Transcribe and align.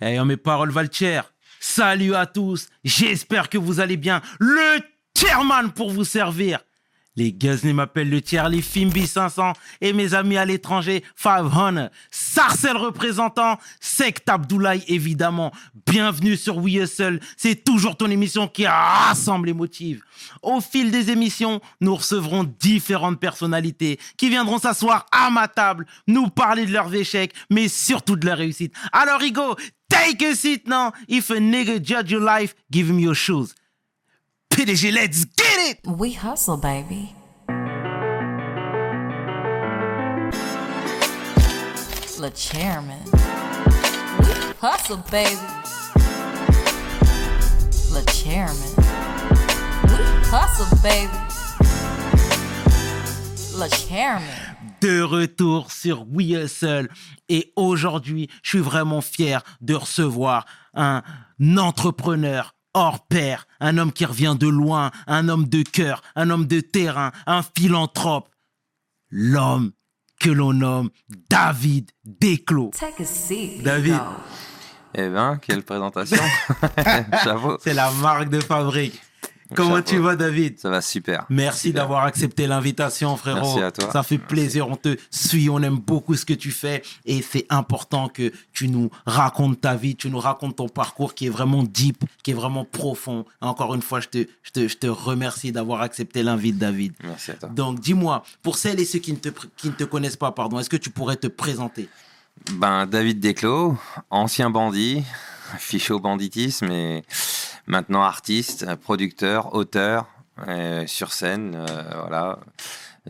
Eh, 0.00 0.20
mes 0.20 0.36
paroles 0.36 0.70
valent 0.70 0.88
Salut 1.58 2.14
à 2.14 2.26
tous, 2.26 2.68
j'espère 2.84 3.48
que 3.48 3.58
vous 3.58 3.80
allez 3.80 3.96
bien. 3.96 4.20
Le 4.38 4.80
chairman 5.16 5.72
pour 5.72 5.90
vous 5.90 6.04
servir. 6.04 6.60
Les 7.16 7.32
Guzney 7.32 7.72
m'appellent 7.72 8.10
le 8.10 8.20
tiers, 8.20 8.48
les 8.50 8.60
Fimbi 8.60 9.06
500 9.06 9.54
et 9.80 9.94
mes 9.94 10.12
amis 10.12 10.36
à 10.36 10.44
l'étranger, 10.44 11.02
500. 11.16 11.88
Sarcel 12.10 12.76
représentant, 12.76 13.58
Sect 13.80 14.28
Abdoulaye 14.28 14.84
évidemment. 14.86 15.50
Bienvenue 15.86 16.36
sur 16.36 16.58
We 16.58 16.74
Hustle, 16.74 17.20
c'est 17.36 17.64
toujours 17.64 17.96
ton 17.96 18.10
émission 18.10 18.48
qui 18.48 18.66
rassemble 18.66 19.46
les 19.46 19.54
motifs. 19.54 20.00
Au 20.42 20.60
fil 20.60 20.90
des 20.90 21.10
émissions, 21.10 21.60
nous 21.80 21.94
recevrons 21.94 22.44
différentes 22.60 23.18
personnalités 23.18 23.98
qui 24.18 24.28
viendront 24.28 24.58
s'asseoir 24.58 25.06
à 25.10 25.30
ma 25.30 25.48
table, 25.48 25.86
nous 26.06 26.28
parler 26.28 26.66
de 26.66 26.72
leurs 26.72 26.94
échecs, 26.94 27.32
mais 27.50 27.68
surtout 27.68 28.16
de 28.16 28.26
leur 28.26 28.38
réussite. 28.38 28.74
Alors 28.92 29.22
Igo, 29.22 29.56
take 29.88 30.22
a 30.26 30.34
seat 30.34 30.68
now. 30.68 30.92
If 31.08 31.30
a 31.30 31.40
nigga 31.40 31.82
judge 31.82 32.10
your 32.10 32.22
life, 32.22 32.54
give 32.70 32.90
him 32.90 32.98
your 32.98 33.14
shoes. 33.14 33.54
PDG, 34.56 34.90
let's 34.90 35.26
get 35.36 35.58
it! 35.68 35.86
We 35.86 36.12
hustle, 36.12 36.56
baby. 36.56 37.14
Le 42.18 42.30
chairman. 42.34 43.04
We 44.18 44.32
hustle, 44.58 44.96
baby. 45.10 45.36
Le 47.92 48.02
chairman. 48.10 48.72
We 49.84 49.98
hustle, 50.32 50.74
baby. 50.82 51.12
Le 53.58 53.68
chairman. 53.68 54.56
de 54.80 55.02
retour 55.02 55.70
sur 55.70 56.06
We 56.10 56.30
Hustle. 56.30 56.88
Et 57.28 57.52
aujourd'hui, 57.56 58.30
je 58.42 58.50
suis 58.50 58.60
vraiment 58.60 59.02
fier 59.02 59.42
de 59.60 59.74
recevoir 59.74 60.46
un 60.72 61.02
entrepreneur 61.58 62.55
hors 62.76 63.06
pair, 63.06 63.48
un 63.58 63.78
homme 63.78 63.90
qui 63.90 64.04
revient 64.04 64.36
de 64.38 64.46
loin, 64.46 64.90
un 65.06 65.28
homme 65.28 65.48
de 65.48 65.62
cœur, 65.62 66.02
un 66.14 66.28
homme 66.28 66.46
de 66.46 66.60
terrain, 66.60 67.10
un 67.26 67.42
philanthrope. 67.42 68.28
L'homme 69.08 69.72
que 70.20 70.30
l'on 70.30 70.52
nomme 70.52 70.90
David 71.30 71.90
Desclos. 72.04 72.72
David. 73.64 74.00
Eh 74.94 75.08
ben, 75.08 75.38
quelle 75.38 75.62
présentation. 75.62 76.22
C'est 77.60 77.74
la 77.74 77.90
marque 77.90 78.28
de 78.28 78.40
fabrique. 78.40 79.00
Comment 79.54 79.82
tu 79.82 79.98
vas, 79.98 80.16
David? 80.16 80.58
Ça 80.58 80.70
va 80.70 80.80
super. 80.80 81.26
Merci 81.28 81.72
d'avoir 81.72 82.04
accepté 82.04 82.46
l'invitation, 82.46 83.16
frérot. 83.16 83.40
Merci 83.40 83.62
à 83.62 83.70
toi. 83.70 83.92
Ça 83.92 84.02
fait 84.02 84.18
plaisir. 84.18 84.68
On 84.68 84.76
te 84.76 84.96
suit, 85.10 85.48
on 85.48 85.62
aime 85.62 85.78
beaucoup 85.78 86.14
ce 86.14 86.24
que 86.24 86.34
tu 86.34 86.50
fais 86.50 86.82
et 87.04 87.22
c'est 87.22 87.46
important 87.48 88.08
que 88.08 88.32
tu 88.52 88.68
nous 88.68 88.90
racontes 89.06 89.60
ta 89.60 89.74
vie, 89.74 89.96
tu 89.96 90.10
nous 90.10 90.18
racontes 90.18 90.56
ton 90.56 90.68
parcours 90.68 91.14
qui 91.14 91.26
est 91.26 91.30
vraiment 91.30 91.62
deep, 91.62 92.04
qui 92.22 92.32
est 92.32 92.34
vraiment 92.34 92.64
profond. 92.64 93.24
Encore 93.40 93.74
une 93.74 93.82
fois, 93.82 94.00
je 94.00 94.08
te, 94.08 94.26
je 94.42 94.50
te, 94.50 94.68
je 94.68 94.76
te 94.76 94.86
remercie 94.86 95.52
d'avoir 95.52 95.82
accepté 95.82 96.22
l'invite, 96.22 96.58
David. 96.58 96.94
Merci 97.02 97.32
à 97.32 97.34
toi. 97.34 97.48
Donc, 97.50 97.80
dis-moi, 97.80 98.22
pour 98.42 98.56
celles 98.56 98.80
et 98.80 98.84
ceux 98.84 98.98
qui 98.98 99.12
ne 99.12 99.18
te, 99.18 99.28
qui 99.56 99.68
ne 99.68 99.74
te 99.74 99.84
connaissent 99.84 100.16
pas, 100.16 100.32
pardon, 100.32 100.58
est-ce 100.58 100.70
que 100.70 100.76
tu 100.76 100.90
pourrais 100.90 101.16
te 101.16 101.26
présenter? 101.26 101.88
Ben, 102.52 102.86
David 102.86 103.20
Desclos, 103.20 103.76
ancien 104.10 104.50
bandit, 104.50 105.04
fiché 105.58 105.92
au 105.92 106.00
banditisme 106.00 106.70
et 106.70 107.04
maintenant 107.66 108.02
artiste, 108.02 108.74
producteur, 108.76 109.54
auteur 109.54 110.06
euh, 110.48 110.86
sur 110.86 111.14
scène, 111.14 111.54
euh, 111.54 111.82
voilà, 111.94 112.38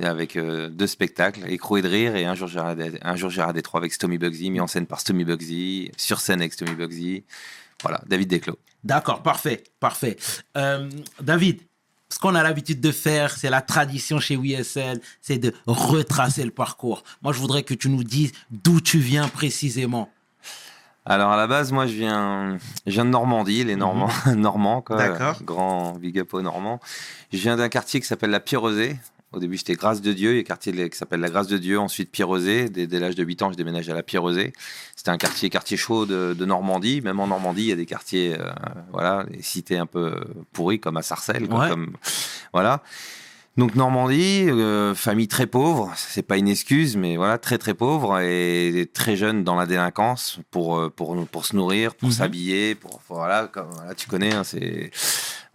avec 0.00 0.36
euh, 0.36 0.68
deux 0.68 0.86
spectacles, 0.86 1.50
Écrou 1.50 1.76
et 1.76 1.82
de 1.82 1.88
rire 1.88 2.14
et 2.14 2.24
un 2.24 2.36
jour 2.36 2.46
j'irai 2.46 3.00
un 3.02 3.16
jour 3.16 3.32
à 3.40 3.52
Détroit 3.52 3.80
avec 3.80 3.92
Stomy 3.92 4.16
Bugsy, 4.16 4.50
mis 4.50 4.60
en 4.60 4.68
scène 4.68 4.86
par 4.86 5.00
Stomy 5.00 5.24
Bugsy, 5.24 5.90
sur 5.96 6.20
scène 6.20 6.40
avec 6.40 6.52
Stomy 6.52 6.76
Bugsy. 6.76 7.24
Voilà, 7.82 8.00
David 8.06 8.28
Desclos. 8.28 8.58
D'accord, 8.84 9.22
parfait, 9.22 9.64
parfait. 9.80 10.16
David, 11.20 11.60
ce 12.08 12.20
qu'on 12.20 12.36
a 12.36 12.42
l'habitude 12.44 12.80
de 12.80 12.92
faire, 12.92 13.36
c'est 13.36 13.50
la 13.50 13.60
tradition 13.60 14.20
chez 14.20 14.36
WSL, 14.36 15.00
c'est 15.20 15.38
de 15.38 15.52
retracer 15.66 16.44
le 16.44 16.52
parcours. 16.52 17.02
Moi, 17.22 17.32
je 17.32 17.40
voudrais 17.40 17.64
que 17.64 17.74
tu 17.74 17.88
nous 17.88 18.04
dises 18.04 18.32
d'où 18.50 18.80
tu 18.80 18.98
viens 18.98 19.28
précisément. 19.28 20.10
Alors 21.08 21.30
à 21.30 21.36
la 21.36 21.46
base, 21.46 21.70
moi 21.70 21.86
je 21.86 21.94
viens, 21.94 22.58
je 22.84 22.90
viens 22.90 23.04
de 23.04 23.10
Normandie, 23.10 23.62
les 23.62 23.76
Normands, 23.76 24.10
mhm. 24.26 24.34
Normands 24.34 24.82
quoi. 24.86 25.34
Grand 25.44 25.92
big 25.92 26.18
up 26.18 26.34
aux 26.34 26.42
Normands. 26.42 26.80
Je 27.32 27.38
viens 27.38 27.56
d'un 27.56 27.68
quartier 27.68 28.00
qui 28.00 28.06
s'appelle 28.06 28.30
la 28.30 28.40
Pierrosée. 28.40 28.96
Au 29.32 29.38
début, 29.38 29.56
j'étais 29.56 29.74
Grâce 29.74 30.00
de 30.00 30.12
Dieu, 30.12 30.32
il 30.32 30.34
y 30.36 30.38
a 30.38 30.40
un 30.40 30.44
quartier 30.44 30.72
qui 30.88 30.96
s'appelle 30.96 31.20
la 31.20 31.28
Grâce 31.28 31.46
de 31.46 31.58
Dieu, 31.58 31.78
ensuite 31.78 32.10
Pierrosée. 32.10 32.68
Dès, 32.68 32.86
dès 32.86 32.98
l'âge 32.98 33.14
de 33.14 33.22
8 33.22 33.42
ans, 33.42 33.52
je 33.52 33.56
déménage 33.56 33.88
à 33.88 33.94
la 33.94 34.02
Pierrosée. 34.02 34.52
C'était 34.96 35.10
un 35.10 35.18
quartier, 35.18 35.50
quartier 35.50 35.76
chaud 35.76 36.06
de, 36.06 36.44
Normandie. 36.44 37.00
Même 37.02 37.20
en 37.20 37.26
Normandie, 37.28 37.62
il 37.62 37.68
y 37.68 37.72
a 37.72 37.76
des 37.76 37.86
quartiers, 37.86 38.36
euh, 38.38 38.50
voilà, 38.92 39.24
des 39.24 39.42
cités 39.42 39.76
un 39.76 39.86
peu 39.86 40.24
pourries 40.52 40.80
comme 40.80 40.96
à 40.96 41.02
Sarcelles, 41.02 41.48
comme, 41.48 41.92
voilà. 42.52 42.82
Donc 43.56 43.74
Normandie, 43.74 44.50
euh, 44.50 44.94
famille 44.94 45.28
très 45.28 45.46
pauvre, 45.46 45.90
c'est 45.96 46.22
pas 46.22 46.36
une 46.36 46.48
excuse, 46.48 46.96
mais 46.98 47.16
voilà 47.16 47.38
très 47.38 47.56
très 47.56 47.72
pauvre 47.72 48.20
et 48.20 48.86
très 48.92 49.16
jeune 49.16 49.44
dans 49.44 49.54
la 49.54 49.64
délinquance 49.64 50.40
pour 50.50 50.76
euh, 50.76 50.90
pour 50.94 51.16
pour 51.28 51.46
se 51.46 51.56
nourrir, 51.56 51.94
pour 51.94 52.10
mhm. 52.10 52.14
s'habiller, 52.14 52.74
pour, 52.74 53.00
voilà, 53.08 53.46
comme, 53.46 53.70
voilà, 53.72 53.94
tu 53.94 54.08
connais, 54.08 54.34
hein, 54.34 54.44
c'est 54.44 54.90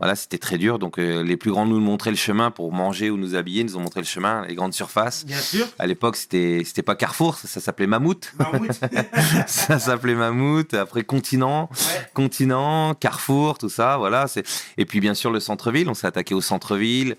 voilà, 0.01 0.15
c'était 0.15 0.39
très 0.39 0.57
dur. 0.57 0.79
Donc 0.79 0.97
euh, 0.97 1.21
les 1.21 1.37
plus 1.37 1.51
grands 1.51 1.67
nous 1.67 1.79
montraient 1.79 2.09
le 2.09 2.17
chemin 2.17 2.49
pour 2.49 2.73
manger 2.73 3.11
ou 3.11 3.17
nous 3.17 3.35
habiller, 3.35 3.63
nous 3.63 3.77
ont 3.77 3.81
montré 3.81 3.99
le 3.99 4.07
chemin, 4.07 4.47
les 4.47 4.55
grandes 4.55 4.73
surfaces. 4.73 5.23
Bien 5.23 5.37
sûr. 5.37 5.67
À 5.77 5.85
l'époque, 5.85 6.15
c'était 6.15 6.63
c'était 6.65 6.81
pas 6.81 6.95
Carrefour, 6.95 7.37
ça, 7.37 7.59
s'appelait 7.59 7.85
Mammouth. 7.85 8.33
Mammouth. 8.39 8.79
ça 9.45 9.77
s'appelait 9.77 10.15
Mammouth. 10.15 10.73
Après 10.73 11.03
Continent, 11.03 11.69
Continent, 12.15 12.95
Carrefour, 12.95 13.59
tout 13.59 13.69
ça, 13.69 13.97
voilà. 13.97 14.27
C'est 14.27 14.43
et 14.79 14.85
puis 14.85 14.99
bien 15.01 15.13
sûr 15.13 15.29
le 15.29 15.39
centre-ville. 15.39 15.87
On 15.87 15.93
s'est 15.93 16.07
attaqué 16.07 16.33
au 16.33 16.41
centre-ville. 16.41 17.15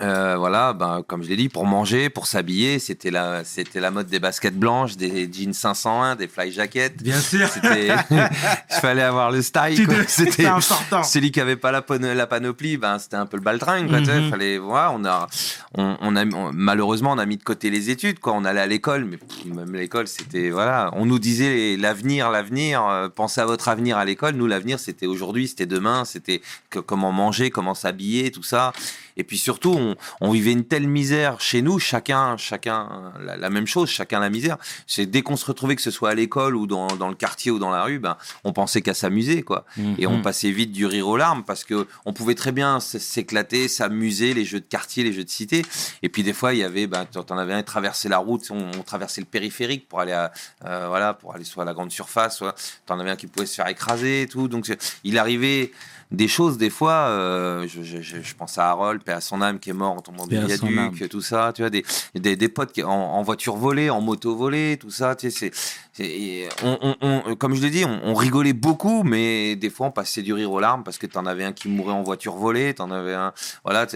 Euh, 0.00 0.36
voilà, 0.36 0.72
ben, 0.72 1.02
comme 1.06 1.22
je 1.22 1.28
l'ai 1.28 1.36
dit, 1.36 1.48
pour 1.48 1.66
manger, 1.66 2.10
pour 2.10 2.26
s'habiller, 2.26 2.78
c'était 2.78 3.10
la, 3.10 3.44
c'était 3.44 3.80
la 3.80 3.90
mode 3.90 4.06
des 4.06 4.18
baskets 4.18 4.56
blanches, 4.56 4.96
des 4.96 5.30
jeans 5.32 5.52
501, 5.52 6.16
des 6.16 6.28
fly 6.28 6.50
jackets. 6.50 6.96
Bien 7.00 7.20
sûr. 7.20 7.48
il 7.64 8.80
fallait 8.80 9.02
avoir 9.02 9.30
le 9.30 9.42
style. 9.42 9.86
C'était 10.08 10.46
important. 10.46 11.02
Celui 11.02 11.30
qui 11.30 11.40
avait 11.40 11.56
pas 11.56 11.70
la, 11.70 11.84
la 12.14 12.26
panoplie, 12.26 12.76
ben, 12.76 12.98
c'était 12.98 13.16
un 13.16 13.26
peu 13.26 13.36
le 13.36 13.42
baltringue. 13.42 13.88
Quoi, 13.88 14.00
mhm. 14.00 14.30
fallait, 14.30 14.58
voilà, 14.58 14.92
on 14.92 15.04
a, 15.04 15.28
on, 15.74 16.16
a, 16.16 16.24
malheureusement, 16.52 17.12
on 17.12 17.18
a 17.18 17.26
mis 17.26 17.36
de 17.36 17.44
côté 17.44 17.70
les 17.70 17.90
études. 17.90 18.18
Quoi. 18.18 18.32
On 18.32 18.44
allait 18.44 18.60
à 18.60 18.66
l'école, 18.66 19.04
mais 19.04 19.18
même 19.54 19.74
l'école, 19.74 20.08
c'était, 20.08 20.50
voilà, 20.50 20.90
on 20.94 21.06
nous 21.06 21.18
disait 21.18 21.76
l'avenir, 21.78 22.30
l'avenir, 22.30 22.84
euh, 22.86 23.08
pensez 23.08 23.40
à 23.40 23.46
votre 23.46 23.68
avenir 23.68 23.96
à 23.96 24.04
l'école. 24.04 24.34
Nous, 24.34 24.46
l'avenir, 24.46 24.80
c'était 24.80 25.06
aujourd'hui, 25.06 25.48
c'était 25.48 25.66
demain, 25.66 26.04
c'était 26.04 26.42
comment 26.86 27.12
manger, 27.12 27.50
comment 27.50 27.74
s'habiller, 27.74 28.30
tout 28.30 28.42
ça. 28.42 28.72
Et 29.16 29.24
puis 29.24 29.38
surtout, 29.38 29.94
on, 30.20 30.30
vivait 30.30 30.52
une 30.52 30.64
telle 30.64 30.88
misère 30.88 31.40
chez 31.40 31.62
nous, 31.62 31.78
chacun, 31.78 32.36
chacun 32.36 33.12
la, 33.20 33.50
même 33.50 33.66
chose, 33.66 33.88
chacun 33.88 34.18
la 34.20 34.30
misère. 34.30 34.56
C'est 34.86 35.06
dès 35.06 35.22
qu'on 35.22 35.36
se 35.36 35.46
retrouvait, 35.46 35.76
que 35.76 35.82
ce 35.82 35.90
soit 35.90 36.10
à 36.10 36.14
l'école 36.14 36.56
ou 36.56 36.66
dans, 36.66 36.88
le 37.08 37.14
quartier 37.14 37.50
ou 37.50 37.58
dans 37.58 37.70
la 37.70 37.84
rue, 37.84 37.98
ben, 37.98 38.16
on 38.42 38.52
pensait 38.52 38.82
qu'à 38.82 38.94
s'amuser, 38.94 39.42
quoi. 39.42 39.64
Mhm. 39.76 39.94
Et 39.98 40.06
on 40.06 40.20
passait 40.22 40.50
vite 40.50 40.72
du 40.72 40.86
rire 40.86 41.08
aux 41.08 41.16
larmes 41.16 41.44
parce 41.44 41.64
que 41.64 41.86
on 42.04 42.12
pouvait 42.12 42.34
très 42.34 42.52
bien 42.52 42.80
s'éclater, 42.80 43.68
s'amuser, 43.68 44.34
les 44.34 44.44
jeux 44.44 44.60
de 44.60 44.66
quartier, 44.66 45.04
les 45.04 45.12
jeux 45.12 45.24
de 45.24 45.30
cité. 45.30 45.64
Et 46.02 46.08
puis 46.08 46.22
des 46.22 46.32
fois, 46.32 46.52
il 46.52 46.58
y 46.58 46.64
avait, 46.64 46.86
ben, 46.86 47.06
en 47.16 47.38
avais 47.38 47.54
un 47.54 47.62
traverser 47.62 48.08
la 48.08 48.18
route, 48.18 48.50
on, 48.50 48.82
traversait 48.82 49.20
le 49.20 49.26
périphérique 49.26 49.88
pour 49.88 50.00
aller 50.00 50.12
à, 50.12 50.32
euh, 50.66 50.86
voilà, 50.88 51.14
pour 51.14 51.34
aller 51.34 51.44
soit 51.44 51.62
à 51.62 51.66
la 51.66 51.72
grande 51.72 51.90
surface, 51.90 52.36
soit 52.38 52.54
en 52.88 52.98
avais 52.98 53.10
un 53.10 53.16
qui 53.16 53.26
pouvait 53.26 53.46
se 53.46 53.54
faire 53.54 53.68
écraser 53.68 54.22
et 54.22 54.26
tout. 54.26 54.48
Donc 54.48 54.70
il 55.04 55.18
arrivait 55.18 55.72
des 56.14 56.28
choses, 56.28 56.58
des 56.58 56.70
fois, 56.70 57.08
euh, 57.08 57.66
je, 57.68 57.82
je, 57.82 58.00
je, 58.00 58.34
pense 58.34 58.58
à 58.58 58.68
Harold, 58.68 59.02
paix 59.02 59.12
à 59.12 59.20
son 59.20 59.42
âme, 59.42 59.58
qui 59.58 59.70
est 59.70 59.74
mort 59.74 59.92
en 59.92 60.00
tombant 60.00 60.26
du 60.26 60.38
viaduc, 60.38 61.08
tout 61.08 61.20
ça, 61.20 61.52
tu 61.54 61.62
vois, 61.62 61.70
des, 61.70 61.84
des, 62.14 62.36
des 62.36 62.48
potes 62.48 62.72
qui, 62.72 62.82
en, 62.82 63.22
voiture 63.22 63.56
volée, 63.56 63.90
en 63.90 64.00
moto 64.00 64.34
volée, 64.36 64.76
tout 64.80 64.90
ça, 64.90 65.14
tu 65.16 65.30
sais, 65.30 65.50
c'est, 65.92 66.48
on, 66.62 66.96
on, 67.00 67.36
comme 67.36 67.54
je 67.54 67.62
l'ai 67.62 67.70
dit, 67.70 67.84
on, 67.84 68.14
rigolait 68.14 68.52
beaucoup, 68.52 69.02
mais 69.02 69.56
des 69.56 69.70
fois, 69.70 69.88
on 69.88 69.90
passait 69.90 70.22
du 70.22 70.32
rire 70.32 70.50
aux 70.50 70.60
larmes 70.60 70.84
parce 70.84 70.98
que 70.98 71.06
t'en 71.06 71.26
avais 71.26 71.44
un 71.44 71.52
qui 71.52 71.68
mourait 71.68 71.92
en 71.92 72.02
voiture 72.02 72.34
volée, 72.34 72.74
t'en 72.74 72.90
avais 72.90 73.14
un, 73.14 73.32
voilà, 73.64 73.86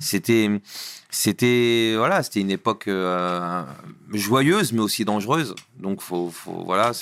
c'était, 0.00 0.50
c'était 1.10 1.94
voilà, 1.96 2.22
c'était 2.22 2.40
une 2.40 2.50
époque 2.50 2.88
euh, 2.88 3.62
joyeuse 4.12 4.72
mais 4.72 4.80
aussi 4.80 5.04
dangereuse. 5.04 5.54
Donc 5.78 6.02
faut, 6.02 6.30
faut 6.30 6.64
voilà. 6.64 6.92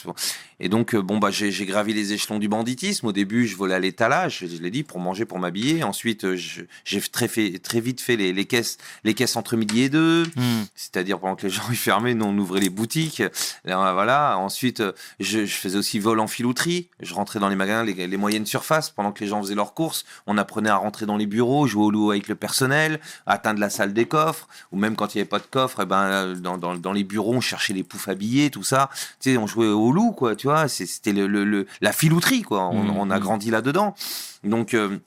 Et 0.64 0.70
donc 0.70 0.94
euh, 0.94 1.02
bon 1.02 1.18
bah 1.18 1.28
j'ai 1.30 1.66
gravi 1.66 1.92
les 1.92 2.14
échelons 2.14 2.38
du 2.38 2.48
banditisme. 2.48 3.06
Au 3.06 3.12
début, 3.12 3.46
je 3.46 3.54
volais 3.54 3.74
à 3.74 3.78
l'étalage, 3.78 4.46
je, 4.50 4.62
l'ai 4.62 4.70
dit, 4.70 4.82
pour 4.82 4.98
manger, 4.98 5.26
pour 5.26 5.38
m'habiller. 5.38 5.84
Ensuite, 5.84 6.24
euh, 6.24 6.38
j'ai 6.84 7.00
très 7.02 7.28
fait 7.28 7.58
très 7.62 7.80
vite 7.80 8.00
fait 8.00 8.16
les, 8.16 8.32
les, 8.32 8.46
caisses 8.46 8.78
les 9.04 9.12
caisses 9.12 9.36
entre 9.36 9.58
midi 9.58 9.82
et 9.82 9.88
deux. 9.90 10.22
Hmm. 10.36 10.62
C'est-à-dire 10.74 11.20
pendant 11.20 11.36
que 11.36 11.42
les 11.42 11.50
gens 11.52 11.70
y 11.70 11.76
fermaient, 11.76 12.14
nous 12.14 12.24
on 12.24 12.38
ouvrait 12.38 12.60
les 12.60 12.70
boutiques. 12.70 13.22
voilà. 13.66 14.38
Ensuite, 14.38 14.82
je, 15.20 15.44
je, 15.44 15.54
faisais 15.54 15.76
aussi 15.76 15.98
vol 15.98 16.18
en 16.18 16.26
filouterie. 16.26 16.88
Je 16.98 17.12
rentrais 17.12 17.40
dans 17.40 17.50
les 17.50 17.56
magasins, 17.56 17.84
les, 17.84 18.06
les, 18.06 18.16
moyennes 18.16 18.46
surfaces 18.46 18.88
pendant 18.88 19.12
que 19.12 19.20
les 19.20 19.26
gens 19.26 19.42
faisaient 19.42 19.54
leurs 19.54 19.74
courses. 19.74 20.06
On 20.26 20.38
apprenait 20.38 20.70
à 20.70 20.76
rentrer 20.76 21.04
dans 21.04 21.18
les 21.18 21.26
bureaux, 21.26 21.66
jouer 21.66 21.84
au 21.84 21.90
loup 21.90 22.10
avec 22.10 22.26
le 22.26 22.36
personnel, 22.36 23.00
atteindre 23.26 23.60
la 23.60 23.68
salle 23.68 23.92
des 23.92 24.06
coffres, 24.06 24.48
ou 24.72 24.78
même 24.78 24.96
quand 24.96 25.14
il 25.14 25.18
n'y 25.18 25.20
avait 25.20 25.28
pas 25.28 25.40
de 25.40 25.46
coffre, 25.50 25.80
eh 25.82 25.84
ben, 25.86 26.04
euh, 26.04 26.34
dans, 26.36 26.56
dans, 26.56 26.74
dans 26.74 26.92
les 26.92 27.04
bureaux, 27.04 27.34
on 27.34 27.42
cherchait 27.42 27.74
les 27.74 27.82
poufs 27.82 28.08
à 28.08 28.14
billets, 28.14 28.48
tout 28.48 28.62
ça. 28.62 28.88
Tu 29.20 29.32
sais, 29.32 29.36
on 29.36 29.46
jouait 29.46 29.66
au 29.66 29.92
loup, 29.92 30.12
quoi, 30.12 30.34
tu 30.34 30.46
vois. 30.46 30.53
C'était 30.68 31.12
le, 31.12 31.26
le- 31.26 31.44
le- 31.44 31.66
la 31.80 31.92
filouterie, 31.92 32.42
quoi. 32.42 32.68
On, 32.68 32.88
on 32.96 33.10
a 33.10 33.18
grandi 33.18 33.50
là-dedans. 33.50 33.94
Donc, 34.44 34.74
euh, 34.74 34.98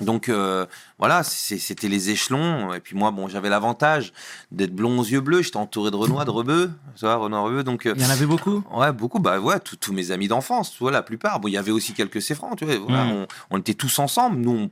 donc 0.00 0.28
euh, 0.28 0.66
voilà, 0.98 1.22
c'était 1.22 1.88
les 1.88 2.10
échelons. 2.10 2.72
Et 2.74 2.80
puis 2.80 2.96
moi, 2.96 3.10
bon, 3.10 3.28
j'avais 3.28 3.48
l'avantage 3.50 4.12
d'être 4.50 4.74
blond 4.74 4.98
aux 4.98 5.04
yeux 5.04 5.20
bleus. 5.20 5.42
J'étais 5.42 5.58
entouré 5.58 5.90
de 5.90 5.96
Renoir, 5.96 6.24
de 6.24 6.30
Rebeu, 6.30 6.70
tu 6.96 7.04
vois, 7.04 7.16
Renoir 7.16 7.44
Rebeu. 7.44 7.62
Donc, 7.62 7.86
euh, 7.86 7.94
Il 7.96 8.02
y 8.02 8.06
en 8.06 8.10
avait 8.10 8.26
beaucoup? 8.26 8.64
Ouais, 8.72 8.90
beaucoup. 8.92 9.18
Bah 9.20 9.38
ouais, 9.38 9.60
tous 9.60 9.92
mes 9.92 10.10
amis 10.10 10.28
d'enfance, 10.28 10.72
tu 10.72 10.78
vois, 10.78 10.90
la 10.90 11.02
plupart. 11.02 11.38
Bon, 11.40 11.48
il 11.48 11.52
y 11.52 11.58
avait 11.58 11.70
aussi 11.70 11.92
quelques 11.92 12.20
Céfrans, 12.22 12.56
tu 12.56 12.64
vois. 12.64 12.76
voilà, 12.78 13.04
Mm. 13.04 13.10
on, 13.12 13.26
on 13.50 13.58
était 13.58 13.74
tous 13.74 13.98
ensemble. 13.98 14.38
Nous, 14.38 14.50
on, 14.50 14.70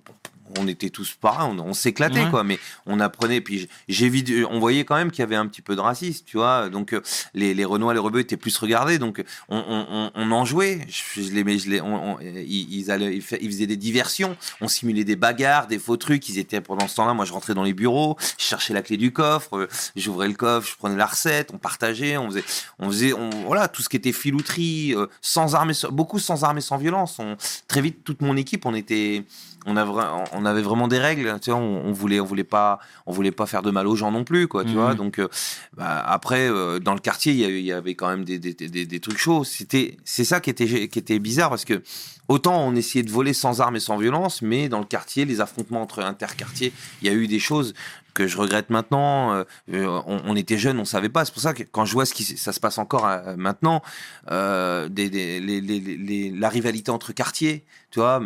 on 0.59 0.67
était 0.69 0.91
tous 0.91 1.15
pareils, 1.21 1.49
on, 1.51 1.59
on 1.61 1.73
s'éclatait, 1.73 2.25
Ouais. 2.25 2.31
quoi. 2.31 2.45
Mais 2.45 2.59
on 2.87 3.01
apprenait. 3.01 3.41
Puis 3.41 3.69
j'ai 3.89 4.09
vu, 4.09 4.45
on 4.51 4.59
voyait 4.61 4.85
quand 4.85 4.97
même 4.97 5.11
qu'il 5.11 5.21
y 5.21 5.23
avait 5.23 5.37
un 5.37 5.47
petit 5.47 5.63
peu 5.63 5.77
de 5.77 5.81
racisme, 5.81 6.25
tu 6.27 6.37
vois. 6.37 6.69
Donc 6.69 6.93
euh, 6.93 7.01
les, 7.35 7.55
les 7.55 7.65
Renois, 7.65 7.93
les 7.95 8.01
Rebeux 8.01 8.21
étaient 8.21 8.37
plus 8.37 8.57
regardés. 8.59 8.99
Donc 8.99 9.23
on, 9.49 9.57
on, 9.59 9.87
on, 9.91 10.11
on 10.15 10.31
en 10.33 10.45
jouait. 10.45 10.87
Je, 10.89 11.23
je 11.23 11.31
les, 11.33 11.59
je 11.59 11.71
les, 11.71 11.81
on, 11.81 12.15
on- 12.15 12.19
ils, 12.21 12.91
allaient, 12.91 13.15
ils, 13.17 13.23
fa- 13.23 13.37
ils 13.41 13.51
faisaient 13.51 13.67
des 13.67 13.77
diversions. 13.77 14.37
On 14.61 14.69
simulait 14.69 15.05
des 15.05 15.17
bagarres, 15.17 15.67
des 15.67 15.79
faux 15.79 15.97
trucs. 15.97 16.29
Ils 16.29 16.39
étaient 16.39 16.61
pendant 16.61 16.89
ce 16.89 16.97
temps-là. 16.97 17.15
Moi, 17.15 17.25
je 17.25 17.33
rentrais 17.33 17.55
dans 17.55 17.63
les 17.65 17.75
bureaux, 17.75 18.17
je 18.39 18.45
cherchais 18.45 18.75
la 18.75 18.83
clé 18.83 18.97
du 18.97 19.13
coffre, 19.13 19.57
euh, 19.57 19.69
j'ouvrais 19.97 20.29
le 20.29 20.35
coffre, 20.35 20.69
je 20.71 20.77
prenais 20.77 20.97
la 20.97 21.07
recette, 21.07 21.51
on 21.53 21.59
partageait, 21.59 22.17
on 22.17 22.29
faisait, 22.31 22.45
on 22.79 22.89
faisait, 22.89 23.13
on, 23.13 23.31
voilà, 23.47 23.69
tout 23.69 23.83
ce 23.83 23.89
qui 23.89 23.97
était 23.97 24.13
filouterie, 24.13 24.95
euh, 24.95 25.07
sans 25.21 25.55
armes, 25.55 25.73
beaucoup 25.91 26.19
sans 26.19 26.45
armes 26.45 26.59
et 26.59 26.63
sans 26.63 26.77
violence. 26.79 27.19
On, 27.19 27.37
très 27.69 27.81
vite, 27.81 28.05
toute 28.05 28.23
mon 28.23 28.37
équipe, 28.37 28.67
on 28.67 28.75
était, 28.75 29.25
on, 29.67 29.77
a 29.77 29.85
vra- 29.85 30.25
on 30.33 30.45
avait 30.45 30.63
vraiment 30.63 30.89
des 30.89 30.99
règles. 30.99 31.39
Tu 31.41 31.51
vois, 31.51 31.61
on, 31.61 31.83
on 31.87 31.93
voulait, 31.93 32.21
on 32.21 32.25
voulait 32.25 32.45
pas, 32.45 32.79
on 33.07 33.13
voulait 33.13 33.33
pas 33.33 33.47
faire 33.47 33.63
de 33.63 33.71
mal 33.71 33.87
aux 33.87 33.97
gens 33.97 34.11
non 34.11 34.25
plus, 34.25 34.49
quoi. 34.49 34.65
Tu 34.65 34.73
vois. 34.73 34.95
Donc 34.95 35.19
euh, 35.19 35.29
bah, 35.77 36.03
après, 36.07 36.49
euh, 36.49 36.79
dans 36.79 36.95
le 36.95 37.01
quartier, 37.01 37.33
il 37.33 37.39
y 37.59 37.63
y 37.63 37.73
avait 37.73 37.95
quand 37.95 38.09
même 38.09 38.25
des, 38.25 38.39
des, 38.39 38.55
des, 38.55 38.87
des 38.87 39.01
trucs 39.01 39.19
chauds. 39.19 39.45
C'était, 39.45 39.97
c'est 40.05 40.25
ça 40.25 40.41
qui 40.41 40.51
était, 40.51 40.89
qui 40.89 40.99
était 40.99 41.19
bizarre 41.19 41.51
parce 41.51 41.65
que 41.65 41.83
autant 42.29 42.61
on 42.67 42.75
essayait 42.77 43.03
de 43.05 43.11
voler 43.11 43.33
sans 43.33 43.61
armes 43.61 43.77
et 43.77 43.81
sans 43.81 43.97
violence, 43.97 44.41
mais 44.43 44.69
dans 44.69 44.79
le 44.79 44.85
quartier, 44.85 45.25
les 45.25 45.41
affrontements 45.41 45.83
entre 45.83 46.01
interquartiers, 46.03 46.73
il 47.03 47.09
y 47.09 47.11
a 47.11 47.15
eu 47.15 47.27
des 47.27 47.39
choses 47.41 47.75
que 48.15 48.27
je 48.27 48.37
regrette 48.37 48.71
maintenant. 48.71 49.33
Euh, 49.35 49.45
euh, 49.73 50.01
on, 50.07 50.21
on 50.25 50.37
était 50.37 50.59
jeunes, 50.59 50.79
on 50.79 50.85
savait 50.85 51.09
pas. 51.09 51.25
C'est 51.25 51.33
pour 51.33 51.43
ça 51.43 51.55
que 51.55 51.63
quand 51.63 51.85
je 51.85 51.93
vois 51.93 52.07
ce 52.07 52.15
qui 52.15 52.25
ça 52.25 52.53
se 52.53 52.61
passe 52.61 52.79
encore 52.79 53.07
euh, 53.07 53.37
maintenant, 53.37 53.83
euh, 54.31 54.89
des, 54.89 55.11
des- 55.11 55.41
les- 55.41 55.61
les- 55.61 55.81
les- 55.81 56.31
la 56.31 56.49
rivalité 56.49 56.91
entre 56.91 57.13
quartiers, 57.13 57.65
tu 57.91 58.01
vois, 58.01 58.23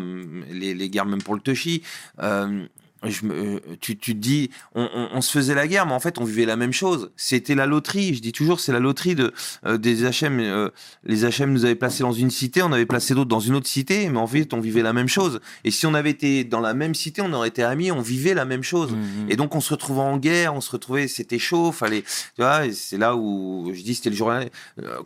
les, 0.51 0.75
guerres 0.91 1.07
même 1.07 1.23
pour 1.23 1.35
le 1.35 1.41
Tushi. 1.41 1.83
Euh, 3.05 3.11
je 3.11 3.27
me, 3.27 3.61
tu, 3.81 3.97
tu 3.97 4.15
te 4.15 4.19
dis, 4.21 4.51
on, 4.75 4.83
on- 4.95 5.09
on 5.15 5.21
se 5.21 5.31
faisait 5.31 5.55
la 5.55 5.67
guerre, 5.69 5.87
mais 5.87 5.93
en 5.93 6.01
fait, 6.01 6.19
on 6.19 6.25
vivait 6.25 6.47
la 6.47 6.57
même 6.57 6.73
chose. 6.73 7.11
C'était 7.17 7.55
la 7.55 7.67
loterie. 7.67 8.15
Je 8.15 8.21
dis 8.21 8.33
toujours, 8.33 8.61
c'est 8.61 8.73
la 8.73 8.81
loterie 8.81 9.15
de, 9.15 9.33
euh, 9.67 9.79
des 9.79 10.03
HM. 10.05 10.41
euh, 10.41 10.71
les 11.05 11.25
HM 11.25 11.53
nous 11.53 11.65
avaient 11.65 11.75
placés 11.75 12.03
dans 12.03 12.13
une 12.13 12.31
cité, 12.31 12.63
on 12.63 12.73
avait 12.73 12.87
placé 12.87 13.15
d'autres 13.15 13.29
dans 13.29 13.41
une 13.41 13.55
autre 13.57 13.67
cité, 13.69 14.09
mais 14.09 14.19
en 14.19 14.27
fait, 14.27 14.53
on 14.55 14.61
vivait 14.61 14.83
la 14.83 14.93
même 14.93 15.09
chose. 15.09 15.41
Et 15.65 15.71
si 15.71 15.87
on 15.87 15.95
avait 15.95 16.11
été 16.11 16.45
dans 16.45 16.61
la 16.61 16.75
même 16.75 16.95
cité, 16.95 17.21
on 17.23 17.33
aurait 17.33 17.49
été 17.49 17.63
amis, 17.63 17.91
on 17.93 18.01
vivait 18.01 18.35
la 18.35 18.45
même 18.45 18.63
chose. 18.63 18.93
Mhm. 18.93 19.27
Et 19.31 19.37
donc 19.37 19.55
on 19.55 19.61
se 19.61 19.71
retrouvait 19.71 20.01
en 20.01 20.17
guerre, 20.17 20.55
on 20.55 20.61
se 20.61 20.71
retrouvait, 20.71 21.09
c'était 21.09 21.39
chaud, 21.39 21.73
fallait, 21.73 22.03
tu 22.03 22.43
vois, 22.43 22.63
c'est 22.73 22.99
là 22.99 23.15
où 23.17 23.71
je 23.75 23.83
dis 23.83 23.95
c'était 23.95 24.11
le 24.11 24.17
jour. 24.17 24.33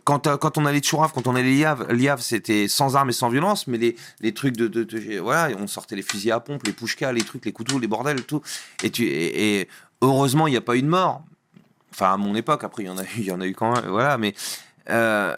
Quand, 0.03 0.27
quand 0.37 0.57
on 0.57 0.65
allait 0.65 0.79
de 0.79 0.85
Chourave, 0.85 1.11
quand 1.13 1.27
on 1.27 1.35
allait 1.35 1.53
Liave, 1.53 1.91
Liave 1.91 2.21
c'était 2.21 2.67
sans 2.67 2.95
armes 2.95 3.09
et 3.09 3.13
sans 3.13 3.29
violence, 3.29 3.67
mais 3.67 3.77
les, 3.77 3.95
les 4.21 4.33
trucs 4.33 4.55
de, 4.57 4.67
de, 4.67 4.83
de- 4.83 5.19
voilà, 5.19 5.55
on 5.59 5.67
sortait 5.67 5.95
les 5.95 6.01
fusils 6.01 6.31
à 6.31 6.39
pompe, 6.39 6.63
les 6.65 6.71
pushkas, 6.71 7.11
les 7.11 7.21
trucs, 7.21 7.45
les 7.45 7.51
couteaux, 7.51 7.79
les 7.79 7.87
bordels, 7.89 8.23
tout. 8.23 8.41
Et 8.83 8.89
tu, 8.91 9.05
et, 9.05 9.59
et 9.61 9.67
heureusement 10.01 10.47
il 10.47 10.51
n'y 10.51 10.57
a 10.57 10.61
pas 10.61 10.77
eu 10.77 10.81
de 10.81 10.87
mort. 10.87 11.21
Enfin 11.91 12.13
à 12.13 12.17
mon 12.17 12.33
époque, 12.35 12.63
après 12.63 12.83
il 12.83 12.85
y 12.85 12.89
en 12.89 12.97
a 12.97 13.03
eu, 13.03 13.07
il 13.17 13.25
y 13.25 13.31
en 13.31 13.41
a 13.41 13.45
eu 13.47 13.53
quand 13.53 13.73
même, 13.75 13.89
voilà, 13.89 14.17
mais. 14.17 14.33
euh, 14.89 15.35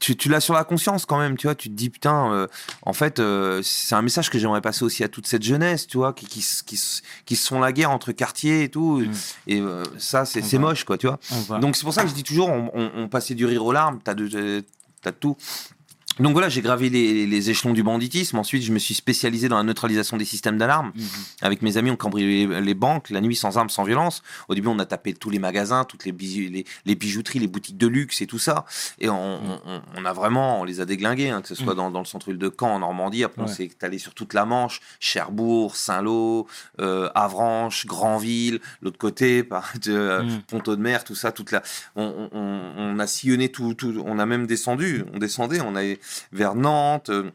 tu, 0.00 0.16
tu 0.16 0.28
l'as 0.28 0.40
sur 0.40 0.54
la 0.54 0.64
conscience 0.64 1.06
quand 1.06 1.18
même, 1.18 1.36
tu 1.36 1.46
vois. 1.46 1.54
Tu 1.54 1.68
te 1.68 1.74
dis 1.74 1.88
putain, 1.88 2.32
euh, 2.32 2.46
en 2.82 2.92
fait, 2.92 3.20
euh, 3.20 3.60
c'est 3.62 3.94
un 3.94 4.02
message 4.02 4.28
que 4.28 4.40
j'aimerais 4.40 4.60
passer 4.60 4.84
aussi 4.84 5.04
à 5.04 5.08
toute 5.08 5.28
cette 5.28 5.44
jeunesse, 5.44 5.86
tu 5.86 5.98
vois, 5.98 6.12
qui, 6.12 6.26
qui, 6.26 6.44
qui, 6.66 6.80
qui 7.24 7.36
se 7.36 7.46
font 7.48 7.60
la 7.60 7.72
guerre 7.72 7.92
entre 7.92 8.10
quartiers 8.10 8.64
et 8.64 8.68
tout. 8.70 8.98
Mm. 9.00 9.12
Et 9.46 9.62
ça, 9.98 10.24
c'est 10.24 10.42
moche, 10.58 10.82
quoi, 10.84 10.98
tu 10.98 11.06
vois. 11.06 11.20
Donc 11.60 11.76
c'est 11.76 11.84
pour 11.84 11.94
ça 11.94 12.02
que 12.02 12.08
je 12.08 12.14
dis 12.14 12.24
toujours, 12.24 12.48
on, 12.48 12.70
on- 12.74 12.90
on 12.96 13.08
passait 13.08 13.34
du 13.34 13.46
rire 13.46 13.64
aux 13.64 13.72
larmes, 13.72 14.00
t'as 14.02 14.14
de, 14.14 14.28
euh, 14.34 14.62
t'as 15.00 15.12
de 15.12 15.16
tout. 15.16 15.36
Donc 16.20 16.32
voilà, 16.32 16.48
j'ai 16.48 16.60
gravé 16.60 16.90
les, 16.90 17.26
les 17.26 17.50
échelons 17.50 17.72
du 17.72 17.82
banditisme. 17.82 18.38
Ensuite, 18.38 18.62
je 18.62 18.72
me 18.72 18.78
suis 18.78 18.94
spécialisé 18.94 19.48
dans 19.48 19.56
la 19.56 19.62
neutralisation 19.62 20.16
des 20.16 20.24
systèmes 20.24 20.58
d'alarme. 20.58 20.92
Mhm. 20.94 21.04
Avec 21.40 21.62
mes 21.62 21.76
amis, 21.76 21.90
on 21.90 21.96
cambriolait 21.96 22.60
les, 22.60 22.74
banques 22.74 23.10
la 23.10 23.20
nuit 23.20 23.36
sans 23.36 23.56
armes, 23.58 23.70
sans 23.70 23.84
violence. 23.84 24.22
Au 24.48 24.54
début, 24.54 24.68
on 24.68 24.78
a 24.78 24.86
tapé 24.86 25.14
tous 25.14 25.30
les 25.30 25.38
magasins, 25.38 25.84
toutes 25.84 26.04
les, 26.04 26.12
les, 26.12 26.64
les 26.84 26.94
bijouteries, 26.94 27.38
les 27.38 27.46
boutiques 27.48 27.78
de 27.78 27.86
luxe 27.86 28.20
et 28.20 28.26
tout 28.26 28.38
ça. 28.38 28.64
Et 28.98 29.08
on, 29.08 29.40
on 29.96 30.04
a 30.04 30.12
vraiment, 30.12 30.60
on 30.60 30.64
les 30.64 30.80
a 30.80 30.84
déglingués, 30.84 31.30
hein, 31.30 31.40
que 31.42 31.48
ce 31.48 31.54
soit 31.54 31.72
Mm. 31.74 31.76
dans, 31.76 31.90
dans 31.90 32.00
le 32.00 32.04
centre-ville 32.06 32.38
de 32.38 32.52
Caen, 32.58 32.70
en 32.74 32.78
Normandie. 32.80 33.24
Après, 33.24 33.40
on 33.42 33.46
s'est 33.46 33.70
allé 33.82 33.98
sur 33.98 34.14
toute 34.14 34.34
la 34.34 34.44
Manche, 34.44 34.80
Cherbourg, 35.00 35.76
Saint-Lô, 35.76 36.46
euh, 36.80 37.08
Avranches, 37.14 37.86
Granville, 37.86 38.60
l'autre 38.82 38.98
côté, 38.98 39.42
par, 39.52 39.72
de, 39.82 39.92
euh, 39.92 40.22
Mm. 40.22 40.42
Ponto 40.46 40.76
de 40.76 40.82
Mer, 40.82 41.04
tout 41.04 41.14
ça, 41.14 41.32
toute 41.32 41.50
la, 41.52 41.62
on, 41.96 42.98
a 42.98 43.06
sillonné 43.06 43.50
tout, 43.50 43.74
tout, 43.74 44.02
on 44.04 44.18
a 44.18 44.26
même 44.26 44.46
descendu, 44.46 45.04
on 45.14 45.18
descendait, 45.18 45.60
on 45.60 45.74
allait 45.74 45.98
vers 46.32 46.54
Nantes. 46.54 47.32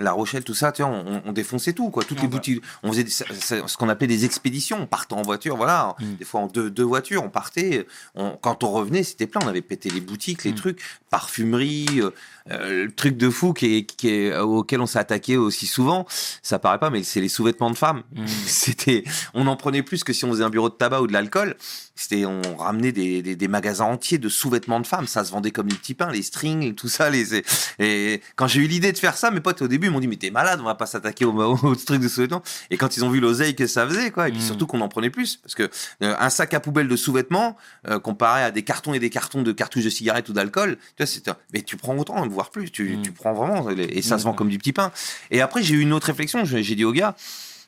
Euh, 0.00 0.04
La 0.04 0.12
Rochelle, 0.12 0.44
tout 0.44 0.54
ça, 0.54 0.72
tu 0.72 0.82
vois, 0.82 0.90
on, 0.90 1.22
on 1.26 1.32
défonçait 1.32 1.72
tout, 1.72 1.90
quoi. 1.90 2.04
Toutes 2.04 2.18
Ah 2.20 2.22
les 2.22 2.28
bah. 2.28 2.36
boutiques, 2.36 2.62
on 2.82 2.92
faisait 2.92 3.04
des- 3.04 3.10
ce 3.10 3.76
qu'on 3.76 3.88
appelait 3.88 4.06
des 4.06 4.24
expéditions. 4.24 4.78
On 4.82 4.86
partait 4.86 5.14
en 5.14 5.22
voiture, 5.22 5.56
voilà. 5.56 5.94
Mm. 6.00 6.14
Des 6.14 6.24
fois 6.24 6.40
en 6.40 6.46
deux, 6.46 6.70
deux 6.70 6.82
voitures, 6.84 7.22
on 7.24 7.30
partait. 7.30 7.86
On- 8.14 8.36
quand 8.40 8.64
on 8.64 8.70
revenait, 8.70 9.02
c'était 9.02 9.26
plein. 9.26 9.40
On 9.44 9.48
avait 9.48 9.62
pété 9.62 9.90
les 9.90 10.00
boutiques, 10.00 10.44
les 10.44 10.52
Mm. 10.52 10.56
trucs, 10.56 10.80
parfumerie, 11.10 11.86
euh, 12.00 12.10
euh, 12.50 12.84
le 12.86 12.92
truc 12.92 13.16
de 13.16 13.30
fou 13.30 13.52
qui 13.52 13.76
est, 13.76 13.84
qui 13.84 14.08
est, 14.08 14.36
auquel 14.38 14.80
on 14.80 14.86
s'est 14.86 14.98
attaqué 14.98 15.36
aussi 15.36 15.66
souvent. 15.66 16.06
Ça 16.42 16.58
paraît 16.58 16.78
pas, 16.78 16.90
mais 16.90 17.02
c'est 17.04 17.20
les 17.20 17.28
sous-vêtements 17.28 17.70
de 17.70 17.76
femmes. 17.76 18.02
Mhm. 18.14 18.26
C'était, 18.46 19.04
on 19.34 19.46
en 19.46 19.56
prenait 19.56 19.82
plus 19.82 20.02
que 20.04 20.12
si 20.12 20.24
on 20.24 20.30
faisait 20.32 20.44
un 20.44 20.50
bureau 20.50 20.68
de 20.68 20.74
tabac 20.74 21.00
ou 21.02 21.06
de 21.06 21.12
l'alcool. 21.12 21.56
C'était, 21.94 22.24
on 22.24 22.56
ramenait 22.56 22.90
des, 22.90 23.22
des, 23.22 23.36
des 23.36 23.48
magasins 23.48 23.84
entiers 23.84 24.18
de 24.18 24.28
sous-vêtements 24.28 24.80
de 24.80 24.86
femmes. 24.86 25.06
Ça 25.06 25.24
se 25.24 25.30
vendait 25.30 25.50
comme 25.52 25.68
des 25.68 25.76
petits 25.76 25.94
pains, 25.94 26.10
les 26.10 26.22
strings, 26.22 26.74
tout 26.74 26.88
ça. 26.88 27.10
Les, 27.10 27.42
et 27.78 28.20
quand 28.34 28.48
j'ai 28.48 28.60
eu 28.60 28.66
l'idée 28.66 28.90
de 28.92 28.98
faire 28.98 29.16
ça, 29.16 29.30
mes 29.30 29.40
potes 29.40 29.62
au 29.62 29.68
début 29.68 29.81
m'ont 29.90 30.00
dit 30.00 30.08
mais 30.08 30.16
t'es 30.16 30.30
malade, 30.30 30.60
on 30.60 30.64
va 30.64 30.74
pas 30.74 30.86
s'attaquer 30.86 31.24
au, 31.24 31.32
au, 31.32 31.56
au 31.66 31.74
truc 31.74 32.00
de 32.00 32.08
sous-vêtements. 32.08 32.42
Et 32.70 32.76
quand 32.76 32.96
ils 32.96 33.04
ont 33.04 33.10
vu 33.10 33.20
l'oseille 33.20 33.54
que 33.54 33.66
ça 33.66 33.86
faisait, 33.86 34.10
quoi, 34.10 34.28
et 34.28 34.32
puis 34.32 34.40
Mm. 34.40 34.46
surtout 34.46 34.66
qu'on 34.66 34.80
en 34.80 34.88
prenait 34.88 35.10
plus, 35.10 35.36
parce 35.36 35.54
que 35.54 35.64
euh, 36.02 36.14
un 36.18 36.30
sac 36.30 36.54
à 36.54 36.60
poubelle 36.60 36.88
de 36.88 36.96
sous-vêtements 36.96 37.56
euh, 37.88 37.98
comparé 37.98 38.42
à 38.42 38.50
des 38.50 38.62
cartons 38.62 38.94
et 38.94 38.98
des 38.98 39.10
cartons 39.10 39.42
de 39.42 39.52
cartouches 39.52 39.84
de 39.84 39.90
cigarettes 39.90 40.28
ou 40.28 40.32
d'alcool, 40.32 40.76
tu 40.76 40.82
vois, 40.98 41.06
c'est, 41.06 41.28
mais 41.52 41.62
tu 41.62 41.76
prends 41.76 41.96
autant, 41.96 42.26
voire 42.28 42.50
plus. 42.50 42.70
Tu, 42.70 42.96
Mm. 42.96 43.02
tu 43.02 43.12
prends 43.12 43.32
vraiment, 43.32 43.68
et 43.70 44.02
ça 44.02 44.18
se 44.18 44.24
vend 44.24 44.32
Mm. 44.32 44.36
comme 44.36 44.48
du 44.48 44.58
petit 44.58 44.72
pain. 44.72 44.92
Et 45.30 45.40
après 45.40 45.62
j'ai 45.62 45.74
eu 45.74 45.80
une 45.80 45.92
autre 45.92 46.06
réflexion. 46.06 46.44
J'ai 46.44 46.62
j'ai 46.62 46.74
dit 46.74 46.84
aux 46.84 46.92
gars. 46.92 47.14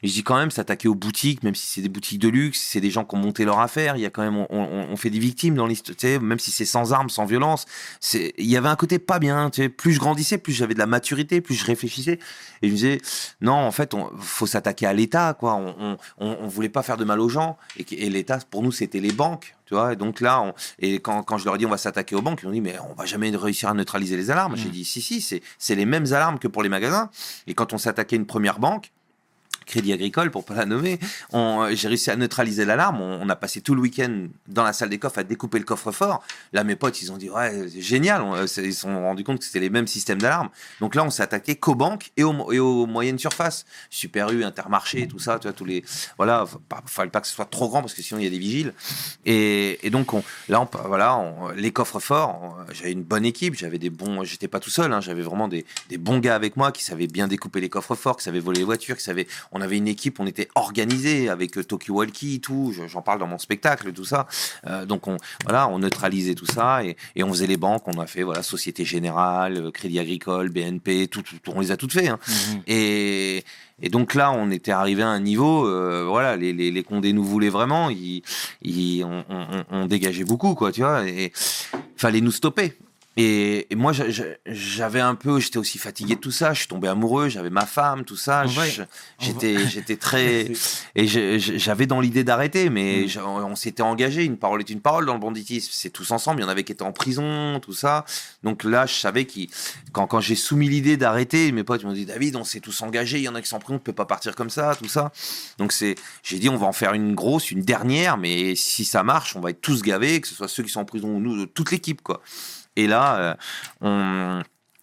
Et 0.03 0.09
je 0.09 0.13
dis 0.13 0.23
quand 0.23 0.37
même 0.37 0.51
s'attaquer 0.51 0.89
aux 0.89 0.95
boutiques, 0.95 1.43
même 1.43 1.55
si 1.55 1.67
c'est 1.67 1.81
des 1.81 1.89
boutiques 1.89 2.19
de 2.19 2.29
luxe, 2.29 2.61
c'est 2.61 2.81
des 2.81 2.91
gens 2.91 3.05
qui 3.05 3.15
ont 3.15 3.19
monté 3.19 3.45
leur 3.45 3.61
affaire. 3.61 3.97
Il 3.97 4.01
y 4.01 4.07
a 4.07 4.11
quand 4.11 4.23
même, 4.23 4.37
on, 4.37 4.47
on- 4.51 4.87
on 4.91 4.97
fait 4.97 5.11
des 5.11 5.19
victimes 5.19 5.55
dans 5.55 5.67
l'histoire, 5.67 6.21
même 6.21 6.39
si 6.39 6.51
c'est 6.51 6.65
sans 6.67 6.93
armes, 6.93 7.09
sans 7.11 7.25
violence. 7.25 7.65
Il 8.13 8.33
y 8.47 8.57
avait 8.57 8.69
un 8.69 8.77
côté 8.77 8.99
pas 8.99 9.19
bien. 9.19 9.51
Tu 9.51 9.63
sais, 9.63 9.69
plus 9.69 9.93
je 9.95 9.99
grandissais, 10.01 10.39
plus 10.39 10.53
j'avais 10.53 10.75
de 10.75 10.79
la 10.79 10.87
maturité, 10.87 11.41
plus 11.41 11.55
je 11.55 11.65
réfléchissais. 11.65 12.19
Et 12.63 12.69
je 12.69 12.73
me 12.73 12.77
disais, 12.77 13.01
non, 13.41 13.55
en 13.55 13.73
fait, 13.73 13.95
on, 13.95 14.11
faut 14.19 14.47
s'attaquer 14.47 14.87
à 14.87 14.93
l'État, 14.93 15.35
quoi. 15.39 15.55
On, 15.55 15.97
on, 16.19 16.47
voulait 16.49 16.69
pas 16.69 16.83
faire 16.83 16.97
de 16.97 17.05
mal 17.05 17.21
aux 17.21 17.29
gens. 17.29 17.57
Et, 17.79 18.11
l'État, 18.11 18.39
pour 18.51 18.63
nous, 18.63 18.73
c'était 18.73 19.01
les 19.01 19.13
banques. 19.13 19.55
Tu 19.67 19.73
vois, 19.75 19.95
et 19.95 19.97
donc 19.97 20.21
là, 20.21 20.43
on, 20.43 20.53
et 20.79 20.97
quand, 21.01 21.23
quand 21.23 21.39
je 21.39 21.47
leur 21.47 21.55
ai 21.55 21.59
dit 21.59 21.65
on 21.65 21.71
va 21.71 21.79
s'attaquer 21.79 22.15
aux 22.15 22.21
banques, 22.21 22.41
ils 22.43 22.47
ont 22.49 22.53
dit 22.53 22.61
mais 22.61 22.77
on 22.91 22.93
va 22.95 23.07
jamais 23.07 23.31
réussir 23.35 23.71
à 23.71 23.75
neutraliser 23.75 24.15
les 24.15 24.31
alarmes. 24.31 24.57
J'ai 24.57 24.69
Mm. 24.69 24.73
dit 24.73 24.85
si 24.85 25.01
si, 25.01 25.23
c'est 25.23 25.41
c'est 25.57 25.75
les 25.75 25.87
mêmes 25.87 26.05
alarmes 26.13 26.39
que 26.39 26.49
pour 26.49 26.63
les 26.63 26.69
magasins. 26.69 27.09
Et 27.47 27.55
quand 27.55 27.73
on 27.73 27.79
s'attaquait 27.79 28.17
à 28.17 28.19
une 28.19 28.27
première 28.27 28.59
banque, 28.59 28.93
Crédit 29.67 29.93
Agricole 29.93 30.31
pour 30.31 30.45
pas 30.45 30.55
la 30.55 30.67
nommer, 30.67 30.99
euh, 31.35 31.75
j'ai 31.75 31.89
réussi 31.89 32.11
à 32.11 32.17
neutraliser 32.17 32.65
l'alarme. 32.65 33.01
On, 33.01 33.29
a 33.29 33.37
passé 33.37 33.61
tout 33.61 33.75
le 33.75 33.81
week-end 33.81 34.27
dans 34.49 34.63
la 34.63 34.73
salle 34.73 34.91
des 34.91 34.99
coffres 34.99 35.19
à 35.19 35.25
découper 35.25 35.59
le 35.59 35.65
coffre-fort. 35.65 36.23
Là, 36.53 36.65
mes 36.65 36.77
potes, 36.77 37.01
ils 37.03 37.13
ont 37.13 37.17
dit 37.17 37.31
ouais, 37.31 37.69
génial. 37.79 38.23
Euh, 38.23 38.47
ils 38.59 38.75
se 38.75 38.81
sont 38.83 38.95
rendus 38.95 39.25
compte 39.25 39.39
que 39.39 39.45
c'était 39.45 39.61
les 39.61 39.71
mêmes 39.71 39.87
systèmes 39.87 40.21
d'alarme. 40.21 40.51
Donc 40.81 40.95
là, 40.95 41.05
on 41.05 41.11
s'est 41.11 41.23
attaqué 41.23 41.57
qu'aux 41.57 41.75
banques 41.75 42.11
et 42.17 42.25
aux, 42.25 42.87
moyennes 42.87 43.19
surfaces, 43.19 43.65
Super 43.91 44.31
U, 44.31 44.45
Intermarché, 44.45 45.09
tout 45.09 45.19
ça, 45.19 45.39
tu 45.39 45.49
vois, 45.49 45.53
tous 45.53 45.65
les 45.65 45.85
voilà. 46.17 46.45
Fallait 46.87 47.11
pas 47.11 47.21
que 47.21 47.27
ce 47.27 47.35
soit 47.35 47.45
trop 47.47 47.69
grand 47.69 47.81
parce 47.81 47.95
que 47.95 48.03
sinon 48.03 48.21
il 48.21 48.25
y 48.25 48.27
a 48.27 48.31
des 48.31 48.39
vigiles. 48.39 48.75
Et, 49.25 49.79
donc 49.91 50.13
on, 50.13 50.23
là, 50.49 50.61
on, 50.61 50.69
voilà, 50.87 51.23
les 51.57 51.73
coffres 51.73 52.01
forts. 52.01 52.41
on- 52.43 52.73
J'avais 52.73 52.93
une 52.93 53.03
bonne 53.03 53.25
équipe, 53.25 53.55
j'avais 53.55 53.79
des 53.79 53.91
bons. 53.91 54.25
J'étais 54.25 54.49
pas 54.49 54.61
tout 54.61 54.71
seul, 54.71 54.93
hein, 54.93 55.01
j'avais 55.01 55.23
vraiment 55.23 55.49
des, 55.49 55.65
des 55.89 55.99
bons 55.99 56.19
gars 56.19 56.35
avec 56.35 56.57
moi 56.57 56.73
qui 56.73 56.85
savaient 56.85 57.07
bien 57.07 57.29
découper 57.29 57.61
les 57.61 57.69
coffres 57.69 57.95
forts, 57.95 58.17
qui 58.17 58.25
savaient 58.25 58.41
voler 58.41 58.61
les 58.61 58.65
voitures, 58.65 58.97
qui 58.97 59.03
savaient 59.03 59.27
on 59.55 59.61
avait 59.61 59.77
une 59.79 59.89
équipe, 59.89 60.21
on 60.21 60.27
était 60.27 60.49
organisé 60.57 61.29
avec 61.29 61.57
euh, 61.57 61.65
Tokyo 61.65 61.95
Walkie, 61.95 62.41
tout. 62.41 62.73
je- 62.77 62.87
J'en 62.89 63.03
parle 63.03 63.19
dans 63.21 63.27
mon 63.27 63.39
spectacle, 63.39 63.93
tout 63.93 64.05
ça. 64.05 64.27
Euh, 64.67 64.85
donc 64.85 65.07
on, 65.09 65.17
voilà, 65.45 65.69
on 65.69 65.79
neutralisait 65.79 66.35
tout 66.35 66.47
ça 66.47 66.85
et, 66.85 66.97
et 67.17 67.23
on 67.25 67.31
faisait 67.31 67.47
les 67.47 67.57
banques. 67.57 67.87
On 67.89 67.99
a 68.01 68.07
fait 68.07 68.23
voilà 68.25 68.43
Société 68.43 68.85
Générale, 68.85 69.57
euh, 69.57 69.71
Crédit 69.71 69.99
Agricole, 69.99 70.51
BNP, 70.51 71.07
tout, 71.09 71.23
tout- 71.23 71.37
tout- 71.43 71.53
on 71.55 71.61
les 71.61 71.71
a 71.71 71.77
toutes 71.77 71.93
fait. 71.93 72.09
hein. 72.09 72.19
Mhm. 72.29 72.63
Et, 72.67 73.45
et 73.83 73.89
donc 73.89 74.15
là, 74.15 74.33
on 74.33 74.51
était 74.51 74.73
arrivé 74.73 75.03
à 75.03 75.09
un 75.09 75.21
niveau, 75.21 75.67
euh, 75.67 76.05
voilà, 76.07 76.37
les, 76.37 76.53
les, 76.53 76.71
les 76.71 76.83
Condés 76.83 77.13
nous 77.13 77.25
voulaient 77.25 77.49
vraiment, 77.49 77.91
ils, 77.91 78.23
ils- 78.63 79.05
on, 79.05 79.25
on- 79.29 79.47
on- 79.53 79.65
on 79.71 79.87
dégageait 79.87 80.25
beaucoup, 80.25 80.55
quoi, 80.55 80.73
tu 80.73 80.81
vois, 80.81 81.09
et 81.09 81.33
fallait 81.97 82.21
nous 82.21 82.33
stopper. 82.33 82.75
Et, 83.17 83.73
et 83.73 83.77
moi, 83.77 83.93
j'a- 83.93 84.11
j'a- 84.11 84.25
j'avais 84.47 85.01
un 85.01 85.15
peu, 85.15 85.39
j'étais 85.39 85.59
aussi 85.59 85.79
fatigué 85.79 86.17
de 86.17 86.21
tout 86.21 86.33
ça, 86.33 86.53
je 86.53 86.59
suis 86.61 86.69
tombé 86.69 86.89
amoureux, 86.89 87.29
j'avais 87.29 87.51
ma 87.51 87.65
femme, 87.65 88.05
tout 88.05 88.17
ça, 88.17 88.45
j'étais, 89.21 89.69
j'étais 89.69 89.97
très, 89.97 90.51
et 90.97 91.07
j'avais 91.07 91.87
dans 91.87 92.01
l'idée 92.01 92.25
d'arrêter, 92.25 92.71
mais 92.71 93.07
Mm. 93.07 93.21
on 93.25 93.55
s'était 93.57 93.83
engagé, 93.83 94.25
une 94.25 94.37
parole 94.37 94.61
est 94.61 94.71
une 94.71 94.81
parole 94.81 95.07
dans 95.07 95.15
le 95.15 95.21
banditisme, 95.21 95.71
c'est 95.73 95.91
tous 95.91 96.11
ensemble, 96.11 96.41
il 96.41 96.43
y 96.43 96.47
en 96.47 96.49
avait 96.49 96.65
qui 96.65 96.73
étaient 96.73 96.83
en 96.83 96.91
prison, 96.93 97.61
tout 97.61 97.73
ça. 97.73 98.05
Donc 98.43 98.65
là, 98.65 98.87
je 98.87 98.95
savais 98.95 99.27
qu'il, 99.27 99.49
quand, 99.93 100.07
quand 100.09 100.21
j'ai 100.21 100.35
soumis 100.35 100.69
l'idée 100.69 100.97
d'arrêter, 100.97 101.53
mes 101.53 101.63
potes 101.63 101.85
m'ont 101.85 101.93
dit 101.93 102.07
David, 102.07 102.35
on 102.37 102.45
s'est 102.45 102.61
tous 102.61 102.83
engagés, 102.83 103.19
il 103.19 103.25
y 103.25 103.29
en 103.29 103.35
a 103.37 103.43
qui 103.43 103.49
sont 103.49 103.57
en 103.57 103.61
prison, 103.61 103.77
on 103.77 103.79
peut 103.79 103.93
pas 103.93 104.07
partir 104.07 104.35
comme 104.35 104.51
ça, 104.51 104.75
tout 104.77 104.89
ça. 104.89 105.13
Donc 105.59 105.73
c'est, 105.73 105.95
j'ai 106.25 106.39
dit 106.41 106.49
on 106.49 106.57
va 106.57 106.67
en 106.67 106.73
faire 106.73 106.95
une 106.95 107.15
grosse, 107.15 107.51
une 107.53 107.63
dernière, 107.63 108.17
mais 108.17 108.57
si 108.57 108.85
ça 108.85 109.03
marche, 109.05 109.37
on 109.37 109.41
va 109.41 109.51
être 109.51 109.61
tous 109.61 109.83
gavés, 109.83 110.21
que 110.21 110.27
ce 110.27 110.35
soit 110.35 110.49
ceux 110.49 110.63
qui 110.65 110.71
sont 110.71 110.81
en 110.81 110.85
prison 110.85 111.09
ou 111.09 111.21
nous, 111.21 111.47
toute 111.47 111.71
l'équipe, 111.71 112.03
quoi. 112.03 112.21
Et 112.77 112.87
là, 112.87 113.37
euh, 113.83 114.43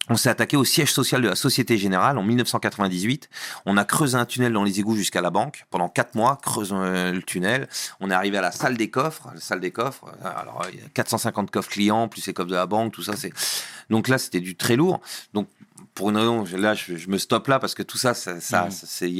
on, 0.09 0.15
s'est 0.15 0.29
attaqué 0.29 0.57
au 0.57 0.65
siège 0.65 0.91
social 0.91 1.21
de 1.21 1.29
la 1.29 1.35
Société 1.35 1.77
Générale 1.77 2.17
en 2.17 2.23
1998. 2.23 3.29
On 3.65 3.77
a 3.77 3.85
creusé 3.85 4.17
un 4.17 4.25
tunnel 4.25 4.53
dans 4.53 4.63
les 4.63 4.79
égouts 4.79 4.95
jusqu'à 4.95 5.21
la 5.21 5.29
banque. 5.29 5.65
Pendant 5.69 5.89
quatre 5.89 6.15
mois, 6.15 6.39
creusons 6.41 6.81
euh, 6.81 7.11
le 7.11 7.23
tunnel. 7.23 7.67
On 7.99 8.11
est 8.11 8.13
arrivé 8.13 8.37
à 8.37 8.41
la 8.41 8.51
salle 8.51 8.77
des 8.77 8.89
coffres. 8.89 9.29
Salle 9.37 9.59
des 9.59 9.71
coffres, 9.71 10.05
euh, 10.23 10.39
alors 10.39 10.65
il 10.71 10.79
y 10.79 10.83
a 10.83 10.87
450 10.93 11.51
coffres 11.51 11.69
clients, 11.69 12.07
plus 12.07 12.25
les 12.25 12.33
coffres 12.33 12.49
de 12.49 12.55
la 12.55 12.65
banque, 12.65 12.93
tout 12.93 13.03
ça. 13.03 13.15
c'est 13.15 13.31
Donc 13.89 14.07
là, 14.07 14.17
c'était 14.17 14.41
du 14.41 14.55
très 14.55 14.75
lourd. 14.75 15.01
Donc 15.33 15.47
pour 15.93 16.09
une 16.09 16.17
raison, 16.17 16.43
là, 16.57 16.73
je, 16.73 16.95
je 16.95 17.09
me 17.09 17.17
stoppe 17.17 17.47
là 17.47 17.59
parce 17.59 17.75
que 17.75 17.83
tout 17.83 17.97
ça, 17.97 18.13
c'est- 18.13 18.39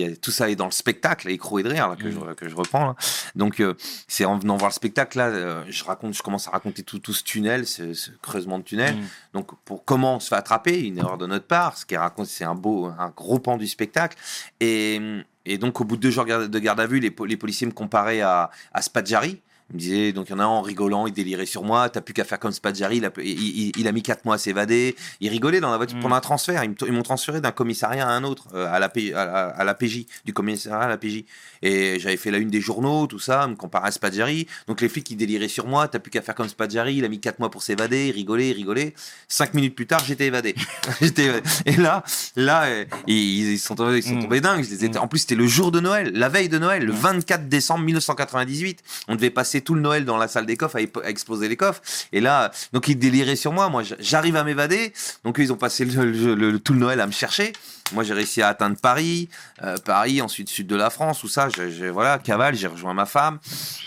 a- 0.04 0.16
tout 0.16 0.32
ça 0.32 0.50
est 0.50 0.56
dans 0.56 0.66
le 0.66 0.72
spectacle, 0.72 1.30
écrou 1.30 1.60
et 1.60 1.64
de 1.64 1.70
rire 1.70 1.90
là, 1.90 1.96
que, 1.96 2.10
je, 2.10 2.18
que 2.34 2.48
je 2.50 2.56
reprends. 2.56 2.86
Là. 2.86 2.96
Donc 3.36 3.60
euh, 3.60 3.74
c'est 4.08 4.26
en 4.26 4.38
venant 4.38 4.58
voir 4.58 4.70
le 4.72 4.74
spectacle 4.74 5.18
là, 5.18 5.28
euh, 5.28 5.64
je 5.70 5.84
raconte, 5.84 6.14
je 6.14 6.22
commence 6.22 6.48
à 6.48 6.52
raconter 6.52 6.84
tout, 6.84 7.00
tout 7.00 7.14
ce 7.14 7.24
tunnel, 7.24 7.68
ce, 7.68 7.94
ce 7.94 8.12
creusement 8.22 8.58
de 8.60 8.64
tunnel. 8.64 8.96
Mhm. 8.96 9.04
Donc, 9.34 9.52
pour 9.66 9.84
comment 9.86 10.16
on 10.16 10.20
se 10.20 10.30
fait 10.30 10.36
attraper, 10.36 10.82
une 10.82 10.98
erreur 10.98 11.18
de 11.18 11.28
notre 11.28 11.46
part, 11.46 11.78
ce 11.78 11.86
qui 11.86 11.96
raconte, 11.98 12.28
c'est 12.28 12.44
un 12.46 12.56
beau, 12.56 12.86
un 12.88 13.10
gros 13.16 13.40
pan 13.40 13.58
du 13.58 13.68
spectacle. 13.68 14.18
Et, 14.60 15.00
et 15.46 15.58
donc, 15.58 15.80
au 15.82 15.84
bout 15.86 15.96
de 15.98 16.02
deux 16.02 16.12
jours 16.12 16.26
de 16.26 16.60
garde 16.60 16.80
à 16.80 16.88
vue, 16.88 17.00
les 17.00 17.12
policiers 17.12 17.68
me 17.68 17.72
comparaient 17.74 18.22
à, 18.22 18.50
à 18.74 18.82
Spadjari. 18.82 19.42
Ils 19.72 19.76
me 19.76 19.80
disaient, 19.80 20.12
donc 20.12 20.28
il 20.30 20.32
y 20.32 20.36
en 20.36 20.40
a 20.40 20.44
un 20.44 20.48
en 20.48 20.62
rigolant, 20.62 21.08
il 21.08 21.14
délirait 21.14 21.46
sur 21.46 21.64
moi, 21.64 21.90
t'as 21.90 22.02
plus 22.02 22.14
qu'à 22.14 22.26
faire 22.26 22.40
comme 22.40 22.52
Spadjari, 22.52 22.98
il 22.98 23.06
a, 23.06 23.12
il, 23.20 23.26
il- 23.68 23.72
il 23.78 23.88
a 23.88 23.92
mis 23.94 24.04
quatre 24.04 24.26
mois 24.26 24.36
à 24.36 24.38
s'évader. 24.38 24.96
Il 25.22 25.30
rigolait 25.30 25.60
dans 25.62 25.72
la 25.72 25.78
voiture 25.78 25.98
Mm. 25.98 26.02
pendant 26.02 26.16
un 26.16 26.20
transfert. 26.22 26.64
Ils 26.64 26.92
m'ont 26.92 27.04
transféré 27.04 27.40
d'un 27.42 27.52
commissariat 27.52 28.08
à 28.08 28.12
un 28.12 28.24
autre, 28.24 28.48
euh, 28.54 28.68
à, 28.72 28.80
la, 28.80 28.90
P- 28.90 29.14
à, 29.14 29.26
la, 29.26 29.46
à 29.48 29.64
la 29.64 29.74
PJ, 29.74 30.06
du 30.26 30.34
commissariat 30.34 30.86
à 30.86 30.90
la 30.90 30.98
PJ. 30.98 31.24
Et 31.62 32.00
j'avais 32.00 32.18
fait 32.18 32.32
la 32.32 32.38
une 32.40 32.50
des 32.50 32.60
journaux, 32.62 33.08
tout 33.08 33.20
ça, 33.20 33.48
me 33.48 33.56
comparer 33.56 33.88
à 33.88 33.92
Spadjari. 33.92 34.48
Donc 34.68 34.82
les 34.82 34.90
flics, 34.90 35.10
ils 35.12 35.16
déliraient 35.16 35.48
sur 35.48 35.68
moi, 35.68 35.88
t'as 35.88 36.00
plus 36.00 36.12
qu'à 36.12 36.22
faire 36.22 36.36
comme 36.36 36.50
Spadjari, 36.50 36.96
il 36.96 37.06
a 37.06 37.08
mis 37.10 37.20
quatre 37.20 37.40
mois 37.40 37.50
pour 37.52 37.64
s'évader, 37.64 38.08
il 38.08 38.12
rigolait, 38.12 38.50
il 38.50 38.54
rigolait. 38.54 38.94
Cinq 39.28 39.54
minutes 39.54 39.76
plus 39.76 39.88
tard, 39.88 40.04
j'étais 40.06 40.26
évadé. 40.28 40.54
Évadé. 41.02 41.42
Et 41.66 41.78
là, 41.78 42.04
là, 42.36 42.64
euh, 42.66 42.86
ils, 43.08 43.52
ils 43.54 43.60
sont 43.60 43.76
tombés, 43.76 43.98
ils 43.98 44.04
sont 44.04 44.16
Mm. 44.16 44.22
tombés 44.24 44.42
dingues. 44.42 44.66
Mm. 44.66 44.98
En 44.98 45.08
plus, 45.08 45.20
c'était 45.20 45.36
le 45.36 45.48
jour 45.48 45.72
de 45.72 45.80
Noël, 45.80 46.12
la 46.14 46.28
veille 46.30 46.50
de 46.50 46.58
Noël, 46.58 46.84
le 46.84 46.92
Mm. 46.94 46.96
24 46.96 47.48
décembre 47.50 47.84
1998. 47.86 48.80
On 49.08 49.16
devait 49.16 49.30
passer 49.30 49.61
tout 49.62 49.76
le 49.76 49.82
Noël 49.82 50.06
dans 50.06 50.18
la 50.18 50.28
salle 50.28 50.46
des 50.46 50.58
coffres 50.58 50.78
à, 50.78 51.06
à 51.06 51.10
exploser 51.10 51.48
les 51.48 51.58
coffres. 51.58 51.82
Et 52.12 52.20
là, 52.22 52.52
donc 52.74 52.88
ils 52.88 52.98
déliraient 52.98 53.36
sur 53.36 53.52
moi. 53.54 53.70
Moi, 53.70 53.84
j'arrive 54.00 54.36
à 54.36 54.44
m'évader. 54.44 54.94
Donc 55.24 55.38
ils 55.40 55.52
ont 55.54 55.58
passé 55.58 55.86
le, 55.86 56.06
le- 56.12 56.36
le- 56.36 56.60
tout 56.60 56.74
le 56.74 56.80
Noël 56.80 57.00
à 57.00 57.08
me 57.08 57.12
chercher. 57.12 57.54
Moi, 57.94 58.06
j'ai 58.06 58.14
réussi 58.14 58.42
à 58.42 58.48
atteindre 58.48 58.78
Paris, 58.78 59.28
euh, 59.64 59.76
Paris, 59.84 60.22
ensuite 60.22 60.48
sud 60.48 60.66
de 60.66 60.78
la 60.78 60.90
France, 60.90 61.20
tout 61.20 61.28
ça. 61.28 61.50
J'ai, 61.50 61.90
voilà, 61.90 62.20
cavale, 62.20 62.56
j'ai 62.56 62.68
rejoint 62.68 62.94
ma 62.94 63.06
femme. 63.06 63.38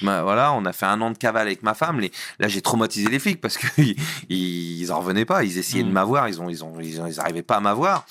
Ma- 0.03 0.23
voilà, 0.23 0.53
on 0.53 0.67
a 0.67 0.75
fait 0.75 0.85
un 0.85 1.01
an 1.01 1.11
de 1.11 1.17
cavale 1.17 1.47
avec 1.47 1.63
ma 1.63 1.73
femme. 1.73 2.01
Les- 2.01 2.13
là, 2.39 2.47
j'ai 2.49 2.61
traumatisé 2.61 3.09
les 3.09 3.19
flics 3.19 3.41
parce 3.41 3.57
que 3.57 3.67
ils, 3.81 3.97
ils 4.29 4.93
en 4.93 4.99
revenaient 5.01 5.25
pas. 5.25 5.43
Ils 5.45 5.57
essayaient 5.57 5.85
de 5.85 5.89
Mm. 5.89 5.93
m'avoir, 5.93 6.29
ils 6.29 6.39
ont, 6.43 6.51
ils 6.51 6.63
ont, 6.63 6.75
ils, 6.81 7.01
ont- 7.01 7.07
ils 7.07 7.19
arrivaient 7.19 7.43
pas 7.43 7.57
à 7.57 7.61
m'avoir. 7.61 8.05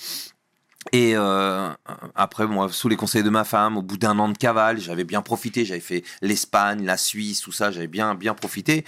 Et 0.92 1.12
euh, 1.16 1.70
après, 2.14 2.46
sous 2.70 2.88
les 2.88 2.96
conseils 2.96 3.22
de 3.22 3.30
ma 3.30 3.44
femme, 3.44 3.76
au 3.76 3.82
bout 3.82 3.96
d'un 3.96 4.18
an 4.18 4.28
de 4.28 4.36
cavale, 4.36 4.78
j'avais 4.80 5.04
bien 5.04 5.22
profité. 5.22 5.64
J'avais 5.64 5.80
fait 5.80 6.04
l'Espagne, 6.22 6.84
la 6.84 6.96
Suisse, 6.96 7.40
tout 7.40 7.52
ça. 7.52 7.70
J'avais 7.70 7.86
bien, 7.86 8.14
bien 8.14 8.34
profité. 8.34 8.84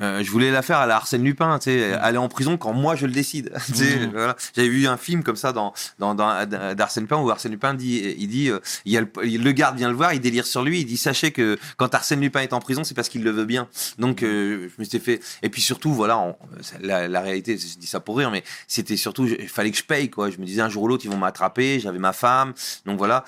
Euh, 0.00 0.22
je 0.22 0.30
voulais 0.30 0.50
la 0.50 0.62
faire 0.62 0.78
à 0.78 0.86
la 0.86 0.96
Arsène 0.96 1.24
Lupin, 1.24 1.58
tu 1.58 1.64
sais, 1.70 1.92
aller 1.94 2.18
en 2.18 2.28
prison 2.28 2.56
quand 2.56 2.72
moi 2.72 2.94
je 2.94 3.06
le 3.06 3.12
décide. 3.12 3.52
tu 3.66 3.74
sais, 3.74 3.96
Mhm. 3.98 4.10
voilà. 4.12 4.36
J'avais 4.54 4.68
vu 4.68 4.86
un 4.86 4.96
film 4.96 5.22
comme 5.22 5.36
ça 5.36 5.52
dans, 5.52 5.72
dans, 5.98 6.14
dans 6.14 6.46
d'Arsène 6.74 7.04
Lupin 7.04 7.16
où 7.16 7.30
Arsène 7.30 7.52
Lupin 7.52 7.74
dit, 7.74 8.14
il 8.18 8.28
dit, 8.28 8.48
euh, 8.50 8.60
il 8.84 8.92
y 8.92 8.96
a 8.96 9.00
le, 9.00 9.08
le 9.22 9.52
garde 9.52 9.76
vient 9.76 9.88
le 9.88 9.94
voir, 9.96 10.14
il 10.14 10.20
délire 10.20 10.46
sur 10.46 10.62
lui, 10.62 10.80
il 10.80 10.84
dit 10.84 10.96
sachez 10.96 11.32
que 11.32 11.58
quand 11.76 11.94
Arsène 11.94 12.20
Lupin 12.20 12.40
est 12.40 12.52
en 12.52 12.60
prison, 12.60 12.84
c'est 12.84 12.94
parce 12.94 13.08
qu'il 13.08 13.24
le 13.24 13.30
veut 13.30 13.44
bien. 13.46 13.68
Donc 13.98 14.22
euh, 14.22 14.68
je 14.68 14.74
me 14.80 14.84
suis 14.84 15.00
fait, 15.00 15.20
et 15.42 15.48
puis 15.48 15.60
surtout 15.62 15.92
voilà, 15.92 16.18
on- 16.18 16.36
la, 16.80 17.08
la 17.08 17.20
réalité, 17.20 17.58
je 17.58 17.78
dis 17.78 17.86
ça 17.86 18.00
pour 18.00 18.18
rire, 18.18 18.30
mais 18.30 18.44
c'était 18.68 18.96
surtout, 18.96 19.26
il 19.26 19.48
fallait 19.48 19.70
que 19.70 19.76
je 19.78 19.84
paye 19.84 20.08
quoi. 20.10 20.30
Je 20.30 20.38
me 20.38 20.44
disais 20.44 20.62
un 20.62 20.68
jour 20.68 20.84
ou 20.84 20.88
l'autre 20.88 21.04
ils 21.04 21.10
vont 21.10 21.16
m'attraper, 21.16 21.80
j'avais 21.80 21.98
ma 21.98 22.12
femme, 22.12 22.52
donc 22.86 22.98
voilà. 22.98 23.24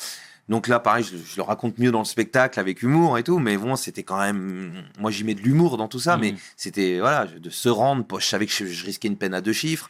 Donc 0.49 0.67
là, 0.69 0.81
pareil, 0.81 1.05
je, 1.05 1.17
je 1.17 1.37
le 1.37 1.43
raconte 1.43 1.79
mieux 1.79 1.91
dans 1.93 2.01
le 2.01 2.05
spectacle 2.05 2.59
avec 2.59 2.83
humour 2.83 3.17
et 3.17 3.23
tout, 3.23 3.39
mais 3.39 3.57
bon, 3.57 3.77
c'était 3.77 4.03
quand 4.03 4.19
même. 4.19 4.73
Moi, 4.99 5.11
j'y 5.11 5.25
mets 5.25 5.35
de 5.35 5.41
l'humour 5.41 5.77
dans 5.77 5.89
tout 5.89 6.01
ça, 6.01 6.17
mais 6.17 6.33
Mhm. 6.33 6.39
c'était 6.57 6.99
voilà, 6.99 7.27
de 7.27 7.49
se 7.51 7.69
rendre. 7.69 8.05
Je 8.19 8.27
savais 8.27 8.47
que 8.47 8.53
je, 8.53 8.67
je 8.67 8.85
risquais 8.85 9.09
une 9.09 9.17
peine 9.17 9.35
à 9.35 9.41
deux 9.41 9.53
chiffres. 9.53 9.89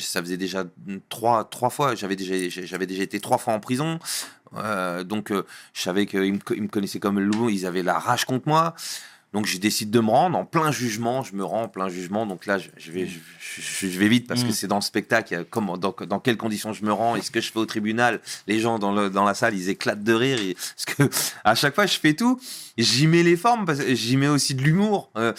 Ça 0.00 0.20
faisait 0.20 0.36
déjà 0.36 0.64
trois, 1.08 1.44
trois 1.44 1.70
fois. 1.70 1.94
J'avais 1.94 2.16
déjà, 2.16 2.34
j'avais 2.48 2.86
déjà 2.86 3.02
été 3.04 3.20
trois 3.20 3.38
fois 3.38 3.54
en 3.54 3.60
prison. 3.60 3.98
Euh, 4.56 5.04
donc, 5.04 5.30
euh, 5.30 5.46
je 5.72 5.80
savais 5.80 6.04
qu'ils 6.06 6.20
me, 6.34 6.38
me 6.60 6.68
connaissaient 6.68 7.00
comme 7.00 7.18
le 7.18 7.24
loup. 7.24 7.48
Ils 7.48 7.64
avaient 7.64 7.82
la 7.82 7.98
rage 7.98 8.24
contre 8.26 8.48
moi. 8.48 8.74
Donc, 9.32 9.46
je 9.46 9.58
décide 9.58 9.90
de 9.90 10.00
me 10.00 10.10
rendre 10.10 10.36
en 10.38 10.44
plein 10.44 10.70
jugement. 10.72 11.22
Je 11.22 11.34
me 11.34 11.44
rends 11.44 11.62
en 11.62 11.68
plein 11.68 11.88
jugement. 11.88 12.26
Donc 12.26 12.46
là, 12.46 12.58
je, 12.58 12.68
je 12.76 12.92
vais, 12.92 13.06
je, 13.06 13.18
je- 13.60 13.86
je 13.88 13.98
vais 13.98 14.08
vite 14.08 14.26
parce 14.26 14.44
que 14.44 14.52
c'est 14.52 14.66
dans 14.66 14.76
le 14.76 14.82
spectacle. 14.82 15.46
Comment, 15.50 15.76
dans, 15.78 15.94
dans 16.08 16.20
quelles 16.20 16.36
conditions 16.36 16.72
je 16.72 16.84
me 16.84 16.92
rends? 16.92 17.16
Et 17.16 17.22
ce 17.22 17.30
que 17.30 17.40
je 17.40 17.50
fais 17.50 17.58
au 17.58 17.66
tribunal? 17.66 18.20
Les 18.46 18.60
gens 18.60 18.78
dans, 18.78 18.92
le, 18.92 19.10
dans 19.10 19.24
la 19.24 19.34
salle, 19.34 19.54
ils 19.54 19.68
éclatent 19.68 20.04
de 20.04 20.12
rire. 20.12 20.38
Et- 20.40 20.54
parce 20.54 20.84
que 20.96 21.02
à 21.44 21.54
chaque 21.54 21.74
fois, 21.74 21.86
je 21.86 21.98
fais 21.98 22.14
tout. 22.14 22.38
J'y 22.78 23.06
mets 23.06 23.22
les 23.22 23.36
formes, 23.36 23.66
j'y 23.88 24.16
mets 24.16 24.28
aussi 24.28 24.54
de 24.54 24.62
l'humour, 24.62 25.10
euh, 25.18 25.34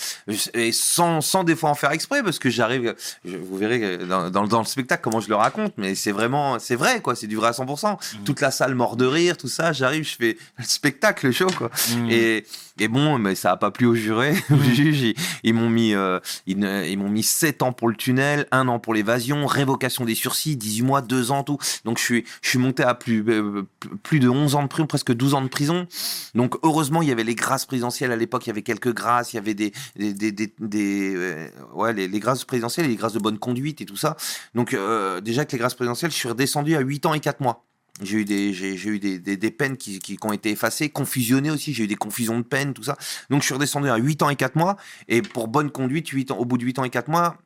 et 0.54 0.72
sans, 0.72 1.20
sans 1.20 1.44
des 1.44 1.56
fois 1.56 1.72
en 1.72 1.74
faire 1.74 1.90
exprès, 1.92 2.22
parce 2.22 2.38
que 2.38 2.52
j'arrive, 2.52 2.94
vous 3.26 3.58
verrez 3.58 3.98
dans, 4.06 4.30
dans, 4.30 4.46
dans 4.46 4.60
le 4.60 4.66
spectacle 4.68 5.02
comment 5.02 5.20
je 5.20 5.30
le 5.30 5.36
raconte, 5.36 5.74
mais 5.78 5.96
c'est 5.96 6.12
vraiment, 6.12 6.60
c'est 6.60 6.76
vrai, 6.76 7.02
quoi, 7.02 7.16
c'est 7.16 7.26
du 7.26 7.36
vrai 7.36 7.48
à 7.48 7.52
100%. 7.54 7.94
Mhm. 8.20 8.24
Toute 8.24 8.40
la 8.40 8.52
salle 8.52 8.76
mord 8.76 8.98
de 8.98 9.06
rire, 9.08 9.36
tout 9.36 9.48
ça, 9.48 9.74
j'arrive, 9.74 10.04
je 10.08 10.16
fais 10.16 10.38
le 10.60 10.64
spectacle, 10.64 11.26
le 11.26 11.32
show, 11.32 11.48
quoi. 11.58 11.72
Mhm. 11.96 12.12
Et, 12.12 12.46
et 12.78 12.88
bon, 12.88 13.18
mais 13.18 13.34
ça 13.34 13.54
a 13.54 13.58
pas 13.58 13.72
plu 13.72 13.83
aux 13.86 13.96
jurés, 13.96 14.36
aux 14.52 14.62
juges, 14.62 15.02
ils, 15.02 15.16
ils 15.44 15.54
m'ont 15.54 15.70
mis, 15.70 15.94
euh, 15.94 16.20
ils, 16.46 16.58
m'ont 16.58 17.10
mis 17.10 17.24
7 17.24 17.64
ans 17.64 17.74
pour 17.74 17.88
le 17.88 17.96
tunnel, 17.96 18.48
1 18.52 18.68
an 18.68 18.80
pour 18.80 18.94
l'évasion, 18.94 19.46
révocation 19.46 20.06
des 20.06 20.16
sursis, 20.16 20.56
18 20.56 20.82
mois, 20.84 21.02
2 21.02 21.32
ans, 21.32 21.44
tout. 21.44 21.58
Donc 21.86 21.98
je 21.98 22.04
suis, 22.04 22.26
je 22.42 22.50
suis 22.50 22.60
monté 22.60 22.84
à 22.84 22.94
plus, 22.94 23.24
euh, 23.28 23.64
plus 24.04 24.20
de 24.20 24.30
11 24.30 24.56
ans 24.56 24.64
de 24.64 24.68
prison, 24.68 24.88
presque 24.88 25.14
12 25.14 25.34
ans 25.34 25.42
de 25.42 25.48
prison. 25.48 25.88
Donc 26.36 26.56
heureusement, 26.64 27.02
il 27.02 27.10
y 27.10 27.12
avait 27.12 27.24
les 27.24 27.36
grâces 27.36 27.66
présidentielles 27.66 28.12
à 28.12 28.16
l'époque, 28.16 28.46
il 28.46 28.50
y 28.50 28.52
avait 28.52 28.62
quelques 28.62 28.94
grâces, 28.94 29.34
il 29.34 29.38
y 29.38 29.40
avait 29.40 29.54
des, 29.54 29.74
des, 29.96 30.14
des, 30.14 30.32
des, 30.32 30.54
des, 30.60 31.16
euh, 31.16 31.48
ouais, 31.74 31.94
les, 31.94 32.08
les 32.08 32.20
grâces 32.20 32.46
présidentielles 32.46 32.86
et 32.86 32.90
les 32.90 32.96
grâces 32.96 33.14
de 33.14 33.20
bonne 33.20 33.40
conduite 33.40 33.82
et 33.82 33.86
tout 33.86 33.98
ça. 33.98 34.16
Donc 34.56 34.76
déjà 35.24 35.46
que 35.46 35.52
les 35.52 35.58
grâces 35.58 35.76
présidentielles, 35.76 36.12
je 36.12 36.16
suis 36.16 36.30
redescendu 36.30 36.76
à 36.76 36.80
8 36.80 37.06
ans 37.06 37.14
et 37.14 37.20
4 37.20 37.42
mois. 37.42 37.66
J'ai 38.02 38.18
eu 38.18 38.26
des, 38.26 38.54
j'ai, 38.54 38.76
eu 38.76 39.00
des, 39.00 39.20
des, 39.20 39.52
peines 39.52 39.78
qui, 39.78 40.00
qui, 40.00 40.18
qui 40.18 40.28
ont 40.28 40.34
été 40.34 40.50
effacées, 40.50 40.90
confusionnées 40.90 41.52
aussi. 41.52 41.74
J'ai 41.74 41.84
eu 41.84 41.88
des 41.88 41.96
confusions 41.96 42.38
de 42.38 42.44
peines, 42.44 42.74
tout 42.74 42.84
ça. 42.84 42.98
Donc 43.30 43.42
je 43.42 43.46
suis 43.46 43.54
redescendu 43.54 43.88
à 43.90 43.98
8 43.98 44.24
ans 44.24 44.30
et 44.30 44.36
4 44.36 44.56
mois. 44.56 44.78
Et 45.08 45.22
pour 45.22 45.48
bonne 45.48 45.70
conduite, 45.70 46.08
8 46.10 46.32
ans, 46.32 46.38
au 46.38 46.46
bout 46.46 46.58
de 46.58 46.64
8 46.64 46.80
ans 46.80 46.84
et 46.84 46.90
4 46.90 47.08
mois, 47.08 47.38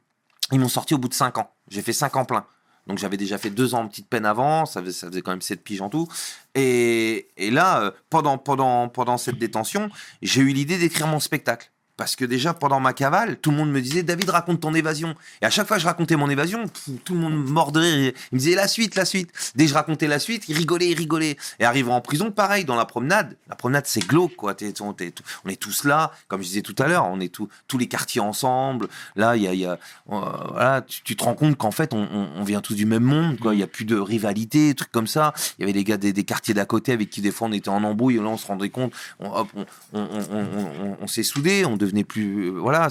ils 0.54 0.60
m'ont 0.60 0.70
sorti 0.70 0.94
au 0.94 0.98
bout 0.98 1.10
de 1.10 1.14
5 1.14 1.38
ans. 1.38 1.52
J'ai 1.70 1.82
fait 1.82 1.94
5 1.94 2.16
ans 2.16 2.26
plein. 2.26 2.46
Donc 2.88 2.98
j'avais 2.98 3.18
déjà 3.18 3.38
fait 3.38 3.50
2 3.50 3.76
ans 3.76 3.84
de 3.84 3.90
petite 3.90 4.08
peine 4.08 4.26
avant, 4.26 4.66
ça 4.66 4.82
faisait, 4.82 4.94
ça 4.94 5.08
faisait 5.08 5.22
quand 5.22 5.32
même 5.32 5.42
7 5.42 5.62
piges 5.62 5.82
en 5.82 5.90
tout. 5.90 6.08
Et, 6.56 7.28
et 7.36 7.52
là, 7.52 7.82
euh, 7.82 7.92
pendant, 8.10 8.38
pendant, 8.38 8.88
pendant 8.88 9.18
cette 9.18 9.38
détention, 9.38 9.90
j'ai 10.22 10.42
eu 10.42 10.54
l'idée 10.54 10.78
d'écrire 10.78 11.08
mon 11.08 11.20
spectacle. 11.20 11.70
Parce 11.98 12.16
que 12.16 12.24
déjà 12.24 12.54
pendant 12.54 12.80
ma 12.80 12.94
cavale, 12.94 13.38
tout 13.38 13.50
le 13.50 13.58
monde 13.58 13.72
me 13.72 13.82
disait 13.82 14.04
David 14.04 14.30
raconte 14.30 14.62
ton 14.62 14.74
évasion. 14.74 15.16
Et 15.42 15.46
à 15.46 15.50
chaque 15.50 15.68
fois 15.68 15.78
que 15.78 15.82
je 15.82 15.88
racontais 15.88 16.16
mon 16.16 16.30
évasion, 16.30 16.64
tout 17.04 17.14
le 17.16 17.20
monde 17.20 17.46
mordrait. 17.48 18.14
Il 18.32 18.36
me 18.36 18.38
disait 18.38 18.56
la 18.56 18.68
suite, 18.68 18.96
la 18.96 19.04
suite. 19.04 19.32
Dès 19.56 19.66
que 19.66 19.72
je 19.72 19.74
racontais 19.74 20.08
la 20.08 20.20
suite, 20.20 20.44
il 20.48 20.56
rigolait, 20.56 20.90
il 20.90 20.98
rigolait. 20.98 21.38
Et 21.60 21.66
arrivant 21.66 21.96
en 21.96 22.02
prison, 22.02 22.32
pareil, 22.32 22.66
dans 22.66 22.76
la 22.76 22.86
promenade. 22.86 23.36
La 23.50 23.56
promenade, 23.56 23.86
c'est 23.88 24.06
glauque, 24.06 24.36
quoi. 24.36 24.56
On 24.82 25.50
est 25.50 25.56
tous 25.60 25.84
là, 25.86 26.12
comme 26.28 26.42
je 26.42 26.48
disais 26.48 26.62
tout 26.62 26.76
à 26.78 26.88
l'heure, 26.88 27.06
on 27.06 27.20
est 27.20 27.34
tous 27.34 27.50
tous 27.68 27.80
les 27.80 27.88
quartiers 27.88 28.22
ensemble. 28.22 28.88
Là, 29.16 29.36
y 29.36 29.42
y 29.42 29.66
a 29.66 29.72
euh, 29.72 29.76
voilà, 30.06 30.82
tu, 30.82 31.16
te 31.16 31.24
rends 31.24 31.34
compte 31.34 31.58
qu'en 31.58 31.72
fait, 31.72 31.94
on, 31.94 32.44
vient 32.44 32.62
tous 32.62 32.76
du 32.76 32.86
même 32.86 33.04
monde, 33.04 33.40
quoi. 33.40 33.56
Il 33.56 33.60
y 33.60 33.64
a 33.64 33.68
plus 33.68 33.86
de 33.86 33.98
rivalité, 33.98 34.74
trucs 34.76 34.92
comme 34.92 35.08
ça. 35.08 35.34
Il 35.58 35.62
y 35.62 35.64
avait 35.64 35.74
les 35.74 35.84
gars 35.84 35.98
des, 35.98 36.14
des 36.14 36.24
quartiers 36.24 36.54
d'à 36.54 36.66
côté 36.66 36.92
avec 36.92 37.10
qui 37.10 37.22
des 37.22 37.32
fois 37.32 37.48
on 37.48 37.52
était 37.52 37.70
en 37.70 37.84
embrouille. 37.84 38.18
Là, 38.18 38.28
on 38.28 38.38
se 38.38 38.46
rendait 38.46 38.70
compte, 38.70 38.94
on, 39.20 39.32
hop, 39.32 39.50
on 39.94 41.08
s'est 41.08 41.24
soudés, 41.24 41.66
on 41.66 41.78
devenait 41.88 42.04
plus, 42.04 42.50
euh, 42.50 42.52
voilà. 42.52 42.90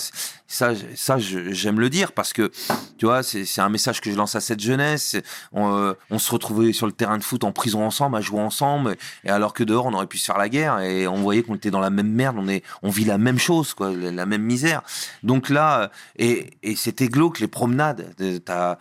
Ça, 0.49 0.73
ça, 0.95 1.19
j'aime 1.19 1.81
le 1.81 1.91
dire 1.91 2.13
parce 2.13 2.33
que, 2.33 2.51
tu 2.99 3.07
vois, 3.07 3.23
c'est 3.23 3.61
un 3.61 3.69
message 3.69 4.01
que 4.01 4.11
je 4.11 4.17
lance 4.17 4.35
à 4.35 4.41
cette 4.41 4.61
jeunesse. 4.61 5.17
On, 5.53 5.77
euh, 5.77 5.95
on 6.11 6.19
se 6.19 6.31
retrouvait 6.31 6.73
sur 6.73 6.87
le 6.87 6.93
terrain 6.93 7.19
de 7.19 7.25
foot 7.25 7.45
en 7.45 7.53
prison 7.53 7.85
ensemble, 7.85 8.17
à 8.17 8.21
jouer 8.21 8.41
ensemble, 8.41 8.97
et 9.25 9.31
alors 9.31 9.53
que 9.53 9.65
dehors, 9.65 9.87
on 9.87 9.95
aurait 9.95 10.07
pu 10.07 10.19
se 10.19 10.25
faire 10.25 10.39
la 10.39 10.49
guerre 10.49 10.81
et 10.81 11.07
on 11.07 11.17
voyait 11.17 11.43
qu'on 11.43 11.57
était 11.57 11.71
dans 11.71 11.81
la 11.81 11.91
même 11.91 12.11
merde, 12.11 12.37
on 12.39 12.49
est, 12.49 12.63
on 12.83 12.91
vit 12.91 13.05
la 13.05 13.19
même 13.19 13.39
chose, 13.39 13.75
quoi, 13.75 13.93
la, 13.93 14.27
même 14.27 14.43
misère. 14.43 14.83
Donc 15.23 15.49
là, 15.49 15.91
euh, 16.21 16.43
et, 16.63 16.77
c'était 16.77 17.09
glauque 17.09 17.41
les 17.41 17.49
promenades. 17.49 18.15
T'as- 18.45 18.79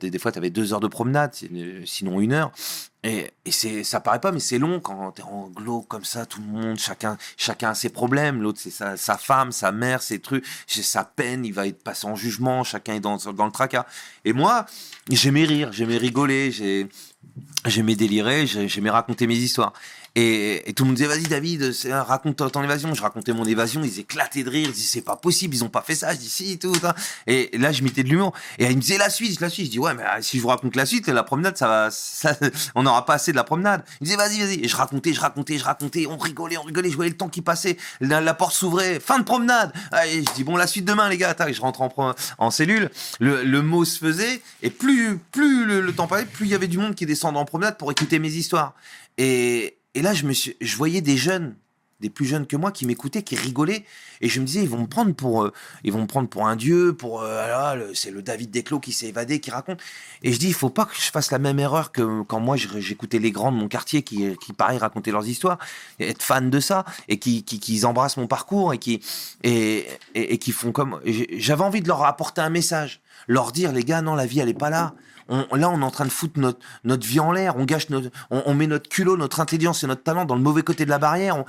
des 0.00 0.18
fois, 0.18 0.32
tu 0.32 0.38
avais 0.38 0.50
deux 0.50 0.72
heures 0.72 0.80
de 0.80 0.88
promenade, 0.88 1.34
sinon 1.84 2.20
une 2.20 2.32
heure. 2.32 2.52
Et, 3.04 3.30
et 3.44 3.52
c'est, 3.52 3.84
ça 3.84 4.00
paraît 4.00 4.20
pas, 4.20 4.32
mais 4.32 4.40
c'est 4.40 4.58
long 4.58 4.80
quand 4.80 5.12
t'es 5.12 5.22
en 5.22 5.46
glauque 5.48 5.86
comme 5.86 6.04
ça, 6.04 6.26
tout 6.26 6.40
le 6.40 6.48
monde, 6.48 6.78
chacun, 6.78 7.16
chacun 7.36 7.70
a 7.70 7.74
ses 7.74 7.90
problèmes. 7.90 8.42
L'autre, 8.42 8.58
c'est 8.60 8.70
sa, 8.72 8.96
femme, 9.18 9.52
sa 9.52 9.70
mère, 9.70 10.02
ses 10.02 10.18
trucs, 10.18 10.44
c'est 10.66 10.82
sa 10.82 11.04
peine, 11.04 11.44
il 11.44 11.52
va 11.54 11.68
être 11.68 11.82
passé 11.82 12.06
en 12.08 12.16
jugement, 12.16 12.64
chacun 12.64 12.94
est 12.94 13.00
dans, 13.00 13.16
dans 13.16 13.46
le 13.46 13.52
tracas. 13.52 13.86
Et 14.24 14.32
moi, 14.32 14.66
j'aimais 15.10 15.44
rire, 15.44 15.72
j'aimais 15.72 15.96
rigoler, 15.96 16.50
j'ai, 16.50 16.88
j'aimais 17.66 17.94
délirer, 17.96 18.46
j'ai- 18.46 18.68
j'aimais 18.68 18.90
raconter 18.90 19.26
mes 19.26 19.36
histoires. 19.36 19.72
Et, 20.14 20.68
et 20.68 20.72
tout 20.72 20.84
le 20.84 20.88
monde 20.88 20.96
disait, 20.96 21.08
vas-y 21.08 21.22
David, 21.24 21.72
raconte 21.90 22.36
ton- 22.50 22.62
évasion. 22.62 22.94
Je 22.94 23.02
racontais 23.02 23.32
mon 23.32 23.44
évasion, 23.44 23.82
ils 23.84 24.00
éclataient 24.00 24.42
de 24.42 24.50
rire, 24.50 24.66
ils 24.68 24.72
disaient, 24.72 24.88
c'est 24.88 25.00
pas 25.02 25.16
possible, 25.16 25.54
ils 25.54 25.62
ont 25.64 25.68
pas 25.68 25.82
fait 25.82 25.94
ça. 25.94 26.12
Je 26.12 26.18
dis, 26.18 26.28
si, 26.28 26.58
tout. 26.58 26.72
hein. 26.82 26.94
Et 27.26 27.50
là, 27.58 27.70
je 27.72 27.82
mettais 27.82 28.02
de 28.02 28.08
l'humour. 28.08 28.32
Et 28.58 28.64
ils 28.66 28.76
me 28.76 28.80
disaient, 28.80 28.98
la 28.98 29.10
suite, 29.10 29.40
la 29.40 29.48
suite. 29.50 29.66
Je 29.66 29.70
dis, 29.70 29.78
ouais, 29.78 29.94
mais 29.94 30.02
euh, 30.02 30.20
si 30.20 30.38
je 30.38 30.42
vous 30.42 30.48
raconte 30.48 30.74
la 30.76 30.86
suite, 30.86 31.08
la 31.08 31.22
promenade, 31.22 31.56
ça 31.56 31.68
va, 31.68 31.88
ça- 31.90 32.36
on 32.74 32.82
n'aura 32.82 33.04
pas 33.04 33.14
assez 33.14 33.30
de 33.32 33.36
la 33.36 33.44
promenade. 33.44 33.84
Ils 34.00 34.04
disaient, 34.04 34.16
vas-y, 34.16 34.40
vas-y. 34.40 34.64
Et 34.64 34.68
je 34.68 34.76
racontais, 34.76 35.12
je 35.12 35.20
racontais, 35.20 35.58
je 35.58 35.64
racontais, 35.64 36.06
on 36.06 36.16
rigolait, 36.18 36.56
on 36.56 36.62
rigolait, 36.62 36.90
je 36.90 36.96
voyais 36.96 37.10
le 37.10 37.16
temps 37.16 37.28
qui 37.28 37.42
passait, 37.42 37.76
la, 38.00 38.34
porte 38.34 38.54
s'ouvrait, 38.54 39.00
fin 39.00 39.18
de 39.18 39.24
promenade. 39.24 39.72
Ah, 39.92 40.06
Et 40.06 40.24
je 40.24 40.32
dis, 40.34 40.44
bon, 40.44 40.56
la 40.56 40.66
suite 40.66 40.84
demain, 40.84 41.08
les 41.08 41.16
gars, 41.18 41.34
je 41.50 41.60
rentre 41.60 41.80
en, 41.82 42.14
en 42.38 42.50
cellule. 42.50 42.90
Le, 43.20 43.44
le 43.44 43.62
mot 43.62 43.84
se 43.84 43.98
faisait, 43.98 44.42
et 44.62 44.70
plus, 44.70 45.18
plus 45.32 45.64
le, 45.64 45.80
le 45.80 45.92
temps 45.94 46.06
passait, 46.06 46.24
plus 46.26 46.46
il 46.46 46.50
y 46.50 46.54
avait 46.54 46.66
du 46.68 46.78
monde 46.78 46.94
qui 46.94 47.06
descendait 47.06 47.38
en 47.38 47.44
promenade 47.44 47.78
pour 47.78 47.90
écouter 47.92 48.18
mes 48.18 48.32
histoires. 48.32 48.74
Et, 49.16 49.77
et 49.94 50.02
là, 50.02 50.12
je 50.14 50.76
voyais 50.76 51.00
des 51.00 51.16
jeunes, 51.16 51.54
des 52.00 52.10
plus 52.10 52.26
jeunes 52.26 52.46
que 52.46 52.56
moi, 52.56 52.70
qui 52.70 52.86
m'écoutaient, 52.86 53.22
qui 53.22 53.34
rigolaient, 53.34 53.84
et 54.20 54.28
je 54.28 54.40
me 54.40 54.46
disais, 54.46 54.62
ils 54.62 54.68
vont 54.68 54.82
me 54.82 54.86
prendre 54.86 55.12
pour, 55.14 55.42
euh, 55.42 55.52
ils 55.82 55.92
vont 55.92 56.02
me 56.02 56.06
prendre 56.06 56.28
pour 56.28 56.46
un 56.46 56.54
dieu, 56.54 56.94
pour, 56.94 57.22
euh, 57.22 57.52
ah, 57.52 57.74
c'est 57.94 58.10
le 58.10 58.22
David 58.22 58.50
Desclos 58.50 58.78
qui 58.78 58.92
s'est 58.92 59.08
évadé, 59.08 59.40
qui 59.40 59.50
raconte. 59.50 59.80
Et 60.22 60.32
je 60.32 60.38
dis, 60.38 60.46
il 60.46 60.54
faut 60.54 60.70
pas 60.70 60.84
que 60.84 60.94
je 60.94 61.10
fasse 61.10 61.32
la 61.32 61.38
même 61.38 61.58
erreur 61.58 61.90
que 61.90 62.22
quand 62.22 62.38
moi 62.38 62.56
j'écoutais 62.56 63.18
les 63.18 63.32
grands 63.32 63.50
de 63.50 63.56
mon 63.56 63.68
quartier 63.68 64.02
qui, 64.02 64.36
pareil 64.56 64.78
racontaient 64.78 65.10
leurs 65.10 65.26
histoires, 65.26 65.58
et 65.98 66.08
être 66.08 66.22
fan 66.22 66.50
de 66.50 66.60
ça, 66.60 66.84
et 67.08 67.18
qui, 67.18 67.42
qui, 67.42 67.84
embrassent 67.84 68.16
mon 68.16 68.28
parcours 68.28 68.72
et 68.72 68.78
qui, 68.78 69.00
et, 69.42 69.86
et, 70.14 70.34
et 70.34 70.38
qui 70.38 70.52
font 70.52 70.70
comme, 70.70 71.00
j'avais 71.36 71.64
envie 71.64 71.80
de 71.80 71.88
leur 71.88 72.04
apporter 72.04 72.40
un 72.40 72.50
message, 72.50 73.00
leur 73.26 73.50
dire, 73.50 73.72
les 73.72 73.82
gars, 73.82 74.02
non, 74.02 74.14
la 74.14 74.26
vie 74.26 74.40
elle 74.40 74.48
est 74.48 74.54
pas 74.54 74.70
là. 74.70 74.94
On, 75.28 75.54
là, 75.56 75.70
on 75.70 75.80
est 75.80 75.84
en 75.84 75.90
train 75.90 76.04
de 76.04 76.10
foutre 76.10 76.38
notre, 76.40 76.58
notre 76.84 77.06
vie 77.06 77.20
en 77.20 77.32
l'air. 77.32 77.56
On 77.56 77.64
gâche 77.64 77.90
notre, 77.90 78.08
on, 78.30 78.42
on 78.46 78.54
met 78.54 78.66
notre 78.66 78.88
culot, 78.88 79.16
notre 79.16 79.40
intelligence 79.40 79.84
et 79.84 79.86
notre 79.86 80.02
talent 80.02 80.24
dans 80.24 80.34
le 80.36 80.40
mauvais 80.42 80.62
côté 80.62 80.84
de 80.84 80.90
la 80.90 80.98
barrière. 80.98 81.36
On, 81.36 81.44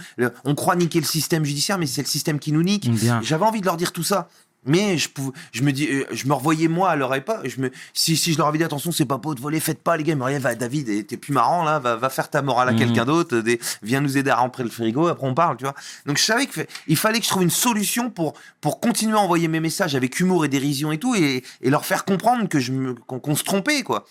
on 0.46 0.56
croit 0.56 0.76
niquer 0.76 1.00
le 1.00 1.06
système 1.06 1.46
judiciaire, 1.46 1.78
mais 1.78 1.86
c'est 1.88 2.02
le 2.02 2.08
système 2.08 2.40
qui 2.40 2.52
nous 2.52 2.64
nique. 2.64 2.90
J'avais 3.22 3.46
envie 3.46 3.62
de 3.62 3.66
leur 3.66 3.78
dire 3.78 3.92
tout 3.92 4.04
ça. 4.04 4.28
Mais 4.66 4.98
je, 4.98 5.08
pouvais, 5.10 5.32
je 5.54 5.64
me 5.64 5.72
dis, 5.72 5.88
euh, 5.88 6.04
je 6.12 6.28
me 6.28 6.34
revoyais 6.34 6.68
moi 6.68 6.90
à 6.92 6.96
leur 6.98 7.16
époque. 7.16 7.48
Je 7.48 7.62
me, 7.62 7.72
si, 7.94 8.18
si 8.18 8.34
je 8.34 8.38
leur 8.38 8.48
avais 8.48 8.58
dit 8.58 8.64
attention, 8.66 8.92
c'est 8.92 9.06
pas 9.06 9.18
pour 9.18 9.34
te 9.34 9.42
voler, 9.42 9.60
faites 9.62 9.82
pas 9.82 9.96
les 9.96 10.04
gars. 10.04 10.16
Disaient, 10.16 10.38
va 10.40 10.54
David, 10.56 11.08
t'es 11.08 11.16
plus 11.18 11.32
marrant 11.34 11.64
là, 11.64 11.80
va, 11.80 11.96
va 11.96 12.10
faire 12.10 12.30
ta 12.30 12.42
morale 12.42 12.68
à 12.70 12.72
Mhm. 12.74 12.78
quelqu'un 12.80 13.06
d'autre. 13.06 13.38
des- 13.40 13.60
viens 13.82 14.02
nous 14.02 14.18
aider 14.18 14.30
à 14.32 14.36
remplir 14.36 14.66
le 14.66 14.72
frigo. 14.72 15.08
Après 15.08 15.26
on 15.26 15.34
parle, 15.34 15.56
tu 15.58 15.64
vois. 15.64 15.76
Donc 16.06 16.18
je 16.18 16.24
savais 16.24 16.46
qu'il 16.48 16.98
fallait 16.98 17.20
que 17.20 17.24
je 17.26 17.30
trouve 17.30 17.44
une 17.44 17.50
solution 17.50 18.10
pour 18.10 18.34
pour 18.60 18.80
continuer 18.82 19.14
à 19.18 19.20
envoyer 19.20 19.48
mes 19.48 19.62
messages 19.62 19.96
avec 19.96 20.20
humour 20.20 20.44
et 20.44 20.50
dérision 20.50 20.92
et 20.92 20.98
tout, 20.98 21.16
et, 21.16 21.44
et 21.62 21.70
leur 21.70 21.86
faire 21.86 22.04
comprendre 22.04 22.48
que 22.50 22.60
je 22.60 22.74
qu'on, 23.08 23.36
se 23.36 23.44
trompait 23.46 23.84
quoi. 23.84 24.06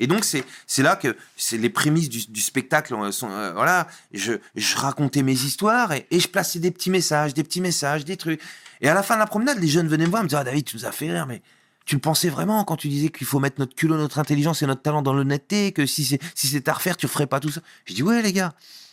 Et 0.00 0.06
donc 0.08 0.24
c'est 0.24 0.42
c'est 0.66 0.82
là 0.82 0.96
que 0.96 1.16
c'est 1.36 1.58
les 1.58 1.70
prémices 1.70 2.08
du, 2.08 2.26
du 2.26 2.40
spectacle 2.40 2.94
euh, 2.94 3.12
sont 3.12 3.30
euh, 3.30 3.52
voilà 3.52 3.86
je, 4.12 4.32
je 4.56 4.76
racontais 4.76 5.22
mes 5.22 5.32
histoires 5.34 5.92
et, 5.92 6.06
et 6.10 6.18
je 6.18 6.28
plaçais 6.28 6.58
des 6.58 6.70
petits 6.70 6.90
messages 6.90 7.34
des 7.34 7.44
petits 7.44 7.60
messages 7.60 8.04
des 8.04 8.16
trucs 8.16 8.40
et 8.82 8.88
à 8.88 8.94
la 8.94 9.02
fin 9.02 9.14
de 9.14 9.20
la 9.20 9.26
promenade 9.26 9.58
les 9.58 9.68
jeunes 9.68 9.88
venaient 9.88 10.06
me 10.06 10.10
voir 10.10 10.22
me 10.22 10.28
disaient 10.28 10.40
ah, 10.40 10.44
David 10.44 10.64
tu 10.64 10.76
nous 10.76 10.84
as 10.84 10.92
fait 10.92 11.10
rire 11.10 11.26
mais 11.26 11.40
tu 11.86 11.96
le 11.96 12.00
pensais 12.00 12.28
vraiment 12.28 12.62
quand 12.64 12.76
tu 12.76 12.88
disais 12.88 13.08
qu'il 13.08 13.26
faut 13.26 13.40
mettre 13.40 13.58
notre 13.58 13.74
culot 13.74 13.96
notre 13.96 14.18
intelligence 14.18 14.62
et 14.62 14.66
notre 14.66 14.82
talent 14.82 15.02
dans 15.02 15.14
l'honnêteté 15.14 15.72
que 15.72 15.86
si 15.86 16.04
c'est 16.04 16.20
si 16.34 16.62
à 16.66 16.72
refaire 16.72 16.96
tu 16.96 17.08
ferais 17.08 17.26
pas 17.26 17.40
tout 17.40 17.50
ça 17.50 17.60
je 17.86 17.94
dis 17.94 18.02
ouais 18.02 18.20
les 18.20 18.32
gars 18.32 18.52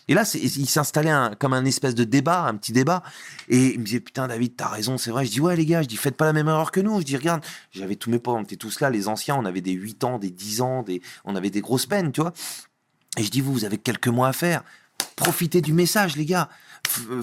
et 0.10 0.16
là, 0.16 0.24
il 0.34 0.68
s'installait 0.68 1.14
comme 1.38 1.54
un 1.54 1.66
espèce 1.66 1.94
de 1.94 2.04
débat, 2.04 2.46
un 2.46 2.56
petit 2.56 2.72
débat. 2.72 3.04
Et 3.48 3.74
il 3.74 3.80
me 3.80 3.86
disait, 3.86 4.00
putain, 4.00 4.28
David, 4.28 4.56
t'as 4.56 4.68
raison, 4.68 4.98
c'est 4.98 5.12
vrai. 5.12 5.24
Je 5.24 5.30
dis, 5.30 5.40
ouais, 5.40 5.56
les 5.56 5.68
gars, 5.68 5.84
je 5.84 5.88
dis, 5.88 5.98
faites 5.98 6.18
pas 6.18 6.26
la 6.26 6.34
même 6.34 6.48
erreur 6.48 6.72
que 6.72 6.80
nous. 6.80 7.00
Je 7.00 7.06
dis, 7.06 7.16
regarde, 7.16 7.46
j'avais 7.72 7.96
tous 7.96 8.10
mes 8.10 8.18
potes, 8.18 8.36
on 8.36 8.42
était 8.42 8.56
tous 8.56 8.80
là, 8.80 8.90
les 8.90 9.08
anciens, 9.08 9.36
on 9.36 9.46
avait 9.46 9.62
des 9.62 9.74
8 9.74 10.04
ans, 10.06 10.18
des 10.18 10.32
10 10.32 10.62
ans, 10.62 10.84
on 11.26 11.36
avait 11.36 11.52
des 11.52 11.62
grosses 11.62 11.86
peines, 11.86 12.12
tu 12.12 12.22
vois. 12.22 12.34
Et 13.18 13.24
je 13.24 13.30
dis, 13.30 13.40
vous, 13.40 13.54
vous 13.54 13.66
avez 13.66 13.78
quelques 13.78 14.08
mois 14.08 14.30
à 14.30 14.34
faire. 14.34 14.64
Profitez 15.16 15.62
du 15.62 15.74
message, 15.74 16.16
les 16.16 16.26
gars. 16.26 16.50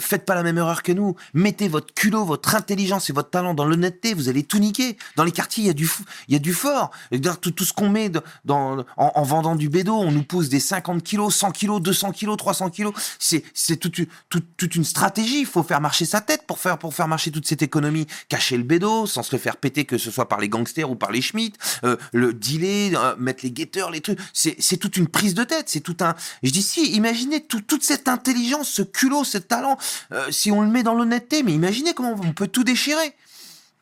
Faites 0.00 0.24
pas 0.24 0.34
la 0.34 0.42
même 0.42 0.58
erreur 0.58 0.82
que 0.82 0.92
nous. 0.92 1.16
Mettez 1.34 1.68
votre 1.68 1.92
culot, 1.94 2.24
votre 2.24 2.54
intelligence 2.54 3.10
et 3.10 3.12
votre 3.12 3.30
talent 3.30 3.54
dans 3.54 3.64
l'honnêteté. 3.64 4.14
Vous 4.14 4.28
allez 4.28 4.42
tout 4.44 4.58
niquer. 4.58 4.96
Dans 5.16 5.24
les 5.24 5.32
quartiers, 5.32 5.64
il 5.64 5.66
y 5.66 5.70
a 5.70 5.74
du, 5.74 5.88
il 6.28 6.32
y 6.34 6.36
a 6.36 6.40
du 6.40 6.54
fort. 6.54 6.90
Et 7.10 7.20
tout, 7.20 7.64
ce 7.64 7.72
qu'on 7.72 7.88
met 7.90 8.10
dans, 8.44 8.78
en, 8.96 9.12
en 9.14 9.22
vendant 9.22 9.56
du 9.56 9.68
bédo, 9.68 9.94
on 9.94 10.12
nous 10.12 10.22
pousse 10.22 10.48
des 10.48 10.60
50 10.60 11.02
kilos, 11.02 11.34
100 11.34 11.50
kilos, 11.52 11.80
200 11.82 12.12
kilos, 12.12 12.36
300 12.36 12.70
kilos. 12.70 12.92
C'est, 13.18 13.42
c'est 13.54 13.76
toute, 13.76 13.96
toute, 14.28 14.46
toute 14.56 14.74
une 14.74 14.84
stratégie. 14.84 15.40
Il 15.40 15.46
faut 15.46 15.62
faire 15.62 15.80
marcher 15.80 16.04
sa 16.04 16.20
tête 16.20 16.42
pour 16.46 16.58
faire, 16.58 16.78
pour 16.78 16.94
faire 16.94 17.08
marcher 17.08 17.30
toute 17.30 17.46
cette 17.46 17.62
économie. 17.62 18.06
Cacher 18.28 18.56
le 18.56 18.62
bédo, 18.64 19.06
sans 19.06 19.22
se 19.22 19.36
faire 19.36 19.56
péter, 19.56 19.84
que 19.84 19.98
ce 19.98 20.10
soit 20.10 20.28
par 20.28 20.40
les 20.40 20.48
gangsters 20.48 20.90
ou 20.90 20.96
par 20.96 21.10
les 21.12 21.22
Schmitt. 21.22 21.56
Euh, 21.84 21.96
le 22.12 22.32
dealer, 22.32 22.94
euh, 22.96 23.14
mettre 23.18 23.40
les 23.44 23.50
guetteurs, 23.50 23.90
les 23.90 24.00
trucs. 24.00 24.18
C'est, 24.32 24.56
c'est 24.58 24.76
toute 24.76 24.96
une 24.96 25.08
prise 25.08 25.34
de 25.34 25.44
tête. 25.44 25.68
C'est 25.68 25.80
tout 25.80 25.96
un. 26.00 26.14
Je 26.42 26.50
dis 26.50 26.62
si, 26.62 26.92
imaginez 26.92 27.44
tout- 27.44 27.60
toute 27.60 27.82
cette 27.82 28.08
intelligence, 28.08 28.68
ce 28.68 28.82
culot, 28.82 29.24
ce 29.24 29.38
talent, 29.56 29.78
euh, 30.12 30.30
si 30.30 30.50
on 30.50 30.60
le 30.60 30.68
met 30.68 30.82
dans 30.82 30.94
l'honnêteté. 30.94 31.42
Mais 31.42 31.52
imaginez 31.52 31.94
comment 31.94 32.14
on 32.22 32.32
peut 32.32 32.48
tout 32.48 32.64
déchirer. 32.64 33.14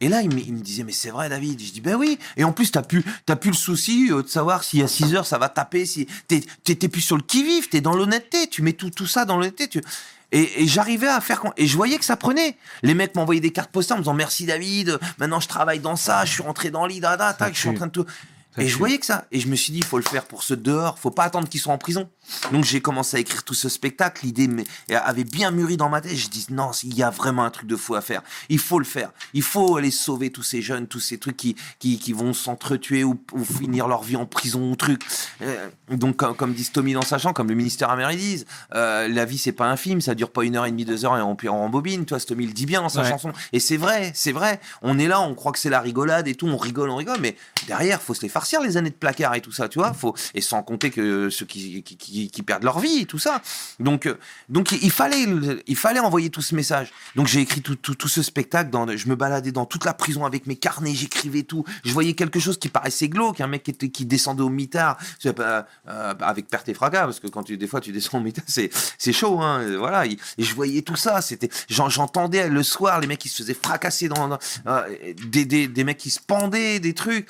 Et 0.00 0.08
là, 0.08 0.22
il 0.22 0.28
me, 0.28 0.40
il 0.40 0.52
me 0.52 0.60
disait, 0.60 0.84
mais 0.84 0.92
c'est 0.92 1.10
vrai, 1.10 1.28
David. 1.28 1.60
Je 1.60 1.72
dis, 1.72 1.80
ben 1.80 1.94
oui. 1.94 2.18
Et 2.36 2.44
en 2.44 2.52
plus, 2.52 2.70
t'as 2.70 2.82
plus, 2.82 3.04
t'as 3.26 3.36
plus 3.36 3.50
le 3.50 3.56
souci 3.56 4.10
euh, 4.10 4.22
de 4.22 4.28
savoir 4.28 4.64
si 4.64 4.82
à 4.82 4.88
6 4.88 5.14
heures 5.14 5.26
ça 5.26 5.38
va 5.38 5.48
taper, 5.48 5.86
si 5.86 6.06
t'es, 6.28 6.42
t'es, 6.64 6.74
t'es 6.74 6.88
plus 6.88 7.00
sur 7.00 7.16
le 7.16 7.22
qui-vive, 7.22 7.68
t'es 7.68 7.80
dans 7.80 7.94
l'honnêteté. 7.94 8.48
Tu 8.48 8.62
mets 8.62 8.72
tout, 8.72 8.90
tout 8.90 9.06
ça 9.06 9.24
dans 9.24 9.36
l'honnêteté. 9.36 9.68
Tu... 9.68 9.80
Et, 10.32 10.62
et 10.62 10.66
j'arrivais 10.66 11.08
à 11.08 11.20
faire. 11.20 11.42
Et 11.56 11.66
je 11.66 11.76
voyais 11.76 11.98
que 11.98 12.04
ça 12.04 12.16
prenait. 12.16 12.56
Les 12.82 12.94
mecs 12.94 13.14
m'envoyaient 13.14 13.40
des 13.40 13.52
cartes 13.52 13.70
postales 13.70 13.96
en 13.96 14.00
me 14.00 14.02
disant, 14.02 14.14
merci 14.14 14.46
David, 14.46 14.98
maintenant 15.18 15.38
je 15.38 15.48
travaille 15.48 15.78
dans 15.78 15.96
ça, 15.96 16.24
je 16.24 16.32
suis 16.32 16.42
rentré 16.42 16.70
dans 16.70 16.86
l'IDA, 16.86 17.16
tac, 17.38 17.54
je 17.54 17.60
suis 17.60 17.68
en 17.68 17.74
train 17.74 17.86
de 17.86 17.92
tout. 17.92 18.06
Ça 18.54 18.62
Et 18.62 18.68
je 18.68 18.76
voyais 18.78 18.98
que 18.98 19.06
ça. 19.06 19.26
Et 19.32 19.40
je 19.40 19.48
me 19.48 19.56
suis 19.56 19.72
dit, 19.72 19.78
il 19.78 19.84
faut 19.84 19.98
le 19.98 20.04
faire 20.04 20.26
pour 20.26 20.42
ceux 20.42 20.56
de 20.56 20.62
dehors. 20.62 20.98
Faut 20.98 21.10
pas 21.10 21.24
attendre 21.24 21.48
qu'ils 21.48 21.60
soient 21.60 21.72
en 21.72 21.78
prison. 21.78 22.08
Donc 22.52 22.64
j'ai 22.64 22.80
commencé 22.80 23.16
à 23.16 23.20
écrire 23.20 23.44
tout 23.44 23.54
ce 23.54 23.68
spectacle. 23.68 24.24
L'idée 24.24 24.48
avait 24.90 25.24
bien 25.24 25.50
mûri 25.50 25.76
dans 25.76 25.88
ma 25.88 26.00
tête. 26.00 26.14
Je 26.16 26.28
dis 26.28 26.46
non, 26.50 26.70
il 26.82 26.94
y 26.94 27.02
a 27.02 27.10
vraiment 27.10 27.44
un 27.44 27.50
truc 27.50 27.66
de 27.66 27.76
fou 27.76 27.94
à 27.94 28.00
faire. 28.00 28.22
Il 28.48 28.58
faut 28.58 28.78
le 28.78 28.84
faire. 28.84 29.10
Il 29.32 29.42
faut 29.42 29.76
aller 29.76 29.90
sauver 29.90 30.30
tous 30.30 30.42
ces 30.42 30.62
jeunes, 30.62 30.86
tous 30.86 31.00
ces 31.00 31.18
trucs 31.18 31.36
qui 31.36 31.56
qui, 31.78 31.98
qui 31.98 32.12
vont 32.12 32.32
s'entretuer 32.32 33.04
ou, 33.04 33.18
ou 33.32 33.44
finir 33.44 33.88
leur 33.88 34.02
vie 34.02 34.16
en 34.16 34.26
prison 34.26 34.70
ou 34.70 34.76
truc. 34.76 35.02
Euh, 35.42 35.68
donc 35.90 36.16
comme, 36.16 36.34
comme 36.36 36.54
dit 36.54 36.68
Tommy 36.72 36.92
dans 36.94 37.02
sa 37.02 37.18
chanson, 37.18 37.32
comme 37.32 37.48
le 37.48 37.54
ministère 37.54 37.90
américain 37.90 38.18
disent, 38.18 38.46
euh, 38.74 39.08
la 39.08 39.24
vie 39.24 39.38
c'est 39.38 39.52
pas 39.52 39.66
un 39.66 39.76
film, 39.76 40.00
ça 40.00 40.14
dure 40.14 40.30
pas 40.30 40.44
une 40.44 40.56
heure 40.56 40.66
et 40.66 40.70
demie, 40.70 40.84
deux 40.84 41.04
heures 41.04 41.16
et 41.16 41.22
on, 41.22 41.36
puis 41.36 41.48
on 41.48 41.58
rembobine. 41.58 42.04
Toi, 42.04 42.20
Tommy 42.20 42.46
le 42.46 42.52
dit 42.52 42.66
bien 42.66 42.80
dans 42.82 42.88
sa 42.88 43.02
Ouais. 43.02 43.10
chanson. 43.10 43.32
Et 43.52 43.60
c'est 43.60 43.76
vrai, 43.76 44.12
c'est 44.14 44.32
vrai. 44.32 44.60
On 44.82 44.98
est 44.98 45.08
là, 45.08 45.20
on 45.20 45.34
croit 45.34 45.52
que 45.52 45.58
c'est 45.58 45.68
la 45.70 45.80
rigolade 45.80 46.26
et 46.28 46.34
tout, 46.34 46.46
on 46.46 46.56
rigole, 46.56 46.88
on 46.90 46.96
rigole, 46.96 47.18
mais 47.20 47.36
derrière, 47.66 48.00
faut 48.00 48.14
se 48.14 48.22
les 48.22 48.28
farcir 48.28 48.60
les 48.62 48.76
années 48.76 48.90
de 48.90 48.94
placard 48.94 49.34
et 49.34 49.40
tout 49.40 49.52
ça, 49.52 49.68
tu 49.68 49.78
vois. 49.78 49.92
Faut 49.92 50.14
et 50.34 50.40
sans 50.40 50.62
compter 50.62 50.90
que 50.90 51.28
ceux 51.30 51.44
qui, 51.46 51.82
qui, 51.82 51.96
qui 51.96 52.13
qui, 52.30 52.42
perdent 52.42 52.64
leur 52.64 52.78
vie 52.78 53.00
et 53.00 53.06
tout 53.06 53.18
ça. 53.18 53.42
Donc, 53.80 54.06
euh, 54.06 54.18
donc 54.48 54.72
il 54.72 54.90
fallait, 54.90 55.26
il 55.66 55.76
fallait 55.76 56.00
envoyer 56.00 56.30
tout 56.30 56.42
ce 56.42 56.54
message. 56.54 56.92
Donc 57.16 57.26
j'ai 57.26 57.40
écrit 57.40 57.62
tout, 57.62 57.76
tout, 57.76 57.94
tout 57.94 58.08
ce 58.08 58.22
spectacle. 58.22 58.70
Dans, 58.70 58.86
je 58.96 59.08
me 59.08 59.16
baladais 59.16 59.52
dans 59.52 59.66
toute 59.66 59.84
la 59.84 59.94
prison 59.94 60.24
avec 60.24 60.46
mes 60.46 60.56
carnets, 60.56 60.94
j'écrivais 60.94 61.42
tout. 61.42 61.64
Je 61.84 61.92
voyais 61.92 62.14
quelque 62.14 62.38
chose 62.40 62.58
qui 62.58 62.68
paraissait 62.68 63.08
glauque, 63.08 63.40
un 63.40 63.46
mec 63.46 63.62
qui, 63.62 64.04
descendait 64.06 64.42
au 64.42 64.48
mitard, 64.50 64.98
euh, 65.26 65.62
avec 66.20 66.48
perte 66.48 66.68
et 66.68 66.74
fracas, 66.74 67.04
parce 67.04 67.20
que 67.20 67.26
quand 67.28 67.42
tu, 67.42 67.56
des 67.56 67.66
fois 67.66 67.80
tu 67.80 67.92
descends 67.92 68.18
au 68.18 68.22
mitard, 68.22 68.44
c'est, 68.46 68.70
chaud, 69.12 69.40
hein. 69.40 69.62
Voilà. 69.78 70.06
Et 70.06 70.18
je 70.38 70.54
voyais 70.54 70.82
tout 70.82 70.96
ça. 70.96 71.20
C'était, 71.22 71.48
j'en- 71.68 71.88
j'entendais 71.88 72.48
le 72.48 72.62
soir 72.62 73.00
les 73.00 73.06
mecs 73.06 73.18
qui 73.18 73.28
se 73.28 73.42
faisaient 73.42 73.54
fracasser 73.60 74.08
dans, 74.08 74.28
dans- 74.28 74.38
euh, 74.66 75.14
des, 75.26 75.44
des, 75.44 75.66
des 75.68 75.84
mecs 75.84 75.98
qui 75.98 76.10
se 76.10 76.20
pendaient, 76.20 76.80
des 76.80 76.94
trucs 76.94 77.26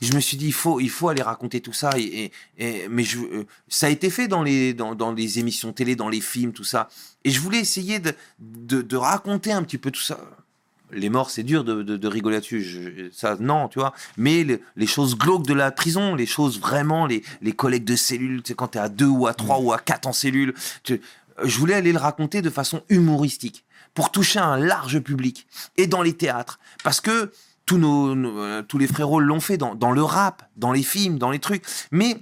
je 0.00 0.12
me 0.12 0.20
suis 0.20 0.36
dit 0.36 0.46
il 0.46 0.52
faut 0.52 0.80
il 0.80 0.90
faut 0.90 1.08
aller 1.08 1.22
raconter 1.22 1.60
tout 1.60 1.72
ça. 1.72 1.90
Et, 1.98 2.30
mais 2.58 3.04
euh, 3.16 3.44
ça 3.68 3.86
a 3.86 3.90
été 3.90 4.10
fait 4.10 4.28
dans 4.28 4.42
les 4.42 4.74
dans, 4.74 4.94
dans 4.94 5.12
les 5.12 5.38
émissions 5.38 5.72
télé 5.72 5.96
dans 5.96 6.08
les 6.08 6.20
films 6.20 6.52
tout 6.52 6.64
ça. 6.64 6.88
Et 7.24 7.30
je 7.30 7.40
voulais 7.40 7.58
essayer 7.58 7.98
de, 7.98 8.14
de, 8.38 8.96
raconter 8.96 9.52
un 9.52 9.62
petit 9.62 9.78
peu 9.78 9.90
tout 9.90 10.00
ça. 10.00 10.18
Les 10.90 11.10
morts 11.10 11.30
c'est 11.30 11.42
dur 11.42 11.64
de, 11.64 11.82
de, 11.82 12.08
rigoler 12.08 12.36
là-dessus. 12.36 13.10
Ça 13.12 13.36
non 13.40 13.68
tu 13.68 13.78
vois. 13.78 13.92
Mais 14.16 14.44
le- 14.44 14.60
les 14.76 14.86
choses 14.86 15.16
glauques 15.16 15.46
de 15.46 15.54
la 15.54 15.70
prison 15.70 16.14
les 16.14 16.26
choses 16.26 16.60
vraiment 16.60 17.06
les 17.06 17.22
les 17.42 17.52
collègues 17.52 17.84
de 17.84 17.96
cellules 17.96 18.42
tu 18.42 18.48
sais 18.48 18.54
quand 18.54 18.76
à 18.76 18.88
deux 18.88 19.06
ou 19.06 19.26
à 19.26 19.34
trois 19.34 19.58
ou 19.58 19.72
à 19.72 19.78
quatre 19.78 20.06
en 20.06 20.12
cellule 20.12 20.54
je 21.44 21.58
voulais 21.58 21.74
aller 21.74 21.92
le 21.92 21.98
raconter 21.98 22.42
de 22.42 22.50
façon 22.50 22.82
humoristique 22.88 23.64
pour 23.94 24.10
toucher 24.10 24.38
un 24.38 24.56
large 24.56 25.00
public 25.00 25.46
et 25.76 25.86
dans 25.86 26.02
les 26.02 26.12
théâtres. 26.12 26.58
Parce 26.84 27.00
que 27.00 27.32
tous 27.68 27.76
nos, 27.78 28.62
tous 28.62 28.78
les 28.78 28.86
frérots 28.86 29.20
l'ont 29.20 29.40
fait 29.40 29.58
dans 29.58 29.92
le 29.92 30.02
rap, 30.02 30.42
dans 30.56 30.72
les 30.72 30.82
films, 30.82 31.18
dans 31.18 31.30
les 31.30 31.38
trucs. 31.38 31.62
Mais 31.92 32.16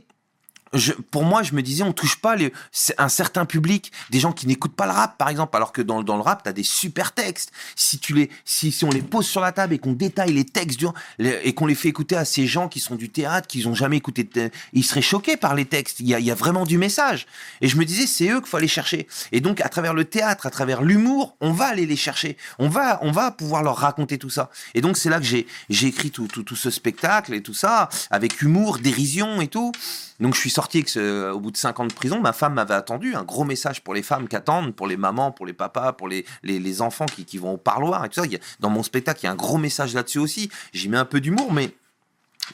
je, 0.76 0.92
pour 0.92 1.24
moi, 1.24 1.42
je 1.42 1.52
me 1.54 1.62
disais, 1.62 1.82
on 1.82 1.92
touche 1.92 2.16
pas 2.16 2.36
les, 2.36 2.52
un 2.98 3.08
certain 3.08 3.44
public, 3.44 3.92
des 4.10 4.20
gens 4.20 4.32
qui 4.32 4.46
n'écoutent 4.46 4.74
pas 4.74 4.86
le 4.86 4.92
rap, 4.92 5.16
par 5.18 5.28
exemple, 5.28 5.56
alors 5.56 5.72
que 5.72 5.82
dans, 5.82 6.02
dans 6.02 6.16
le 6.16 6.22
rap, 6.22 6.42
tu 6.42 6.48
as 6.48 6.52
des 6.52 6.62
super 6.62 7.12
textes. 7.12 7.52
Si, 7.74 7.98
tu 7.98 8.14
les, 8.14 8.30
si, 8.44 8.72
si 8.72 8.84
on 8.84 8.90
les 8.90 9.02
pose 9.02 9.26
sur 9.26 9.40
la 9.40 9.52
table 9.52 9.74
et 9.74 9.78
qu'on 9.78 9.92
détaille 9.92 10.32
les 10.32 10.44
textes 10.44 10.78
du- 10.78 10.86
et 11.18 11.54
qu'on 11.54 11.66
les 11.66 11.74
fait 11.74 11.88
écouter 11.88 12.16
à 12.16 12.24
ces 12.24 12.46
gens 12.46 12.68
qui 12.68 12.80
sont 12.80 12.94
du 12.94 13.08
théâtre, 13.10 13.46
qui 13.46 13.64
n'ont 13.66 13.74
jamais 13.74 13.96
écouté, 13.96 14.28
ils 14.72 14.84
seraient 14.84 15.02
choqués 15.02 15.36
par 15.36 15.54
les 15.54 15.64
textes. 15.64 16.00
Il 16.00 16.08
y 16.08 16.14
a, 16.14 16.20
y 16.20 16.30
a 16.30 16.34
vraiment 16.34 16.64
du 16.64 16.78
message. 16.78 17.26
Et 17.60 17.68
je 17.68 17.76
me 17.76 17.84
disais, 17.84 18.06
c'est 18.06 18.28
eux 18.28 18.40
qu'il 18.40 18.48
faut 18.48 18.56
aller 18.56 18.68
chercher. 18.68 19.06
Et 19.32 19.40
donc, 19.40 19.60
à 19.60 19.68
travers 19.68 19.94
le 19.94 20.04
théâtre, 20.04 20.46
à 20.46 20.50
travers 20.50 20.82
l'humour, 20.82 21.36
on 21.40 21.52
va 21.52 21.66
aller 21.66 21.86
les 21.86 21.96
chercher. 21.96 22.36
On 22.58 22.68
va, 22.68 22.98
on 23.02 23.12
va 23.12 23.30
pouvoir 23.30 23.62
leur 23.62 23.76
raconter 23.76 24.18
tout 24.18 24.30
ça. 24.30 24.50
Et 24.74 24.80
donc, 24.80 24.96
c'est 24.96 25.10
là 25.10 25.18
que 25.20 25.26
j'ai 25.26 25.46
écrit 25.86 26.10
tout, 26.10 26.26
tout, 26.28 26.42
tout 26.42 26.56
ce 26.56 26.70
spectacle 26.70 27.34
et 27.34 27.42
tout 27.42 27.54
ça, 27.54 27.88
avec 28.10 28.42
humour, 28.42 28.78
dérision 28.78 29.40
et 29.40 29.48
tout. 29.48 29.72
Donc 30.20 30.34
je 30.34 30.40
suis 30.40 30.50
sorti 30.50 30.84
au 30.98 31.40
bout 31.40 31.50
de 31.50 31.56
cinq 31.56 31.80
ans 31.80 31.86
de 31.86 31.92
prison. 31.92 32.20
Ma 32.20 32.32
femme 32.32 32.54
m'avait 32.54 32.74
attendu. 32.74 33.14
Un 33.14 33.24
gros 33.24 33.44
message 33.44 33.82
pour 33.82 33.94
les 33.94 34.02
femmes 34.02 34.28
qui 34.28 34.36
attendent, 34.36 34.74
pour 34.74 34.86
les 34.86 34.96
mamans, 34.96 35.32
pour 35.32 35.46
les 35.46 35.52
papas, 35.52 35.92
pour 35.92 36.08
les, 36.08 36.24
les, 36.42 36.82
enfants 36.82 37.06
qui, 37.06 37.24
qui 37.24 37.38
vont 37.38 37.54
au 37.54 37.56
parloir 37.56 38.04
et 38.04 38.08
tout 38.08 38.22
ça. 38.22 38.28
Dans 38.60 38.70
mon 38.70 38.82
spectacle, 38.82 39.20
il 39.22 39.26
y 39.26 39.28
a 39.28 39.32
un 39.32 39.36
gros 39.36 39.58
message 39.58 39.94
là-dessus 39.94 40.18
aussi. 40.18 40.50
J'y 40.72 40.88
mets 40.88 40.98
un 40.98 41.04
peu 41.04 41.20
d'humour, 41.20 41.52
mais 41.52 41.74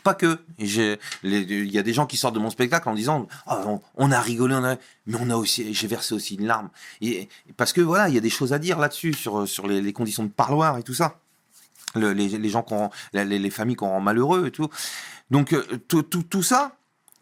pas 0.02 0.14
que. 0.14 0.38
Il 0.58 1.70
y 1.72 1.78
a 1.78 1.82
des 1.82 1.92
gens 1.92 2.06
qui 2.06 2.16
sortent 2.16 2.34
de 2.34 2.40
mon 2.40 2.50
spectacle 2.50 2.88
en 2.88 2.94
disant 2.94 3.28
Ah, 3.46 3.64
on, 3.96 4.10
a 4.10 4.20
rigolé, 4.20 4.58
mais 5.06 5.16
on 5.20 5.30
a 5.30 5.36
aussi, 5.36 5.74
j'ai 5.74 5.86
versé 5.86 6.14
aussi 6.14 6.36
une 6.36 6.46
larme. 6.46 6.70
Et, 7.00 7.28
parce 7.56 7.72
que 7.72 7.80
voilà, 7.80 8.08
il 8.08 8.14
y 8.14 8.18
a 8.18 8.22
des 8.22 8.30
choses 8.30 8.52
à 8.52 8.58
dire 8.58 8.78
là-dessus, 8.78 9.12
sur, 9.12 9.46
sur 9.46 9.66
les, 9.66 9.92
conditions 9.92 10.24
de 10.24 10.30
parloir 10.30 10.78
et 10.78 10.82
tout 10.82 10.94
ça. 10.94 11.18
Le- 11.94 12.12
les, 12.12 12.28
les 12.28 12.48
gens 12.48 12.62
qu'on 12.62 12.90
les, 13.12 13.24
les 13.24 13.50
familles 13.50 13.76
qu'on 13.76 13.88
rend 13.88 14.00
malheureux 14.00 14.46
et 14.46 14.50
tout. 14.50 14.68
Donc 15.30 15.52
euh, 15.52 15.62
tout, 15.88 16.02
tout, 16.02 16.22
tout 16.22 16.42
ça, 16.42 16.76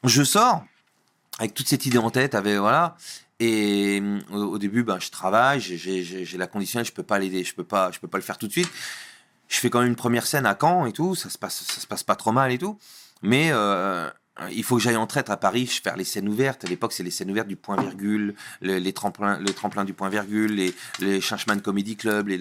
je 0.04 0.22
sors 0.22 0.64
avec 1.38 1.54
toute 1.54 1.68
cette 1.68 1.86
idée 1.86 1.98
en 1.98 2.10
tête, 2.10 2.34
avec 2.34 2.56
voilà. 2.58 2.96
Et 3.38 4.00
euh, 4.02 4.20
au 4.36 4.58
début, 4.58 4.82
ben, 4.82 4.98
je 5.00 5.10
travaille, 5.10 5.60
j'ai- 5.60 6.36
la 6.36 6.46
conditionnelle, 6.46 6.86
je 6.86 6.92
peux 6.92 7.02
pas 7.02 7.18
l'aider, 7.18 7.42
je 7.44 7.54
peux 7.54 7.64
pas, 7.64 7.90
je 7.90 7.98
peux 7.98 8.08
pas 8.08 8.18
le 8.18 8.22
faire 8.24 8.36
tout 8.36 8.46
de 8.46 8.52
suite. 8.52 8.68
Je 9.48 9.56
fais 9.58 9.70
quand 9.70 9.80
même 9.80 9.88
une 9.88 9.96
première 9.96 10.26
scène 10.26 10.46
à 10.46 10.56
Caen 10.60 10.84
et 10.86 10.92
tout, 10.92 11.14
ça 11.14 11.30
se 11.30 11.38
passe, 11.38 11.64
ça 11.66 11.80
se 11.80 11.86
passe 11.86 12.02
pas 12.02 12.16
trop 12.16 12.32
mal 12.32 12.52
et 12.52 12.58
tout. 12.58 12.78
Mais 13.22 13.48
euh, 13.52 14.08
il 14.52 14.62
faut 14.62 14.76
que 14.76 14.82
j'aille 14.82 14.96
en 14.96 15.06
traite 15.06 15.28
à 15.30 15.36
Paris, 15.36 15.66
je 15.74 15.80
faire 15.80 15.96
les 15.96 16.04
scènes 16.04 16.28
ouvertes. 16.28 16.64
À 16.64 16.68
l'époque, 16.68 16.92
c'est 16.92 17.02
les 17.02 17.10
scènes 17.10 17.30
ouvertes 17.30 17.48
du 17.48 17.56
point 17.56 17.80
virgule, 17.80 18.34
le- 18.60 18.78
les 18.78 18.92
tremplins, 18.92 19.38
tremplin 19.54 19.84
du 19.84 19.92
point 19.94 20.08
virgule, 20.10 20.54
les, 20.54 20.74
les 21.00 21.20
Comedy 21.62 21.96
Club, 21.96 22.28
les, 22.28 22.38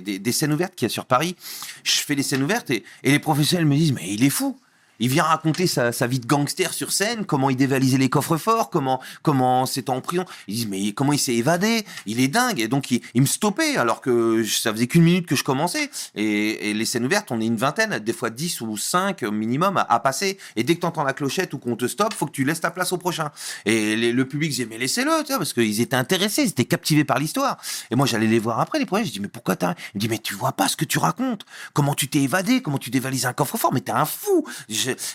des- 0.00 0.18
des 0.18 0.32
scènes 0.32 0.52
ouvertes 0.52 0.74
qu'il 0.74 0.86
y 0.86 0.90
a 0.90 0.92
sur 0.92 1.04
Paris. 1.04 1.36
Je 1.84 2.00
fais 2.00 2.14
les 2.14 2.22
scènes 2.22 2.42
ouvertes 2.42 2.70
et, 2.70 2.84
et 3.02 3.10
les 3.12 3.18
professionnels 3.18 3.66
me 3.66 3.76
disent, 3.76 3.92
mais 3.92 4.12
il 4.12 4.24
est 4.24 4.30
fou. 4.30 4.58
Il 5.02 5.08
vient 5.08 5.24
raconter 5.24 5.66
sa, 5.66 5.90
vie 6.06 6.20
de 6.20 6.26
gangster 6.26 6.72
sur 6.72 6.92
scène, 6.92 7.24
comment 7.24 7.50
il 7.50 7.56
dévalisait 7.56 7.98
les 7.98 8.08
coffres 8.08 8.36
forts, 8.36 8.70
comment 8.70 9.00
comment 9.22 9.66
c'était 9.66 9.90
en 9.90 10.00
prison. 10.00 10.24
Ils 10.46 10.54
disent 10.54 10.68
mais 10.68 10.92
comment 10.92 11.12
il 11.12 11.18
s'est 11.18 11.34
évadé? 11.34 11.84
Il 12.06 12.20
est 12.20 12.28
dingue. 12.28 12.60
Et 12.60 12.68
donc 12.68 12.92
il, 12.92 13.00
il 13.14 13.22
me 13.22 13.26
stoppait 13.26 13.76
alors 13.76 14.00
que 14.00 14.44
ça 14.44 14.72
faisait 14.72 14.86
qu'une 14.86 15.02
minute 15.02 15.26
que 15.26 15.34
je 15.34 15.42
commençais. 15.42 15.90
Et, 16.14 16.72
les 16.72 16.84
scènes 16.84 17.04
ouvertes, 17.04 17.32
on 17.32 17.40
est 17.40 17.46
une 17.46 17.56
vingtaine, 17.56 17.98
des 17.98 18.12
fois 18.12 18.30
10 18.30 18.60
ou 18.60 18.76
5 18.76 19.24
minimum 19.24 19.84
à, 19.88 19.98
passer. 19.98 20.38
Et 20.54 20.62
dès 20.62 20.76
que 20.76 20.80
tu 20.80 20.86
entends 20.86 21.02
la 21.02 21.14
clochette 21.14 21.52
ou 21.52 21.58
qu'on 21.58 21.74
te 21.74 21.88
stoppe, 21.88 22.14
faut 22.14 22.26
que 22.26 22.30
tu 22.30 22.44
laisses 22.44 22.60
ta 22.60 22.70
place 22.70 22.92
au 22.92 22.96
prochain. 22.96 23.32
Et 23.66 23.96
le 23.96 24.28
public 24.28 24.50
disait 24.50 24.68
mais 24.70 24.78
laissez-le, 24.78 25.24
parce 25.26 25.52
qu'ils 25.52 25.80
étaient 25.80 25.96
intéressés, 25.96 26.42
ils 26.44 26.50
étaient 26.50 26.64
captivés 26.64 27.04
par 27.04 27.18
l'histoire. 27.18 27.58
Et 27.90 27.96
moi 27.96 28.06
j'allais 28.06 28.28
les 28.28 28.38
voir 28.38 28.60
après 28.60 28.78
les 28.78 28.86
premiers. 28.86 29.04
Je 29.04 29.10
dis 29.10 29.20
mais 29.20 29.26
pourquoi 29.26 29.56
t'as 29.56 29.74
Il 29.94 29.96
me 29.96 30.00
dit 30.00 30.08
mais 30.08 30.18
tu 30.18 30.34
vois 30.34 30.52
pas 30.52 30.68
ce 30.68 30.76
que 30.76 30.84
tu 30.84 31.00
racontes 31.00 31.44
Comment 31.72 31.94
tu 31.94 32.06
t'es 32.06 32.20
évadé? 32.20 32.62
Comment 32.62 32.78
tu 32.78 32.90
dévalises 32.90 33.26
un 33.26 33.32
coffre-fort 33.32 33.72
Mais 33.72 33.80
t'es 33.80 33.90
un 33.90 34.04
fou 34.04 34.46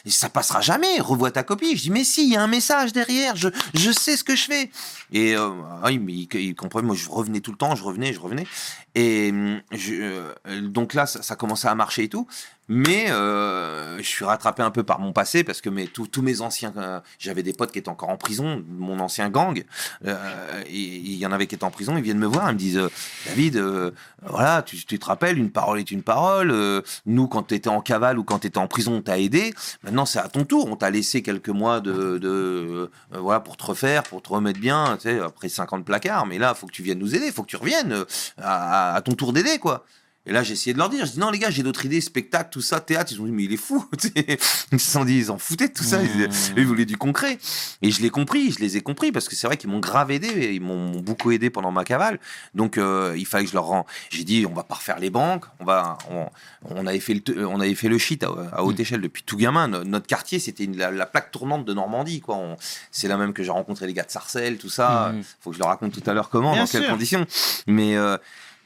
Ça 0.06 0.30
passera 0.30 0.62
jamais. 0.62 1.00
Revois 1.00 1.32
ta 1.32 1.44
copie. 1.44 1.76
Je 1.76 1.84
dis 1.84 1.92
mais 1.92 2.04
si, 2.04 2.24
il 2.28 2.34
y 2.34 2.36
a 2.36 2.42
un 2.42 2.48
message 2.48 2.94
derrière. 2.94 3.36
Je, 3.36 3.50
je 3.74 3.92
sais 3.92 4.18
ce 4.18 4.24
que 4.24 4.36
je 4.36 4.46
fais. 4.46 4.72
Et 5.12 5.36
euh, 5.36 5.50
ah, 5.84 5.92
il, 5.92 6.02
il, 6.10 6.28
il 6.36 6.56
comprenait. 6.56 6.88
Moi, 6.88 6.96
je 6.96 7.10
revenais 7.10 7.40
tout 7.40 7.52
le 7.52 7.58
temps. 7.58 7.76
Je 7.76 7.84
revenais, 7.84 8.14
je 8.14 8.20
revenais. 8.20 8.48
Et 8.96 9.30
hum, 9.32 9.62
euh, 9.90 10.34
donc 10.62 10.94
là, 10.94 11.06
ça, 11.06 11.22
ça 11.22 11.36
commençait 11.36 11.68
à 11.68 11.76
marcher 11.76 12.04
et 12.04 12.10
tout. 12.10 12.28
Mais 12.70 13.10
euh, 13.12 13.98
je 13.98 14.04
suis 14.04 14.26
rattrapé 14.26 14.62
un 14.62 14.72
peu 14.72 14.84
par 14.84 15.00
mon 15.00 15.14
passé 15.14 15.44
parce 15.44 15.62
que 15.62 15.70
mes, 15.70 15.88
tous 15.88 16.22
mes 16.22 16.42
anciens, 16.42 16.74
euh, 16.78 17.00
j'avais 17.18 17.44
des 17.44 17.54
potes 17.54 17.72
qui 17.72 17.80
étaient 17.80 17.90
encore 17.90 18.10
en 18.10 18.18
prison, 18.18 18.64
mon 18.68 19.00
ancien 19.00 19.30
gang, 19.30 19.64
euh, 20.06 20.64
il 20.70 21.16
y 21.16 21.26
en 21.26 21.32
avait 21.32 21.48
qui 21.48 21.56
étaient 21.56 21.64
en 21.64 21.72
prison, 21.72 21.96
ils 21.98 22.04
viennent 22.04 22.18
me 22.20 22.28
voir, 22.28 22.50
ils 22.50 22.54
me 22.54 22.60
disent 22.60 22.78
euh, 22.78 22.90
David, 23.26 23.56
euh, 23.56 23.92
voilà, 24.22 24.62
tu, 24.64 24.84
tu 24.86 25.00
te 25.00 25.06
rappelles, 25.06 25.38
une 25.38 25.52
parole 25.52 25.80
est 25.80 25.92
une 25.92 26.04
parole. 26.04 26.52
euh, 26.52 26.82
nous, 27.06 27.28
quand 27.28 27.44
tu 27.44 27.56
étais 27.56 27.70
en 27.70 27.82
cavale 27.82 28.20
ou 28.20 28.24
quand 28.24 28.40
tu 28.40 28.48
étais 28.48 28.58
en 28.58 28.68
prison, 28.68 28.96
on 28.98 29.02
t'a 29.02 29.18
aidé. 29.20 29.54
Maintenant, 29.84 30.06
c'est 30.06 30.20
à 30.20 30.28
ton 30.28 30.44
tour. 30.44 30.68
On 30.70 30.76
t'a 30.76 30.90
laissé 30.90 31.22
quelques 31.22 31.50
mois 31.50 31.80
de, 31.80 32.18
de 32.18 32.92
voilà, 33.12 33.40
pour 33.40 33.56
te 33.58 33.64
refaire, 33.66 34.04
pour 34.04 34.22
te 34.22 34.30
remettre 34.30 34.60
bien, 34.60 34.98
tu 34.98 35.04
sais, 35.04 35.20
après 35.20 35.50
50 35.50 35.86
placards. 35.86 36.26
Mais 36.26 36.38
là, 36.38 36.54
faut 36.54 36.68
que 36.68 36.72
tu 36.74 36.84
viennes 36.84 37.00
nous 37.00 37.16
aider, 37.16 37.32
faut 37.32 37.44
que 37.44 37.50
tu 37.50 37.56
reviennes 37.58 38.04
à, 38.38 38.96
à 38.96 39.02
ton 39.02 39.14
tour 39.14 39.32
d'aider, 39.34 39.58
quoi. 39.60 39.86
Et 40.28 40.34
là, 40.34 40.44
j'ai 40.44 40.54
essayé 40.54 40.74
de 40.74 40.78
leur 40.78 40.90
dire, 40.90 41.06
je 41.06 41.14
dis 41.14 41.20
non 41.20 41.32
les 41.32 41.40
gars, 41.40 41.50
j'ai 41.50 41.64
d'autres 41.64 41.86
idées, 41.86 42.02
spectacle, 42.02 42.50
tout 42.52 42.62
ça, 42.62 42.80
théâtre. 42.82 43.12
Ils 43.14 43.22
ont 43.22 43.26
dit 43.26 43.32
mais 43.32 43.46
il 43.46 43.54
est 43.54 43.58
fou. 43.58 43.84
ils 44.72 44.80
se 44.80 44.92
sont 44.92 45.06
dit, 45.06 45.18
ils 45.18 45.32
en 45.32 45.38
foutaient 45.38 45.70
de 45.70 45.74
tout 45.74 45.84
ça. 45.84 46.02
Ils, 46.04 46.30
ils 46.58 46.66
voulaient 46.68 46.86
du 46.86 46.98
concret. 46.98 47.38
Et 47.82 47.92
je 47.92 48.02
l'ai 48.02 48.10
compris, 48.10 48.52
je 48.52 48.60
les 48.60 48.78
ai 48.78 48.82
compris 48.82 49.12
parce 49.12 49.30
que 49.30 49.36
c'est 49.36 49.48
vrai 49.48 49.58
qu'ils 49.58 49.70
m'ont 49.70 49.80
grave 49.80 50.12
aidé, 50.12 50.52
ils 50.54 50.62
m'ont 50.62 51.00
beaucoup 51.00 51.32
aidé 51.32 51.50
pendant 51.50 51.72
ma 51.72 51.84
cavale. 51.86 52.20
Donc 52.54 52.78
euh, 52.78 53.16
il 53.18 53.26
fallait 53.26 53.46
que 53.46 53.50
je 53.50 53.56
leur 53.56 53.66
rends. 53.66 53.86
J'ai 54.10 54.24
dit 54.26 54.46
on 54.50 54.54
va 54.54 54.64
pas 54.64 54.76
refaire 54.76 55.00
les 55.00 55.10
banques, 55.10 55.46
on 55.60 55.66
va, 55.66 55.98
on, 56.12 56.28
on 56.70 56.86
avait 56.86 57.00
fait 57.00 57.14
le, 57.26 57.48
on 57.48 57.60
avait 57.62 57.76
fait 57.76 57.88
le 57.90 57.98
shit 57.98 58.24
à, 58.24 58.28
à 58.52 58.64
haute 58.64 58.80
échelle 58.80 59.02
depuis 59.02 59.24
tout 59.24 59.38
gamin. 59.38 59.68
No- 59.70 59.84
Notre 59.86 60.08
quartier 60.08 60.40
c'était 60.40 60.66
la, 60.76 60.92
la 60.92 61.06
plaque 61.06 61.32
tournante 61.32 61.64
de 61.66 61.74
Normandie 61.74 62.20
quoi. 62.20 62.38
C'est 62.92 63.08
là 63.08 63.16
même 63.18 63.32
que 63.34 63.44
j'ai 63.44 63.52
rencontré 63.52 63.88
les 63.88 63.94
gars 63.94 64.04
de 64.04 64.12
Sarcelles, 64.12 64.58
tout 64.58 64.70
ça. 64.70 65.12
Mhm. 65.14 65.24
Faut 65.40 65.52
que 65.52 65.56
je 65.56 65.60
leur 65.60 65.70
raconte 65.70 65.94
tout 65.94 66.10
à 66.10 66.14
l'heure 66.14 66.30
comment, 66.30 66.52
Bien 66.54 66.64
dans 66.64 66.70
quelles 66.70 66.88
conditions. 66.90 67.26
Mais 67.68 67.96
euh, 67.96 68.18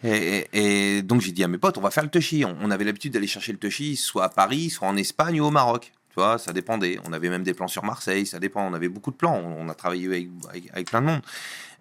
et, 0.04 0.48
et- 0.54 1.02
donc 1.02 1.22
j'ai 1.22 1.32
dit 1.32 1.44
à 1.44 1.48
mes 1.48 1.58
potes, 1.58 1.78
on 1.78 1.82
va 1.82 1.92
faire 1.92 2.04
le 2.04 2.10
touchy. 2.10 2.44
On, 2.46 2.72
avait 2.72 2.84
l'habitude 2.84 3.14
d'aller 3.14 3.28
chercher 3.28 3.52
le 3.52 3.58
touchy, 3.58 3.96
soit 3.96 4.26
à 4.26 4.30
Paris, 4.30 4.70
soit 4.70 4.88
en 4.88 4.98
Espagne 4.98 5.40
ou 5.42 5.46
au 5.46 5.52
Maroc. 5.52 5.92
Tu 6.10 6.16
vois, 6.16 6.38
ça 6.38 6.52
dépendait. 6.52 7.00
On 7.06 7.14
avait 7.14 7.30
même 7.30 7.44
des 7.44 7.54
plans 7.54 7.68
sur 7.68 7.86
Marseille, 7.86 8.26
ça 8.26 8.40
dépend. 8.40 8.68
On 8.68 8.74
avait 8.74 8.90
beaucoup 8.90 9.12
de 9.12 9.16
plans. 9.16 9.36
On, 9.36 9.70
a 9.70 9.74
travaillé 9.74 10.30
avec 10.74 10.90
plein 10.90 11.02
de 11.02 11.06
monde. 11.06 11.22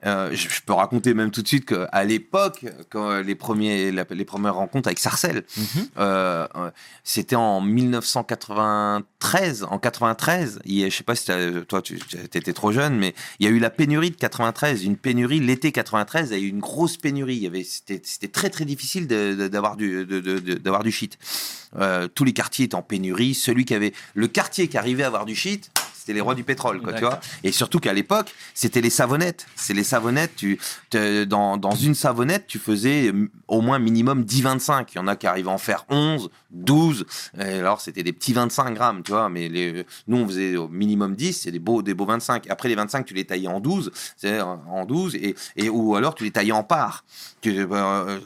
Euh, 0.07 0.31
je, 0.33 0.49
je 0.49 0.61
peux 0.65 0.73
raconter 0.73 1.13
même 1.15 1.31
tout 1.31 1.43
de 1.43 1.49
suite 1.49 1.67
qu'à 1.67 2.05
l'époque, 2.05 2.65
quand 2.89 3.21
les, 3.21 3.35
premiers, 3.35 3.93
la- 3.93 4.07
les 4.11 4.25
premières 4.25 4.55
rencontres 4.55 4.89
avec 4.89 4.99
Sarcelles, 4.99 5.45
Mhm. 5.57 5.65
euh, 5.99 6.47
euh, 6.57 6.71
c'était 7.05 7.37
en 7.37 7.61
1993. 7.61 9.65
En 9.71 9.79
93, 9.79 10.61
il 10.65 10.91
je 10.91 10.97
sais 10.97 11.05
pas 11.05 11.15
si 11.15 11.31
toi 11.69 11.83
tu 11.83 11.99
étais 12.35 12.53
trop 12.53 12.73
jeune, 12.73 12.97
mais 12.99 13.15
il 13.39 13.47
y 13.47 13.49
a 13.49 13.53
eu 13.53 13.59
la 13.59 13.71
pénurie 13.71 14.11
de 14.11 14.17
93. 14.17 14.85
Une 14.85 14.97
pénurie 14.97 15.41
l'été 15.41 15.73
93, 15.73 16.29
il 16.31 16.39
y 16.39 16.41
a 16.41 16.45
eu 16.45 16.49
une 16.49 16.61
grosse 16.61 16.97
pénurie. 16.97 17.51
C'était, 17.65 18.29
très 18.29 18.51
très 18.51 18.65
difficile 18.65 19.07
d'avoir 19.07 19.77
du, 19.77 20.07
de- 20.07 20.21
de- 20.21 20.39
de- 20.39 20.55
d'avoir 20.55 20.83
du 20.83 20.93
shit. 20.93 21.19
Euh, 21.79 22.09
tous 22.09 22.25
les 22.25 22.33
quartiers 22.33 22.65
étaient 22.65 22.75
en 22.75 22.83
pénurie. 22.83 23.35
Celui 23.35 23.65
qui 23.65 23.75
avait, 23.75 23.93
le 24.15 24.27
quartier 24.29 24.69
qui 24.69 24.79
arrivait 24.79 25.05
à 25.05 25.09
avoir 25.09 25.27
du 25.27 25.35
shit, 25.35 25.71
C'était 26.01 26.15
les 26.15 26.23
rois 26.23 26.35
du 26.35 26.45
pétrole, 26.45 26.81
quoi, 26.81 26.95
tu 26.95 27.01
vois. 27.05 27.21
Et 27.45 27.53
surtout 27.53 27.79
qu'à 27.79 27.93
l'époque, 27.93 28.33
c'était 28.55 28.81
les 28.81 28.89
savonnettes. 28.89 29.47
C'est 29.55 29.75
les 29.75 29.85
savonnettes. 29.85 30.35
Tu, 30.35 30.59
dans, 31.27 31.59
dans 31.59 31.75
une 31.75 31.95
savonnette, 31.95 32.47
tu 32.47 32.59
faisais 32.59 33.09
euh, 33.13 33.29
au 33.49 33.61
moins 33.61 33.79
minimum 33.79 34.23
10-25. 34.23 34.87
Il 34.95 34.97
y 34.97 34.99
en 34.99 35.07
a 35.07 35.15
qui 35.17 35.27
arrivaient 35.27 35.51
à 35.51 35.53
en 35.53 35.59
faire 35.59 35.85
11, 35.91 36.31
12. 36.53 37.05
Et 37.39 37.43
alors, 37.43 37.83
c'était 37.83 38.03
des 38.03 38.15
petits 38.15 38.33
25 38.33 38.73
grammes, 38.73 39.03
tu 39.03 39.13
vois. 39.13 39.29
Mais 39.29 39.51
les, 39.51 39.85
nous, 40.09 40.17
on 40.17 40.27
faisait 40.27 40.57
au 40.57 40.69
minimum 40.69 41.15
10, 41.15 41.35
c'est 41.43 41.51
des 41.51 41.59
beaux, 41.59 41.83
des 41.83 41.93
beaux 41.93 42.07
25. 42.07 42.49
Après, 42.49 42.69
les 42.71 42.75
25, 42.77 43.05
tu 43.05 43.13
les 43.13 43.25
taillais 43.27 43.49
en 43.49 43.61
12, 43.61 43.91
c'est-à-dire 44.17 44.47
en 44.71 44.87
12, 44.87 45.17
et, 45.17 45.35
et, 45.57 45.69
ou 45.69 45.97
alors 45.97 46.15
tu 46.15 46.25
les 46.25 46.31
taillais 46.31 46.53
en 46.53 46.63
parts. 46.63 47.05
Tu- 47.43 47.67
euh, 47.71 48.19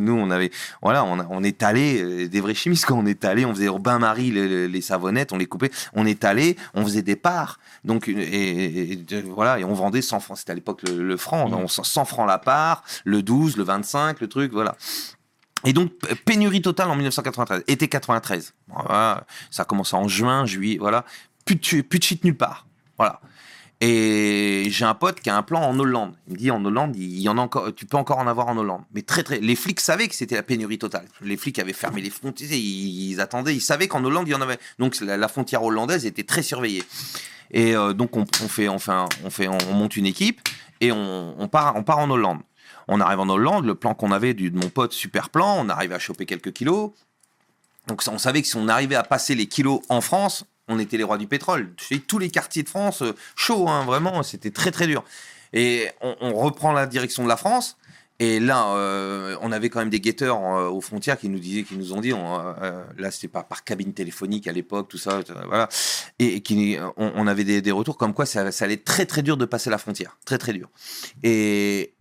nous, 0.00 0.12
on 0.12 0.30
avait, 0.30 0.50
voilà, 0.82 1.04
on, 1.04 1.18
on 1.30 1.42
étalait 1.44 2.00
euh, 2.02 2.28
des 2.28 2.40
vrais 2.40 2.54
chimistes 2.54 2.84
quand 2.86 2.98
on 2.98 3.06
étalait, 3.06 3.44
on 3.44 3.54
faisait 3.54 3.68
au 3.68 3.78
bain-marie 3.78 4.30
les- 4.30 4.68
les 4.68 4.80
savonnettes, 4.80 5.32
on 5.32 5.36
les 5.38 5.46
coupait, 5.46 5.70
on 5.94 6.06
étalait, 6.06 6.49
on 6.74 6.82
faisait 6.84 7.02
des 7.02 7.16
parts. 7.16 7.58
Donc, 7.84 8.08
et, 8.08 8.12
et- 8.12 8.92
et 8.92 8.96
de- 8.96 9.20
voilà, 9.20 9.58
et 9.58 9.64
on 9.64 9.74
vendait 9.74 10.02
100 10.02 10.20
francs. 10.20 10.38
C'était 10.38 10.52
à 10.52 10.54
l'époque 10.54 10.82
le, 10.88 11.02
le 11.02 11.16
franc, 11.16 11.48
Mm. 11.48 11.54
on 11.54 11.68
100 11.68 12.04
francs 12.04 12.26
la 12.28 12.38
part, 12.38 12.84
le 13.04 13.22
12, 13.22 13.56
le 13.56 13.64
25, 13.64 14.20
le 14.20 14.28
truc, 14.28 14.52
voilà. 14.52 14.76
Et 15.64 15.72
donc, 15.74 15.92
pénurie 16.24 16.62
totale 16.62 16.88
en 16.90 16.94
1993, 16.96 17.64
été 17.66 17.86
93. 17.88 18.54
Voilà, 18.68 19.26
ça 19.50 19.62
a 19.62 19.64
commencé 19.66 19.94
en 19.94 20.08
juin, 20.08 20.46
juillet, 20.46 20.78
voilà. 20.78 21.04
Plus 21.44 21.56
de, 21.56 21.82
plus 21.82 21.98
de 21.98 22.04
shit 22.04 22.24
nulle 22.24 22.36
part. 22.36 22.66
Voilà. 22.96 23.20
Et 23.82 24.66
j'ai 24.68 24.84
un 24.84 24.94
pote 24.94 25.20
qui 25.20 25.30
a 25.30 25.36
un 25.36 25.42
plan 25.42 25.62
en 25.62 25.78
Hollande. 25.78 26.14
Il 26.26 26.34
me 26.34 26.38
dit 26.38 26.50
en 26.50 26.62
Hollande, 26.62 26.94
il 26.96 27.18
y 27.18 27.30
en 27.30 27.38
a 27.38 27.40
encore, 27.40 27.74
tu 27.74 27.86
peux 27.86 27.96
encore 27.96 28.18
en 28.18 28.26
avoir 28.26 28.48
en 28.48 28.56
Hollande. 28.58 28.82
Mais 28.92 29.00
très 29.00 29.22
très, 29.22 29.40
les 29.40 29.56
flics 29.56 29.80
savaient 29.80 30.06
que 30.06 30.14
c'était 30.14 30.34
la 30.34 30.42
pénurie 30.42 30.78
totale. 30.78 31.06
Les 31.22 31.38
flics 31.38 31.58
avaient 31.58 31.72
fermé 31.72 32.02
les 32.02 32.10
frontières, 32.10 32.50
ils, 32.52 33.18
attendaient, 33.20 33.54
ils 33.54 33.62
savaient 33.62 33.88
qu'en 33.88 34.04
Hollande 34.04 34.28
il 34.28 34.32
y 34.32 34.34
en 34.34 34.42
avait. 34.42 34.58
Donc 34.78 35.00
la, 35.00 35.28
frontière 35.28 35.62
hollandaise 35.62 36.04
était 36.04 36.24
très 36.24 36.42
surveillée. 36.42 36.84
Et 37.52 37.74
euh, 37.74 37.94
donc 37.94 38.18
on, 38.18 38.26
fait, 38.26 38.68
on 38.68 38.76
on 38.76 39.58
on 39.70 39.74
monte 39.74 39.96
une 39.96 40.06
équipe 40.06 40.46
et 40.82 40.92
on, 40.92 41.48
part, 41.48 41.74
on 41.76 41.82
part 41.82 41.98
en 41.98 42.10
Hollande. 42.10 42.40
On 42.86 43.00
arrive 43.00 43.20
en 43.20 43.28
Hollande, 43.30 43.64
le 43.64 43.74
plan 43.74 43.94
qu'on 43.94 44.12
avait 44.12 44.34
de 44.34 44.50
mon 44.58 44.68
pote, 44.68 44.92
super 44.92 45.30
plan, 45.30 45.56
on 45.58 45.70
arrive 45.70 45.92
à 45.92 45.98
choper 45.98 46.26
quelques 46.26 46.52
kilos. 46.52 46.90
Donc 47.86 48.02
on 48.10 48.18
savait 48.18 48.42
que 48.42 48.48
si 48.48 48.56
on 48.56 48.68
arrivait 48.68 48.94
à 48.94 49.02
passer 49.04 49.34
les 49.34 49.46
kilos 49.46 49.80
en 49.88 50.02
France, 50.02 50.44
on 50.70 50.78
était 50.78 50.96
les 50.96 51.04
rois 51.04 51.18
du 51.18 51.26
pétrole. 51.26 51.74
Tous 52.06 52.18
les 52.18 52.30
quartiers 52.30 52.62
de 52.62 52.68
France, 52.68 53.02
euh, 53.02 53.12
chaud, 53.36 53.68
hein, 53.68 53.84
vraiment, 53.84 54.22
c'était 54.22 54.50
très 54.50 54.70
très 54.70 54.86
dur. 54.86 55.04
Et 55.52 55.88
on, 56.00 56.32
reprend 56.34 56.72
la 56.72 56.86
direction 56.86 57.24
de 57.24 57.28
la 57.28 57.36
France. 57.36 57.76
Et 58.20 58.38
là, 58.38 58.74
euh, 58.74 59.36
on 59.40 59.50
avait 59.50 59.70
quand 59.70 59.80
même 59.80 59.90
des 59.90 59.98
guetteurs 59.98 60.38
euh, 60.44 60.68
aux 60.68 60.82
frontières 60.82 61.18
qui 61.18 61.30
nous 61.30 61.38
disaient, 61.38 61.62
qui 61.62 61.76
nous 61.76 61.94
ont 61.94 62.02
dit, 62.02 62.12
on, 62.12 62.38
euh, 62.38 62.84
là 62.98 63.10
c'était 63.10 63.28
pas 63.28 63.42
par 63.42 63.64
cabine 63.64 63.94
téléphonique 63.94 64.46
à 64.46 64.52
l'époque, 64.52 64.88
tout 64.88 64.98
ça, 64.98 65.22
voilà, 65.48 65.70
et, 66.18 66.36
et 66.36 66.40
qui, 66.42 66.76
on, 66.98 67.26
avait 67.26 67.44
des, 67.44 67.70
retours 67.70 67.96
comme 67.96 68.12
quoi 68.12 68.26
ça, 68.26 68.50
allait 68.60 68.76
très 68.76 69.06
très 69.06 69.22
dur 69.22 69.38
de 69.38 69.46
passer 69.46 69.70
la 69.70 69.78
frontière, 69.78 70.18
très 70.26 70.36
très 70.36 70.52
dur. 70.52 70.68
Et, 71.22 71.94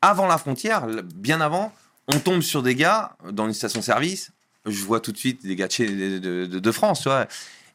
avant 0.00 0.26
la 0.26 0.38
frontière, 0.38 0.86
bien 1.14 1.42
avant, 1.42 1.72
on 2.06 2.18
tombe 2.18 2.40
sur 2.40 2.62
des 2.62 2.74
gars 2.74 3.16
dans 3.30 3.46
une 3.46 3.52
station-service. 3.52 4.30
Je 4.64 4.84
vois 4.84 5.00
tout 5.00 5.12
de 5.12 5.18
suite 5.18 5.44
des 5.44 5.56
gars 5.56 5.66
de- 5.66 6.46
de- 6.46 6.58
de 6.58 6.72
France, 6.72 7.00
tu 7.02 7.08
vois, 7.08 7.26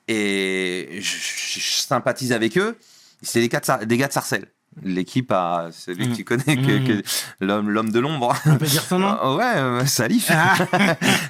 et 0.08 1.00
je, 1.00 1.02
je- 1.02 1.60
je 1.60 1.76
sympathise 1.82 2.32
avec 2.32 2.58
eux. 2.58 2.78
C'est 3.22 3.40
des 3.40 3.50
gars 3.50 3.60
de, 3.60 3.66
Sar- 3.66 3.86
des 3.86 3.98
gars 3.98 4.08
de 4.08 4.14
Sarcelles. 4.14 4.48
L'équipe 4.82 5.32
a 5.32 5.70
celui 5.72 6.06
que 6.06 6.10
Mhm. 6.10 6.16
tu 6.16 6.24
connais, 6.26 6.56
que, 6.58 6.80
Mhm. 6.80 6.88
que 6.88 7.02
l'homme, 7.42 7.70
l'homme 7.70 7.92
de 7.92 8.00
l'ombre. 8.00 8.36
On 8.48 8.56
peut 8.58 8.66
dire 8.66 8.82
son 8.84 8.98
nom 8.98 9.36
ouais, 9.38 9.44
euh, 9.56 9.86
Salif. 9.86 10.32
Ah, 10.32 10.56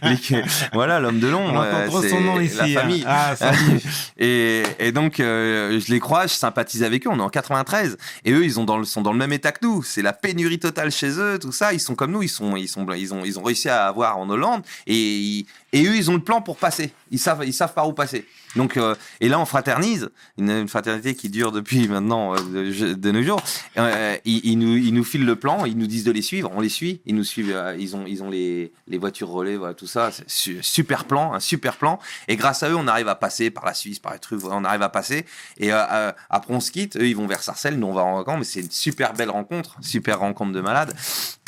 voilà, 0.73 1.01
l'homme 1.01 1.19
de 1.19 1.27
l'ombre. 1.27 1.59
euh, 1.61 1.89
c'est 2.01 2.09
son 2.09 2.21
nom 2.21 2.39
ici. 2.39 2.55
La 2.55 2.63
hein. 2.63 2.73
famille. 2.73 3.03
Ah. 3.05 3.35
Et, 4.17 4.63
et 4.79 4.91
donc, 4.93 5.19
euh, 5.19 5.79
je 5.79 5.91
les 5.91 5.99
croise, 5.99 6.31
je 6.31 6.37
sympathise 6.37 6.83
avec 6.83 7.05
eux. 7.05 7.09
On 7.11 7.17
est 7.19 7.21
en 7.21 7.29
93. 7.29 7.97
Et 8.23 8.31
eux, 8.31 8.45
ils 8.45 8.59
ont 8.61 8.63
dans 8.63 8.77
le, 8.77 8.85
sont 8.85 9.01
dans 9.01 9.11
le 9.11 9.17
même 9.19 9.33
état 9.33 9.51
que 9.51 9.65
nous. 9.65 9.83
C'est 9.83 10.01
la 10.01 10.13
pénurie 10.13 10.59
totale 10.59 10.91
chez 10.91 11.19
eux, 11.19 11.37
tout 11.37 11.51
ça. 11.51 11.73
Ils 11.73 11.81
sont 11.81 11.95
comme 11.95 12.11
nous. 12.11 12.23
Ils, 12.23 12.29
sont, 12.29 12.55
ils, 12.55 12.69
sont, 12.69 12.85
ils, 12.93 13.13
ont, 13.13 13.25
ils 13.25 13.37
ont 13.39 13.43
réussi 13.43 13.67
à 13.67 13.87
avoir 13.87 14.17
en 14.17 14.29
Hollande. 14.29 14.61
Et, 14.87 15.45
et 15.73 15.85
eux, 15.85 15.95
ils 15.97 16.09
ont 16.09 16.13
le 16.15 16.23
plan 16.23 16.41
pour 16.41 16.55
passer. 16.55 16.93
Ils 17.11 17.19
savent, 17.19 17.43
ils 17.45 17.53
savent 17.53 17.73
par 17.73 17.89
où 17.89 17.93
passer. 17.93 18.25
Donc, 18.55 18.77
euh, 18.77 18.95
et 19.21 19.29
là, 19.29 19.39
on 19.39 19.45
fraternise. 19.45 20.09
Une, 20.37 20.49
une 20.51 20.67
fraternité 20.67 21.15
qui 21.15 21.29
dure 21.29 21.51
depuis 21.51 21.87
maintenant 21.89 22.35
euh, 22.35 22.37
de, 22.71 22.93
de 22.93 23.11
nos 23.11 23.21
jours. 23.23 23.41
Euh, 23.77 24.15
ils, 24.25 24.41
ils 24.45 24.57
nous, 24.57 24.75
ils 24.77 24.93
nous 24.93 25.03
filent 25.03 25.25
le 25.25 25.35
plan. 25.35 25.65
Ils 25.65 25.77
nous 25.77 25.87
disent 25.87 26.03
de 26.03 26.11
les 26.11 26.21
suivre. 26.21 26.51
On 26.53 26.59
les 26.61 26.69
suit. 26.69 27.01
Ils 27.05 27.15
nous 27.15 27.23
suivent. 27.23 27.51
euh, 27.55 27.75
ils 27.79 27.95
ont, 27.95 28.05
ils 28.05 28.21
ont 28.23 28.29
les, 28.29 28.71
les 28.87 28.97
voitures 28.97 29.29
relais, 29.29 29.55
voilà, 29.57 29.73
tout 29.73 29.87
ça. 29.87 30.09
Super 30.27 31.05
plan, 31.05 31.33
un 31.33 31.39
super 31.39 31.77
plan. 31.77 31.99
Et 32.27 32.35
grâce 32.35 32.63
à 32.63 32.69
eux, 32.69 32.75
on 32.75 32.87
arrive 32.87 33.07
à 33.07 33.15
passer 33.15 33.49
par 33.49 33.65
la 33.65 33.73
Suisse, 33.73 33.99
par 33.99 34.13
les 34.13 34.19
trucs. 34.19 34.43
On 34.43 34.63
arrive 34.63 34.81
à 34.81 34.89
passer. 34.89 35.25
Et 35.57 35.73
euh, 35.73 35.77
euh, 35.91 36.11
après, 36.29 36.53
on 36.53 36.59
se 36.59 36.71
quitte. 36.71 36.95
Eux, 36.97 37.07
ils 37.07 37.15
vont 37.15 37.27
vers 37.27 37.41
Sarcelles. 37.43 37.77
Nous, 37.79 37.87
on 37.87 37.93
va 37.93 38.03
en 38.03 38.17
vacances. 38.17 38.37
Mais 38.39 38.43
c'est 38.45 38.59
une 38.61 38.71
super 38.71 39.13
belle 39.13 39.29
rencontre. 39.29 39.75
Super 39.81 40.19
rencontre 40.19 40.51
de 40.51 40.61
malades. 40.61 40.93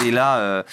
Et 0.04 0.12
là, 0.12 0.38
euh, 0.38 0.64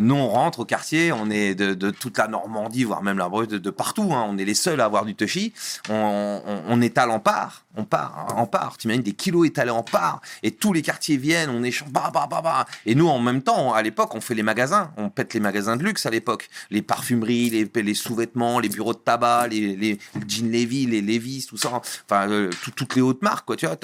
nous, 0.00 0.14
on 0.14 0.28
rentre 0.28 0.60
au 0.60 0.64
quartier. 0.64 1.12
On 1.12 1.30
est 1.30 1.54
de, 1.54 1.74
de 1.74 1.90
toute 1.90 2.16
la 2.18 2.28
Normandie, 2.28 2.84
voire 2.84 3.02
même 3.02 3.18
la 3.18 3.28
Bretagne, 3.28 3.50
de, 3.52 3.58
de 3.58 3.70
partout. 3.70 4.10
hein. 4.12 4.26
On 4.28 4.38
est 4.38 4.44
les 4.44 4.54
seuls 4.54 4.80
à 4.80 4.84
avoir 4.84 5.04
du 5.04 5.14
touchy. 5.14 5.52
On, 5.88 6.42
on, 6.46 6.62
on 6.68 6.80
étale 6.82 7.10
en 7.10 7.20
part. 7.20 7.64
On 7.76 7.84
part 7.84 8.26
hein, 8.28 8.34
en 8.36 8.46
part. 8.46 8.76
Tu 8.78 8.86
imagines 8.88 9.02
des 9.02 9.12
kilos 9.12 9.46
étalés 9.46 9.70
en 9.70 9.82
part. 9.82 10.20
Et 10.42 10.50
tous 10.50 10.72
les 10.72 10.82
quartiers 10.82 11.16
viennent. 11.16 11.50
On 11.50 11.62
échange. 11.62 11.88
Bah, 11.90 12.10
bah, 12.12 12.26
bah, 12.30 12.40
bah. 12.42 12.66
Et 12.86 12.94
nous, 12.94 13.08
en 13.08 13.18
même 13.20 13.42
temps, 13.42 13.72
à 13.72 13.82
l'époque, 13.82 14.14
on 14.14 14.20
fait 14.20 14.34
les 14.34 14.42
magasins. 14.42 14.90
On 14.96 15.08
pète 15.08 15.34
les 15.34 15.40
magasins 15.40 15.76
de 15.76 15.84
luxe 15.84 16.04
à 16.06 16.10
l'époque. 16.10 16.48
Les 16.70 16.82
parfumeries, 16.82 17.50
les, 17.50 17.70
les 17.82 17.94
sous-vêtements, 17.94 18.58
les 18.58 18.68
bureaux 18.68 18.92
de 18.92 18.98
tabac, 18.98 19.46
les, 19.48 19.76
les 19.76 19.98
jeans 20.26 20.50
Levi, 20.50 20.86
les 20.86 21.00
Levi's, 21.00 21.46
tout 21.46 21.56
ça. 21.56 21.70
Enfin, 22.08 22.28
euh, 22.28 22.50
tout- 22.62 22.72
toutes 22.72 22.96
les 22.96 23.02
hautes 23.02 23.22
marques, 23.22 23.46
quoi. 23.46 23.56
Tu 23.56 23.66
vois, 23.66 23.76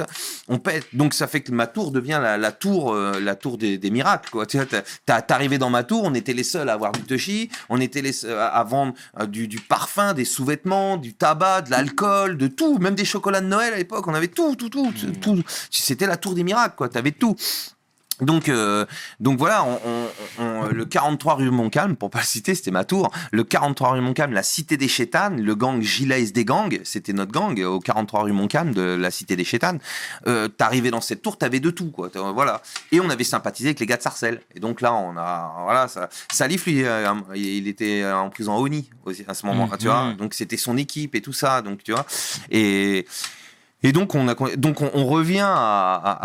on 0.48 0.58
pète. 0.58 0.86
Donc, 0.92 1.14
ça 1.14 1.26
fait 1.28 1.40
que 1.42 1.52
ma 1.52 1.66
tour 1.68 1.92
devient 1.92 2.20
la, 2.22 2.52
tour, 2.52 2.92
euh, 2.92 3.20
la 3.20 3.36
tour 3.36 3.56
des, 3.58 3.78
des 3.78 3.90
miracles, 3.90 4.30
quoi. 4.30 4.46
Tu 4.46 4.56
vois, 4.56 4.66
t'as- 4.66 5.22
t'arrivais 5.22 5.58
dans 5.58 5.70
ma 5.70 5.84
tour, 5.84 6.02
on 6.04 6.14
était 6.14 6.32
les 6.34 6.44
seuls 6.44 6.68
à 6.68 6.72
avoir 6.72 6.92
du 6.92 7.02
touchy, 7.02 7.50
on 7.68 7.80
était 7.80 8.02
les 8.02 8.12
seuls 8.12 8.36
à 8.38 8.46
à 8.56 8.64
vendre 8.64 8.94
euh, 9.20 9.26
du, 9.26 9.48
du 9.48 9.60
parfum, 9.60 10.14
des 10.14 10.24
sous-vêtements, 10.24 10.96
du 10.96 11.12
tabac, 11.14 11.62
de 11.62 11.70
l'alcool, 11.70 12.36
de 12.38 12.46
tout, 12.48 12.78
même 12.78 12.94
des 12.94 13.04
chocolats 13.04 13.40
de 13.40 13.46
Noël 13.46 13.74
à 13.76 13.78
l'époque, 13.78 14.06
on 14.08 14.14
avait 14.14 14.28
tout, 14.28 14.56
tout, 14.56 14.68
tout, 14.70 14.92
tout. 15.20 15.42
C'était 15.70 16.06
la 16.06 16.16
tour 16.16 16.34
des 16.34 16.42
miracles, 16.44 16.74
quoi. 16.76 16.88
T'avais 16.88 17.12
tout. 17.12 17.36
Donc, 18.22 18.48
euh, 18.48 18.86
donc 19.20 19.36
voilà, 19.38 19.62
on, 19.62 19.78
on- 19.84 20.42
on- 20.42 20.66
le 20.68 20.86
43 20.86 21.34
rue 21.34 21.50
Montcalm, 21.50 21.96
pour 21.96 22.08
pas 22.08 22.20
le 22.20 22.24
citer, 22.24 22.54
c'était 22.54 22.70
ma 22.70 22.82
tour. 22.84 23.10
Le 23.30 23.44
43 23.44 23.90
rue 23.90 24.00
Montcalm, 24.00 24.32
la 24.32 24.42
cité 24.42 24.78
des 24.78 24.88
Chétanes, 24.88 25.38
le 25.42 25.54
gang 25.54 25.82
Gilaise 25.82 26.32
des 26.32 26.46
gangs, 26.46 26.80
c'était 26.82 27.12
notre 27.12 27.30
gang 27.30 27.60
au 27.60 27.78
43 27.78 28.22
rue 28.22 28.32
Montcalm 28.32 28.72
de 28.72 28.80
la 28.80 29.10
cité 29.10 29.36
des 29.36 29.44
Chétanes. 29.44 29.80
Euh, 30.26 30.48
T'arrivais 30.48 30.90
dans 30.90 31.02
cette 31.02 31.20
tour, 31.20 31.36
t'avais 31.36 31.60
de 31.60 31.68
tout, 31.68 31.90
quoi. 31.90 32.08
Voilà. 32.32 32.62
Et 32.90 33.00
on 33.00 33.10
avait 33.10 33.22
sympathisé 33.22 33.68
avec 33.68 33.80
les 33.80 33.86
gars 33.86 33.98
de 33.98 34.02
Sarcelles. 34.02 34.40
Et 34.54 34.60
donc 34.60 34.80
là, 34.80 34.94
on 34.94 35.14
a, 35.18 35.54
voilà, 35.64 35.86
ça. 35.86 36.08
Salif, 36.32 36.64
lui, 36.64 36.84
euh, 36.84 37.12
il 37.34 37.68
était 37.68 38.02
en 38.10 38.30
prison 38.30 38.54
à 38.54 38.56
Oni 38.56 38.88
aussi, 39.04 39.24
à 39.28 39.34
ce 39.34 39.44
moment-là, 39.44 39.76
tu 39.76 39.88
vois. 39.88 40.04
Mhm. 40.04 40.16
Donc 40.16 40.32
c'était 40.32 40.56
son 40.56 40.78
équipe 40.78 41.14
et 41.16 41.20
tout 41.20 41.34
ça, 41.34 41.60
donc 41.60 41.82
tu 41.84 41.92
vois. 41.92 42.06
Et 42.50 43.06
et 43.82 43.92
donc 43.92 44.14
on, 44.14 44.24
donc 44.56 44.80
on, 44.80 45.06
revient 45.06 45.46
à, 45.46 46.20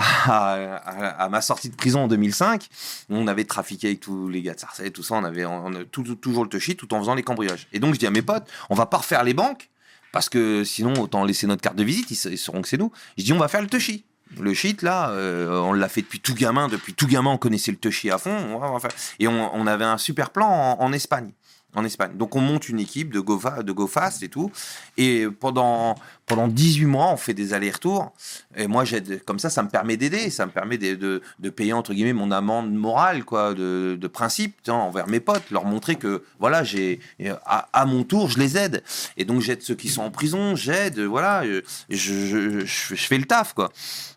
ma 1.29 1.41
sortie 1.41 1.69
de 1.69 1.75
prison 1.75 2.03
en 2.03 2.07
2005. 2.07 2.67
On 3.09 3.27
avait 3.27 3.43
trafiqué 3.43 3.87
avec 3.87 3.99
tous 3.99 4.29
les 4.29 4.41
gars 4.41 4.53
de 4.53 4.59
Sarcelles, 4.59 4.91
tout 4.91 5.03
ça. 5.03 5.15
On 5.15 5.23
avait 5.23 5.45
toujours 5.91 6.43
le 6.43 6.49
touchy 6.49 6.75
tout 6.75 6.93
en 6.93 6.99
faisant 6.99 7.15
les 7.15 7.23
cambriolages. 7.23 7.67
Et 7.73 7.79
donc 7.79 7.93
je 7.93 7.99
dis 7.99 8.07
à 8.07 8.11
mes 8.11 8.21
potes, 8.21 8.49
on 8.69 8.75
va 8.75 8.85
pas 8.85 8.97
refaire 8.97 9.23
les 9.23 9.33
banques 9.33 9.69
parce 10.11 10.29
que 10.29 10.63
sinon 10.63 10.93
autant 11.01 11.23
laisser 11.23 11.45
notre 11.47 11.61
carte 11.61 11.75
de 11.75 11.83
visite, 11.83 12.09
ils, 12.09 12.31
ils 12.31 12.37
sauront 12.37 12.61
que 12.61 12.67
c'est 12.67 12.77
nous. 12.77 12.91
Je 13.17 13.23
dis 13.23 13.33
on 13.33 13.39
va 13.39 13.47
faire 13.47 13.61
le 13.61 13.67
touchy. 13.67 14.05
Le 14.39 14.53
shit 14.53 14.81
là, 14.81 15.09
euh, 15.09 15.59
on 15.59 15.73
l'a 15.73 15.89
fait 15.89 16.01
depuis 16.01 16.19
tout 16.19 16.33
gamin. 16.33 16.67
Depuis 16.69 16.93
tout 16.93 17.07
gamin, 17.07 17.31
on 17.31 17.37
connaissait 17.37 17.71
le 17.71 17.77
touchy 17.77 18.09
à 18.09 18.17
fond. 18.17 18.59
Et 19.19 19.27
on, 19.27 19.67
avait 19.67 19.85
un 19.85 19.97
super 19.97 20.29
plan 20.29 20.77
en 20.79 20.93
Espagne. 20.93 21.31
En 21.73 21.85
Espagne. 21.85 22.11
Donc 22.15 22.35
on 22.35 22.41
monte 22.41 22.67
une 22.67 22.79
équipe 22.79 23.13
de 23.13 23.19
go, 23.21 23.39
de 23.63 24.25
et 24.25 24.29
tout. 24.29 24.51
Et 24.97 25.27
pendant, 25.39 25.95
pendant 26.25 26.47
18 26.47 26.85
mois, 26.85 27.11
on 27.11 27.17
fait 27.17 27.33
des 27.33 27.53
allers-retours. 27.53 28.11
Et 28.55 28.67
moi, 28.67 28.83
j'aide. 28.85 29.23
Comme 29.25 29.39
ça, 29.39 29.49
ça 29.49 29.63
me 29.63 29.69
permet 29.69 29.97
d'aider. 29.97 30.29
Ça 30.29 30.45
me 30.45 30.51
permet 30.51 30.77
de, 30.77 31.21
de, 31.39 31.49
payer, 31.49 31.73
entre 31.73 31.93
guillemets, 31.93 32.13
mon 32.13 32.31
amende 32.31 32.73
morale, 32.73 33.23
quoi, 33.23 33.53
de, 33.53 33.97
de 33.99 34.07
principe, 34.07 34.55
envers 34.69 35.07
mes 35.07 35.19
potes. 35.19 35.49
Leur 35.51 35.65
montrer 35.65 35.95
que, 35.95 36.23
voilà, 36.39 36.63
j'ai, 36.63 36.99
à, 37.45 37.85
mon 37.85 38.03
tour, 38.03 38.29
je 38.29 38.39
les 38.39 38.57
aide. 38.57 38.83
Et 39.17 39.25
donc, 39.25 39.41
j'aide 39.41 39.61
ceux 39.61 39.75
qui 39.75 39.89
sont 39.89 40.01
en 40.01 40.11
prison, 40.11 40.55
j'aide, 40.55 40.99
voilà, 40.99 41.43
je, 41.45 41.61
je, 41.89 42.65
je 42.65 42.95
fais 42.95 43.17
le 43.17 43.25
taf, 43.25 43.53
quoi. 43.53 43.71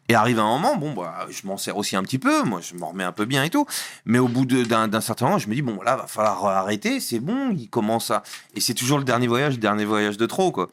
Et 0.09 0.14
arrive 0.14 0.38
un 0.38 0.45
moment, 0.45 0.77
bon, 0.77 0.93
bah, 0.93 1.27
je 1.31 1.47
m'en 1.47 1.57
sers 1.57 1.77
aussi 1.77 1.97
un 1.97 2.03
petit 2.03 2.19
peu, 2.19 2.43
moi, 2.43 2.61
je 2.61 2.75
m'en 2.75 2.88
remets 2.88 3.05
un 3.05 3.12
peu 3.12 3.25
bien 3.25 3.43
et 3.43 3.51
tout. 3.51 3.67
Mais 4.05 4.19
au 4.19 4.29
bout 4.29 4.45
d'un 4.45 5.01
certain 5.01 5.27
moment, 5.27 5.38
je 5.38 5.49
me 5.49 5.55
dis, 5.55 5.62
bon, 5.62 5.81
là, 5.83 5.97
va 5.97 6.07
falloir 6.07 6.45
arrêter, 6.45 7.01
c'est 7.01 7.21
bon, 7.21 7.51
il 7.57 7.71
commence 7.71 8.11
à. 8.11 8.23
Et 8.55 8.61
c'est 8.61 8.75
toujours 8.75 8.99
le 8.99 9.05
dernier 9.05 9.27
voyage, 9.27 9.55
le 9.55 9.61
dernier 9.61 9.87
voyage 9.87 10.17
de 10.17 10.27
trop, 10.27 10.53
quoi. 10.53 10.69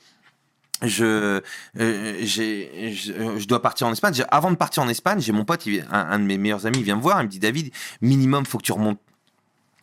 Je, 0.82 1.42
euh, 1.80 2.26
je, 2.26 3.46
dois 3.46 3.62
partir 3.62 3.88
en 3.88 3.92
Espagne. 3.92 4.26
Avant 4.32 4.50
de 4.50 4.56
partir 4.56 4.82
en 4.82 4.90
Espagne, 4.90 5.22
j'ai 5.22 5.32
mon 5.32 5.46
pote, 5.46 5.64
un 5.92 6.20
de 6.20 6.26
mes 6.26 6.38
meilleurs 6.40 6.66
amis, 6.66 6.80
il 6.80 6.84
vient 6.84 6.96
me 6.96 7.02
voir, 7.02 7.22
il 7.22 7.26
me 7.26 7.30
dit, 7.30 7.40
David, 7.40 7.72
minimum, 8.02 8.46
faut 8.46 8.58
que 8.58 8.64
tu 8.64 8.72
remontes 8.72 9.00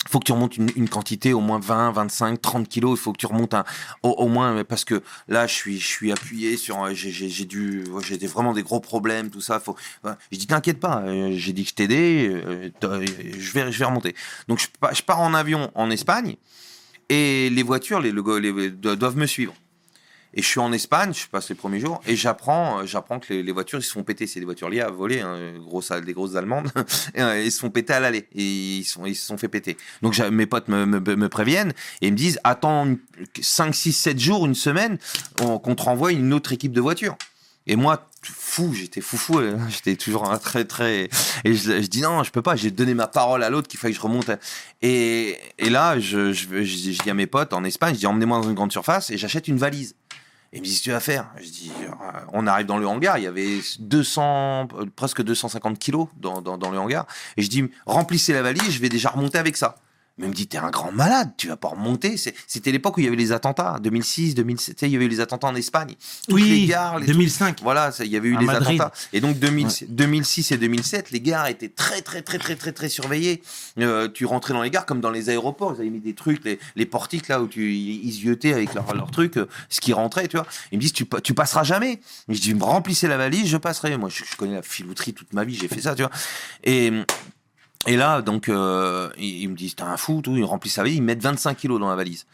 faut 0.07 0.21
que 0.21 0.25
tu 0.25 0.33
remontes 0.33 0.57
une, 0.57 0.89
quantité 0.89 1.33
au 1.33 1.41
moins 1.41 1.59
20, 1.59 1.93
25, 1.93 2.41
30 2.41 2.69
kilos. 2.69 2.99
Il 2.99 3.03
faut 3.03 3.13
que 3.13 3.19
tu 3.19 3.27
remontes 3.27 3.53
un, 3.55 3.65
au, 4.03 4.29
moins 4.29 4.65
parce 4.65 4.85
que 4.85 5.03
là, 5.27 5.47
je 5.47 5.53
suis, 5.55 5.79
je 5.79 5.87
suis 5.87 6.13
appuyé 6.13 6.57
sur. 6.57 6.83
euh, 6.83 6.95
J'ai, 6.95 7.45
dû, 7.45 7.85
vraiment 8.27 8.53
des 8.53 8.63
gros 8.63 8.81
problèmes, 8.81 9.29
tout 9.31 9.41
ça. 9.41 9.61
Faut. 9.61 9.77
Je 10.33 10.39
dis 10.39 10.47
t'inquiète 10.47 10.81
pas. 10.81 11.01
euh, 11.03 11.33
J'ai 11.35 11.53
dit 11.53 11.65
que 11.65 11.71
je 11.71 11.75
t'aidais. 11.75 12.29
euh, 12.29 12.71
je 12.83 13.53
vais, 13.53 13.71
je 13.73 13.79
vais 13.79 13.85
remonter. 13.85 14.15
Donc 14.47 14.61
je, 14.61 14.69
pars- 14.81 14.95
je 14.95 15.03
pars 15.03 15.21
en 15.21 15.35
avion 15.35 15.71
en 15.75 15.91
Espagne 15.91 16.37
et 17.11 17.51
les 17.51 17.63
voitures, 17.63 18.01
les, 18.01 18.13
le- 18.13 18.39
les- 18.39 18.71
do- 18.71 18.97
doivent 18.97 19.17
me 19.17 19.27
suivre. 19.27 19.55
Et 20.35 20.43
je 20.43 20.47
suis 20.47 20.61
en 20.61 20.73
Espagne, 20.73 21.13
je 21.15 21.27
passe 21.27 21.49
les 21.49 21.55
premiers 21.55 21.81
jours, 21.81 22.01
et 22.07 22.15
j'apprends, 22.15 22.81
euh, 22.81 22.87
j'apprends 22.87 23.19
que 23.19 23.33
les, 23.33 23.53
voitures 23.53 23.79
ils 23.79 23.83
se 23.83 23.93
font 23.93 24.03
péter. 24.03 24.27
C'est 24.27 24.41
des 24.41 24.45
voitures 24.45 24.69
liées 24.69 24.81
à 24.81 24.91
voler, 24.91 25.21
hein, 25.21 25.39
des 26.05 26.13
grosses 26.13 26.37
allemandes. 26.37 26.71
et, 27.15 27.23
euh, 27.23 27.43
ils 27.43 27.51
se 27.53 27.61
font 27.61 27.71
péter 27.71 27.95
à 27.95 28.01
l'aller. 28.01 28.29
Et 28.35 28.43
ils, 28.43 28.85
sont, 28.85 29.07
ils 29.07 29.17
se 29.17 29.27
sont 29.27 29.39
fait 29.39 29.49
péter. 29.49 29.77
Donc 30.03 30.19
mes 30.19 30.47
potes 30.47 30.69
me, 30.69 30.85
me, 30.85 31.29
préviennent 31.29 31.73
et 32.03 32.11
me 32.11 32.17
disent 32.17 32.39
attends 32.45 32.95
5, 33.41 33.75
6, 33.75 33.93
7 33.93 34.19
jours, 34.19 34.47
une 34.47 34.55
semaine, 34.55 34.99
on- 35.41 35.59
qu'on 35.59 35.75
te 35.75 35.83
renvoie 35.83 36.13
une 36.13 36.33
autre 36.33 36.53
équipe 36.53 36.73
de 36.73 36.81
voitures. 36.81 37.17
Et 37.67 37.77
moi, 37.77 38.09
fou, 38.23 38.73
j'étais 38.75 39.03
foufou, 39.03 39.39
euh, 39.39 39.57
j'étais 39.69 39.97
toujours 39.97 40.31
un 40.31 40.39
très 40.39 40.65
très. 40.65 41.11
Et 41.45 41.55
je, 41.55 41.87
dis 41.87 42.01
non, 42.01 42.23
je 42.23 42.31
peux 42.31 42.43
pas, 42.43 42.57
j'ai 42.57 42.71
donné 42.71 42.95
ma 42.95 43.07
parole 43.07 43.43
à 43.43 43.51
l'autre 43.51 43.69
qu'il 43.69 43.79
fallait 43.79 43.93
que 43.93 43.99
je 43.99 44.03
remonte. 44.03 44.31
Et, 44.83 45.37
et 45.59 45.71
là, 45.71 45.99
je, 45.99 46.33
je, 46.33 46.63
je 46.65 47.03
dis 47.03 47.11
à 47.11 47.15
mes 47.15 47.27
potes 47.27 47.53
en 47.53 47.65
Espagne, 47.65 47.95
je 47.95 48.01
dis 48.01 48.07
emmenez-moi 48.07 48.41
dans 48.41 48.49
une 48.49 48.55
grande 48.55 48.73
surface 48.73 49.11
et 49.11 49.19
j'achète 49.19 49.49
une 49.49 49.59
valise. 49.59 49.95
Ils 50.53 50.61
me 50.61 50.65
disent, 50.65 50.75
Qu'est-ce 50.75 50.81
que 50.81 50.85
tu 50.85 50.91
vas 50.91 51.01
faire 51.01 51.31
Je 51.37 51.49
dis, 51.49 51.73
euh, 51.83 51.91
on 52.33 52.47
arrive 52.47 52.67
dans 52.67 52.79
le 52.79 52.87
hangar, 52.87 53.19
il 53.19 53.25
y 53.25 53.27
avait 53.27 53.61
200, 53.81 54.69
euh, 54.75 54.87
presque 54.97 55.23
250 55.23 55.79
kilos 55.79 56.09
dans, 56.17 56.41
dans 56.41 56.71
le 56.71 56.79
hangar. 56.79 57.07
Et 57.37 57.43
je 57.43 57.51
dis, 57.51 57.71
remplissez 57.87 58.33
la 58.33 58.43
valise, 58.43 58.71
je 58.71 58.81
vais 58.81 58.89
déjà 58.89 59.11
remonter 59.11 59.39
avec 59.39 59.57
ça. 59.57 59.77
Mais 60.19 60.27
il 60.27 60.31
me 60.31 60.35
dit, 60.35 60.47
t'es 60.49 60.59
un 60.59 60.71
grand 60.71 60.91
malade, 60.93 61.31
tu 61.37 61.49
vas 61.49 61.57
pas 61.57 61.69
remonter. 61.69 62.17
C'était 62.47 62.73
l'époque 62.73 62.97
où 62.97 63.01
il 63.01 63.05
y 63.05 63.07
avait 63.07 63.17
les 63.17 63.33
attentats, 63.33 63.79
2006, 63.83 64.35
2007, 64.35 64.75
tu 64.77 64.81
sais, 64.81 64.87
il 64.89 64.93
y 64.93 64.97
avait 64.97 65.05
eu 65.05 65.09
les 65.09 65.21
attentats 65.21 65.47
en 65.47 65.55
Espagne. 65.55 65.95
Toutes 66.27 66.35
Oui, 66.35 66.49
les 66.49 66.67
gares, 66.67 66.99
les 66.99 67.07
2005. 67.07 67.61
voilà, 67.63 67.93
il 68.01 68.07
y 68.07 68.17
avait 68.17 68.29
eu 68.29 68.37
À 68.37 68.41
les 68.41 68.47
Madrid. 68.47 68.81
attentats. 68.81 68.93
Et 69.13 69.21
donc 69.21 69.39
2000 69.39 69.69
2006 69.89 70.53
et 70.53 70.57
2007, 70.59 71.11
les 71.13 71.21
gares 71.21 71.47
étaient 71.47 71.69
très 71.69 72.03
très 72.03 72.23
très 72.23 72.39
très 72.39 72.57
très 72.57 72.73
très 72.73 72.89
surveillées. 72.89 73.43
Euh, 73.79 74.09
tu 74.13 74.25
rentrais 74.27 74.55
dans 74.55 74.63
les 74.63 74.71
gares 74.71 74.87
comme 74.87 75.01
dans 75.01 75.11
les 75.11 75.31
aéroports, 75.31 75.75
ils 75.77 75.81
avaient 75.83 75.91
mis 75.91 76.01
des 76.01 76.15
trucs, 76.15 76.45
les, 76.45 76.59
les 76.77 76.87
portiques 76.87 77.29
là 77.29 77.41
où 77.41 77.47
tu 77.47 77.73
ils 77.75 78.11
ziotaient 78.13 78.53
avec 78.55 78.75
leurs 78.75 78.95
leur 78.95 79.11
trucs, 79.11 79.37
euh, 79.37 79.47
ce 79.69 79.81
qui 79.81 79.93
rentrait, 79.93 80.27
tu 80.29 80.37
vois. 80.37 80.47
Ils 80.73 80.77
me 80.79 80.81
disent 80.83 80.93
tu, 80.93 81.05
pa- 81.05 81.21
tu 81.21 81.35
passeras 81.35 81.63
jamais. 81.65 82.01
Mais 82.27 82.35
je 82.35 82.41
dis 82.41 82.55
me 82.55 82.65
remplissez 82.65 83.07
la 83.09 83.17
valise, 83.17 83.47
je 83.47 83.57
passerai. 83.57 83.97
Moi 83.97 84.09
je, 84.09 84.25
je 84.25 84.37
connais 84.37 84.55
la 84.55 84.63
filouterie 84.63 85.13
toute 85.15 85.33
ma 85.33 85.45
vie, 85.45 85.55
j'ai 85.55 85.69
fait 85.69 85.81
ça, 85.81 85.95
tu 85.95 86.03
vois. 86.03 86.11
Et 86.65 86.93
et 87.87 87.97
là, 87.97 88.23
donc, 88.23 88.49
euh, 88.49 89.11
ils, 89.19 89.43
ils 89.43 89.49
me 89.49 89.57
disent, 89.57 89.77
t'es 89.77 89.83
un 89.83 89.97
fou, 89.97 90.21
tout, 90.23 90.37
ils 90.37 90.45
remplissent 90.45 90.75
sa 90.75 90.83
valise, 90.83 90.97
ils 90.97 91.03
mettent 91.03 91.23
25 91.23 91.57
kilos 91.57 91.81
dans 91.81 91.89
la 91.89 91.97
valise. 91.97 92.27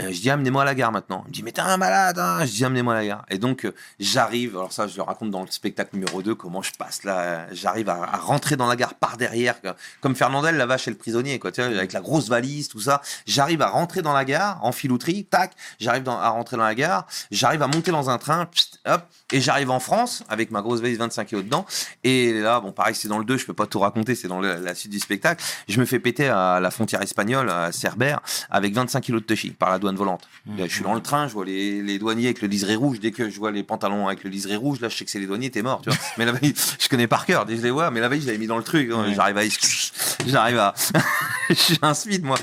Euh, 0.00 0.10
je 0.10 0.20
dis, 0.22 0.30
amenez-moi 0.30 0.62
à 0.62 0.64
la 0.64 0.74
gare 0.74 0.90
maintenant. 0.90 1.22
Il 1.26 1.28
me 1.28 1.32
dit, 1.34 1.42
mais 1.42 1.52
t'es 1.52 1.60
un 1.60 1.76
malade, 1.76 2.18
hein. 2.18 2.44
Je 2.46 2.50
dis, 2.50 2.64
amenez-moi 2.64 2.94
à 2.94 2.96
la 2.96 3.06
gare. 3.06 3.26
Et 3.28 3.36
donc, 3.36 3.66
euh, 3.66 3.74
j'arrive, 4.00 4.56
alors 4.56 4.72
ça, 4.72 4.86
je 4.86 4.96
le 4.96 5.02
raconte 5.02 5.30
dans 5.30 5.42
le 5.42 5.50
spectacle 5.50 5.90
numéro 5.94 6.22
2, 6.22 6.34
comment 6.34 6.62
je 6.62 6.72
passe 6.72 7.04
là, 7.04 7.46
j'arrive 7.52 7.90
à, 7.90 8.06
rentrer 8.16 8.56
dans 8.56 8.66
la 8.66 8.76
gare 8.76 8.94
par 8.94 9.18
derrière, 9.18 9.56
comme 10.00 10.16
Fernandel, 10.16 10.56
la 10.56 10.64
vache 10.64 10.88
et 10.88 10.90
le 10.90 10.96
prisonnier, 10.96 11.38
quoi, 11.38 11.50
avec 11.58 11.92
la 11.92 12.00
grosse 12.00 12.28
valise, 12.28 12.68
tout 12.68 12.80
ça. 12.80 13.02
J'arrive 13.26 13.60
à 13.60 13.68
rentrer 13.68 14.00
dans 14.00 14.14
la 14.14 14.24
gare, 14.24 14.58
en 14.62 14.72
filouterie, 14.72 15.24
tac, 15.24 15.52
j'arrive 15.78 16.08
à 16.08 16.30
rentrer 16.30 16.56
dans 16.56 16.64
la 16.64 16.74
gare, 16.74 17.06
j'arrive 17.30 17.62
à 17.62 17.66
monter 17.66 17.90
dans 17.90 18.08
un 18.08 18.16
train, 18.16 18.46
pst, 18.46 18.80
hop, 18.86 19.02
et 19.30 19.40
j'arrive 19.40 19.70
en 19.70 19.80
France, 19.80 20.24
avec 20.30 20.50
ma 20.50 20.62
grosse 20.62 20.80
valise 20.80 20.98
25 20.98 21.26
kilos 21.26 21.44
dedans. 21.44 21.66
Et 22.02 22.40
là, 22.40 22.60
bon, 22.60 22.72
pareil, 22.72 22.94
c'est 22.94 23.08
dans 23.08 23.18
le 23.18 23.24
2, 23.24 23.36
je 23.36 23.44
peux 23.44 23.52
pas 23.52 23.66
tout 23.66 23.80
raconter, 23.80 24.14
c'est 24.14 24.28
dans 24.28 24.40
la 24.40 24.74
suite 24.74 24.92
du 24.92 25.00
spectacle. 25.00 25.42
Je 25.68 25.78
me 25.78 25.84
fais 25.84 25.98
péter 25.98 26.28
à 26.28 26.60
la 26.60 26.70
frontière 26.70 27.02
espagnole, 27.02 27.50
à 27.50 27.72
Cerbère, 27.72 28.20
avec 28.50 28.74
25 28.74 29.00
kilos 29.00 29.20
de 29.20 29.26
touchy 29.26 29.50
par 29.50 29.70
la 29.70 29.78
douane 29.82 29.96
volante. 29.96 30.22
Là, 30.56 30.64
je 30.66 30.72
suis 30.74 30.82
dans 30.82 30.94
le 30.94 31.00
train, 31.02 31.28
je 31.28 31.32
vois 31.34 31.44
les, 31.44 31.82
les 31.82 31.98
douaniers 31.98 32.26
avec 32.26 32.40
le 32.42 32.48
liseré 32.48 32.74
rouge. 32.74 32.98
Dès 33.00 33.10
que 33.12 33.28
je 33.28 33.38
vois 33.38 33.50
les 33.50 33.62
pantalons 33.62 34.06
avec 34.08 34.24
le 34.24 34.30
liseré 34.30 34.56
rouge, 34.56 34.80
là, 34.80 34.88
je 34.88 34.96
sais 34.96 35.04
que 35.04 35.10
c'est 35.10 35.18
les 35.20 35.26
douaniers, 35.26 35.50
t'es 35.50 35.62
mort, 35.62 35.80
tu 35.82 35.90
vois. 35.90 35.98
Mais 36.18 36.24
la 36.24 36.32
valise, 36.32 36.54
je 36.80 36.88
connais 36.88 37.06
par 37.06 37.26
cœur, 37.26 37.44
dès 37.46 37.52
que 37.54 37.58
je 37.60 37.64
les 37.64 37.70
vois, 37.70 37.90
mais 37.90 38.00
la 38.00 38.08
valise, 38.08 38.22
je 38.24 38.28
l'avais 38.28 38.38
mis 38.38 38.46
dans 38.46 38.56
le 38.58 38.62
truc. 38.64 38.90
Ouais. 38.90 39.14
J'arrive 39.14 39.36
à, 39.38 39.42
j'arrive 40.26 40.58
à, 40.58 40.74
je 41.48 41.54
suis 41.54 41.78
un 41.82 41.94
speed, 41.94 42.24
moi. 42.24 42.36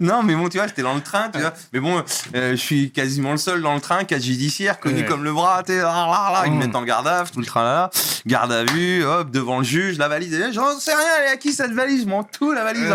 Non, 0.00 0.22
mais 0.22 0.34
bon, 0.34 0.48
tu 0.48 0.58
vois, 0.58 0.66
j'étais 0.66 0.82
dans 0.82 0.94
le 0.94 1.00
train, 1.00 1.28
tu 1.30 1.40
vois. 1.40 1.52
Mais 1.72 1.80
bon, 1.80 2.02
euh, 2.34 2.50
je 2.52 2.56
suis 2.56 2.90
quasiment 2.90 3.32
le 3.32 3.36
seul 3.38 3.62
dans 3.62 3.74
le 3.74 3.80
train, 3.80 4.04
cas 4.04 4.18
judiciaire, 4.18 4.78
connu 4.80 5.00
Ouais. 5.02 5.06
comme 5.06 5.24
le 5.24 5.32
bras, 5.32 5.62
tu 5.64 5.72
là, 5.76 6.42
ils 6.46 6.52
me 6.52 6.56
Mm. 6.56 6.58
mettent 6.66 6.76
en 6.76 6.82
garde 6.84 7.06
à 7.08 7.24
vue, 7.24 7.30
tout 7.32 7.40
le 7.40 7.46
train 7.46 7.64
là, 7.64 7.90
garde 8.26 8.52
à 8.52 8.64
vue, 8.64 9.04
hop, 9.04 9.30
devant 9.30 9.58
le 9.58 9.64
juge, 9.64 9.98
la 9.98 10.08
valise, 10.08 10.38
j'en 10.52 10.78
sais 10.78 10.94
rien, 10.94 11.04
elle 11.20 11.28
est 11.28 11.32
à 11.32 11.36
qui 11.36 11.52
cette 11.52 11.72
valise, 11.72 12.02
je 12.02 12.08
m'en 12.08 12.22
tout 12.24 12.52
la 12.52 12.62
valise. 12.64 12.92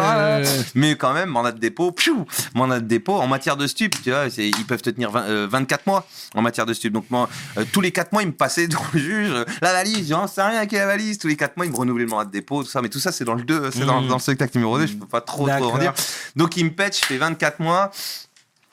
Mais 0.76 0.96
quand 0.96 1.14
même, 1.14 1.30
mandat 1.30 1.52
de 1.52 1.60
dépôt, 1.60 1.92
pfiou, 1.92 2.26
mandat 2.56 2.80
de 2.80 2.86
dépôt 2.86 3.16
en 3.16 3.28
matière 3.28 3.57
de 3.58 3.68
stup, 3.68 3.96
tu 4.04 4.12
vois, 4.12 4.26
ils 4.38 4.66
peuvent 4.66 4.82
te 4.82 4.90
tenir 4.90 5.12
20, 5.12 5.24
euh, 5.24 5.48
24 5.50 5.86
mois 5.88 6.08
en 6.36 6.42
matière 6.42 6.66
de 6.66 6.74
stup. 6.74 6.94
Donc 6.94 7.06
moi, 7.10 7.30
euh, 7.58 7.66
tous 7.72 7.82
les 7.82 7.92
4 7.92 8.12
mois, 8.14 8.22
ils 8.24 8.28
me 8.28 8.32
passaient 8.34 8.68
devant 8.68 8.86
le 8.94 9.00
juge, 9.00 9.30
euh, 9.32 9.46
la 9.62 9.74
valise, 9.74 10.10
j'en 10.10 10.28
sais 10.28 10.42
rien, 10.42 10.62
est 10.62 10.72
la 10.72 10.86
valise. 10.86 11.18
Tous 11.18 11.28
les 11.28 11.36
4 11.36 11.58
mois, 11.58 11.66
ils 11.66 11.72
me 11.72 11.78
renouvelaient 11.78 12.06
le 12.06 12.10
mandat 12.10 12.26
de 12.26 12.32
dépôt, 12.32 12.64
tout 12.64 12.70
ça. 12.70 12.82
Mais 12.82 12.90
tout 12.90 13.00
ça, 13.00 13.12
c'est 13.12 13.26
dans 13.26 13.36
le 13.36 13.44
2, 13.44 13.72
c'est 13.72 13.86
dans, 13.86 14.02
Mm. 14.02 14.08
dans 14.08 14.16
le 14.16 14.22
spectacle 14.22 14.58
numéro 14.58 14.78
2, 14.78 14.86
je 14.88 14.94
peux 14.94 15.06
pas 15.06 15.22
trop, 15.22 15.48
trop 15.48 15.72
en 15.74 15.78
dire. 15.78 15.94
Donc 16.36 16.56
ils 16.58 16.64
me 16.66 16.72
pètent, 16.72 16.98
je 17.00 17.06
fais 17.06 17.18
24 17.18 17.60
mois. 17.60 17.92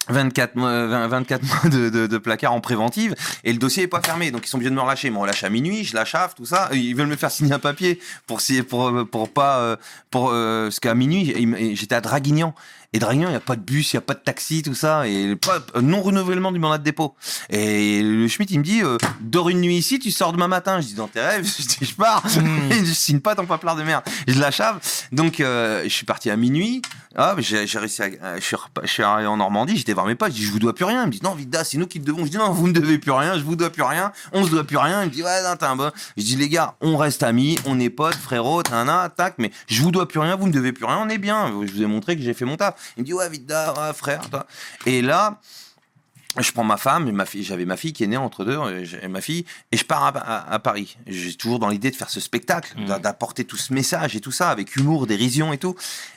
24 0.08 0.56
mois, 0.56 0.86
20 0.86 1.08
24 1.08 1.42
mois 1.44 1.70
de, 1.70 1.88
de, 1.88 2.06
de 2.06 2.18
placard 2.18 2.52
en 2.52 2.60
préventive 2.60 3.14
et 3.44 3.52
le 3.52 3.58
dossier 3.58 3.84
est 3.84 3.88
pas 3.88 4.02
fermé. 4.02 4.30
Donc 4.30 4.44
ils 4.46 4.48
sont 4.48 4.56
obligés 4.58 4.70
de 4.70 4.74
me 4.76 4.80
relâcher. 4.80 5.08
Ils 5.08 5.14
me 5.14 5.18
relâchent 5.18 5.44
à 5.44 5.50
minuit 5.50 5.84
je 5.84 5.94
la 5.94 6.04
chaffe 6.04 6.34
tout 6.34 6.44
ça. 6.46 6.68
Ils 6.72 6.94
veulent 6.94 7.06
me 7.06 7.16
faire 7.16 7.30
signer 7.30 7.52
un 7.52 7.58
papier 7.58 7.98
pour 8.26 8.40
si 8.40 8.62
pour 8.62 8.92
pour 9.10 9.28
pas 9.32 9.58
euh, 9.58 9.76
pour 10.10 10.30
euh, 10.32 10.66
parce 10.66 10.80
qu'à 10.80 10.94
minuit 10.94 11.34
j'étais 11.74 11.94
à 11.94 12.00
Draguignan. 12.00 12.54
Et 12.92 13.00
Draguignan 13.00 13.28
il 13.28 13.32
y 13.32 13.36
a 13.36 13.40
pas 13.40 13.56
de 13.56 13.60
bus 13.62 13.92
il 13.92 13.96
y 13.96 13.98
a 13.98 14.02
pas 14.02 14.14
de 14.14 14.20
taxi 14.20 14.62
tout 14.62 14.74
ça. 14.74 15.06
Et 15.08 15.34
pas 15.36 15.58
non 15.80 16.00
renouvellement 16.02 16.52
du 16.52 16.58
mandat 16.60 16.78
de 16.78 16.84
dépôt. 16.84 17.14
Et 17.50 18.02
le 18.02 18.28
Schmitt 18.28 18.50
il 18.50 18.58
me 18.60 18.64
dit 18.64 18.82
euh, 18.82 18.98
dors 19.20 19.48
une 19.48 19.60
nuit 19.60 19.76
ici 19.78 19.98
tu 19.98 20.10
sors 20.10 20.32
demain 20.32 20.48
matin 20.48 20.80
je 20.80 20.86
dis 20.88 20.94
dans 20.94 21.08
tes 21.08 21.20
rêves 21.20 21.44
je 21.58 21.62
dis 21.66 21.78
je 21.80 21.94
pars. 21.94 22.22
Mm. 22.26 22.72
et 22.72 22.84
je 22.84 22.92
signe 22.92 23.20
pas 23.20 23.34
ton 23.34 23.46
paplard 23.46 23.74
de 23.76 23.82
merde 23.82 24.04
je 24.28 24.38
la 24.38 24.50
chave 24.50 24.78
donc 25.12 25.40
euh, 25.40 25.82
je 25.84 25.88
suis 25.88 26.06
parti 26.06 26.30
à 26.30 26.36
minuit. 26.36 26.82
Ah, 27.16 27.34
mais 27.36 27.42
j'ai 27.42 27.64
réussi 27.78 28.02
à. 28.02 28.06
euh, 28.06 28.36
Je 28.40 28.44
suis, 28.44 28.56
je 28.82 28.88
suis 28.90 29.02
arrivé 29.04 29.28
en 29.28 29.36
Normandie, 29.36 29.76
j'étais 29.76 29.93
voir 29.94 30.06
mes 30.06 30.14
potes, 30.14 30.32
je 30.32 30.36
dis, 30.36 30.44
je 30.44 30.50
vous 30.52 30.58
dois 30.58 30.74
plus 30.74 30.84
rien. 30.84 31.02
Ils 31.04 31.06
me 31.06 31.12
disent, 31.12 31.22
non, 31.22 31.34
Vida, 31.34 31.64
c'est 31.64 31.78
nous 31.78 31.86
qui 31.86 32.00
te 32.00 32.04
devons. 32.06 32.24
Je 32.26 32.30
dis, 32.30 32.36
non, 32.36 32.50
vous 32.52 32.68
ne 32.68 32.72
devez 32.72 32.98
plus 32.98 33.10
rien, 33.12 33.38
je 33.38 33.42
vous 33.44 33.56
dois 33.56 33.70
plus 33.70 33.82
rien, 33.82 34.12
on 34.32 34.44
se 34.44 34.50
doit 34.50 34.64
plus 34.64 34.76
rien. 34.76 35.02
Ils 35.02 35.06
me 35.06 35.10
disent, 35.10 35.24
ouais, 35.24 35.42
non, 35.42 35.56
t'es 35.56 35.64
un 35.66 35.76
bon. 35.76 35.90
Je 36.16 36.22
dis, 36.22 36.36
les 36.36 36.48
gars, 36.48 36.74
on 36.80 36.96
reste 36.96 37.22
amis, 37.22 37.58
on 37.66 37.80
est 37.80 37.90
potes, 37.90 38.14
frérot, 38.14 38.62
un 38.72 39.08
tac, 39.08 39.34
mais 39.38 39.50
je 39.66 39.82
vous 39.82 39.90
dois 39.90 40.06
plus 40.08 40.18
rien, 40.20 40.36
vous 40.36 40.46
ne 40.46 40.52
devez 40.52 40.72
plus 40.72 40.84
rien, 40.84 40.98
on 40.98 41.08
est 41.08 41.18
bien. 41.18 41.48
Je 41.66 41.72
vous 41.72 41.82
ai 41.82 41.86
montré 41.86 42.16
que 42.16 42.22
j'ai 42.22 42.34
fait 42.34 42.44
mon 42.44 42.56
taf. 42.56 42.74
Il 42.96 43.00
me 43.00 43.06
dit, 43.06 43.14
ouais, 43.14 43.28
Vida, 43.30 43.72
ouais, 43.74 43.92
frère, 43.94 44.28
toi. 44.30 44.46
Et 44.86 45.00
là, 45.02 45.40
je 46.40 46.50
prends 46.50 46.64
ma 46.64 46.76
femme, 46.76 47.06
et 47.06 47.12
ma 47.12 47.26
fille, 47.26 47.44
j'avais 47.44 47.64
ma 47.64 47.76
fille 47.76 47.92
qui 47.92 48.02
est 48.02 48.08
née 48.08 48.16
entre 48.16 48.44
deux, 48.44 48.58
euh, 48.58 48.84
j'ai 48.84 49.06
ma 49.06 49.20
fille, 49.20 49.44
et 49.70 49.76
je 49.76 49.84
pars 49.84 50.02
à, 50.02 50.08
à- 50.18 50.52
à 50.54 50.58
Paris. 50.58 50.96
J'ai 51.06 51.32
toujours 51.34 51.60
dans 51.60 51.68
l'idée 51.68 51.92
de 51.92 51.96
faire 51.96 52.10
ce 52.10 52.18
spectacle, 52.18 52.74
d'a- 52.86 52.98
d'apporter 52.98 53.44
tout 53.44 53.56
ce 53.56 53.72
message 53.72 54.16
et 54.16 54.20
tout 54.20 54.32
ça, 54.32 54.50
avec 54.50 54.74
humour, 54.74 55.06
dérision 55.06 55.52
et 55.52 55.58
tout. 55.58 55.76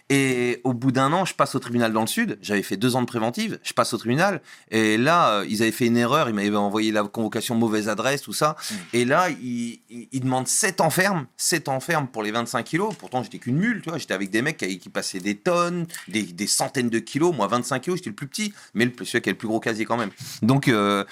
Et 0.09 0.61
au 0.63 0.73
bout 0.73 0.91
d'un 0.91 1.11
an, 1.11 1.25
je 1.25 1.33
passe 1.33 1.55
au 1.55 1.59
tribunal 1.59 1.91
dans 1.91 2.01
le 2.01 2.07
Sud. 2.07 2.37
J'avais 2.41 2.63
fait 2.63 2.77
deux 2.77 2.95
ans 2.95 3.01
de 3.01 3.07
préventive. 3.07 3.59
Je 3.63 3.73
passe 3.73 3.93
au 3.93 3.97
tribunal. 3.97 4.41
Et 4.71 4.97
là, 4.97 5.31
euh, 5.31 5.45
ils 5.49 5.61
avaient 5.61 5.71
fait 5.71 5.87
une 5.87 5.97
erreur. 5.97 6.29
Ils 6.29 6.35
m'avaient 6.35 6.55
envoyé 6.55 6.91
la 6.93 7.03
convocation 7.03 7.55
mauvaise 7.55 7.89
adresse, 7.89 8.21
tout 8.21 8.33
ça. 8.33 8.55
Et 8.93 9.03
là, 9.03 9.29
ils, 9.29 9.81
ils, 9.89 10.07
ils 10.11 10.21
demandent 10.21 10.47
7 10.47 10.79
ans 10.79 10.89
ferme. 10.89 11.25
7 11.35 11.67
ans 11.67 11.81
ferme 11.81 12.07
pour 12.07 12.23
les 12.23 12.31
25 12.31 12.63
kilos. 12.63 12.95
Pourtant, 12.97 13.21
j'étais 13.21 13.39
qu'une 13.39 13.57
mule, 13.57 13.81
tu 13.81 13.89
vois. 13.89 13.97
J'étais 13.97 14.13
avec 14.13 14.29
des 14.29 14.41
mecs 14.41 14.57
qui, 14.57 14.79
qui 14.79 14.89
passaient 14.89 15.19
des 15.19 15.35
tonnes, 15.35 15.87
des, 16.07 16.23
des 16.23 16.47
centaines 16.47 16.89
de 16.89 16.99
kilos. 16.99 17.35
Moi, 17.35 17.47
25 17.47 17.81
kilos, 17.81 17.99
j'étais 17.99 18.11
le 18.11 18.15
plus 18.15 18.27
petit. 18.27 18.53
Mais 18.73 18.85
le, 18.85 18.93
celui 19.03 19.21
qui 19.21 19.29
a 19.29 19.33
le 19.33 19.37
plus 19.37 19.49
gros 19.49 19.59
casier 19.59 19.83
quand 19.83 19.97
même. 19.97 20.11
Donc, 20.41 20.69
euh, 20.69 21.03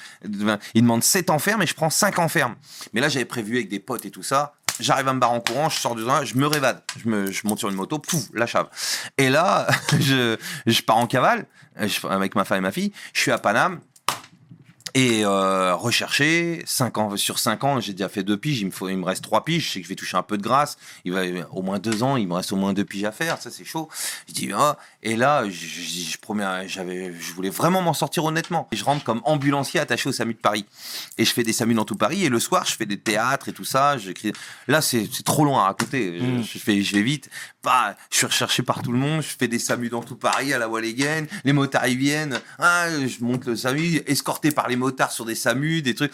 ils 0.73 0.81
demandent 0.81 1.03
7 1.03 1.29
ans 1.31 1.39
ferme 1.39 1.61
et 1.63 1.67
je 1.67 1.75
prends 1.75 1.89
5 1.89 2.19
ans 2.19 2.29
ferme. 2.29 2.55
Mais 2.93 3.01
là, 3.01 3.09
j'avais 3.09 3.25
prévu 3.25 3.57
avec 3.57 3.67
des 3.67 3.79
potes 3.79 4.05
et 4.05 4.11
tout 4.11 4.23
ça. 4.23 4.55
J'arrive 4.79 5.07
à 5.07 5.13
me 5.13 5.19
barrer 5.19 5.33
en 5.35 5.39
courant, 5.41 5.69
je 5.69 5.79
sors 5.79 5.95
du 5.95 6.03
train, 6.03 6.25
je 6.25 6.35
me 6.35 6.47
révade. 6.47 6.81
Je, 7.03 7.07
me, 7.09 7.31
je 7.31 7.41
monte 7.47 7.59
sur 7.59 7.69
une 7.69 7.75
moto, 7.75 7.99
pouf, 7.99 8.23
la 8.33 8.45
chave. 8.47 8.67
Et 9.17 9.29
là, 9.29 9.67
je, 9.99 10.37
pars 10.81 10.97
en 10.97 11.07
cavale 11.07 11.45
je- 11.79 12.05
avec 12.07 12.35
ma 12.35 12.45
femme 12.45 12.57
et 12.59 12.61
ma 12.61 12.71
fille. 12.71 12.91
Je 13.13 13.21
suis 13.21 13.31
à 13.31 13.37
Paname. 13.37 13.79
Et 14.97 15.25
euh, 15.25 15.75
recherché, 15.75 16.63
5 16.65 16.97
ans, 16.97 17.17
sur 17.17 17.37
5 17.37 17.63
ans, 17.65 17.79
j'ai 17.81 17.91
déjà 17.91 18.07
fait 18.07 18.23
deux 18.23 18.37
piges, 18.37 18.61
il 18.61 18.67
me, 18.67 18.71
faut, 18.71 18.87
il 18.87 18.95
me 18.95 19.03
reste 19.03 19.25
trois 19.25 19.43
piges, 19.43 19.67
je 19.67 19.71
sais 19.73 19.79
que 19.81 19.83
je 19.83 19.89
vais 19.89 19.95
toucher 19.95 20.15
un 20.15 20.23
peu 20.23 20.37
de 20.37 20.41
grâce, 20.41 20.77
il 21.03 21.11
va 21.11 21.23
au 21.51 21.61
moins 21.61 21.79
deux 21.79 22.01
ans, 22.01 22.15
il 22.15 22.29
me 22.29 22.33
reste 22.33 22.53
au 22.53 22.55
moins 22.55 22.71
deux 22.71 22.85
piges 22.85 23.03
à 23.03 23.11
faire, 23.11 23.41
ça 23.41 23.51
c'est 23.51 23.65
chaud. 23.65 23.89
Je 24.29 24.33
dis, 24.33 24.51
ah, 24.55 24.77
et 25.03 25.17
là, 25.17 25.43
je, 25.49 25.51
je, 25.51 26.11
je 26.11 26.17
promets, 26.17 26.69
j'avais, 26.69 27.13
je 27.19 27.33
voulais 27.33 27.49
vraiment 27.49 27.81
m'en 27.81 27.93
sortir 27.93 28.23
honnêtement. 28.23 28.69
Et 28.71 28.77
je 28.77 28.85
rentre 28.85 29.03
comme 29.03 29.19
ambulancier 29.25 29.81
attaché 29.81 30.07
au 30.07 30.13
SAMU 30.13 30.33
de 30.33 30.39
Paris. 30.39 30.65
Et 31.17 31.25
je 31.25 31.33
fais 31.33 31.43
des 31.43 31.51
SAMU 31.51 31.73
dans 31.73 31.83
tout 31.83 31.97
Paris, 31.97 32.23
et 32.23 32.29
le 32.29 32.39
soir, 32.39 32.65
je 32.65 32.73
fais 32.77 32.85
des 32.85 32.97
théâtres 32.97 33.49
et 33.49 33.53
tout 33.53 33.65
ça, 33.65 33.97
j'écris. 33.97 34.31
Là, 34.69 34.79
c'est 34.79 35.09
c'est 35.11 35.23
trop 35.23 35.43
long 35.43 35.57
à 35.57 35.63
raconter, 35.63 36.19
je, 36.19 36.25
Mm. 36.25 36.43
je 36.43 36.57
fais, 36.57 36.81
je 36.81 36.95
vais 36.95 37.01
vite. 37.01 37.29
Bah, 37.63 37.97
je 38.11 38.17
suis 38.17 38.25
recherché 38.27 38.63
par 38.63 38.81
tout 38.81 38.93
le 38.93 38.97
monde, 38.97 39.21
je 39.21 39.35
fais 39.37 39.49
des 39.49 39.59
SAMU 39.59 39.89
dans 39.89 40.01
tout 40.03 40.15
Paris, 40.15 40.53
à 40.53 40.57
la 40.57 40.69
Walligen, 40.69 41.25
les 41.43 41.51
motards 41.51 41.87
ils 41.87 41.97
viennent, 41.97 42.39
ah, 42.59 42.87
je 42.91 43.23
monte 43.25 43.45
le 43.45 43.57
SAMU, 43.57 44.01
escorté 44.07 44.51
par 44.51 44.69
les 44.69 44.75
motards 44.75 44.84
motards 44.85 45.11
sur 45.11 45.25
des 45.25 45.35
SAMU, 45.35 45.81
des 45.81 45.95
trucs. 45.95 46.11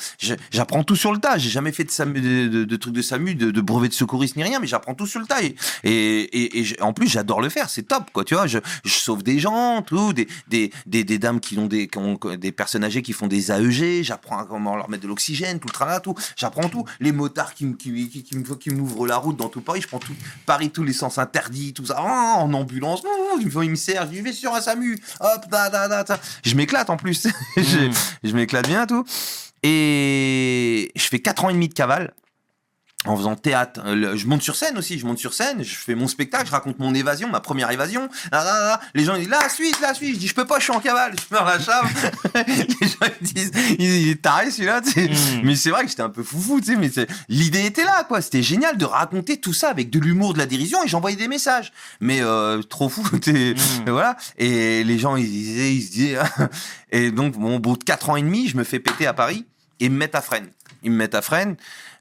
J'apprends 0.52 0.84
tout 0.84 0.96
sur 0.96 1.12
le 1.12 1.20
tas. 1.20 1.38
J'ai 1.38 1.50
jamais 1.50 1.72
fait 1.72 1.84
de, 1.84 1.92
SAMU, 1.92 2.22
de, 2.22 2.48
de- 2.48 2.64
de 2.64 2.76
trucs 2.78 2.94
de 2.94 3.02
SAMU, 3.02 3.36
de, 3.36 3.52
de 3.52 3.62
brevet 3.62 3.90
de 3.90 3.94
secouriste 3.94 4.36
ni 4.38 4.44
rien, 4.44 4.60
mais 4.60 4.68
j'apprends 4.68 4.94
tout 4.96 5.06
sur 5.08 5.20
le 5.20 5.26
tas. 5.26 5.42
Et, 5.42 5.56
et, 5.84 6.82
en 6.82 6.94
plus, 6.94 7.08
j'adore 7.08 7.42
le 7.42 7.50
faire. 7.50 7.70
C'est 7.70 7.84
top, 7.84 8.12
quoi. 8.14 8.24
Tu 8.24 8.34
vois, 8.36 8.48
je, 8.48 8.60
je 8.86 8.94
sauve 8.94 9.24
des 9.24 9.40
gens, 9.40 9.82
tout, 9.82 10.14
des, 10.14 10.28
des, 10.48 10.72
des, 10.86 11.04
des 11.04 11.20
dames 11.20 11.40
qui 11.40 11.58
ont 11.58 11.68
des, 11.68 11.88
qui 11.88 11.98
ont 11.98 12.18
des 12.40 12.52
personnes 12.52 12.84
âgées 12.84 13.02
qui 13.02 13.14
font 13.14 13.28
des 13.28 13.52
AEG. 13.52 14.04
J'apprends 14.04 14.46
comment 14.46 14.76
leur 14.76 14.90
mettre 14.90 15.04
de 15.04 15.08
l'oxygène, 15.08 15.60
tout 15.60 15.68
le 15.68 15.74
tralala, 15.74 16.00
tout. 16.00 16.16
J'apprends 16.36 16.70
tout. 16.70 16.86
Les 17.00 17.12
motards 17.12 17.54
qui, 17.54 17.76
qui, 17.76 18.10
qui, 18.10 18.24
qui, 18.24 18.70
m'ouvrent 18.70 19.08
la 19.08 19.18
route 19.18 19.38
dans 19.38 19.50
tout 19.50 19.62
Paris. 19.62 19.82
Je 19.82 19.88
prends 19.88 20.00
tout 20.00 20.14
Paris, 20.46 20.70
tous 20.70 20.84
les 20.84 20.94
sens 20.94 21.18
interdits, 21.18 21.74
tout 21.74 21.86
ça. 21.86 21.96
Ah, 21.98 22.36
en 22.38 22.54
ambulance, 22.54 23.02
ils 23.40 23.46
me 23.48 23.52
font- 23.52 23.62
ils 23.62 23.70
me 23.72 23.76
servent. 23.76 24.10
Je 24.14 24.22
vais 24.22 24.34
sur 24.34 24.54
un 24.56 24.62
SAMU. 24.62 24.98
Hop, 25.20 25.50
da, 25.50 25.70
da, 25.70 25.88
da, 25.88 26.04
da. 26.04 26.20
Je 26.44 26.56
m'éclate 26.56 26.90
en 26.90 26.98
plus. 26.98 27.28
je, 27.58 27.82
Mm. 27.82 27.94
je 28.24 28.34
m'éclate 28.36 28.61
bien, 28.62 28.86
tout. 28.86 29.04
Et 29.64 30.92
je 30.96 31.08
fais 31.08 31.20
4 31.20 31.46
ans 31.46 31.50
et 31.50 31.54
demi 31.54 31.70
de 31.70 31.74
cavale 31.74 32.14
en 33.06 33.18
faisant 33.18 33.36
théâtre. 33.36 33.82
Euh, 33.86 34.16
Je 34.16 34.28
monte 34.28 34.42
sur 34.44 34.56
scène 34.56 34.78
aussi, 34.78 35.00
je 35.00 35.06
monte 35.06 35.18
sur 35.18 35.34
scène, 35.34 35.64
je 35.64 35.76
fais 35.76 35.96
mon 35.96 36.08
spectacle, 36.08 36.46
je 36.46 36.52
raconte 36.52 36.78
mon 36.80 36.94
évasion, 36.94 37.28
ma 37.30 37.40
première 37.40 37.72
évasion. 37.72 38.10
Ah, 38.32 38.44
ah, 38.46 38.72
ah. 38.76 38.80
Les 38.94 39.04
gens 39.06 39.16
ils 39.16 39.22
disent 39.22 39.30
la 39.30 39.50
suite, 39.50 39.80
la 39.82 39.94
suite. 39.94 40.14
Je 40.16 40.20
dis 40.20 40.28
je 40.28 40.36
peux 40.36 40.46
pas, 40.46 40.60
je 40.60 40.64
suis 40.66 40.74
en 40.74 40.80
cavale, 40.80 41.14
je 41.18 41.34
meurs 41.36 41.46
la 41.46 41.60
chave. 41.60 41.86
Les 42.48 42.88
gens 42.88 43.12
ils 43.22 43.34
disent 43.34 43.52
il 43.80 44.10
est 44.10 44.22
taré 44.22 44.52
celui-là. 44.52 44.82
tu 44.82 44.92
sais. 44.92 45.08
Mm. 45.10 45.42
Mais 45.44 45.56
c'est 45.56 45.70
vrai 45.72 45.84
que 45.84 45.90
j'étais 45.90 46.02
un 46.04 46.10
peu 46.10 46.22
foufou, 46.24 46.60
tu 46.62 46.68
sais. 46.68 46.76
Mais 46.76 46.90
c'est- 46.90 47.08
l'idée 47.28 47.66
était 47.66 47.84
là, 47.86 48.04
quoi. 48.08 48.22
C'était 48.22 48.44
génial 48.44 48.78
de 48.78 48.86
raconter 48.86 49.40
tout 49.40 49.54
ça 49.54 49.70
avec 49.70 49.90
de 49.90 50.00
l'humour, 50.00 50.34
de 50.34 50.38
la 50.40 50.46
dérision, 50.46 50.84
et 50.84 50.88
j'envoyais 50.88 51.18
des 51.18 51.28
messages. 51.28 51.72
Mais 52.02 52.20
euh, 52.22 52.62
trop 52.62 52.90
fou, 52.90 53.02
Mm. 53.28 53.90
voilà. 53.90 54.16
Et 54.38 54.84
les 54.84 55.00
gens 55.00 55.16
ils 55.16 55.30
disaient, 55.30 55.74
ils 55.74 55.82
se 55.82 55.92
disaient. 55.92 56.18
et 56.92 57.12
donc 57.12 57.34
bon, 57.38 57.56
au 57.56 57.60
bout 57.60 57.78
de 57.78 57.84
4 57.84 58.10
ans 58.12 58.16
et 58.16 58.22
demi, 58.22 58.48
je 58.48 58.58
me 58.58 58.64
fais 58.64 58.80
péter 58.80 59.08
à 59.08 59.14
Paris 59.14 59.46
et 59.82 59.90
me 59.90 59.98
mettent 59.98 60.16
à 60.16 60.22
Fresnes. 60.22 60.52
Ils 60.84 60.92
me 60.92 60.96
mettent 60.96 61.16
à 61.16 61.22
Fresnes. 61.22 61.58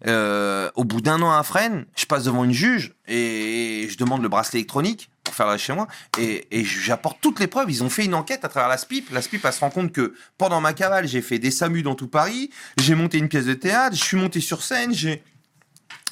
Euh, 0.06 0.70
au 0.76 0.84
bout 0.84 1.00
d'un 1.00 1.20
an 1.20 1.32
à 1.32 1.42
Fresnes, 1.42 1.86
je 1.96 2.06
passe 2.06 2.24
devant 2.24 2.44
une 2.44 2.52
juge 2.52 2.94
et 3.08 3.88
je 3.90 3.98
demande 3.98 4.22
le 4.22 4.28
bracelet 4.28 4.60
électronique 4.60 5.10
pour 5.24 5.34
faire 5.34 5.46
la 5.46 5.58
chez 5.58 5.74
moi 5.74 5.86
et, 6.18 6.46
j'apporte 6.64 7.18
toutes 7.20 7.40
les 7.40 7.46
preuves. 7.46 7.70
Ils 7.70 7.82
ont 7.82 7.90
fait 7.90 8.04
une 8.04 8.14
enquête 8.14 8.44
à 8.44 8.48
travers 8.48 8.68
la 8.68 8.78
SPIP. 8.78 9.10
La 9.10 9.20
SPIP, 9.20 9.44
elle 9.44 9.52
se 9.52 9.60
rend 9.60 9.70
compte 9.70 9.92
que 9.92 10.14
pendant 10.38 10.60
ma 10.60 10.72
cavale, 10.72 11.08
j'ai 11.08 11.20
fait 11.22 11.38
des 11.38 11.50
SAMU 11.50 11.82
dans 11.82 11.94
tout 11.94 12.08
Paris, 12.08 12.50
j'ai 12.78 12.94
monté 12.94 13.18
une 13.18 13.28
pièce 13.28 13.46
de 13.46 13.54
théâtre, 13.54 13.96
je 13.96 14.02
suis 14.02 14.16
monté 14.16 14.40
sur 14.40 14.62
scène, 14.62 14.94
j'ai 14.94 15.22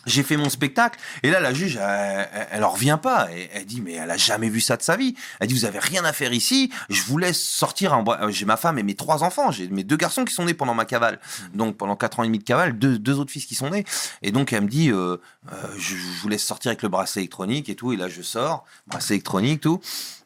j'ai 0.09 0.23
fait 0.23 0.37
mon 0.37 0.49
spectacle. 0.49 0.99
Et 1.23 1.31
là 1.31 1.41
la 1.41 1.53
juge 1.55 1.77
elle, 1.77 2.29
elle, 2.33 2.49
elle 2.53 2.65
en 2.65 2.71
revient 2.71 2.99
pas. 3.01 3.29
Elle, 3.31 3.49
elle 3.53 3.65
dit 3.67 3.81
mais 3.81 3.93
elle 3.95 4.11
a 4.11 4.17
jamais 4.17 4.49
vu 4.49 4.61
ça 4.61 4.77
de 4.77 4.83
sa 4.83 4.97
vie. 4.97 5.15
Elle 5.41 5.49
dit 5.49 5.55
vous 5.55 5.65
avez 5.65 5.79
rien 5.79 6.05
à 6.05 6.13
faire 6.13 6.33
ici. 6.33 6.73
Je 6.89 7.03
vous 7.03 7.19
laisse 7.19 7.43
sortir 7.43 7.93
en 7.95 8.05
euh, 8.09 8.31
j'ai 8.31 8.45
ma 8.45 8.57
femme 8.57 8.79
et 8.79 8.83
mes 8.83 8.95
trois 8.95 9.23
enfants. 9.23 9.51
J'ai 9.51 9.69
mes 9.69 9.85
deux 9.85 9.97
garçons 9.97 10.25
qui 10.25 10.35
sont 10.35 10.45
nés 10.45 10.55
pendant 10.55 10.75
ma 10.75 10.85
cavale. 10.85 11.21
Donc 11.55 11.77
pendant 11.77 11.97
quatre 11.97 12.21
ans 12.21 12.25
et 12.25 12.27
demi 12.27 12.39
de 12.39 12.45
cavale 12.45 12.79
deux, 12.79 12.99
deux 12.99 13.19
autres 13.19 13.31
fils 13.33 13.47
qui 13.47 13.55
sont 13.55 13.71
nés. 13.71 13.85
Et 14.23 14.33
donc 14.33 14.53
elle 14.53 14.63
me 14.63 14.69
dit 14.69 14.91
euh, 14.91 15.19
euh, 15.53 15.55
je, 15.77 15.97
je 15.97 16.21
vous 16.23 16.29
laisse 16.29 16.45
sortir 16.45 16.71
avec 16.71 16.83
le 16.83 16.89
bracelet 16.89 17.23
électronique 17.23 17.69
et 17.69 17.75
tout. 17.77 17.93
Et 17.93 17.97
là 17.97 18.09
je 18.09 18.23
sors 18.23 18.65
bracelet 18.87 19.17
électronique 19.17 19.61
tout. 19.61 19.81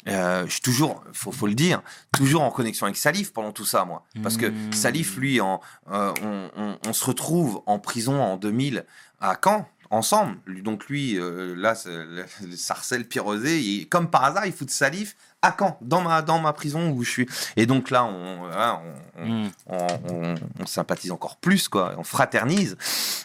Euh, 0.08 0.44
je 0.46 0.52
suis 0.54 0.60
toujours, 0.60 1.04
faut, 1.12 1.30
faut 1.30 1.46
le 1.46 1.54
dire, 1.54 1.80
toujours 2.12 2.42
en 2.42 2.50
connexion 2.50 2.86
avec 2.86 2.96
Salif 2.96 3.32
pendant 3.32 3.52
tout 3.52 3.64
ça, 3.64 3.84
moi. 3.84 4.02
Parce 4.20 4.36
que 4.36 4.46
Mmh. 4.46 4.72
Salif, 4.72 5.16
lui, 5.16 5.40
en, 5.40 5.60
on, 5.88 6.12
on- 6.56 6.78
on 6.84 6.92
se 6.92 7.04
retrouve 7.04 7.62
en 7.66 7.78
prison 7.78 8.20
en 8.20 8.36
2000 8.36 8.84
à 9.20 9.36
Caen, 9.42 9.68
ensemble. 9.92 10.38
Donc 10.62 10.86
lui, 10.86 11.18
euh, 11.18 11.54
là, 11.56 11.74
le, 11.86 12.24
le 12.42 12.56
Sarcelle 12.56 13.06
Pirosé, 13.06 13.86
comme 13.90 14.10
par 14.10 14.24
hasard, 14.24 14.46
il 14.46 14.52
fout 14.52 14.66
de 14.66 14.72
Salif 14.72 15.14
à 15.42 15.54
Caen, 15.58 15.76
dans 15.80 16.00
ma, 16.00 16.22
dans 16.22 16.38
ma 16.38 16.52
prison 16.52 16.90
où 16.90 17.02
je 17.04 17.10
suis. 17.10 17.28
Et 17.56 17.66
donc 17.66 17.90
là, 17.90 18.04
on, 18.04 18.38
voilà, 18.38 18.80
on, 19.16 19.22
on- 19.22 19.26
Mm. 19.44 19.50
on, 19.66 19.86
on- 20.10 20.34
on 20.60 20.66
sympathise 20.66 21.10
encore 21.12 21.36
plus, 21.36 21.68
quoi. 21.68 21.94
On 21.98 22.04
fraternise. 22.04 22.76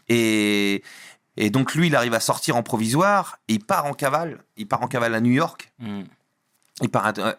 Et, 0.09 0.83
et 1.37 1.49
donc 1.49 1.73
lui, 1.75 1.87
il 1.87 1.95
arrive 1.95 2.13
à 2.13 2.19
sortir 2.19 2.55
en 2.55 2.63
provisoire. 2.63 3.39
Et 3.47 3.53
il 3.53 3.63
part 3.63 3.85
en 3.85 3.93
cavale. 3.93 4.39
Il 4.57 4.67
part 4.67 4.81
en 4.83 4.87
cavale 4.87 5.13
à 5.15 5.21
New 5.21 5.31
York. 5.31 5.71
Mm. 5.79 6.01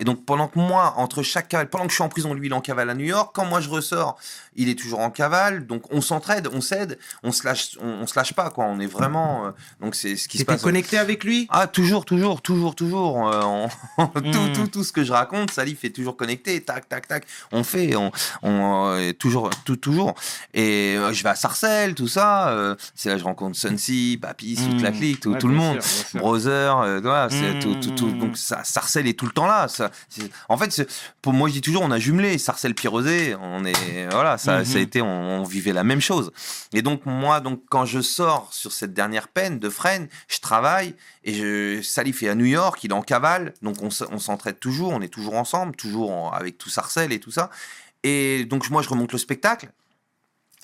Et 0.00 0.04
donc 0.04 0.24
pendant 0.24 0.48
que 0.48 0.58
moi, 0.58 0.94
entre 0.96 1.22
chaque 1.22 1.46
cavale, 1.46 1.68
pendant 1.70 1.84
que 1.84 1.90
je 1.90 1.94
suis 1.94 2.02
en 2.02 2.08
prison, 2.08 2.34
lui 2.34 2.48
il 2.48 2.52
est 2.52 2.56
en 2.56 2.60
cavale 2.60 2.90
à 2.90 2.94
New 2.94 3.04
York. 3.04 3.30
Quand 3.32 3.44
moi 3.46 3.60
je 3.60 3.68
ressors, 3.68 4.18
il 4.56 4.68
est 4.68 4.74
toujours 4.76 4.98
en 4.98 5.10
cavale. 5.10 5.64
Donc 5.64 5.82
on 5.92 6.00
s'entraide, 6.00 6.48
on 6.52 6.60
s'aide, 6.60 6.98
on 7.22 7.30
se 7.30 7.44
lâche, 7.44 7.78
on, 7.80 7.86
on 8.02 8.06
se 8.08 8.18
lâche 8.18 8.32
pas 8.32 8.50
quoi. 8.50 8.64
On 8.64 8.80
est 8.80 8.86
vraiment. 8.88 9.46
euh, 9.46 9.50
donc 9.80 9.94
c'est 9.94 10.16
ce 10.16 10.26
qui 10.26 10.38
se 10.38 10.44
passe. 10.44 10.60
connecté 10.62 10.98
avec 10.98 11.22
lui? 11.22 11.46
Ah 11.50 11.68
toujours, 11.68 12.04
toujours, 12.04 12.42
toujours, 12.42 12.74
toujours. 12.74 13.28
euh, 13.28 13.42
on- 13.44 13.68
tout, 14.06 14.20
Mm. 14.28 14.52
tout, 14.54 14.66
tout 14.66 14.82
ce 14.84 14.90
que 14.92 15.04
je 15.04 15.12
raconte, 15.12 15.52
Salif 15.52 15.84
est 15.84 15.90
toujours 15.90 16.16
connecté. 16.16 16.60
Tac, 16.60 16.88
tac, 16.88 17.06
tac. 17.06 17.24
On 17.52 17.62
fait, 17.62 17.94
on, 17.94 18.10
on 18.42 18.88
euh, 18.96 19.12
toujours, 19.12 19.50
tout, 19.64 19.76
toujours. 19.76 20.14
Et 20.52 20.96
je 21.12 21.22
vais 21.22 21.28
à 21.28 21.36
Sarcelles, 21.36 21.94
tout 21.94 22.08
ça. 22.08 22.76
c'est 22.96 23.08
là 23.08 23.14
que 23.14 23.20
je 23.20 23.24
rencontre 23.24 23.56
Sunsy, 23.56 24.18
Papy, 24.20 24.56
toute 24.56 24.82
la 24.82 24.90
Mm. 24.90 24.94
clique, 24.94 25.20
tout, 25.20 25.30
Ouais, 25.30 25.38
tout 25.38 25.46
le 25.48 25.54
monde. 25.54 25.80
sûr. 25.80 26.18
Brother, 26.20 27.00
voilà, 27.02 27.28
Mm, 27.28 27.60
tout, 27.60 27.74
tout, 27.76 27.90
tout- 27.92 28.06
mm, 28.08 28.18
donc 28.18 28.36
ça, 28.36 28.64
Sarcelles 28.64 29.06
est 29.06 29.16
tout 29.18 29.27
le 29.28 29.32
temps 29.34 29.46
là. 29.46 29.68
Ça, 29.68 29.90
en 30.48 30.56
fait, 30.56 30.88
pour 31.22 31.32
moi, 31.32 31.48
je 31.48 31.54
dis 31.54 31.60
toujours, 31.60 31.82
on 31.82 31.90
a 31.90 31.98
jumelé 31.98 32.36
Sarcelles 32.38 32.74
Pirosé. 32.74 33.36
On 33.40 33.64
est, 33.64 34.08
voilà, 34.10 34.36
ça, 34.38 34.58
Mhm. 34.58 34.64
ça 34.64 34.78
a 34.78 34.80
été, 34.80 35.00
on, 35.02 35.40
on 35.40 35.42
vivait 35.44 35.72
la 35.72 35.84
même 35.84 36.00
chose. 36.00 36.32
Et 36.72 36.82
donc 36.82 37.06
moi, 37.06 37.40
donc 37.40 37.62
quand 37.70 37.84
je 37.84 38.00
sors 38.00 38.52
sur 38.52 38.72
cette 38.72 38.92
dernière 38.94 39.28
peine 39.28 39.58
de 39.58 39.70
Fresnes, 39.70 40.08
je 40.28 40.40
travaille 40.40 40.94
et 41.24 41.34
je, 41.34 41.82
Salif 41.82 42.22
est 42.22 42.28
à 42.28 42.34
New 42.34 42.44
York, 42.46 42.82
il 42.84 42.90
est 42.90 42.94
en 42.94 43.02
cavale, 43.02 43.54
donc 43.62 43.76
on, 43.82 43.90
s'entraide 43.90 44.58
toujours, 44.58 44.92
on 44.92 45.00
est 45.00 45.08
toujours 45.08 45.34
ensemble, 45.34 45.76
toujours 45.76 46.10
en- 46.10 46.30
avec 46.32 46.58
tout 46.58 46.70
Sarcelles 46.70 47.12
et 47.12 47.20
tout 47.20 47.30
ça. 47.30 47.50
Et 48.02 48.44
donc 48.46 48.68
moi, 48.70 48.82
je 48.82 48.88
remonte 48.88 49.12
le 49.12 49.18
spectacle. 49.18 49.68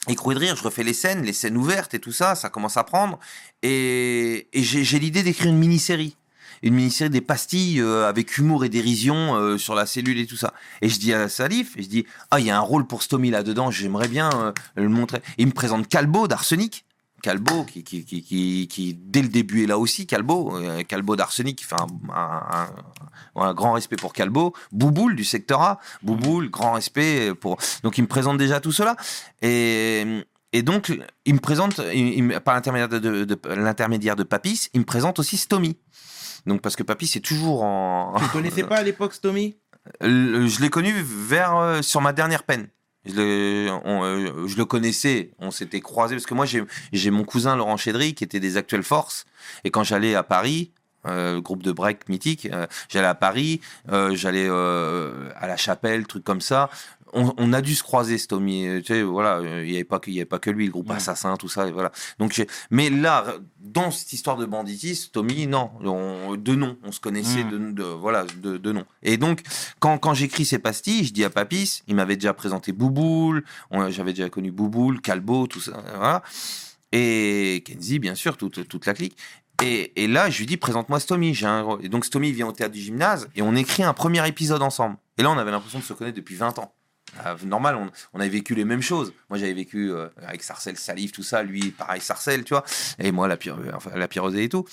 Écroué 0.07 0.35
de 0.35 0.41
rire, 0.41 0.55
je 0.57 0.62
refais 0.62 0.83
les 0.83 0.93
scènes, 0.93 1.23
les 1.23 1.33
scènes 1.33 1.57
ouvertes 1.57 1.95
et 1.95 1.99
tout 1.99 2.12
ça, 2.12 2.35
ça 2.35 2.51
commence 2.51 2.77
à 2.77 2.85
prendre. 2.85 3.19
Et, 3.62 4.49
et 4.53 4.62
j'ai 4.62 4.99
l'idée 4.99 5.23
d'écrire 5.23 5.49
une 5.51 5.59
mini-série. 5.59 6.17
Une 6.65 6.75
mini-série 6.75 7.11
des 7.11 7.21
pastilles 7.21 7.83
euh, 7.83 8.09
avec 8.09 8.39
humour 8.39 8.65
et 8.65 8.71
dérision 8.71 9.35
euh, 9.35 9.59
sur 9.59 9.75
la 9.75 9.85
cellule 9.85 10.19
et 10.19 10.27
tout 10.27 10.37
ça. 10.37 10.55
Et 10.81 10.89
je 10.89 10.99
dis 10.99 11.12
à 11.12 11.29
Salif, 11.29 11.75
je 11.77 11.87
dis, 11.87 12.07
ah, 12.31 12.41
il 12.41 12.47
y 12.47 12.51
a 12.51 12.57
un 12.57 12.61
rôle 12.61 12.87
pour 12.87 13.03
Stomy 13.03 13.31
là-dedans, 13.31 13.71
j'aimerais 13.71 14.09
bien 14.09 14.31
euh, 14.33 14.53
le 14.75 14.89
montrer. 14.89 15.21
Il 15.37 15.47
me 15.47 15.53
présente 15.53 15.89
Calbo 15.89 16.27
d'Arsenic. 16.27 16.87
Calbo, 17.23 17.65
qui, 17.65 17.85
qui, 17.85 18.05
qui, 18.07 18.23
qui, 18.23 18.67
qui, 18.69 18.95
dès 18.95 19.21
le 19.21 19.29
début 19.29 19.65
est 19.65 19.67
là 19.67 19.79
aussi, 19.79 20.07
Calbo, 20.07 20.59
Calbo 20.89 21.17
d'Arsenic, 21.17 21.57
qui 21.57 21.65
fait 21.65 21.77
un, 22.15 23.53
grand 23.55 23.73
respect 23.73 23.97
pour 23.97 24.12
Calbo, 24.12 24.55
Bouboule 24.73 25.17
du 25.17 25.25
secteur 25.25 25.62
A, 25.62 25.81
Bouboule, 26.03 26.51
grand 26.51 26.73
respect 26.73 27.33
pour. 27.35 27.57
Donc 27.83 27.97
il 27.97 28.03
me 28.03 28.09
présente 28.09 28.37
déjà 28.37 28.61
tout 28.61 28.73
cela. 28.73 28.97
Et, 29.41 30.05
et 30.53 30.62
donc, 30.62 30.93
il 31.25 31.35
me 31.35 31.41
présente, 31.41 31.77
par 32.41 32.55
l'intermédiaire 32.55 34.17
de, 34.17 34.23
de 34.23 34.29
Papis, 34.29 34.69
il 34.75 34.81
me 34.81 34.85
présente 34.85 35.19
aussi 35.19 35.39
Stomy. 35.39 35.79
Donc 36.47 36.61
parce 36.61 36.77
que 36.77 36.83
Papis 36.83 37.11
est 37.17 37.25
toujours 37.25 37.63
en. 37.63 38.15
Tu 38.19 38.29
connaissais 38.29 38.65
pas 38.65 38.77
à 38.77 38.83
l'époque 38.83 39.15
Stomy? 39.15 39.57
Le- 40.01 40.47
Je 40.47 40.61
l'ai 40.61 40.71
connu 40.71 40.93
vers 40.93 41.57
euh, 41.57 41.83
sur 41.83 42.01
ma 42.01 42.13
dernière 42.13 42.43
peine. 42.45 42.69
Je 43.07 43.13
le, 43.15 43.69
on, 43.85 44.03
euh, 44.05 44.47
je 44.47 44.57
le 44.57 44.65
connaissais, 44.65 45.33
on 45.39 45.51
s'était 45.51 45.81
croisés 45.83 46.15
parce 46.17 46.25
que 46.25 46.33
moi 46.33 46.47
j'ai 46.47 46.63
j'ai 46.93 47.11
mon 47.11 47.25
cousin 47.25 47.55
Laurent 47.55 47.77
Chédry 47.77 48.15
qui 48.15 48.25
était 48.25 48.41
des 48.41 48.57
actuelles 48.57 48.83
forces 48.83 49.27
et 49.63 49.71
quand 49.71 49.85
j'allais 49.85 50.15
à 50.15 50.23
Paris, 50.23 50.73
euh, 51.07 51.39
groupe 51.43 51.63
de 51.63 51.71
break 51.71 52.09
mythique, 52.09 52.49
euh, 52.51 52.67
j'allais 52.89 53.07
à 53.09 53.15
Paris, 53.15 53.61
euh, 53.93 54.15
j'allais 54.17 54.47
euh, 54.49 55.29
à 55.37 55.47
la 55.47 55.59
Chapelle, 55.59 56.07
truc 56.07 56.25
comme 56.25 56.41
ça. 56.41 56.71
On, 57.15 57.33
on 57.39 57.53
a 57.53 57.61
dû 57.62 57.75
se 57.75 57.83
croiser, 57.83 58.19
Stomy. 58.19 58.67
euh, 58.67 58.81
Tu 58.81 58.87
sais, 58.93 59.03
voilà, 59.03 59.37
euh, 59.39 59.62
il 59.65 59.71
n'y 59.71 59.77
avait 59.77 59.85
pas 59.85 60.01
avait 60.05 60.25
pas 60.25 60.39
que 60.39 60.51
lui, 60.51 60.67
le 60.67 60.73
groupe 60.73 60.91
Ouais. 60.91 60.97
Assassin, 60.97 61.37
tout 61.37 61.49
ça, 61.49 61.67
et 61.69 61.73
voilà. 61.73 61.93
Donc, 62.19 62.45
mais 62.71 62.91
là, 62.91 63.25
dans 63.61 63.91
cette 63.91 64.12
histoire 64.12 64.37
de 64.37 64.45
banditisme, 64.47 65.11
Tommy, 65.12 65.47
non, 65.47 65.71
on, 65.83 66.37
de 66.37 66.55
nom, 66.55 66.77
on 66.83 66.93
se 66.93 67.01
connaissait 67.01 67.45
Mm. 67.45 67.51
de, 67.51 67.71
de- 67.73 67.83
voilà, 67.85 68.25
de, 68.43 68.57
de 68.57 68.73
nom. 68.73 68.85
Et 69.03 69.17
donc, 69.17 69.41
quand, 69.79 69.99
quand 69.99 70.12
j'écris 70.15 70.45
ces 70.45 70.59
pastilles, 70.59 71.05
je 71.05 71.12
dis 71.12 71.25
à 71.25 71.31
Papis, 71.31 71.83
il 71.87 71.95
m'avait 71.95 72.17
déjà 72.17 72.35
présenté 72.35 72.73
Bouboule, 72.73 73.45
j'avais 73.89 74.12
déjà 74.12 74.29
connu 74.29 74.51
Bouboule, 74.51 75.01
Calbo, 75.01 75.47
tout 75.47 75.61
ça, 75.61 75.83
voilà. 75.97 76.23
Et 76.93 77.62
Kenzie, 77.67 77.99
bien 77.99 78.15
sûr, 78.15 78.37
toute, 78.37 78.69
toute 78.69 78.87
la 78.87 78.95
clique. 78.95 79.17
Et, 79.62 80.03
et 80.03 80.07
là, 80.09 80.31
je 80.31 80.39
lui 80.41 80.47
dis, 80.47 80.57
présente-moi 80.57 81.01
Stomy. 81.01 81.35
J'ai 81.35 81.47
un... 81.47 81.79
Et 81.81 81.89
donc, 81.89 82.05
Stomy 82.05 82.33
vient 82.33 82.47
au 82.49 82.53
théâtre 82.53 82.73
du 82.75 82.81
gymnase 82.81 83.29
et 83.37 83.43
on 83.43 83.55
écrit 83.55 83.83
un 83.83 83.93
premier 83.93 84.27
épisode 84.29 84.62
ensemble. 84.62 84.97
Et 85.19 85.23
là, 85.23 85.31
on 85.31 85.39
avait 85.39 85.51
l'impression 85.53 85.79
de 85.79 85.85
se 85.85 85.93
connaître 85.93 86.17
depuis 86.17 86.35
20 86.35 86.59
ans. 86.59 86.73
Euh, 87.27 87.35
normal, 87.45 87.77
on, 87.77 87.91
on 88.12 88.21
avait 88.21 88.29
vécu 88.29 88.55
les 88.55 88.65
mêmes 88.65 88.83
choses. 88.83 89.12
Moi, 89.31 89.39
j'avais 89.39 89.53
vécu 89.55 89.91
euh, 89.91 90.09
avec 90.27 90.43
Sarcelle, 90.43 90.77
Salif, 90.77 91.12
tout 91.12 91.23
ça. 91.23 91.43
Lui, 91.43 91.71
pareil, 91.71 92.01
Sarcelle, 92.01 92.45
tu 92.45 92.55
vois. 92.55 92.65
Et 92.99 93.12
moi, 93.12 93.29
la, 93.29 93.37
pyro- 93.37 93.59
enfin, 93.75 93.91
la 93.95 94.09
pyrosée 94.09 94.45
et 94.45 94.49
tout. 94.49 94.65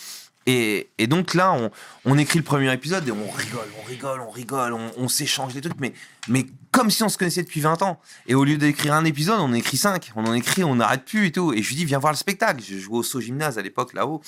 Et, 0.47 0.89
et 0.97 1.05
donc 1.05 1.35
là, 1.35 1.53
on, 1.53 1.69
on 2.03 2.17
écrit 2.17 2.39
le 2.39 2.43
premier 2.43 2.73
épisode 2.73 3.07
et 3.07 3.11
on 3.11 3.29
rigole, 3.29 3.67
on 3.79 3.87
rigole, 3.87 4.21
on 4.21 4.29
rigole, 4.31 4.73
on, 4.97 5.07
s'échange 5.07 5.53
des 5.53 5.61
trucs, 5.61 5.79
mais, 5.79 5.93
mais 6.27 6.47
comme 6.71 6.89
si 6.89 7.03
on 7.03 7.09
se 7.09 7.17
connaissait 7.19 7.43
depuis 7.43 7.61
20 7.61 7.83
ans. 7.83 8.01
Et 8.25 8.33
au 8.33 8.43
lieu 8.43 8.57
d'écrire 8.57 8.95
un 8.95 9.05
épisode, 9.05 9.39
on 9.39 9.53
écrit 9.53 9.77
5. 9.77 10.11
On 10.15 10.25
en 10.25 10.33
écrit, 10.33 10.63
on 10.63 10.75
n'arrête 10.77 11.05
plus 11.05 11.27
et 11.27 11.31
tout. 11.31 11.53
Et 11.53 11.61
je 11.61 11.69
lui 11.69 11.75
dis, 11.75 11.85
viens 11.85 11.99
voir 11.99 12.11
le 12.13 12.17
spectacle. 12.17 12.63
Je 12.67 12.77
jouais 12.79 12.97
au 12.97 13.03
saut 13.03 13.21
gymnase 13.21 13.59
à 13.59 13.61
l'époque, 13.61 13.93
là-haut. 13.93 14.21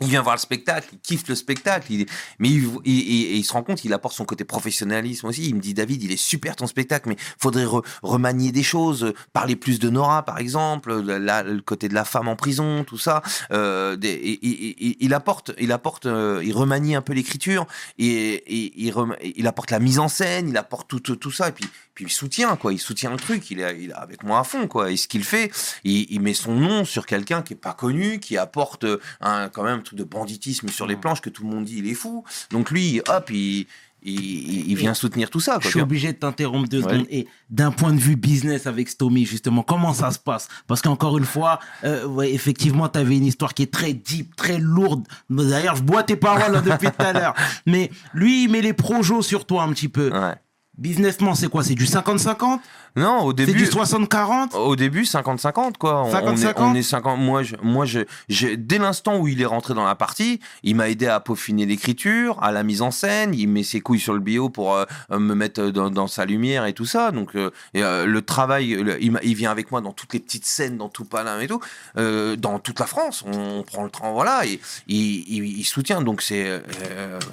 Il 0.00 0.08
vient 0.08 0.22
voir 0.22 0.34
le 0.34 0.40
spectacle, 0.40 0.88
il 0.92 0.98
kiffe 0.98 1.28
le 1.28 1.34
spectacle, 1.34 1.92
il- 1.92 2.06
mais 2.38 2.48
il, 2.48 3.44
se 3.44 3.52
rend 3.52 3.62
compte, 3.62 3.84
il 3.84 3.92
apporte 3.92 4.14
son 4.14 4.24
côté 4.24 4.44
professionnalisme 4.44 5.26
aussi. 5.26 5.48
Il 5.48 5.54
me 5.54 5.60
dit, 5.60 5.74
David, 5.74 6.02
il 6.02 6.12
est 6.12 6.16
super 6.16 6.56
ton 6.56 6.66
spectacle, 6.66 7.08
mais 7.08 7.16
faudrait 7.38 7.64
re- 7.64 7.84
remanier 8.02 8.52
des 8.52 8.62
choses, 8.62 9.12
parler 9.32 9.56
plus 9.56 9.78
de 9.78 9.90
Nora, 9.90 10.24
par 10.24 10.38
exemple, 10.38 10.92
le 11.02 11.60
côté 11.60 11.88
de 11.88 11.94
la 11.94 12.04
femme 12.04 12.28
en 12.28 12.36
prison, 12.36 12.84
tout 12.84 12.98
ça. 12.98 13.22
Euh, 13.52 13.96
il 14.00 15.12
apporte, 15.14 15.52
il 15.58 15.72
apporte, 15.72 16.06
euh, 16.06 16.40
il 16.44 16.52
remanie 16.52 16.94
un 16.94 17.02
peu 17.02 17.12
l'écriture, 17.12 17.66
et, 17.98 18.44
il, 18.48 19.46
apporte 19.46 19.70
la 19.70 19.80
mise 19.80 19.98
en 19.98 20.08
scène, 20.08 20.48
il 20.48 20.56
apporte 20.56 20.88
tout, 21.02 21.30
ça, 21.30 21.48
et 21.48 21.52
puis, 21.52 21.66
il 22.00 22.10
soutient, 22.10 22.56
quoi. 22.56 22.72
Il 22.72 22.78
soutient 22.78 23.10
le 23.10 23.18
truc, 23.18 23.50
il 23.50 23.60
est, 23.60 23.92
avec 23.92 24.22
moi 24.22 24.40
à 24.40 24.44
fond, 24.44 24.66
quoi. 24.66 24.90
Et 24.90 24.96
ce 24.96 25.06
qu'il 25.06 25.24
fait, 25.24 25.50
il, 25.84 26.20
met 26.20 26.34
son 26.34 26.54
nom 26.54 26.84
sur 26.84 27.04
quelqu'un 27.04 27.42
qui 27.42 27.52
est 27.52 27.56
pas 27.56 27.74
connu, 27.74 28.20
qui 28.20 28.38
apporte 28.38 28.86
quand 29.20 29.62
même 29.62 29.82
truc 29.90 29.98
de 29.98 30.04
banditisme 30.04 30.68
sur 30.68 30.86
les 30.86 30.96
planches 30.96 31.20
que 31.20 31.30
tout 31.30 31.42
le 31.44 31.50
monde 31.50 31.64
dit, 31.64 31.78
il 31.78 31.88
est 31.88 31.94
fou. 31.94 32.24
Donc 32.50 32.70
lui, 32.70 33.00
hop, 33.08 33.30
il, 33.30 33.66
il, 34.02 34.70
il 34.70 34.74
vient 34.76 34.94
soutenir 34.94 35.28
tout 35.30 35.40
ça. 35.40 35.58
Je 35.60 35.68
suis 35.68 35.80
obligé 35.80 36.12
de 36.12 36.18
t'interrompre 36.18 36.68
deux 36.68 36.82
Ouais. 36.82 36.92
secondes. 36.94 37.06
Et 37.10 37.26
d'un 37.50 37.70
point 37.70 37.92
de 37.92 37.98
vue 37.98 38.16
business 38.16 38.66
avec 38.66 38.88
Stomy, 38.88 39.24
justement, 39.26 39.62
comment 39.62 39.92
ça 39.92 40.10
se 40.10 40.18
passe? 40.18 40.48
Parce 40.66 40.80
qu'encore 40.80 41.18
une 41.18 41.24
fois, 41.24 41.58
euh, 41.84 42.06
ouais, 42.06 42.32
effectivement, 42.32 42.88
tu 42.88 42.98
avais 42.98 43.16
une 43.16 43.26
histoire 43.26 43.52
qui 43.52 43.62
est 43.64 43.72
très 43.72 43.92
deep, 43.92 44.36
très 44.36 44.58
lourde. 44.58 45.06
D'ailleurs, 45.28 45.76
je 45.76 45.82
bois 45.82 46.02
tes 46.02 46.16
paroles 46.16 46.52
là, 46.52 46.60
depuis 46.60 46.88
tout 46.88 47.02
à 47.02 47.12
l'heure. 47.12 47.34
Mais 47.66 47.90
lui, 48.14 48.44
il 48.44 48.50
met 48.50 48.62
les 48.62 48.72
projos 48.72 49.22
sur 49.22 49.44
toi 49.44 49.64
un 49.64 49.72
petit 49.72 49.88
peu. 49.88 50.10
Ouais. 50.10 50.34
Businessment, 50.80 51.34
c'est 51.34 51.48
quoi? 51.48 51.62
C'est 51.62 51.74
du 51.74 51.84
50-50 51.84 52.58
Non, 52.96 53.22
au 53.24 53.30
C'est 53.30 53.44
début. 53.46 53.58
du 53.58 53.66
60-40 53.66 54.56
Au 54.56 54.74
début, 54.76 55.02
50-50, 55.02 55.76
quoi. 55.78 56.02
On, 56.04 56.10
50-50? 56.12 56.22
on 56.24 56.36
est, 56.36 56.60
on 56.60 56.74
est 56.74 56.82
50. 56.82 57.18
Moi, 57.20 57.42
je, 57.42 57.54
moi 57.62 57.84
je, 57.84 58.00
je- 58.28 58.54
dès 58.54 58.78
l'instant 58.78 59.18
où 59.18 59.28
il 59.28 59.40
est 59.42 59.46
rentré 59.46 59.74
dans 59.74 59.84
la 59.84 59.94
partie, 59.94 60.40
il 60.62 60.74
m'a 60.76 60.88
aidé 60.88 61.06
à 61.06 61.20
peaufiner 61.20 61.66
l'écriture, 61.66 62.42
à 62.42 62.50
la 62.50 62.62
mise 62.62 62.80
en 62.82 62.90
scène. 62.90 63.34
Il 63.34 63.46
met 63.48 63.62
ses 63.62 63.80
couilles 63.80 64.00
sur 64.00 64.14
le 64.14 64.20
bio 64.20 64.48
pour 64.48 64.74
euh, 64.74 64.84
me 65.12 65.34
mettre 65.34 65.66
dans, 65.66 65.90
dans 65.90 66.06
sa 66.08 66.24
lumière 66.24 66.64
et 66.66 66.72
tout 66.72 66.86
ça. 66.86 67.10
Donc, 67.12 67.36
euh, 67.36 67.50
et, 67.74 67.82
euh, 67.84 68.06
le 68.06 68.22
travail, 68.22 68.70
le- 68.70 69.00
il, 69.02 69.34
vient 69.34 69.50
avec 69.50 69.70
moi 69.70 69.80
dans 69.82 69.92
toutes 69.92 70.14
les 70.14 70.20
petites 70.20 70.46
scènes, 70.46 70.76
dans 70.78 70.88
tout 70.88 71.04
Palin 71.04 71.38
et 71.40 71.46
tout, 71.46 71.60
dans 71.96 72.58
toute 72.58 72.80
la 72.80 72.86
France. 72.86 73.22
On, 73.26 73.62
prend 73.62 73.84
le 73.84 73.90
train, 73.90 74.10
voilà, 74.12 74.46
et 74.46 74.58
il, 74.88 74.96
il- 75.28 75.58
il 75.60 75.64
soutient. 75.64 76.00
Donc, 76.00 76.22
c'est 76.22 76.62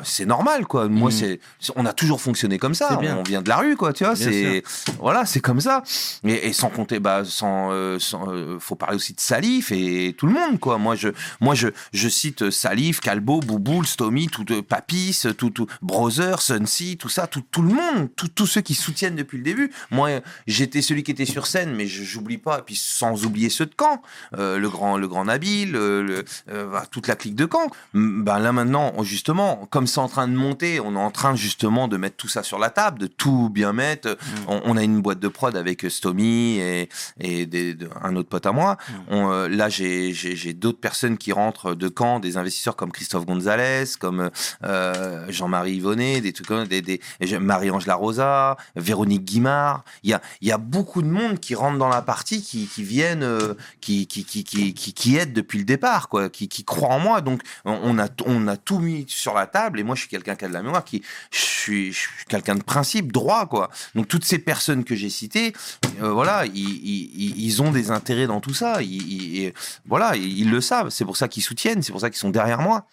c'est 0.04 0.26
normal, 0.26 0.66
quoi. 0.68 0.88
Moi, 0.90 1.10
Mm. 1.10 1.12
c'est, 1.14 1.40
c'est- 1.60 1.74
on 1.78 1.86
a 1.86 1.94
toujours 1.94 2.20
fonctionné 2.22 2.58
comme 2.60 2.74
ça. 2.76 2.90
C'est 2.92 2.98
bien. 2.98 3.18
On 3.18 3.24
vient 3.24 3.37
de 3.42 3.50
la 3.50 3.58
rue, 3.58 3.76
quoi. 3.76 3.94
Tu 3.94 4.04
vois, 4.04 4.16
c'est 4.16 4.64
voilà, 5.00 5.26
c'est 5.26 5.40
comme 5.40 5.60
ça. 5.62 5.84
Et, 6.24 6.48
et 6.48 6.54
sans 6.54 6.70
compter, 6.70 7.00
bah, 7.00 7.24
sans, 7.26 7.72
euh, 7.72 8.00
sans, 8.00 8.32
euh, 8.32 8.58
faut 8.60 8.76
parler 8.76 8.96
aussi 8.96 9.14
de 9.14 9.20
Salif 9.20 9.72
et 9.72 10.16
tout 10.18 10.28
le 10.28 10.34
monde, 10.34 10.60
quoi. 10.60 10.78
Moi, 10.78 10.96
je, 10.96 11.10
moi, 11.42 11.56
je, 11.56 11.68
je 11.94 12.10
cite 12.10 12.50
Salif, 12.50 13.00
Calbo, 13.00 13.40
Bouboul, 13.40 13.86
Stomy, 13.86 14.28
tout, 14.28 14.46
euh, 14.52 14.62
Papis, 14.62 15.24
tout, 15.38 15.50
tout, 15.50 15.68
Brother, 15.82 16.42
Sunsi, 16.42 16.98
tout 16.98 17.10
ça, 17.10 17.28
tout, 17.28 17.44
tout 17.52 17.62
le 17.62 17.74
monde, 17.74 18.10
tout- 18.16 18.28
tous 18.28 18.48
ceux 18.48 18.62
qui 18.62 18.74
soutiennent 18.74 19.16
depuis 19.16 19.38
le 19.38 19.44
début. 19.44 19.72
Moi, 19.92 20.10
j'étais 20.48 20.82
celui 20.82 21.04
qui 21.04 21.12
était 21.12 21.26
sur 21.26 21.48
scène, 21.48 21.74
mais 21.76 21.88
j'oublie 21.88 22.38
pas. 22.38 22.60
Et 22.60 22.62
puis, 22.64 22.76
sans 22.76 23.26
oublier 23.26 23.50
ceux 23.50 23.66
de 23.66 23.74
Caen, 23.80 24.02
le 24.34 24.68
grand, 24.70 24.98
le 24.98 25.08
grand 25.08 25.26
Nabil, 25.26 25.72
le, 25.72 26.24
bah, 26.48 26.86
toute 26.90 27.08
la 27.08 27.16
clique 27.16 27.36
de 27.36 27.48
Caen. 27.52 27.70
Ben 27.94 28.40
là 28.40 28.52
maintenant, 28.52 28.94
justement, 29.04 29.68
comme 29.70 29.88
c'est 29.88 30.00
en 30.00 30.08
train 30.08 30.28
de 30.28 30.34
monter, 30.36 30.80
on 30.80 30.94
est 30.96 31.00
en 31.00 31.12
train 31.12 31.36
justement 31.36 31.88
de 31.88 31.98
mettre 31.98 32.16
tout 32.18 32.28
ça 32.28 32.44
sur 32.44 32.60
la 32.60 32.70
table, 32.70 33.00
de 33.00 33.08
tout 33.08 33.27
bien 33.50 33.74
mettre. 33.74 34.18
On, 34.48 34.62
on 34.66 34.78
a 34.78 34.84
une 34.84 35.02
boîte 35.02 35.20
de 35.20 35.28
prod 35.28 35.56
avec 35.56 35.86
Stomy 35.90 36.58
et, 36.60 36.90
et 37.20 37.46
des- 37.46 37.74
de- 37.74 37.90
un 38.02 38.16
autre 38.16 38.30
pote 38.30 38.46
à 38.46 38.52
moi. 38.52 38.78
On, 39.10 39.32
euh, 39.32 39.48
là, 39.48 39.70
j'ai 39.70 40.14
d'autres 40.54 40.80
personnes 40.80 41.18
qui 41.18 41.32
rentrent 41.32 41.74
de 41.76 41.92
Caen, 41.96 42.20
des 42.20 42.38
investisseurs 42.38 42.76
comme 42.76 42.92
Christophe 42.92 43.26
Gonzalez, 43.26 43.86
comme 44.00 44.30
euh, 44.64 45.26
Jean-Marie 45.30 45.76
Yvonnet, 45.76 46.22
des 46.22 46.34
trucs 46.34 46.48
comme 46.48 46.68
des, 46.68 46.82
des, 46.82 47.00
Marie-Ange 47.40 47.86
Larosa, 47.88 48.58
Véronique 48.76 49.24
Guimard. 49.26 49.84
Il 50.04 50.10
y 50.10 50.14
a, 50.14 50.22
il 50.42 50.48
y 50.48 50.52
a 50.52 50.58
beaucoup 50.58 51.02
de 51.02 51.08
monde 51.08 51.40
qui 51.40 51.56
rentre 51.56 51.78
dans 51.78 51.90
la 51.90 52.02
partie, 52.02 52.42
qui, 52.42 52.68
qui 52.68 52.84
viennent, 52.84 53.24
euh, 53.24 53.54
qui, 53.82 54.08
qui, 54.08 54.24
qui, 54.24 54.44
qui, 54.44 54.74
qui, 54.74 55.18
aident 55.18 55.34
depuis 55.34 55.60
le 55.60 55.66
départ, 55.66 56.10
quoi, 56.10 56.30
qui, 56.30 56.48
qui 56.48 56.64
croient 56.64 56.90
en 56.94 57.00
moi. 57.00 57.22
Donc, 57.22 57.42
on 57.66 57.78
on 57.84 58.00
a, 58.00 58.08
on 58.26 58.48
a 58.48 58.58
tout 58.58 58.80
mis 58.80 59.06
sur 59.08 59.34
la 59.34 59.48
table. 59.48 59.80
Et 59.80 59.84
moi, 59.84 59.96
je 59.96 60.02
suis 60.02 60.10
quelqu'un 60.10 60.36
qui 60.36 60.46
a 60.46 60.48
de 60.48 60.54
la 60.54 60.62
mémoire, 60.62 60.84
qui, 60.84 61.02
je 61.32 61.38
suis, 61.40 61.92
je 61.94 61.98
suis 62.00 62.26
quelqu'un 62.28 62.56
de 62.56 62.64
principe, 62.64 63.12
droit, 63.20 63.46
quoi. 63.48 63.70
Donc, 63.96 64.08
toutes 64.08 64.26
ces 64.26 64.40
personnes 64.40 64.84
que 64.84 64.96
j'ai 64.96 65.10
citées, 65.10 65.54
euh, 66.02 66.12
voilà, 66.12 66.46
ils, 66.46 66.54
ils, 66.56 67.46
ils 67.46 67.62
ont 67.62 67.72
des 67.72 67.92
intérêts 67.92 68.28
dans 68.28 68.40
tout 68.42 68.54
ça. 68.54 68.82
Ils, 68.82 69.54
voilà, 69.86 70.16
ils, 70.16 70.50
le 70.50 70.62
savent. 70.62 70.90
C'est 70.90 71.06
pour 71.06 71.18
ça 71.18 71.28
qu'ils 71.28 71.44
soutiennent. 71.44 71.82
C'est 71.84 71.92
pour 71.92 72.02
ça 72.02 72.10
qu'ils 72.10 72.20
sont 72.20 72.30
derrière 72.30 72.62
moi. 72.62 72.86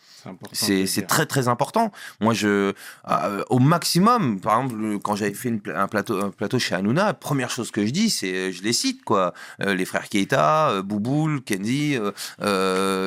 C'est 0.52 1.06
très 1.06 1.26
très 1.26 1.48
important. 1.48 1.92
Moi, 2.20 2.32
je 2.32 2.72
euh, 3.10 3.44
au 3.50 3.58
maximum, 3.58 4.40
par 4.40 4.52
exemple, 4.62 4.98
quand 5.04 5.16
j'avais 5.16 5.34
fait 5.34 5.50
une 5.50 5.60
un 5.74 5.86
plateau 5.86 6.14
un 6.18 6.30
plateau 6.30 6.58
chez 6.58 6.74
Hanouna, 6.74 7.12
première 7.12 7.50
chose 7.50 7.70
que 7.70 7.84
je 7.84 7.90
dis, 7.90 8.08
c'est 8.08 8.32
euh, 8.34 8.50
je 8.52 8.62
les 8.62 8.72
cite 8.72 9.04
quoi, 9.04 9.34
Euh, 9.60 9.74
les 9.74 9.84
frères 9.84 10.08
Keita, 10.08 10.70
euh, 10.70 10.82
Bouboul, 10.82 11.42
Kenzie, 11.42 11.98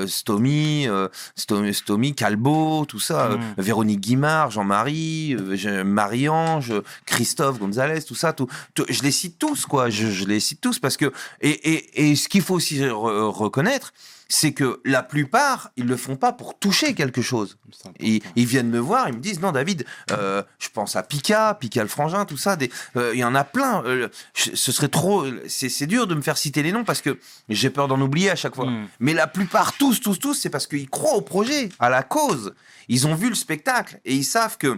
Stomy, 0.05 0.87
Stomy, 1.35 1.73
Stomy, 1.73 2.13
Calbo, 2.15 2.85
tout 2.85 2.99
ça, 2.99 3.31
euh, 3.31 3.37
Mm. 3.37 3.61
Véronique 3.61 3.99
Guimard, 3.99 4.51
Jean-Marie, 4.51 5.35
je- 5.53 5.81
Marie-Ange, 5.83 6.73
Christophe 7.05 7.59
Gonzalez, 7.59 8.01
tout 8.03 8.15
ça, 8.15 8.33
tout, 8.33 8.47
tout- 8.73 8.85
je 8.89 9.01
les 9.03 9.11
cite 9.11 9.37
tous 9.39 9.65
quoi, 9.65 9.89
je, 9.89 10.07
je 10.07 10.25
les 10.25 10.39
cite 10.39 10.61
tous 10.61 10.79
parce 10.79 10.97
que 10.97 11.11
et 11.41 11.49
et, 11.49 12.09
et 12.11 12.15
ce 12.15 12.27
qu'il 12.29 12.41
faut 12.41 12.55
aussi 12.55 12.79
re- 12.79 13.29
reconnaître, 13.29 13.93
c'est 14.29 14.51
que 14.51 14.81
la 14.83 15.03
plupart, 15.03 15.69
ils 15.77 15.85
le 15.85 15.95
font 15.95 16.17
pas 16.17 16.33
pour 16.33 16.59
toucher 16.59 16.93
quelque 16.93 17.21
chose. 17.21 17.57
Ils, 18.01 18.21
ils 18.35 18.45
viennent 18.45 18.69
me 18.69 18.77
voir, 18.79 19.07
ils 19.07 19.15
me 19.15 19.21
disent 19.21 19.39
non 19.39 19.53
David, 19.53 19.85
euh, 20.11 20.43
je 20.59 20.67
pense 20.67 20.97
à 20.97 21.03
Pika, 21.03 21.53
Pika 21.57 21.81
le 21.81 21.87
frangin, 21.87 22.25
tout 22.25 22.35
ça. 22.35 22.57
des- 22.57 22.69
euh, 22.97 23.11
Il 23.13 23.19
y 23.19 23.23
en 23.23 23.35
a 23.35 23.45
plein. 23.45 23.83
euh, 23.85 24.09
je- 24.35 24.53
ce 24.53 24.71
serait 24.73 24.89
trop. 24.89 25.25
C'est 25.47 25.69
c'est 25.69 25.87
dur 25.87 26.07
de 26.07 26.13
me 26.15 26.21
faire 26.21 26.37
citer 26.37 26.61
les 26.61 26.73
noms 26.73 26.83
parce 26.83 26.99
que 27.01 27.17
j'ai 27.47 27.69
peur 27.69 27.87
d'en 27.87 28.01
oublier 28.01 28.29
à 28.29 28.35
chaque 28.35 28.55
fois. 28.55 28.65
Mm. 28.65 28.87
Mais 28.99 29.13
la 29.13 29.27
plupart, 29.27 29.77
tous, 29.77 30.01
tous, 30.01 30.19
tous, 30.19 30.33
c'est 30.33 30.49
parce 30.49 30.67
qu'ils 30.67 30.89
croient 30.89 31.15
au 31.15 31.21
projet, 31.21 31.69
à 31.79 31.89
la 31.89 32.03
cause. 32.03 32.53
Ils 32.89 33.07
ont 33.07 33.15
vu 33.15 33.29
le 33.29 33.35
spectacle 33.35 33.97
et 34.03 34.13
ils 34.13 34.25
savent 34.25 34.57
que 34.57 34.77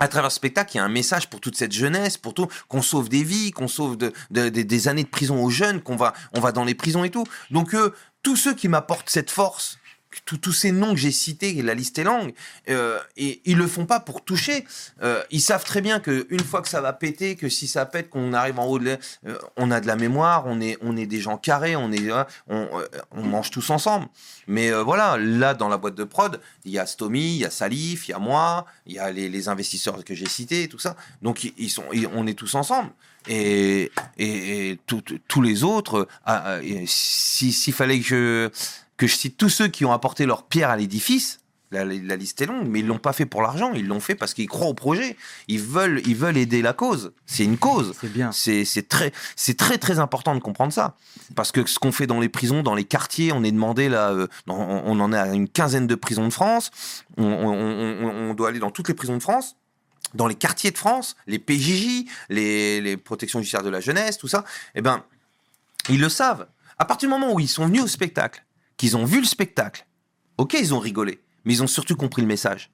à 0.00 0.08
travers 0.08 0.30
ce 0.32 0.36
spectacle, 0.36 0.72
il 0.74 0.78
y 0.78 0.80
a 0.80 0.84
un 0.84 0.88
message 0.88 1.28
pour 1.30 1.40
toute 1.40 1.56
cette 1.56 1.72
jeunesse, 1.72 2.16
pour 2.16 2.34
tout, 2.34 2.48
qu'on 2.68 2.82
sauve 2.82 3.08
des 3.08 3.22
vies, 3.22 3.50
qu'on 3.52 3.68
sauve 3.68 3.96
de, 3.96 4.12
de- 4.30 4.48
de- 4.48 4.62
des 4.62 4.88
années 4.88 5.04
de 5.04 5.08
prison 5.08 5.42
aux 5.44 5.50
jeunes, 5.50 5.80
qu'on 5.82 5.96
va, 5.96 6.14
on 6.32 6.40
va 6.40 6.52
dans 6.52 6.64
les 6.64 6.74
prisons 6.74 7.04
et 7.04 7.10
tout. 7.10 7.24
Donc, 7.50 7.74
eux, 7.74 7.94
tous 8.22 8.36
ceux 8.36 8.54
qui 8.54 8.66
m'apportent 8.68 9.10
cette 9.10 9.30
force, 9.30 9.78
tous- 10.24 10.52
ces 10.52 10.72
noms 10.72 10.90
que 10.94 11.00
j'ai 11.00 11.12
cités, 11.12 11.52
la 11.62 11.74
liste 11.74 11.98
est 11.98 12.04
longue, 12.04 12.32
euh, 12.68 12.98
et 13.16 13.40
ils 13.44 13.56
le 13.56 13.66
font 13.66 13.86
pas 13.86 14.00
pour 14.00 14.24
toucher. 14.24 14.64
Euh, 15.02 15.22
ils 15.30 15.40
savent 15.40 15.64
très 15.64 15.80
bien 15.80 16.00
que 16.00 16.26
une 16.30 16.40
fois 16.40 16.62
que 16.62 16.68
ça 16.68 16.80
va 16.80 16.92
péter, 16.92 17.36
que 17.36 17.48
si 17.48 17.68
ça 17.68 17.86
pète, 17.86 18.10
qu'on 18.10 18.32
arrive 18.32 18.58
en 18.58 18.66
haut 18.66 18.78
de, 18.78 18.96
euh, 19.26 19.38
on 19.56 19.70
a 19.70 19.80
de 19.80 19.86
la 19.86 19.96
mémoire, 19.96 20.44
on 20.46 20.60
est, 20.60 20.76
on 20.82 20.96
est 20.96 21.06
des 21.06 21.20
gens 21.20 21.36
carrés, 21.38 21.76
on 21.76 21.92
est, 21.92 22.10
hein, 22.10 22.26
euh, 22.50 22.66
on 23.12 23.22
mange 23.22 23.50
tous 23.50 23.70
ensemble. 23.70 24.06
Mais 24.46 24.70
euh, 24.72 24.82
voilà, 24.82 25.16
là 25.18 25.54
dans 25.54 25.68
la 25.68 25.76
boîte 25.78 25.94
de 25.94 26.04
prod, 26.04 26.40
il 26.64 26.72
y 26.72 26.78
a 26.78 26.86
Stomy, 26.86 27.34
il 27.34 27.38
y 27.38 27.44
a 27.44 27.50
Salif, 27.50 28.08
il 28.08 28.12
y 28.12 28.14
a 28.14 28.18
moi, 28.18 28.66
il 28.86 28.94
y 28.94 28.98
a 28.98 29.10
les, 29.10 29.48
investisseurs 29.48 30.04
que 30.04 30.14
j'ai 30.14 30.28
cités, 30.28 30.68
tout 30.68 30.78
ça. 30.78 30.96
Donc 31.22 31.44
ils, 31.56 31.70
sont, 31.70 31.84
on 32.14 32.26
est 32.26 32.34
tous 32.34 32.54
ensemble. 32.54 32.90
Et, 33.28 33.90
et, 34.18 34.78
tous 34.86 35.42
les 35.42 35.62
autres, 35.62 36.08
si- 36.86 37.52
s'il 37.52 37.74
fallait 37.74 38.00
que 38.00 38.04
je, 38.06 38.50
que 39.00 39.06
je 39.06 39.16
cite 39.16 39.38
tous 39.38 39.48
ceux 39.48 39.68
qui 39.68 39.86
ont 39.86 39.92
apporté 39.92 40.26
leur 40.26 40.42
pierre 40.42 40.68
à 40.68 40.76
l'édifice, 40.76 41.40
la, 41.70 41.86
la 41.86 42.16
liste 42.16 42.42
est 42.42 42.46
longue, 42.46 42.66
mais 42.68 42.80
ils 42.80 42.86
l'ont 42.86 42.98
pas 42.98 43.14
fait 43.14 43.24
pour 43.24 43.40
l'argent, 43.40 43.72
ils 43.72 43.86
l'ont 43.86 43.98
fait 43.98 44.14
parce 44.14 44.34
qu'ils 44.34 44.46
croient 44.46 44.66
au 44.66 44.74
projet. 44.74 45.16
Ils 45.48 45.58
veulent, 45.58 46.02
ils 46.04 46.16
veulent 46.16 46.36
aider 46.36 46.60
la 46.60 46.74
cause. 46.74 47.12
C'est 47.24 47.44
une 47.44 47.56
cause. 47.56 47.94
C'est 47.98 48.12
bien. 48.12 48.30
C'est 48.32 48.88
très, 48.90 49.10
c'est 49.36 49.56
très 49.56 49.78
très 49.78 50.00
important 50.00 50.34
de 50.34 50.40
comprendre 50.40 50.70
ça, 50.70 50.96
parce 51.34 51.50
que 51.50 51.64
ce 51.64 51.78
qu'on 51.78 51.92
fait 51.92 52.06
dans 52.06 52.20
les 52.20 52.28
prisons, 52.28 52.62
dans 52.62 52.74
les 52.74 52.84
quartiers, 52.84 53.32
on 53.32 53.42
est 53.42 53.52
demandé 53.52 53.88
là, 53.88 54.10
euh, 54.10 54.26
on, 54.46 54.82
on 54.84 55.00
en 55.00 55.14
est 55.14 55.18
à 55.18 55.28
une 55.28 55.48
quinzaine 55.48 55.86
de 55.86 55.94
prisons 55.94 56.26
de 56.28 56.32
France. 56.32 56.70
On 57.16 58.34
doit 58.34 58.50
aller 58.50 58.58
dans 58.58 58.70
toutes 58.70 58.88
les 58.88 58.94
prisons 58.94 59.16
de 59.16 59.22
France, 59.22 59.56
dans 60.12 60.26
les 60.26 60.34
quartiers 60.34 60.72
de 60.72 60.78
France, 60.78 61.16
les 61.26 61.38
PJJ, 61.38 62.04
les, 62.28 62.82
les 62.82 62.98
protections 62.98 63.38
judiciaires 63.38 63.62
de 63.62 63.70
la 63.70 63.80
jeunesse, 63.80 64.18
tout 64.18 64.28
ça. 64.28 64.44
Eh 64.74 64.82
ben, 64.82 65.04
ils 65.88 66.00
le 66.00 66.10
savent. 66.10 66.48
À 66.78 66.84
partir 66.84 67.08
du 67.08 67.14
moment 67.14 67.32
où 67.32 67.40
ils 67.40 67.48
sont 67.48 67.64
venus 67.64 67.82
au 67.82 67.86
spectacle, 67.86 68.44
qu'ils 68.80 68.96
ont 68.96 69.04
vu 69.04 69.18
le 69.20 69.26
spectacle, 69.26 69.86
ok, 70.38 70.54
ils 70.58 70.72
ont 70.74 70.78
rigolé, 70.78 71.20
mais 71.44 71.52
ils 71.52 71.62
ont 71.62 71.66
surtout 71.66 71.96
compris 71.96 72.22
le 72.22 72.28
message. 72.28 72.70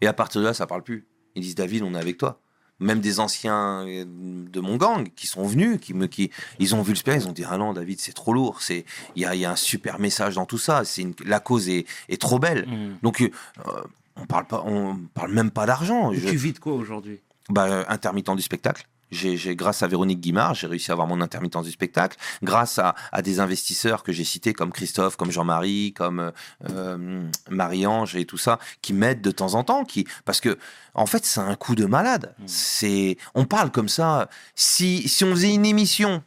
Et 0.00 0.06
à 0.06 0.12
partir 0.12 0.40
de 0.40 0.46
là, 0.46 0.54
ça 0.54 0.66
parle 0.66 0.82
plus. 0.84 1.06
Ils 1.34 1.42
disent 1.42 1.56
David, 1.56 1.82
on 1.82 1.94
est 1.94 1.98
avec 1.98 2.18
toi. 2.18 2.40
Même 2.78 3.00
des 3.00 3.18
anciens 3.20 3.84
euh, 3.86 4.04
de 4.06 4.60
mon 4.60 4.76
gang 4.76 5.08
qui 5.14 5.26
sont 5.26 5.44
venus, 5.46 5.78
qui 5.82 5.92
me, 5.92 6.06
qui, 6.06 6.30
ils 6.60 6.74
ont 6.74 6.82
vu 6.82 6.92
le 6.92 6.96
spectacle, 6.96 7.24
ils 7.26 7.28
ont 7.28 7.32
dit 7.32 7.44
ah 7.46 7.58
non 7.58 7.72
David, 7.74 8.00
c'est 8.00 8.12
trop 8.14 8.32
lourd. 8.32 8.62
C'est, 8.62 8.84
il 9.16 9.22
y 9.22 9.26
a, 9.26 9.34
il 9.34 9.40
y 9.40 9.44
a 9.44 9.50
un 9.50 9.56
super 9.56 9.98
message 9.98 10.36
dans 10.36 10.46
tout 10.46 10.56
ça. 10.56 10.84
C'est 10.84 11.02
une- 11.02 11.14
la 11.26 11.40
cause 11.40 11.68
est, 11.68 11.84
est 12.08 12.20
trop 12.20 12.38
belle. 12.38 12.66
Mm. 12.68 12.98
Donc 13.02 13.20
euh, 13.20 13.28
on 14.16 14.24
parle 14.26 14.46
pas, 14.46 14.62
on 14.64 14.96
parle 15.12 15.32
même 15.32 15.50
pas 15.50 15.66
d'argent. 15.66 16.12
Je- 16.14 16.26
Tu 16.28 16.36
vis 16.36 16.52
de 16.54 16.58
quoi 16.60 16.72
aujourd'hui? 16.72 17.20
Bah, 17.50 17.64
euh, 17.66 17.84
intermittent 17.88 18.34
du 18.36 18.42
spectacle. 18.42 18.86
J'ai, 19.10 19.56
grâce 19.56 19.82
à 19.82 19.86
Véronique 19.88 20.20
Guimard, 20.20 20.54
j'ai 20.54 20.66
réussi 20.66 20.90
à 20.90 20.94
avoir 20.94 21.06
mon 21.08 21.20
intermittence 21.20 21.66
du 21.66 21.72
spectacle. 21.72 22.16
Grâce 22.42 22.78
à, 22.78 22.94
à 23.12 23.22
des 23.22 23.40
investisseurs 23.40 24.02
que 24.02 24.12
j'ai 24.12 24.24
cités 24.24 24.52
comme 24.52 24.72
Christophe, 24.72 25.16
comme 25.16 25.30
Jean-Marie, 25.30 25.92
comme 25.94 26.20
euh, 26.20 26.30
euh, 26.70 27.28
Marie-Ange 27.50 28.16
et 28.16 28.24
tout 28.24 28.38
ça, 28.38 28.58
qui 28.82 28.92
m'aident 28.92 29.22
de 29.22 29.30
temps 29.30 29.54
en 29.54 29.64
temps. 29.64 29.84
Qui, 29.84 30.06
parce 30.24 30.40
que, 30.40 30.58
en 30.94 31.06
fait, 31.06 31.24
c'est 31.24 31.40
un 31.40 31.54
coup 31.56 31.74
de 31.74 31.86
malade. 31.86 32.34
C'est, 32.46 33.16
on 33.34 33.44
parle 33.44 33.70
comme 33.70 33.88
ça. 33.88 34.28
Si, 34.54 35.08
si 35.08 35.24
on 35.24 35.30
faisait 35.30 35.52
une 35.54 35.66
émission 35.66 36.22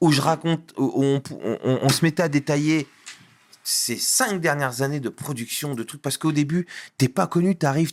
où 0.00 0.10
je 0.12 0.20
raconte, 0.20 0.72
où 0.76 0.92
on, 0.96 1.22
on- 1.64 1.78
on 1.82 1.88
se 1.88 2.04
mettait 2.04 2.22
à 2.24 2.28
détailler 2.28 2.86
ces 3.64 3.96
cinq 3.96 4.40
dernières 4.40 4.82
années 4.82 5.00
de 5.00 5.08
production 5.08 5.74
de 5.74 5.82
trucs 5.82 6.02
parce 6.02 6.18
qu'au 6.18 6.32
début 6.32 6.66
t'es 6.98 7.08
pas 7.08 7.26
connu 7.26 7.56
t'arrives 7.56 7.92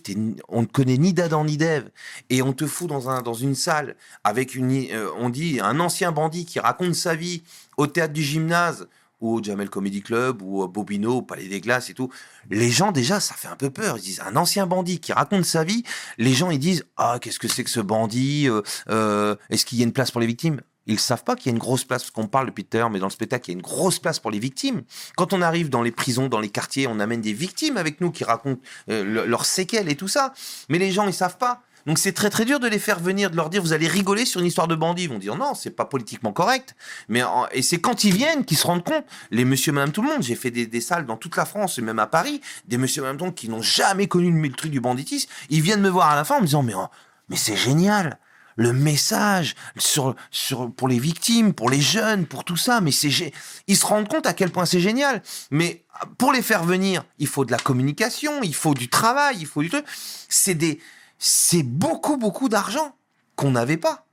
on 0.49 0.61
ne 0.61 0.67
connaît 0.67 0.97
ni 0.97 1.13
d'Adam 1.13 1.45
ni 1.45 1.57
d'Ève 1.57 1.89
et 2.29 2.41
on 2.41 2.53
te 2.53 2.67
fout 2.67 2.89
dans 2.89 3.09
un 3.09 3.21
dans 3.21 3.33
une 3.33 3.55
salle 3.55 3.95
avec 4.23 4.53
une 4.53 4.71
euh, 4.91 5.09
on 5.17 5.29
dit 5.29 5.59
un 5.61 5.79
ancien 5.79 6.11
bandit 6.11 6.45
qui 6.45 6.59
raconte 6.59 6.93
sa 6.93 7.15
vie 7.15 7.43
au 7.77 7.87
théâtre 7.87 8.13
du 8.13 8.21
gymnase 8.21 8.87
ou 9.21 9.35
au 9.35 9.43
Jamel 9.43 9.69
Comedy 9.69 10.01
Club 10.01 10.41
ou 10.41 10.61
au 10.61 10.67
Bobino 10.67 11.17
au 11.17 11.21
Palais 11.21 11.47
des 11.47 11.61
Glaces 11.61 11.91
et 11.91 11.93
tout. 11.93 12.09
Les 12.49 12.71
gens 12.71 12.91
déjà 12.91 13.19
ça 13.19 13.35
fait 13.35 13.47
un 13.47 13.55
peu 13.55 13.69
peur. 13.69 13.97
Ils 13.97 14.01
disent 14.01 14.21
un 14.21 14.35
ancien 14.35 14.65
bandit 14.67 14.99
qui 14.99 15.13
raconte 15.13 15.45
sa 15.45 15.63
vie 15.63 15.83
les 16.17 16.33
gens 16.33 16.49
ils 16.49 16.59
disent 16.59 16.85
ah 16.97 17.19
qu'est-ce 17.21 17.39
que 17.39 17.47
c'est 17.47 17.63
que 17.63 17.69
ce 17.69 17.79
bandit 17.79 18.49
Euh, 18.49 18.61
euh, 18.89 19.35
est-ce 19.49 19.65
qu'il 19.65 19.77
y 19.77 19.81
a 19.81 19.85
une 19.85 19.93
place 19.93 20.11
pour 20.11 20.21
les 20.21 20.27
victimes? 20.27 20.61
Ils 20.87 20.99
savent 20.99 21.23
pas 21.23 21.35
qu'il 21.35 21.47
y 21.47 21.49
a 21.49 21.53
une 21.53 21.59
grosse 21.59 21.83
place, 21.83 22.03
parce 22.03 22.11
qu'on 22.11 22.27
parle 22.27 22.47
depuis 22.47 22.65
tout 22.65 22.77
à 22.77 22.79
l'heure, 22.79 22.89
mais 22.89 22.99
dans 22.99 23.07
le 23.07 23.11
spectacle, 23.11 23.49
il 23.49 23.53
y 23.53 23.55
a 23.55 23.57
une 23.57 23.61
grosse 23.61 23.99
place 23.99 24.19
pour 24.19 24.31
les 24.31 24.39
victimes. 24.39 24.81
Quand 25.15 25.33
on 25.33 25.41
arrive 25.41 25.69
dans 25.69 25.81
les 25.83 25.91
prisons, 25.91 26.27
dans 26.27 26.39
les 26.39 26.49
quartiers, 26.49 26.87
on 26.87 26.99
amène 26.99 27.21
des 27.21 27.33
victimes 27.33 27.77
avec 27.77 28.01
nous 28.01 28.11
qui 28.11 28.23
racontent 28.23 28.61
euh, 28.89 29.03
le- 29.03 29.25
leurs 29.25 29.45
séquelles 29.45 29.89
et 29.89 29.95
tout 29.95 30.07
ça. 30.07 30.33
Mais 30.69 30.79
les 30.79 30.91
gens, 30.91 31.07
ils 31.07 31.13
savent 31.13 31.37
pas. 31.37 31.61
Donc 31.87 31.97
c'est 31.97 32.11
très 32.11 32.29
très 32.29 32.45
dur 32.45 32.59
de 32.59 32.67
les 32.67 32.77
faire 32.77 32.99
venir, 32.99 33.31
de 33.31 33.35
leur 33.35 33.49
dire 33.49 33.59
vous 33.61 33.73
allez 33.73 33.87
rigoler 33.87 34.25
sur 34.25 34.39
une 34.39 34.45
histoire 34.45 34.67
de 34.67 34.75
bandit. 34.75 35.05
Ils 35.05 35.09
vont 35.09 35.17
dire 35.17 35.35
non, 35.35 35.55
c'est 35.55 35.71
pas 35.71 35.85
politiquement 35.85 36.31
correct. 36.31 36.75
Mais 37.09 37.23
et 37.53 37.63
c'est 37.63 37.79
quand 37.81 38.03
ils 38.03 38.13
viennent 38.13 38.45
qu'ils 38.45 38.57
se 38.57 38.67
rendent 38.67 38.83
compte. 38.83 39.03
Les 39.31 39.45
Monsieur, 39.45 39.71
Madame, 39.71 39.91
tout 39.91 40.03
le 40.03 40.09
monde. 40.09 40.21
J'ai 40.21 40.35
fait 40.35 40.51
des, 40.51 40.81
salles 40.81 41.07
dans 41.07 41.17
toute 41.17 41.35
la 41.37 41.45
France 41.45 41.79
et 41.79 41.81
même 41.81 41.97
à 41.97 42.05
Paris. 42.05 42.39
Des 42.67 42.77
Monsieur, 42.77 43.01
Madame, 43.01 43.17
tout 43.17 43.23
le 43.23 43.29
monde 43.29 43.35
qui 43.35 43.49
n'ont 43.49 43.63
jamais 43.63 44.07
connu 44.07 44.31
le, 44.31 44.39
le 44.39 44.51
truc 44.51 44.71
du 44.71 44.79
banditisme. 44.79 45.27
Ils 45.49 45.61
viennent 45.61 45.81
me 45.81 45.89
voir 45.89 46.09
à 46.09 46.15
la 46.15 46.23
fin 46.23 46.37
en 46.37 46.41
me 46.41 46.45
disant 46.45 46.61
mais 46.61 46.75
oh, 46.75 46.85
mais 47.29 47.35
c'est 47.35 47.55
génial 47.55 48.19
le 48.55 48.73
message 48.73 49.55
sur, 49.77 50.15
sur, 50.29 50.71
pour 50.71 50.87
les 50.87 50.99
victimes, 50.99 51.53
pour 51.53 51.69
les 51.69 51.81
jeunes, 51.81 52.25
pour 52.25 52.43
tout 52.43 52.57
ça. 52.57 52.81
Mais 52.81 52.91
ils 52.91 53.77
se 53.77 53.85
rendent 53.85 54.07
compte 54.07 54.25
à 54.25 54.33
quel 54.33 54.51
point 54.51 54.65
c'est 54.65 54.79
génial. 54.79 55.21
Mais 55.49 55.83
pour 56.17 56.31
les 56.31 56.41
faire 56.41 56.63
venir, 56.63 57.03
il 57.19 57.27
faut 57.27 57.45
de 57.45 57.51
la 57.51 57.57
communication, 57.57 58.41
il 58.43 58.55
faut 58.55 58.73
du 58.73 58.89
travail, 58.89 59.37
il 59.39 59.45
faut 59.45 59.61
du 59.61 59.69
truc. 59.69 59.85
C'est 60.29 60.55
des, 60.55 60.79
c'est 61.17 61.63
beaucoup, 61.63 62.17
beaucoup 62.17 62.49
d'argent 62.49 62.95
qu'on 63.35 63.51
n'avait 63.51 63.77
pas. 63.77 64.05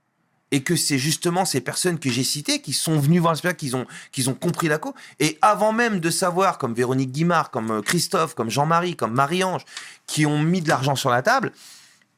Et 0.51 0.63
que 0.63 0.75
c'est 0.75 0.97
justement 0.97 1.45
ces 1.45 1.61
personnes 1.61 1.99
que 1.99 2.09
j'ai 2.09 2.23
citées 2.23 2.59
qui 2.59 2.73
sont 2.73 2.99
venues 2.99 3.19
voir 3.19 3.33
le 3.33 3.37
spectacle, 3.37 3.59
qui 4.11 4.25
ont, 4.25 4.31
ont 4.31 4.35
compris 4.35 4.67
la 4.67 4.79
co. 4.79 4.95
Et 5.19 5.37
avant 5.43 5.73
même 5.73 5.99
de 5.99 6.09
savoir, 6.09 6.57
comme 6.57 6.73
Véronique 6.73 7.11
Guimard, 7.11 7.51
comme 7.51 7.69
euh, 7.69 7.81
Christophe, 7.83 8.33
comme 8.33 8.49
Jean-Marie, 8.49 8.95
comme 8.95 9.13
Marie-Ange, 9.13 9.63
qui 10.07 10.25
ont 10.25 10.39
mis 10.39 10.61
de 10.61 10.69
l'argent 10.69 10.95
sur 10.95 11.11
la 11.11 11.21
table, 11.21 11.51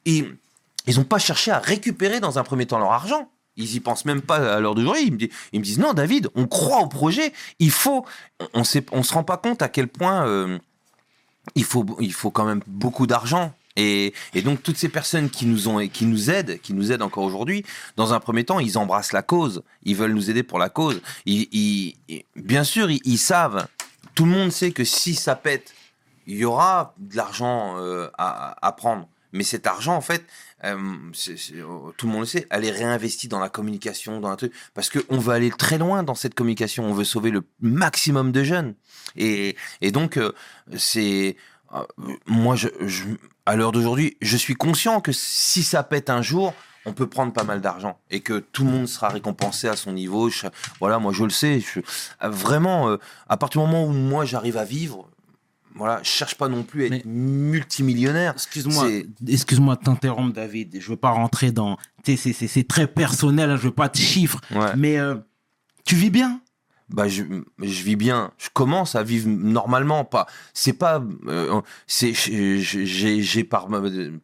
et 0.05 0.25
ils 0.87 0.97
n'ont 0.97 1.03
pas 1.03 1.19
cherché 1.19 1.51
à 1.51 1.59
récupérer 1.59 2.19
dans 2.19 2.39
un 2.39 2.43
premier 2.43 2.65
temps 2.65 2.79
leur 2.79 2.91
argent. 2.91 3.29
Ils 3.57 3.75
y 3.75 3.79
pensent 3.79 4.05
même 4.05 4.21
pas 4.21 4.55
à 4.55 4.59
l'heure 4.59 4.75
me 4.75 5.17
disent- 5.17 5.29
ils 5.51 5.59
me 5.59 5.63
disent 5.63 5.79
non, 5.79 5.93
David, 5.93 6.29
on 6.35 6.47
croit 6.47 6.79
au 6.79 6.87
projet. 6.87 7.33
Il 7.59 7.71
faut. 7.71 8.05
On, 8.53 8.63
on 8.91 9.03
se 9.03 9.13
rend 9.13 9.23
pas 9.23 9.37
compte 9.37 9.61
à 9.61 9.67
quel 9.67 9.87
point 9.87 10.25
euh, 10.25 10.57
il 11.55 11.65
faut, 11.65 11.85
il 11.99 12.13
faut 12.13 12.31
quand 12.31 12.45
même 12.45 12.61
beaucoup 12.65 13.07
d'argent. 13.07 13.53
Et, 13.77 14.13
donc 14.43 14.63
toutes 14.63 14.77
ces 14.77 14.89
personnes 14.89 15.29
qui 15.29 15.45
nous 15.45 15.67
ont, 15.67 15.85
qui 15.87 16.05
nous 16.05 16.29
aident, 16.29 16.59
qui 16.61 16.73
nous 16.73 16.91
aident 16.91 17.01
encore 17.01 17.23
aujourd'hui, 17.23 17.65
dans 17.95 18.13
un 18.13 18.19
premier 18.19 18.43
temps, 18.43 18.59
ils 18.59 18.77
embrassent 18.77 19.13
la 19.13 19.21
cause. 19.21 19.63
Ils 19.83 19.95
veulent 19.95 20.13
nous 20.13 20.29
aider 20.29 20.43
pour 20.43 20.59
la 20.59 20.69
cause. 20.69 21.01
Bien 22.35 22.63
sûr, 22.63 22.89
ils, 22.89 23.17
savent. 23.17 23.67
Tout 24.15 24.25
le 24.25 24.31
monde 24.31 24.51
sait 24.51 24.71
que 24.71 24.83
si 24.83 25.15
ça 25.15 25.35
pète, 25.35 25.73
il 26.27 26.37
y 26.37 26.45
aura 26.45 26.93
de 26.97 27.15
l'argent 27.15 27.75
euh, 27.77 28.09
à 28.17 28.75
prendre. 28.77 29.07
Mais 29.33 29.43
cet 29.43 29.65
argent, 29.67 29.95
en 29.95 30.01
fait, 30.01 30.25
c'est- 31.13 31.37
euh, 31.55 31.91
tout 31.97 32.05
le 32.07 32.11
monde 32.11 32.21
le 32.21 32.27
sait, 32.27 32.47
elle 32.49 32.65
est 32.65 32.71
réinvestie 32.71 33.27
dans 33.27 33.39
la 33.39 33.49
communication, 33.49 34.19
dans 34.19 34.29
un 34.29 34.35
truc, 34.35 34.53
parce 34.73 34.89
qu'on 34.89 35.17
veut 35.17 35.33
aller 35.33 35.49
très 35.51 35.77
loin 35.77 36.03
dans 36.03 36.15
cette 36.15 36.35
communication. 36.35 36.85
On 36.85 36.93
veut 36.93 37.03
sauver 37.03 37.31
le 37.31 37.43
maximum 37.61 38.31
de 38.31 38.43
jeunes. 38.43 38.75
Et, 39.15 39.55
et 39.81 39.91
donc, 39.91 40.17
euh, 40.17 40.31
c'est 40.77 41.35
euh, 41.73 41.83
moi, 42.25 42.55
à 43.45 43.55
l'heure 43.55 43.71
d'aujourd'hui, 43.71 44.17
je 44.21 44.37
suis 44.37 44.55
conscient 44.55 45.01
que 45.01 45.11
si 45.11 45.63
ça 45.63 45.83
pète 45.83 46.09
un 46.09 46.21
jour, 46.21 46.53
on 46.85 46.93
peut 46.93 47.07
prendre 47.07 47.31
pas 47.31 47.43
mal 47.43 47.61
d'argent 47.61 47.99
et 48.09 48.21
que 48.21 48.39
tout 48.39 48.63
le 48.63 48.71
monde 48.71 48.87
sera 48.87 49.09
récompensé 49.09 49.67
à 49.67 49.75
son 49.75 49.93
niveau. 49.93 50.31
Voilà, 50.79 50.97
moi 50.97 51.13
je 51.13 51.23
le 51.23 51.29
sais. 51.29 51.63
Vraiment, 52.23 52.89
euh, 52.89 52.97
à 53.29 53.37
partir 53.37 53.61
du 53.61 53.67
moment 53.67 53.85
où 53.85 53.91
moi 53.91 54.25
j'arrive 54.25 54.57
à 54.57 54.65
vivre, 54.65 55.07
voilà, 55.75 56.01
cherche 56.03 56.35
pas 56.35 56.47
non 56.47 56.63
plus 56.63 56.83
à 56.83 56.85
être 56.87 57.05
Mais- 57.05 57.11
multimillionnaire. 57.11 58.33
Excuse-moi, 58.33 58.87
excuse-moi 59.27 59.75
de 59.75 59.81
t'interrompre, 59.83 60.33
David. 60.33 60.77
Je 60.79 60.89
veux 60.89 60.97
pas 60.97 61.11
rentrer 61.11 61.51
dans. 61.51 61.77
C'est 62.05 62.67
très 62.67 62.87
personnel, 62.87 63.49
hein, 63.51 63.55
je 63.57 63.63
veux 63.63 63.71
pas 63.71 63.89
de 63.89 63.95
chiffres. 63.97 64.39
Ouais. 64.51 64.75
Mais 64.75 64.97
euh, 64.97 65.15
tu 65.85 65.95
vis 65.95 66.09
bien? 66.09 66.41
Bah 66.89 67.07
je, 67.07 67.23
je 67.61 67.83
vis 67.83 67.95
bien 67.95 68.31
je 68.37 68.49
commence 68.51 68.95
à 68.95 69.03
vivre 69.03 69.29
normalement 69.29 70.03
pas 70.03 70.27
c'est 70.53 70.73
pas 70.73 71.01
euh, 71.27 71.61
c'est 71.87 72.11
j'ai 72.13 73.43
par 73.45 73.69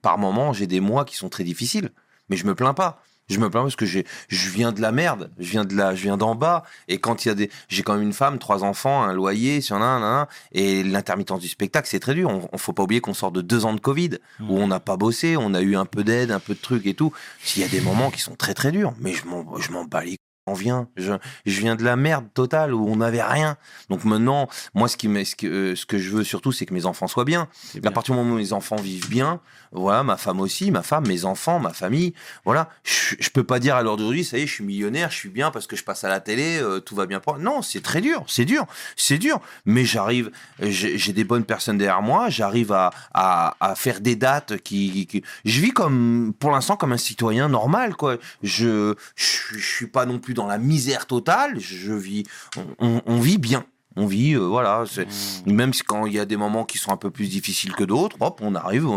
par 0.01 0.17
moment 0.17 0.51
j'ai 0.51 0.67
des 0.67 0.81
mois 0.81 1.05
qui 1.05 1.15
sont 1.15 1.29
très 1.29 1.45
difficiles 1.45 1.91
mais 2.29 2.35
je 2.35 2.45
me 2.45 2.55
plains 2.55 2.73
pas 2.73 3.01
je 3.30 3.39
me 3.39 3.49
plains 3.49 3.63
parce 3.63 3.75
que 3.75 3.86
j'ai 3.86 4.05
je 4.30 4.49
viens 4.49 4.71
de 4.71 4.82
la 4.82 4.91
merde. 4.91 5.32
Je 5.38 5.49
viens 5.49 5.65
de 5.65 5.75
la 5.75 5.95
je 5.95 6.03
viens 6.03 6.17
d'en 6.17 6.36
bas. 6.36 6.63
Et 6.88 6.97
quand 6.97 7.25
il 7.25 7.28
y 7.28 7.32
a 7.32 7.36
des 7.36 7.49
j'ai 7.67 7.84
quand 7.84 7.93
même 7.93 8.03
une 8.03 8.13
femme 8.13 8.39
trois 8.39 8.63
enfants 8.63 9.03
un 9.03 9.13
loyer 9.13 9.61
sur 9.61 9.75
un, 9.75 9.82
un, 9.82 10.21
un, 10.21 10.28
et 10.51 10.84
l'intermittence 10.84 11.41
du 11.41 11.47
spectacle 11.47 11.88
c'est 11.89 11.99
très 11.99 12.13
dur. 12.13 12.30
On, 12.30 12.47
on 12.51 12.57
faut 12.57 12.73
pas 12.73 12.84
oublier 12.84 13.01
qu'on 13.01 13.13
sort 13.13 13.32
de 13.32 13.41
deux 13.41 13.65
ans 13.65 13.73
de 13.73 13.80
covid 13.80 14.17
où 14.41 14.57
on 14.57 14.67
n'a 14.67 14.80
pas 14.80 14.97
bossé 14.97 15.38
on 15.38 15.53
a 15.53 15.61
eu 15.61 15.75
un 15.75 15.86
peu 15.86 16.03
d'aide 16.03 16.32
un 16.32 16.39
peu 16.39 16.53
de 16.53 16.59
trucs 16.59 16.86
et 16.86 16.93
tout. 16.93 17.11
S'il 17.41 17.61
y 17.61 17.65
a 17.65 17.69
des 17.69 17.82
moments 17.82 18.11
qui 18.11 18.21
sont 18.21 18.36
très 18.36 18.53
très 18.53 18.71
durs. 18.71 18.93
Mais 18.99 19.13
je 19.13 19.25
m'en 19.25 19.57
je 19.59 19.71
m'en 19.71 19.84
bats 19.84 20.03
les 20.03 20.17
on 20.47 20.53
vient. 20.53 20.88
Je, 20.95 21.13
je 21.45 21.59
viens 21.59 21.75
de 21.75 21.84
la 21.84 21.95
merde 21.95 22.25
totale 22.34 22.73
où 22.73 22.88
on 22.88 22.95
n'avait 22.95 23.21
rien. 23.21 23.57
Donc 23.89 24.05
maintenant, 24.05 24.47
moi, 24.73 24.88
ce, 24.88 24.97
qui 24.97 25.07
ce, 25.25 25.36
que, 25.36 25.47
euh, 25.47 25.75
ce 25.75 25.86
que 25.86 25.97
je 25.97 26.09
veux 26.09 26.23
surtout, 26.23 26.51
c'est 26.51 26.65
que 26.65 26.73
mes 26.73 26.86
enfants 26.86 27.07
soient 27.07 27.25
bien. 27.25 27.47
À 27.86 27.91
partir 27.91 28.15
du 28.15 28.21
moment 28.21 28.36
où 28.36 28.38
mes 28.38 28.53
enfants 28.53 28.78
vivent 28.78 29.09
bien, 29.09 29.41
voilà, 29.72 30.03
ma 30.03 30.18
femme 30.18 30.39
aussi, 30.39 30.72
ma 30.72 30.84
femme, 30.84 31.07
mes 31.07 31.26
enfants, 31.26 31.59
ma 31.59 31.74
famille, 31.74 32.13
voilà. 32.45 32.70
Je, 32.84 33.15
je 33.20 33.30
peux 33.30 33.43
pas 33.43 33.59
dire 33.59 33.76
à 33.76 33.84
l'heure 33.84 33.97
d'aujourd'hui, 33.97 34.24
ça 34.24 34.38
y 34.38 34.41
est, 34.43 34.47
je 34.47 34.53
suis 34.53 34.63
millionnaire, 34.63 35.11
je 35.11 35.15
suis 35.18 35.30
bien 35.30 35.51
parce 35.51 35.68
que 35.68 35.76
je 35.76 35.84
passe 35.84 36.03
à 36.03 36.09
la 36.09 36.20
télé, 36.20 36.57
euh, 36.61 36.80
tout 36.80 36.95
va 36.95 37.05
bien 37.05 37.20
pour. 37.20 37.38
Non, 37.39 37.61
c'est 37.61 37.82
très 37.82 38.01
dur, 38.01 38.24
c'est 38.28 38.45
dur, 38.45 38.65
c'est 38.95 39.18
dur. 39.18 39.39
Mais 39.65 39.86
j'arrive, 39.86 40.32
j'ai 40.61 41.13
des 41.13 41.24
bonnes 41.24 41.43
personnes 41.45 41.78
derrière 41.78 42.01
moi, 42.01 42.30
j'arrive 42.30 42.72
à, 42.72 42.91
à, 43.13 43.55
à 43.59 43.76
faire 43.76 43.99
des 44.01 44.15
dates 44.15 44.57
qui, 44.61 45.07
qui- 45.07 45.24
je 45.45 45.61
vis 45.61 45.72
comme, 45.72 46.34
pour 46.39 46.51
l'instant, 46.51 46.76
comme 46.78 46.93
un 46.93 46.97
citoyen 46.97 47.49
normal, 47.49 47.95
quoi. 47.95 48.18
Je, 48.43 48.95
je, 49.15 49.26
suis- 49.26 49.59
je 49.59 49.65
suis 49.76 49.88
pas 49.88 50.05
non 50.05 50.20
plus 50.20 50.34
dans 50.34 50.47
la 50.47 50.57
misère 50.57 51.05
totale, 51.07 51.59
je 51.59 51.93
vis, 51.93 52.24
on, 52.57 52.65
on- 52.80 53.01
on 53.05 53.20
vit 53.20 53.38
bien. 53.38 53.65
On 53.99 54.05
vit, 54.05 54.34
euh, 54.36 54.39
voilà. 54.41 54.84
c'est- 54.86 55.07
Même 55.47 55.72
quand 55.88 56.05
il 56.05 56.13
y 56.13 56.20
a 56.20 56.26
des 56.26 56.38
moments 56.38 56.65
qui 56.65 56.78
sont 56.78 56.91
un 56.91 56.97
peu 56.97 57.09
plus 57.09 57.28
difficiles 57.30 57.74
que 57.74 57.84
d'autres, 57.84 58.15
hop, 58.20 58.39
on 58.43 58.53
arrive. 58.53 58.88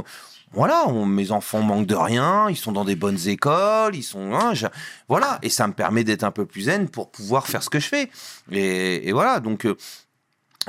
Voilà, 0.53 0.89
on- 0.89 1.07
mes 1.07 1.31
enfants 1.31 1.63
manquent 1.63 1.87
de 1.87 1.95
rien, 1.95 2.49
ils 2.51 2.57
sont 2.57 2.73
dans 2.73 2.85
des 2.85 2.97
bonnes 2.97 3.29
écoles, 3.29 3.95
ils 3.95 4.03
sont, 4.03 4.35
hein, 4.35 4.53
je- 4.55 4.67
voilà, 5.09 5.39
et 5.43 5.49
ça 5.51 5.67
me 5.67 5.73
permet 5.73 6.05
d'être 6.05 6.25
un 6.25 6.31
peu 6.33 6.47
plus 6.47 6.63
zen 6.63 6.89
pour 6.89 7.11
pouvoir 7.11 7.47
faire 7.47 7.63
ce 7.63 7.71
que 7.71 7.79
je 7.81 7.87
fais. 7.89 8.11
Et, 8.51 9.09
et 9.09 9.13
voilà, 9.13 9.41
donc 9.41 9.65
euh, 9.67 9.77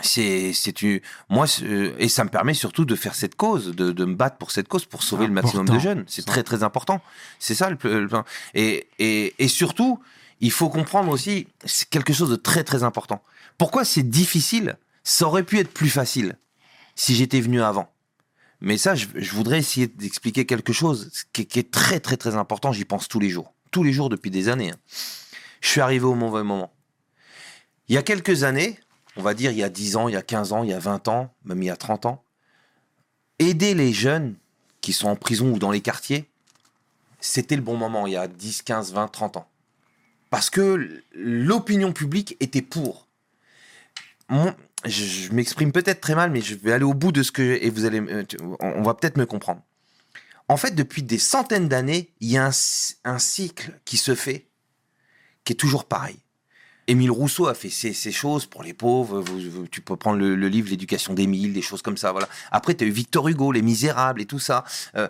c'est, 0.02 0.54
c'est 0.54 0.82
une, 0.82 1.00
moi, 1.30 1.46
euh, 1.64 1.94
et 2.00 2.08
ça 2.10 2.24
me 2.24 2.30
permet 2.30 2.54
surtout 2.54 2.86
de 2.86 2.96
faire 2.96 3.14
cette 3.16 3.36
cause, 3.36 3.76
de, 3.76 3.92
de 3.92 4.06
me 4.06 4.16
battre 4.16 4.38
pour 4.38 4.52
cette 4.52 4.68
cause, 4.68 4.86
pour 4.86 5.04
sauver 5.04 5.28
le 5.28 5.34
maximum 5.34 5.66
de 5.76 5.80
jeunes. 5.80 6.04
C'est 6.08 6.26
très 6.26 6.44
très 6.44 6.64
important. 6.64 7.02
C'est 7.40 7.56
ça 7.56 7.70
le, 7.70 7.78
le. 7.84 8.10
Et, 8.54 8.88
et, 9.00 9.34
et 9.38 9.48
surtout, 9.48 10.00
il 10.40 10.52
faut 10.52 10.70
comprendre 10.70 11.12
aussi, 11.12 11.48
c'est 11.66 11.90
quelque 11.90 12.14
chose 12.14 12.30
de 12.30 12.36
très 12.36 12.64
très 12.64 12.84
important. 12.84 13.22
Pourquoi 13.58 13.84
c'est 13.86 14.04
difficile? 14.10 14.78
Ça 15.04 15.28
aurait 15.28 15.44
pu 15.44 15.60
être 15.60 15.72
plus 15.74 15.90
facile 15.90 16.38
si 16.96 17.16
j'étais 17.16 17.42
venu 17.42 17.62
avant. 17.62 17.92
Mais 18.62 18.78
ça, 18.78 18.94
je, 18.94 19.08
voudrais 19.32 19.58
essayer 19.58 19.88
d'expliquer 19.88 20.46
quelque 20.46 20.72
chose 20.72 21.10
qui, 21.34 21.42
est 21.42 21.72
très 21.72 22.00
très 22.00 22.16
très 22.16 22.36
important. 22.36 22.72
J'y 22.72 22.86
pense 22.86 23.08
tous 23.08 23.20
les 23.20 23.30
jours, 23.30 23.54
tous 23.72 23.84
les 23.84 23.92
jours 23.92 24.10
depuis 24.10 24.30
des 24.30 24.50
années. 24.50 24.72
hein. 24.72 24.78
Je 25.62 25.68
suis 25.68 25.82
arrivé 25.82 26.06
au 26.06 26.16
mauvais 26.16 26.44
moment. 26.44 26.72
Il 27.88 27.96
y 27.96 27.98
a 27.98 28.04
quelques 28.04 28.44
années, 28.44 28.80
on 29.18 29.22
va 29.22 29.34
dire 29.34 29.52
il 29.52 29.58
y 29.58 29.64
a 29.64 29.70
10 29.70 29.96
ans, 29.96 30.08
il 30.08 30.14
y 30.14 30.18
a 30.18 30.22
15 30.22 30.54
ans, 30.54 30.64
il 30.64 30.70
y 30.70 30.74
a 30.74 30.80
20 30.80 31.08
ans, 31.08 31.34
même 31.44 31.62
il 31.62 31.66
y 31.66 31.70
a 31.72 31.76
30 31.76 32.06
ans, 32.06 32.24
aider 33.40 33.74
les 33.74 33.94
jeunes 33.94 34.36
qui 34.82 34.94
sont 34.94 35.10
en 35.10 35.16
prison 35.16 35.52
ou 35.52 35.60
dans 35.60 35.72
les 35.72 35.82
quartiers, 35.82 36.30
c'était 37.20 37.56
le 37.56 37.62
bon 37.62 37.78
moment 37.78 38.08
il 38.08 38.14
y 38.14 38.18
a 38.18 38.28
10, 38.28 38.62
15, 38.62 38.94
20, 38.94 39.08
30 39.08 39.38
ans. 39.38 39.48
Parce 40.30 40.50
que 40.50 41.02
l'opinion 41.14 41.94
publique 41.94 42.38
était 42.40 42.62
pour. 42.62 43.08
Je, 44.86 45.32
m'exprime 45.32 45.72
peut-être 45.72 46.02
très 46.02 46.16
mal, 46.16 46.32
mais 46.32 46.42
je 46.42 46.56
vais 46.56 46.72
aller 46.72 46.84
au 46.84 46.94
bout 46.94 47.12
de 47.12 47.24
ce 47.24 47.32
que 47.32 47.42
et 47.42 47.70
vous 47.70 47.86
allez, 47.86 48.02
me- 48.02 48.26
on 48.60 48.82
va 48.82 48.94
peut-être 48.94 49.18
me 49.18 49.26
comprendre. 49.26 49.62
en 50.48 50.58
fait, 50.58 50.72
depuis 50.72 51.04
des 51.04 51.20
centaines 51.20 51.70
d'années, 51.70 52.12
il 52.20 52.30
y 52.32 52.38
a 52.38 52.50
un, 53.06 53.20
cycle 53.20 53.80
qui 53.86 53.98
se 53.98 54.16
fait, 54.16 54.48
qui 55.46 55.54
est 55.54 55.56
toujours 55.56 55.86
pareil. 55.86 56.18
Émile 56.88 57.12
Rousseau 57.12 57.48
a 57.48 57.54
fait 57.54 57.70
ces, 57.70 58.12
choses 58.12 58.48
pour 58.48 58.64
les 58.64 58.74
pauvres. 58.74 59.24
Tu 59.70 59.82
peux 59.82 59.96
prendre 59.96 60.18
le, 60.18 60.36
livre 60.48 60.70
L'éducation 60.70 61.14
d'Émile, 61.14 61.54
des 61.54 61.62
choses 61.62 61.82
comme 61.82 61.96
ça. 61.96 62.12
Voilà. 62.12 62.28
Après, 62.52 62.74
tu 62.74 62.84
as 62.84 62.88
eu 62.88 62.92
Victor 62.92 63.28
Hugo, 63.30 63.52
Les 63.52 63.62
Misérables 63.62 64.22
et 64.22 64.26
tout 64.26 64.40
ça. 64.40 64.66
Euh, 64.98 65.08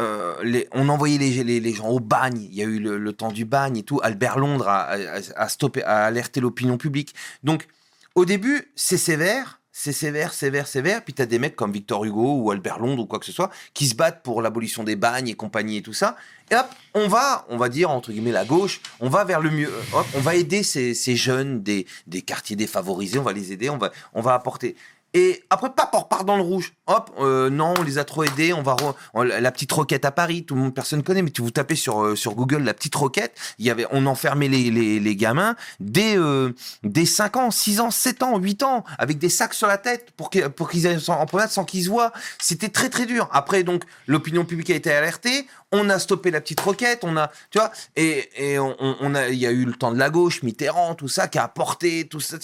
euh, 0.00 0.64
on 0.72 0.88
envoyait 0.88 1.18
les, 1.18 1.60
les- 1.60 1.72
gens 1.72 1.88
au 1.88 2.00
bagne. 2.00 2.40
Il 2.50 2.54
y 2.54 2.62
a 2.62 2.66
eu 2.66 2.78
le, 2.78 3.12
temps 3.12 3.32
du 3.32 3.44
bagne 3.44 3.78
et 3.78 3.82
tout. 3.82 4.00
Albert 4.02 4.38
Londres 4.38 4.68
a, 4.68 4.90
a, 4.90 5.20
a 5.36 5.48
stoppé, 5.48 5.82
a 5.84 6.04
alerté 6.04 6.40
l'opinion 6.40 6.76
publique. 6.76 7.14
Donc, 7.44 7.66
au 8.14 8.24
début, 8.24 8.72
c'est 8.76 8.96
sévère, 8.96 9.60
c'est 9.72 9.92
sévère, 9.92 10.34
sévère, 10.34 10.66
sévère. 10.66 11.02
Puis 11.02 11.14
tu 11.14 11.22
as 11.22 11.26
des 11.26 11.38
mecs 11.38 11.56
comme 11.56 11.72
Victor 11.72 12.04
Hugo 12.04 12.42
ou 12.42 12.50
Albert 12.50 12.78
Londres 12.78 13.02
ou 13.02 13.06
quoi 13.06 13.18
que 13.18 13.24
ce 13.24 13.32
soit 13.32 13.50
qui 13.74 13.86
se 13.86 13.94
battent 13.94 14.22
pour 14.22 14.42
l'abolition 14.42 14.84
des 14.84 14.96
bagnes 14.96 15.28
et 15.28 15.34
compagnie 15.34 15.78
et 15.78 15.82
tout 15.82 15.94
ça. 15.94 16.16
Et 16.50 16.54
hop, 16.54 16.66
on 16.94 17.08
va, 17.08 17.46
on 17.48 17.56
va 17.56 17.68
dire 17.68 17.90
entre 17.90 18.12
guillemets 18.12 18.32
la 18.32 18.44
gauche, 18.44 18.80
on 19.00 19.08
va 19.08 19.24
vers 19.24 19.40
le 19.40 19.50
mieux. 19.50 19.72
Hop, 19.94 20.06
on 20.14 20.20
va 20.20 20.34
aider 20.34 20.62
ces, 20.62 20.94
ces 20.94 21.16
jeunes 21.16 21.62
des, 21.62 21.86
des 22.06 22.22
quartiers 22.22 22.56
défavorisés, 22.56 23.18
on 23.18 23.22
va 23.22 23.32
les 23.32 23.52
aider, 23.52 23.70
on 23.70 23.78
va, 23.78 23.90
on 24.12 24.20
va 24.20 24.34
apporter. 24.34 24.76
Et 25.14 25.44
après, 25.50 25.70
paf, 25.74 25.90
on 25.92 25.98
repart 26.00 26.24
dans 26.24 26.36
le 26.36 26.42
rouge. 26.42 26.72
Hop, 26.86 27.10
euh, 27.20 27.50
non, 27.50 27.74
on 27.78 27.82
les 27.82 27.98
a 27.98 28.04
trop 28.04 28.24
aidés. 28.24 28.52
On 28.54 28.62
va 28.62 28.74
re- 28.76 29.24
la 29.24 29.52
petite 29.52 29.70
roquette 29.72 30.04
à 30.04 30.10
Paris, 30.10 30.44
tout 30.44 30.54
le 30.54 30.62
monde, 30.62 30.74
personne 30.74 31.02
connaît, 31.02 31.20
mais 31.22 31.30
tu 31.30 31.42
vous 31.42 31.50
tapez 31.50 31.76
sur 31.76 32.02
euh, 32.02 32.16
sur 32.16 32.34
Google 32.34 32.62
la 32.62 32.72
petite 32.74 32.94
roquette. 32.94 33.36
Il 33.58 33.66
y 33.66 33.70
avait, 33.70 33.86
on 33.90 34.06
enfermait 34.06 34.48
les 34.48 34.70
les, 34.70 35.00
les 35.00 35.16
gamins 35.16 35.54
dès 35.80 36.16
euh, 36.16 36.52
dès 36.82 37.04
5 37.04 37.36
ans, 37.36 37.50
6 37.50 37.80
ans, 37.80 37.90
7 37.90 38.22
ans, 38.22 38.38
8 38.38 38.62
ans, 38.62 38.84
avec 38.98 39.18
des 39.18 39.28
sacs 39.28 39.54
sur 39.54 39.66
la 39.66 39.76
tête 39.78 40.12
pour 40.16 40.30
qu'ils 40.30 40.48
pour 40.48 40.70
qu'ils 40.70 40.86
aillent 40.86 40.98
en 41.08 41.26
promenade 41.26 41.50
sans 41.50 41.64
qu'ils 41.64 41.84
se 41.84 41.88
voient. 41.90 42.12
C'était 42.38 42.70
très 42.70 42.88
très 42.88 43.04
dur. 43.06 43.28
Après, 43.32 43.62
donc, 43.64 43.84
l'opinion 44.06 44.44
publique 44.46 44.70
a 44.70 44.74
été 44.74 44.92
alertée. 44.92 45.46
On 45.72 45.88
a 45.90 45.98
stoppé 45.98 46.30
la 46.30 46.40
petite 46.40 46.60
roquette. 46.60 47.00
On 47.02 47.16
a, 47.16 47.30
tu 47.50 47.58
vois, 47.58 47.70
et, 47.96 48.28
et 48.52 48.58
on, 48.58 48.76
on- 48.78 49.14
a, 49.14 49.28
il 49.28 49.38
y 49.38 49.46
a 49.46 49.50
eu 49.50 49.64
le 49.64 49.72
temps 49.74 49.90
de 49.92 49.98
la 49.98 50.10
gauche, 50.10 50.42
Mitterrand, 50.42 50.94
tout 50.94 51.08
ça, 51.08 51.28
qui 51.28 51.38
a 51.38 51.44
apporté 51.44 52.06
tout 52.08 52.20
ça. 52.20 52.36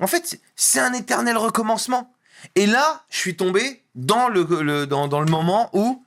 En 0.00 0.06
fait, 0.06 0.38
c'est 0.56 0.80
un 0.80 0.92
éternel 0.92 1.36
recommencement. 1.38 2.13
Et 2.54 2.66
là, 2.66 3.04
je 3.10 3.18
suis 3.18 3.36
tombé 3.36 3.82
dans 3.94 4.28
le, 4.28 4.86
dans, 4.86 5.20
le 5.20 5.30
moment 5.30 5.70
où 5.72 6.04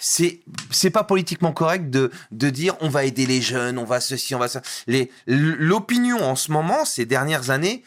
c'est 0.00 0.40
c'est 0.70 0.90
pas 0.90 1.04
politiquement 1.04 1.52
correct 1.52 1.90
de 1.90 2.10
de 2.30 2.50
dire 2.50 2.76
on 2.80 2.88
va 2.88 3.04
aider 3.04 3.26
les 3.26 3.40
jeunes, 3.40 3.78
on 3.78 3.84
va 3.84 4.00
ceci, 4.00 4.34
on 4.34 4.38
va 4.38 4.48
ça. 4.48 4.62
L'opinion 5.26 6.22
en 6.22 6.36
ce 6.36 6.52
moment, 6.52 6.84
ces 6.84 7.04
dernières 7.04 7.50
années, 7.50 7.82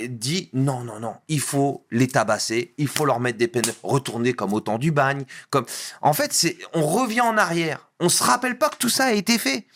dit 0.00 0.50
non 0.52 0.82
non 0.82 0.98
non, 0.98 1.14
il 1.28 1.40
faut 1.40 1.84
les 1.90 2.08
tabasser, 2.08 2.74
il 2.78 2.88
faut 2.88 3.04
leur 3.04 3.20
mettre 3.20 3.38
des 3.38 3.48
peines, 3.48 3.62
retourner 3.82 4.32
comme 4.32 4.52
au 4.54 4.60
temps 4.60 4.78
du 4.78 4.90
bagne, 4.90 5.24
comme 5.50 5.66
en 6.00 6.12
fait 6.12 6.56
on 6.74 6.86
revient 6.86 7.20
en 7.20 7.36
arrière. 7.36 7.88
On 8.00 8.08
se 8.08 8.24
rappelle 8.24 8.58
pas 8.58 8.68
que 8.68 8.78
tout 8.78 8.88
ça 8.88 9.04
a 9.04 9.12
été 9.12 9.38
fait. 9.38 9.66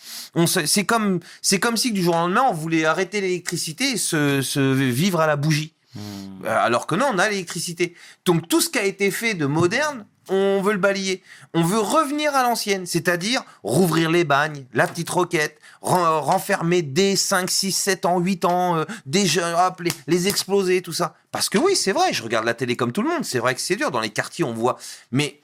C'est 0.67 0.85
comme 0.85 1.21
comme 1.61 1.77
si 1.77 1.93
du 1.93 2.03
jour 2.03 2.15
au 2.15 2.19
lendemain 2.19 2.47
on 2.49 2.55
voulait 2.55 2.85
arrêter 2.85 3.21
l'électricité 3.21 3.93
et 3.93 3.97
se 3.97 4.73
vivre 4.73 5.21
à 5.21 5.27
la 5.27 5.37
bougie. 5.37 5.76
Euh, 6.45 6.57
Alors 6.59 6.87
que 6.87 6.95
non, 6.95 7.07
on 7.13 7.19
a 7.19 7.29
l'électricité. 7.29 7.95
Donc 8.25 8.49
tout 8.49 8.61
ce 8.61 8.69
qui 8.71 8.79
a 8.79 8.85
été 8.85 9.11
fait 9.11 9.35
de 9.35 9.47
moderne, 9.47 10.07
on 10.29 10.61
veut 10.61 10.73
le 10.73 10.79
balayer. 10.79 11.23
On 11.55 11.63
veut 11.63 11.79
revenir 11.79 12.35
à 12.35 12.43
l'ancienne, 12.43 12.85
c'est-à-dire 12.87 13.43
rouvrir 13.63 14.11
les 14.11 14.25
bagnes, 14.25 14.67
la 14.75 14.87
petite 14.89 15.09
roquette, 15.09 15.59
ren- 15.81 16.21
renfermer 16.21 16.83
dès 16.83 17.15
5, 17.15 17.49
6, 17.49 17.73
7 17.73 18.07
ans, 18.07 18.19
8 18.19 18.45
ans, 18.45 18.77
euh, 18.77 18.85
des 19.07 19.25
les, 20.09 20.29
exploser, 20.29 20.83
tout 20.83 20.93
ça. 20.93 21.15
Parce 21.31 21.49
que 21.49 21.59
oui, 21.59 21.77
c'est 21.77 21.93
vrai, 21.93 22.13
je 22.13 22.23
regarde 22.25 22.45
la 22.45 22.55
télé 22.55 22.77
comme 22.77 22.91
tout 22.93 23.03
le 23.03 23.09
monde, 23.09 23.25
c'est 23.25 23.39
vrai 23.39 23.55
que 23.55 23.61
c'est 23.61 23.77
dur, 23.77 23.91
dans 23.93 24.01
les 24.01 24.11
quartiers 24.11 24.45
on 24.45 24.53
voit. 24.53 24.79
Mais 25.13 25.41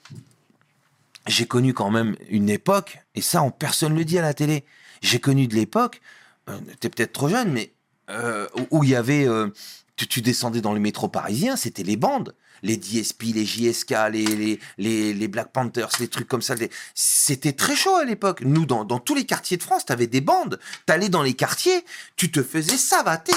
j'ai 1.27 1.45
connu 1.45 1.73
quand 1.73 1.89
même 1.89 2.15
une 2.29 2.49
époque, 2.49 2.99
et 3.15 3.21
ça, 3.21 3.41
on, 3.41 3.51
personne 3.51 3.93
ne 3.93 3.99
le 3.99 4.05
dit 4.05 4.19
à 4.19 4.21
la 4.21 4.33
télé. 4.33 4.65
J'ai 5.01 5.19
connu 5.19 5.47
de 5.47 5.55
l'époque, 5.55 6.01
euh, 6.49 6.57
t'es 6.81 6.89
peut-être 6.89 7.13
trop 7.13 7.29
jeune, 7.29 7.51
mais 7.53 7.71
euh, 8.09 8.47
où- 8.71 8.83
il 8.83 8.89
y 8.89 8.95
avait, 8.95 9.25
euh, 9.25 9.47
tu, 9.95 10.21
descendais 10.21 10.61
dans 10.61 10.73
le 10.73 10.79
métro 10.79 11.07
parisien, 11.07 11.55
c'était 11.55 11.83
les 11.83 11.97
bandes, 11.97 12.35
les 12.61 12.77
DSP, 12.77 13.23
les 13.33 13.45
JSK, 13.45 13.93
les, 14.11 14.59
les, 14.77 15.27
Black 15.27 15.51
Panthers, 15.51 15.89
les 15.99 16.07
trucs 16.07 16.27
comme 16.27 16.41
ça. 16.41 16.55
C'était 16.95 17.53
très 17.53 17.75
chaud 17.75 17.95
à 17.95 18.05
l'époque. 18.05 18.41
Nous, 18.41 18.65
dans, 18.65 18.85
dans 18.85 18.99
tous 18.99 19.15
les 19.15 19.25
quartiers 19.25 19.57
de 19.57 19.63
France, 19.63 19.85
t'avais 19.85 20.07
des 20.07 20.21
bandes. 20.21 20.59
T'allais 20.85 21.09
dans 21.09 21.23
les 21.23 21.33
quartiers, 21.33 21.85
tu 22.15 22.31
te 22.31 22.41
faisais 22.41 22.77
savater. 22.77 23.33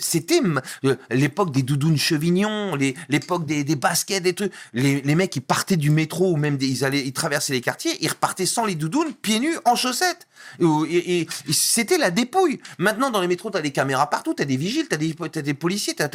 C'était 0.00 0.40
euh, 0.84 0.96
l'époque 1.10 1.50
des 1.52 1.62
doudounes 1.62 1.96
chevignons, 1.96 2.76
l'époque 3.08 3.44
des, 3.46 3.64
baskets, 3.76 4.22
des 4.22 4.32
trucs. 4.34 4.52
Les, 4.72 5.14
mecs, 5.14 5.34
ils 5.36 5.40
partaient 5.42 5.76
du 5.76 5.90
métro 5.90 6.32
ou 6.32 6.36
même 6.36 6.58
ils 6.60 6.84
allaient, 6.84 7.04
ils 7.04 7.12
traversaient 7.12 7.52
les 7.52 7.60
quartiers, 7.60 7.96
ils 8.00 8.08
repartaient 8.08 8.46
sans 8.46 8.64
les 8.66 8.74
doudounes, 8.74 9.12
pieds 9.14 9.40
nus, 9.40 9.56
en 9.64 9.74
chaussettes. 9.76 10.26
Et, 10.60 10.64
et- 10.64 11.20
et- 11.20 11.28
et 11.48 11.52
c'était 11.52 11.98
la 11.98 12.10
dépouille. 12.10 12.60
Maintenant, 12.78 13.10
dans 13.10 13.20
les 13.20 13.28
métros, 13.28 13.50
t'as 13.50 13.62
des 13.62 13.72
caméras 13.72 14.10
partout, 14.10 14.34
t'as 14.34 14.44
des 14.44 14.56
vigiles, 14.56 14.86
t'as 14.88 14.96
des, 14.96 15.14
t'as 15.32 15.42
des 15.42 15.54
policiers. 15.54 15.94
t'as- 15.94 16.08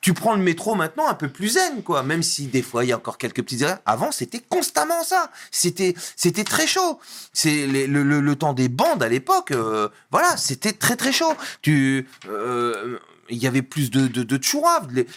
tu 0.00 0.14
prends 0.14 0.34
le 0.34 0.42
métro 0.42 0.74
maintenant 0.74 1.08
un 1.08 1.14
peu 1.14 1.28
plus 1.28 1.48
zen, 1.50 1.82
quoi. 1.82 2.02
Même 2.02 2.22
si 2.22 2.46
des 2.46 2.62
fois 2.62 2.84
il 2.84 2.88
y 2.88 2.92
a 2.92 2.96
encore 2.96 3.18
quelques 3.18 3.42
petites 3.42 3.62
erreurs. 3.62 3.78
Avant, 3.86 4.12
c'était 4.12 4.40
constamment 4.48 5.02
ça. 5.04 5.30
C'était, 5.50 5.94
c'était 6.16 6.44
très 6.44 6.66
chaud. 6.66 6.98
C'est 7.32 7.66
le, 7.66 8.34
temps 8.36 8.52
des 8.52 8.68
bandes 8.68 9.02
à 9.02 9.08
l'époque. 9.08 9.50
euh, 9.50 9.88
voilà, 10.10 10.36
c'était 10.36 10.72
très 10.72 10.96
très 10.96 11.12
chaud. 11.12 11.32
Euh, 11.68 12.02
il 13.30 13.36
y 13.38 13.46
avait 13.46 13.62
plus 13.62 13.90
de, 13.90 14.06
de, 14.08 14.22
de 14.22 14.40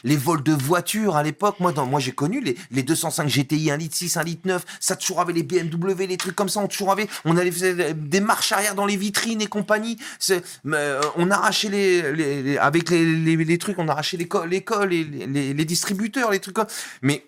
les, 0.03 0.17
vols 0.17 0.43
de 0.43 0.51
voitures 0.53 1.15
à 1.15 1.23
l'époque. 1.23 1.59
Moi, 1.59 1.71
dans, 1.71 1.85
moi 1.85 1.99
j'ai 1.99 2.11
connu 2.11 2.41
les, 2.41 2.57
les 2.71 2.83
205 2.83 3.27
GTI 3.27 3.71
1 3.71 3.77
litre 3.77 3.95
6, 3.95 4.17
1 4.17 4.23
litre 4.23 4.41
9. 4.45 4.65
Ça 4.79 4.95
tchouravait 4.95 5.33
les 5.33 5.43
BMW, 5.43 6.07
les 6.07 6.17
trucs 6.17 6.35
comme 6.35 6.49
ça. 6.49 6.59
On 6.59 6.67
tchouravait. 6.67 7.07
On 7.25 7.37
allait 7.37 7.51
faire 7.51 7.93
des 7.95 8.19
marches 8.19 8.51
arrière 8.51 8.75
dans 8.75 8.85
les 8.85 8.97
vitrines 8.97 9.41
et 9.41 9.47
compagnie. 9.47 9.97
Euh, 10.29 11.01
on 11.15 11.31
arrachait 11.31 11.69
les, 11.69 12.11
les- 12.13 12.43
les- 12.43 12.57
avec 12.57 12.89
les, 12.89 13.05
trucs, 13.57 13.79
on 13.79 13.87
arrachait 13.87 14.17
les 14.17 14.27
les, 14.85 15.03
les, 15.03 15.53
distributeurs, 15.65 16.31
les 16.31 16.39
trucs 16.39 16.55
comme. 16.55 16.67
Mais 17.01 17.25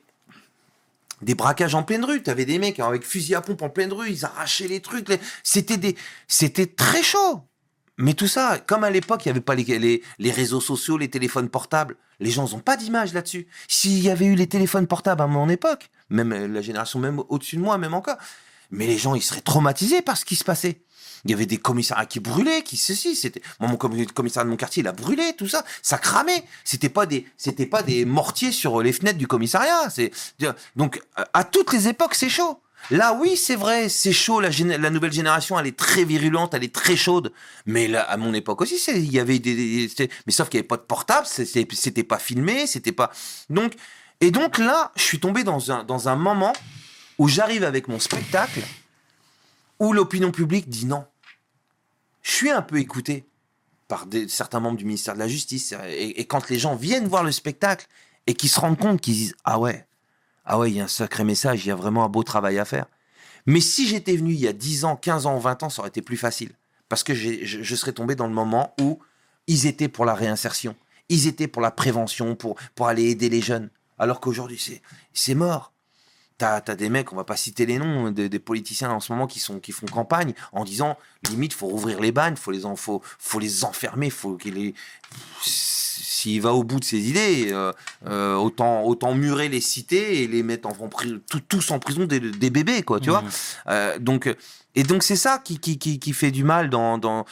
des 1.22 1.36
braquages 1.36 1.76
en 1.76 1.84
pleine 1.84 2.04
rue. 2.04 2.22
T'avais 2.22 2.46
des 2.46 2.60
mecs 2.60 2.80
avec 2.82 3.06
fusil 3.06 3.36
à 3.36 3.42
pompe 3.42 3.62
en 3.62 3.70
pleine 3.70 3.94
rue, 3.94 4.10
ils 4.10 4.26
arrachaient 4.26 4.68
les 4.68 4.82
trucs. 4.82 5.08
C'était 5.44 5.78
des, 5.78 5.96
c'était 6.28 6.68
très 6.68 7.02
chaud. 7.04 7.42
Mais 7.98 8.14
tout 8.14 8.28
ça, 8.28 8.58
comme 8.58 8.84
à 8.84 8.90
l'époque, 8.90 9.26
il 9.26 9.28
n'y 9.28 9.32
avait 9.32 9.42
pas 9.42 9.56
les, 9.56 10.02
les, 10.18 10.32
réseaux 10.32 10.62
sociaux, 10.62 10.98
les 10.98 11.10
téléphones 11.10 11.50
portables, 11.50 11.96
les 12.20 12.32
gens 12.32 12.50
n'ont 12.50 12.60
pas 12.60 12.76
d'image 12.76 13.14
là-dessus. 13.14 13.48
S'il 13.68 14.00
y 14.00 14.10
avait 14.10 14.26
eu 14.26 14.36
les 14.36 14.48
téléphones 14.48 14.88
portables 14.88 15.22
à 15.22 15.28
mon 15.28 15.48
époque, 15.50 15.90
même 16.10 16.32
euh, 16.32 16.48
la 16.48 16.62
génération 16.62 17.00
même 17.00 17.22
au-dessus 17.30 17.58
de 17.58 17.62
moi, 17.62 17.78
même 17.78 17.94
encore, 17.94 18.18
mais 18.72 18.88
les 18.88 18.98
gens, 18.98 19.14
ils 19.14 19.22
seraient 19.22 19.42
traumatisés 19.42 20.02
par 20.02 20.18
ce 20.18 20.26
qui 20.26 20.36
se 20.36 20.44
passait. 20.44 20.82
Il 21.26 21.32
y 21.32 21.34
avait 21.34 21.46
des 21.46 21.58
commissariats 21.58 22.06
qui 22.06 22.20
brûlaient, 22.20 22.64
qui 22.64 22.76
ceci, 22.76 23.16
c'était 23.16 23.42
moi 23.60 23.70
mon 23.70 23.78
commi- 23.78 24.08
commissariat 24.08 24.46
de 24.46 24.50
mon 24.50 24.58
quartier, 24.58 24.82
il 24.82 24.88
a 24.88 24.92
brûlé, 24.92 25.36
tout 25.38 25.48
ça, 25.48 25.64
ça 25.82 25.98
cramait. 25.98 26.44
C'était 26.66 26.90
pas 26.90 27.06
des, 27.06 27.26
c'était 27.38 27.66
pas 27.66 27.82
des 27.84 28.04
mortiers 28.04 28.52
sur 28.52 28.82
les 28.82 28.92
fenêtres 28.92 29.20
du 29.20 29.28
commissariat. 29.28 29.90
C'est 29.90 30.12
donc 30.76 31.02
à 31.34 31.44
toutes 31.46 31.72
les 31.72 31.88
époques, 31.88 32.16
c'est 32.16 32.30
chaud. 32.30 32.60
Là, 32.92 33.14
oui, 33.14 33.38
c'est 33.38 33.56
vrai, 33.56 33.88
c'est 33.90 34.12
chaud. 34.12 34.42
La, 34.42 34.90
nouvelle 34.90 35.14
génération, 35.14 35.58
elle 35.58 35.68
est 35.68 35.78
très 35.78 36.04
virulente, 36.04 36.54
elle 36.54 36.64
est 36.64 36.74
très 36.74 36.96
chaude. 36.96 37.32
Mais 37.66 37.88
là, 37.88 38.02
à 38.04 38.18
mon 38.18 38.34
époque 38.34 38.62
aussi, 38.62 38.80
il 38.88 39.12
y 39.12 39.20
avait 39.20 39.40
des, 39.40 39.90
mais 40.26 40.34
sauf 40.34 40.50
qu'il 40.50 40.60
n'y 40.60 40.62
avait 40.62 40.68
pas 40.68 40.78
de 40.78 40.82
portable, 40.82 41.26
c'était 41.26 42.04
pas 42.04 42.20
filmé, 42.20 42.68
c'était 42.68 42.92
pas. 42.92 43.12
Donc, 43.50 43.74
et 44.20 44.32
donc 44.32 44.58
là, 44.58 44.92
je 44.96 45.02
suis 45.02 45.20
tombé 45.20 45.44
dans 45.44 45.72
un 45.72 45.84
dans 45.84 46.10
un 46.10 46.16
moment 46.16 46.54
où 47.18 47.28
j'arrive 47.28 47.64
avec 47.64 47.88
mon 47.88 48.00
spectacle, 48.00 48.62
où 49.80 49.94
l'opinion 49.94 50.32
publique 50.32 50.70
dit 50.70 50.86
non. 50.86 51.06
Je 52.22 52.32
suis 52.32 52.52
un 52.52 52.62
peu 52.62 52.78
écouté 52.80 53.26
par 53.88 54.08
certains 54.28 54.60
membres 54.60 54.78
du 54.78 54.86
ministère 54.86 55.14
de 55.14 55.20
la 55.20 55.28
Justice. 55.28 55.74
Et, 55.90 56.22
et 56.22 56.26
quand 56.26 56.50
les 56.50 56.58
gens 56.58 56.76
viennent 56.76 57.08
voir 57.08 57.24
le 57.24 57.32
spectacle 57.32 57.88
et 58.28 58.34
qu'ils 58.34 58.50
se 58.50 58.60
rendent 58.60 58.80
compte 58.80 59.02
qu'ils 59.02 59.16
disent 59.16 59.36
ah 59.44 59.60
ouais, 59.60 59.86
ah 60.46 60.60
ouais, 60.60 60.72
il 60.72 60.78
y 60.78 60.82
a 60.82 60.86
un 60.86 60.88
sacré 60.88 61.24
message, 61.24 61.66
il 61.66 61.70
y 61.70 61.72
a 61.72 61.76
vraiment 61.76 62.04
un 62.04 62.10
beau 62.10 62.24
travail 62.24 62.60
à 62.60 62.66
faire. 62.66 62.86
Mais 63.46 63.62
si 63.62 63.88
j'étais 63.88 64.16
venu 64.16 64.34
il 64.34 64.40
y 64.40 64.48
a 64.48 64.54
10 64.54 64.86
ans, 64.86 64.96
15 64.96 65.26
ans, 65.26 65.38
20 65.38 65.64
ans, 65.64 65.70
ça 65.70 65.82
aurait 65.82 65.90
été 65.90 66.02
plus 66.02 66.18
facile. 66.18 66.52
Parce 66.90 67.04
que 67.04 67.14
je, 67.14 67.76
serais 67.76 67.94
tombé 67.94 68.16
dans 68.16 68.28
le 68.28 68.34
moment 68.34 68.74
où 68.80 69.00
ils 69.48 69.66
étaient 69.66 69.88
pour 69.88 70.06
la 70.06 70.14
réinsertion, 70.14 70.76
ils 71.10 71.28
étaient 71.28 71.48
pour 71.48 71.62
la 71.62 71.72
prévention, 71.72 72.36
pour, 72.36 72.56
pour 72.76 72.88
aller 72.88 73.10
aider 73.10 73.30
les 73.30 73.42
jeunes. 73.42 73.70
Alors 73.98 74.20
qu'aujourd'hui, 74.20 74.62
c'est 75.14 75.36
mort. 75.36 75.73
T'as, 76.40 76.62
t'as 76.62 76.76
des 76.76 76.90
mecs, 76.90 77.14
on 77.14 77.16
va 77.16 77.24
pas 77.24 77.38
citer 77.38 77.66
les 77.66 77.78
noms, 77.78 78.10
des, 78.12 78.28
des 78.28 78.40
politiciens 78.40 78.90
en 78.90 79.00
ce 79.00 79.12
moment 79.12 79.28
qui, 79.28 79.40
sont, 79.40 79.60
qui 79.60 79.72
font 79.72 79.86
campagne 79.86 80.34
en 80.52 80.64
disant 80.66 80.98
limite, 81.30 81.54
faut 81.54 81.68
rouvrir 81.68 82.00
les 82.02 82.12
bagnes, 82.12 82.36
faut 82.36 82.52
les, 82.52 82.66
en, 82.66 82.76
faut, 82.76 83.02
faut 83.20 83.40
les 83.40 83.64
enfermer, 83.64 84.10
faut 84.10 84.36
qu'il 84.36 84.56
les. 84.56 84.74
S'il 85.42 86.42
va 86.42 86.54
au 86.54 86.64
bout 86.64 86.80
de 86.80 86.86
ses 86.86 87.10
idées, 87.10 87.50
euh, 87.52 87.72
euh, 88.08 88.36
autant, 88.36 88.84
autant 88.84 89.14
murer 89.14 89.50
les 89.50 89.62
cités 89.62 90.24
et 90.24 90.28
les 90.28 90.42
mettre 90.44 90.68
en, 90.68 90.72
en 90.72 90.88
pri- 90.88 91.20
tout- 91.30 91.42
tous 91.42 91.72
en 91.72 91.80
prison 91.80 92.06
des, 92.06 92.20
des 92.20 92.50
bébés, 92.50 92.82
quoi, 92.84 93.00
tu 93.00 93.10
vois. 93.10 93.24
Euh, 93.68 94.00
donc, 94.00 94.34
et 94.76 94.84
donc 94.84 95.04
c'est 95.04 95.16
ça 95.16 95.40
qui, 95.44 95.60
qui, 95.60 95.78
qui, 95.78 96.00
qui 96.00 96.14
fait 96.14 96.32
du 96.32 96.44
mal 96.44 96.70
dans, 96.70 96.98
dans 96.98 97.26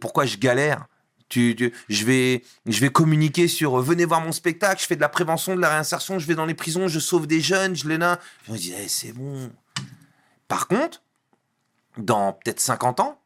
pourquoi 0.00 0.26
je 0.26 0.36
galère. 0.36 0.86
Je 1.34 2.04
vais, 2.04 2.42
je 2.66 2.80
vais 2.80 2.90
communiquer 2.90 3.48
sur 3.48 3.78
euh, 3.78 3.82
venez 3.82 4.04
voir 4.04 4.20
mon 4.20 4.32
spectacle, 4.32 4.80
je 4.80 4.86
fais 4.86 4.96
de 4.96 5.00
la 5.00 5.08
prévention, 5.08 5.54
de 5.54 5.60
la 5.60 5.70
réinsertion, 5.70 6.18
je 6.18 6.26
vais 6.26 6.34
dans 6.34 6.46
les 6.46 6.54
prisons, 6.54 6.88
je 6.88 6.98
sauve 6.98 7.26
des 7.26 7.40
jeunes, 7.40 7.76
je 7.76 7.88
les 7.88 7.98
là. 7.98 8.20
Je 8.46 8.52
me 8.52 8.58
dis, 8.58 8.74
eh, 8.78 8.88
c'est 8.88 9.12
bon. 9.12 9.50
Par 10.48 10.68
contre, 10.68 11.02
dans 11.98 12.32
peut-être 12.32 12.60
50 12.60 13.00
ans, 13.00 13.18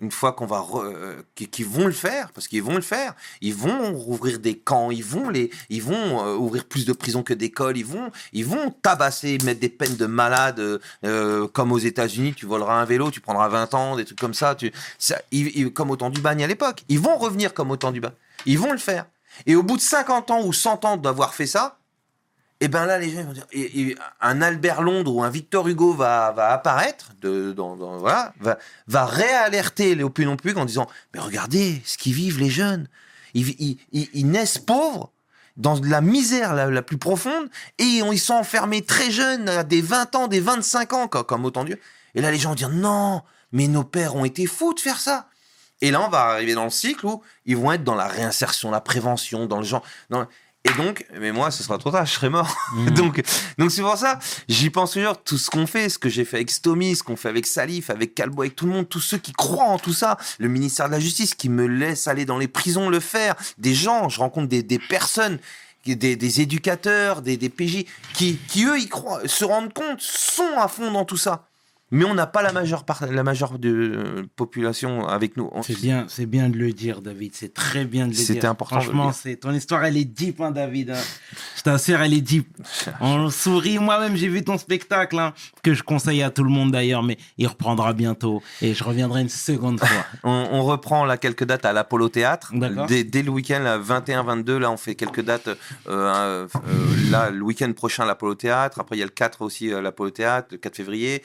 une 0.00 0.10
fois 0.10 0.32
qu'on 0.32 0.46
va 0.46 0.64
euh, 0.74 1.22
qu'ils 1.34 1.66
vont 1.66 1.86
le 1.86 1.92
faire 1.92 2.32
parce 2.32 2.48
qu'ils 2.48 2.62
vont 2.62 2.74
le 2.76 2.80
faire 2.80 3.14
ils 3.40 3.54
vont 3.54 3.92
rouvrir 3.92 4.38
des 4.38 4.56
camps 4.58 4.90
ils 4.90 5.04
vont 5.04 5.28
les 5.28 5.50
ils 5.68 5.82
vont 5.82 6.24
euh, 6.24 6.34
ouvrir 6.36 6.64
plus 6.64 6.86
de 6.86 6.92
prisons 6.92 7.22
que 7.22 7.34
d'écoles 7.34 7.76
ils 7.76 7.84
vont 7.86 8.10
ils 8.32 8.44
vont 8.46 8.70
tabasser 8.82 9.38
mettre 9.44 9.60
des 9.60 9.68
peines 9.68 9.96
de 9.96 10.06
malade 10.06 10.58
euh, 10.60 10.78
euh, 11.04 11.48
comme 11.48 11.72
aux 11.72 11.78
États-Unis 11.78 12.34
tu 12.34 12.46
voleras 12.46 12.80
un 12.80 12.84
vélo 12.84 13.10
tu 13.10 13.20
prendras 13.20 13.48
20 13.48 13.74
ans 13.74 13.96
des 13.96 14.04
trucs 14.04 14.18
comme 14.20 14.34
ça 14.34 14.54
tu 14.54 14.72
ça, 14.98 15.20
ils- 15.30 15.56
ils- 15.56 15.72
comme 15.72 15.90
au 15.90 15.96
temps 15.96 16.10
du 16.10 16.20
bagne 16.20 16.42
à 16.44 16.46
l'époque. 16.46 16.84
Ils 16.88 16.98
vont 17.00 17.16
revenir 17.16 17.54
comme 17.54 17.70
au 17.70 17.76
temps 17.76 17.92
du 17.92 18.00
bagne. 18.00 18.12
Ils 18.46 18.58
vont 18.58 18.72
le 18.72 18.78
faire. 18.78 19.06
Et 19.46 19.54
au 19.56 19.62
bout 19.62 19.76
de 19.76 19.82
50 19.82 20.30
ans 20.30 20.42
ou 20.44 20.52
100 20.52 20.84
ans 20.84 20.96
d'avoir 20.96 21.34
fait 21.34 21.46
ça 21.46 21.78
et 22.62 22.68
ben 22.68 22.84
là, 22.84 22.98
les 22.98 23.10
gens 23.10 23.20
ils 23.20 23.26
vont 23.26 23.32
dire, 23.32 23.46
un 24.20 24.42
Albert 24.42 24.82
Londres 24.82 25.14
ou 25.14 25.22
un 25.22 25.30
Victor 25.30 25.66
Hugo 25.66 25.94
va, 25.94 26.26
apparaître, 26.52 27.12
de, 27.22 27.52
dans, 27.52 27.74
voilà, 27.96 28.34
va, 28.86 29.06
réalerter 29.06 29.94
les 29.94 30.04
opinions 30.04 30.36
publiques 30.36 30.58
en 30.58 30.66
disant, 30.66 30.86
mais 31.14 31.20
regardez 31.20 31.80
ce 31.86 31.96
qu'ils 31.96 32.12
vivent 32.12 32.38
les 32.38 32.50
jeunes. 32.50 32.86
Ils, 33.32 33.78
naissent 34.26 34.58
pauvres, 34.58 35.10
dans 35.56 35.80
la 35.82 36.02
misère 36.02 36.54
la, 36.54 36.82
plus 36.82 36.98
profonde, 36.98 37.48
et 37.78 37.84
ils 37.84 38.18
sont 38.18 38.34
enfermés 38.34 38.82
très 38.82 39.10
jeunes, 39.10 39.48
à 39.48 39.64
des 39.64 39.80
20 39.80 40.14
ans, 40.16 40.28
des 40.28 40.40
25 40.40 40.92
ans, 40.92 41.08
comme, 41.08 41.24
comme 41.24 41.44
autant 41.46 41.64
Dieu. 41.64 41.80
Et 42.14 42.20
là, 42.20 42.30
les 42.30 42.38
gens 42.38 42.50
vont 42.50 42.56
dire, 42.56 42.68
non, 42.68 43.22
mais 43.52 43.68
nos 43.68 43.84
pères 43.84 44.16
ont 44.16 44.26
été 44.26 44.46
fous 44.46 44.74
de 44.74 44.80
faire 44.80 45.00
ça. 45.00 45.28
Et 45.80 45.90
là, 45.90 46.02
on 46.02 46.08
va 46.08 46.24
arriver 46.24 46.54
dans 46.54 46.64
le 46.64 46.70
cycle 46.70 47.06
où 47.06 47.22
ils 47.46 47.56
vont 47.56 47.72
être 47.72 47.84
dans 47.84 47.94
la 47.94 48.06
réinsertion, 48.06 48.70
la 48.70 48.82
prévention, 48.82 49.46
dans 49.46 49.58
le 49.58 49.64
genre. 49.64 49.82
Et 50.64 50.72
donc, 50.74 51.06
mais 51.18 51.32
moi, 51.32 51.50
ce 51.50 51.62
sera 51.62 51.78
trop 51.78 51.90
tard, 51.90 52.04
je 52.04 52.12
serai 52.12 52.28
mort. 52.28 52.54
donc, 52.94 53.22
donc 53.58 53.70
c'est 53.70 53.82
pour 53.82 53.96
ça, 53.96 54.18
j'y 54.48 54.70
pense 54.70 54.92
toujours. 54.92 55.22
Tout 55.22 55.38
ce 55.38 55.50
qu'on 55.50 55.66
fait, 55.66 55.88
ce 55.88 55.98
que 55.98 56.08
j'ai 56.08 56.24
fait 56.24 56.36
avec 56.36 56.50
Stomy, 56.50 56.94
ce 56.94 57.02
qu'on 57.02 57.16
fait 57.16 57.30
avec 57.30 57.46
Salif, 57.46 57.88
avec 57.88 58.14
Calbo, 58.14 58.42
avec 58.42 58.56
tout 58.56 58.66
le 58.66 58.72
monde, 58.72 58.88
tous 58.88 59.00
ceux 59.00 59.18
qui 59.18 59.32
croient 59.32 59.64
en 59.64 59.78
tout 59.78 59.94
ça, 59.94 60.18
le 60.38 60.48
ministère 60.48 60.86
de 60.86 60.92
la 60.92 61.00
Justice 61.00 61.34
qui 61.34 61.48
me 61.48 61.66
laisse 61.66 62.08
aller 62.08 62.24
dans 62.24 62.38
les 62.38 62.48
prisons 62.48 62.90
le 62.90 63.00
faire, 63.00 63.34
des 63.58 63.74
gens, 63.74 64.08
je 64.08 64.20
rencontre 64.20 64.48
des, 64.48 64.62
des 64.62 64.78
personnes. 64.78 65.38
Des, 65.86 66.14
des 66.14 66.40
éducateurs, 66.42 67.22
des, 67.22 67.38
des 67.38 67.48
PJ, 67.48 67.86
qui, 68.12 68.36
qui 68.48 68.66
eux, 68.66 68.78
ils 68.78 68.90
croient, 68.90 69.26
se 69.26 69.46
rendent 69.46 69.72
compte, 69.72 69.98
sont 69.98 70.58
à 70.58 70.68
fond 70.68 70.92
dans 70.92 71.06
tout 71.06 71.16
ça. 71.16 71.49
Mais 71.92 72.04
on 72.04 72.14
n'a 72.14 72.26
pas 72.26 72.42
la 72.42 72.52
majeure, 72.52 72.84
part, 72.84 73.04
la 73.10 73.22
majeure 73.24 73.58
de, 73.58 73.68
euh, 73.70 74.22
population 74.36 75.08
avec 75.08 75.36
nous. 75.36 75.48
On- 75.52 75.62
C'est 75.62 75.80
bien, 75.80 76.04
c'est 76.08 76.26
bien 76.26 76.48
de 76.48 76.56
le 76.56 76.72
dire, 76.72 77.02
David. 77.02 77.32
C'est 77.34 77.52
très 77.52 77.84
bien 77.84 78.04
de 78.06 78.10
le 78.12 78.16
dire. 78.16 78.24
C'était 78.26 78.46
important 78.46 78.80
Franchement, 78.80 79.12
c'est 79.12 79.36
ton 79.36 79.52
histoire, 79.52 79.84
elle 79.84 79.96
est 79.96 80.04
deep, 80.04 80.40
hein, 80.40 80.50
David. 80.52 80.90
hein. 80.90 80.98
Je 81.56 81.62
t'assure, 81.62 82.00
elle 82.00 82.14
est 82.14 82.20
deep. 82.20 82.48
On 83.00 83.28
sourit. 83.30 83.78
Moi-même, 83.78 84.14
j'ai 84.16 84.28
vu 84.28 84.44
ton 84.44 84.56
spectacle, 84.58 85.18
hein, 85.18 85.32
que 85.62 85.74
je 85.74 85.82
conseille 85.82 86.22
à 86.22 86.30
tout 86.30 86.44
le 86.44 86.50
monde 86.50 86.70
d'ailleurs, 86.70 87.02
mais 87.02 87.18
il 87.38 87.46
reprendra 87.48 87.92
bientôt 87.92 88.42
et 88.62 88.72
je 88.74 88.84
reviendrai 88.84 89.22
une 89.22 89.28
seconde 89.28 89.80
fois. 89.80 89.88
On, 90.24 90.48
on 90.52 90.62
reprend 90.64 91.04
là 91.04 91.16
quelques 91.16 91.44
dates 91.44 91.64
à 91.64 91.72
l'Apollo 91.72 92.08
Théâtre. 92.08 92.52
Dès, 92.86 93.04
dès 93.04 93.22
le 93.22 93.30
week-end, 93.30 93.58
là, 93.60 93.78
21-22, 93.78 94.58
là, 94.58 94.70
on 94.70 94.76
fait 94.76 94.94
quelques 94.94 95.22
dates. 95.22 95.48
euh, 95.48 95.56
euh, 95.88 96.46
là, 97.10 97.30
le 97.30 97.42
week-end 97.42 97.72
prochain, 97.72 98.04
l'Apollo 98.04 98.34
Théâtre. 98.34 98.80
Après, 98.80 98.96
il 98.96 99.00
y 99.00 99.02
a 99.02 99.06
le 99.06 99.10
4 99.10 99.42
aussi, 99.42 99.68
l'Apollo 99.70 100.10
Théâtre, 100.10 100.48
le 100.52 100.58
4 100.58 100.76
février. 100.76 101.22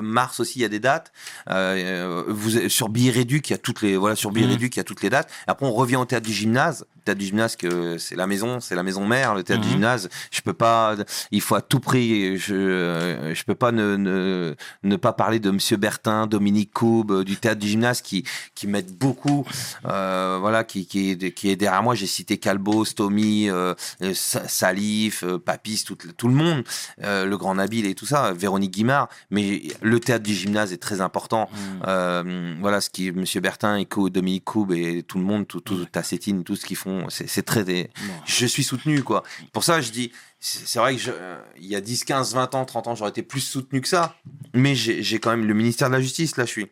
Mars 0.00 0.40
aussi, 0.40 0.60
il 0.60 0.62
y 0.62 0.64
a 0.64 0.68
des 0.68 0.80
dates. 0.80 1.12
Euh, 1.50 2.24
vous, 2.28 2.68
sur 2.68 2.88
Billet 2.88 3.10
Réduc, 3.10 3.50
il 3.50 3.52
y 3.52 3.54
a 3.54 3.58
toutes 3.58 3.82
les, 3.82 3.96
voilà, 3.96 4.16
sur 4.16 4.30
Billet. 4.30 4.46
Réduc, 4.46 4.76
il 4.76 4.78
y 4.78 4.80
a 4.80 4.84
toutes 4.84 5.02
les 5.02 5.10
dates. 5.10 5.30
Après, 5.46 5.66
on 5.66 5.72
revient 5.72 5.96
au 5.96 6.04
théâtre 6.04 6.26
du 6.26 6.32
gymnase. 6.32 6.86
Le 6.96 7.02
théâtre 7.06 7.18
du 7.18 7.26
gymnase, 7.26 7.56
que 7.56 7.98
c'est 7.98 8.14
la 8.14 8.28
maison, 8.28 8.60
c'est 8.60 8.76
la 8.76 8.84
maison 8.84 9.04
mère, 9.06 9.34
le 9.34 9.42
théâtre 9.42 9.62
du 9.62 9.70
gymnase. 9.70 10.08
Je 10.30 10.40
peux 10.40 10.52
pas, 10.52 10.94
il 11.32 11.40
faut 11.40 11.56
à 11.56 11.60
tout 11.60 11.80
prix, 11.80 12.38
je, 12.38 13.32
je 13.34 13.44
peux 13.44 13.56
pas 13.56 13.72
ne, 13.72 13.96
ne, 13.96 14.54
ne 14.84 14.96
pas 14.96 15.12
parler 15.12 15.40
de 15.40 15.50
Monsieur 15.50 15.76
Bertin, 15.76 16.28
Dominique 16.28 16.72
Coube, 16.72 17.10
euh, 17.10 17.24
du 17.24 17.36
théâtre 17.36 17.58
du 17.60 17.66
gymnase 17.66 18.02
qui, 18.02 18.24
qui 18.54 18.68
m'aident 18.68 18.96
beaucoup, 18.96 19.44
euh, 19.86 20.38
voilà, 20.40 20.62
qui, 20.62 20.86
qui, 20.86 21.10
est, 21.10 21.32
qui 21.32 21.50
est 21.50 21.56
derrière 21.56 21.82
moi. 21.82 21.96
J'ai 21.96 22.06
cité 22.06 22.38
Calbo, 22.38 22.84
Stomy, 22.84 23.50
euh, 23.50 23.74
euh, 24.02 24.12
Sa- 24.14 24.46
Salif, 24.46 25.24
euh, 25.24 25.38
Papis, 25.38 25.82
tout, 25.84 25.96
tout 25.96 26.28
le 26.28 26.34
monde, 26.34 26.62
euh, 27.02 27.24
le 27.26 27.36
grand 27.36 27.56
Nabil 27.56 27.84
et 27.86 27.96
tout 27.96 28.06
ça, 28.06 28.32
Véronique 28.32 28.72
Guimard. 28.74 29.08
Mais 29.30 29.62
le 29.82 30.00
théâtre 30.00 30.22
du 30.24 30.34
gymnase 30.34 30.72
est 30.72 30.78
très 30.78 31.00
important. 31.00 31.48
Euh, 31.86 32.54
voilà, 32.60 32.80
ce 32.80 32.90
qui 32.90 33.10
Monsieur 33.12 33.40
Bertin 33.40 33.76
et 33.76 33.84
Co, 33.86 34.08
Dominique 34.10 34.44
Coube 34.44 34.72
et 34.72 35.02
tout 35.02 35.18
le 35.18 35.24
monde, 35.24 35.46
tout, 35.46 35.60
tout 35.60 35.84
Tassetine, 35.86 36.44
tout 36.44 36.56
ce 36.56 36.64
qu'ils 36.66 36.76
font, 36.76 37.06
c'est 37.10 37.42
très. 37.42 37.64
des- 37.64 37.90
Bon. 38.06 38.12
Je 38.26 38.46
suis 38.46 38.64
soutenu, 38.64 39.02
quoi. 39.02 39.22
Pour 39.52 39.64
ça, 39.64 39.80
je 39.80 39.90
dis, 39.90 40.12
c'est 40.40 40.78
vrai 40.78 40.94
que 40.96 41.00
je- 41.02 41.10
euh, 41.12 41.38
il 41.58 41.66
y 41.66 41.76
a 41.76 41.80
10, 41.80 42.04
15, 42.04 42.34
20 42.34 42.54
ans, 42.54 42.64
30 42.64 42.86
ans, 42.86 42.94
j'aurais 42.94 43.10
été 43.10 43.22
plus 43.22 43.40
soutenu 43.40 43.80
que 43.80 43.88
ça. 43.88 44.16
Mais 44.54 44.74
j'ai 44.74 45.18
quand 45.18 45.30
même 45.30 45.46
le 45.46 45.54
ministère 45.54 45.88
de 45.88 45.94
la 45.94 46.00
Justice, 46.00 46.36
là, 46.36 46.44
je 46.44 46.50
suis. 46.50 46.66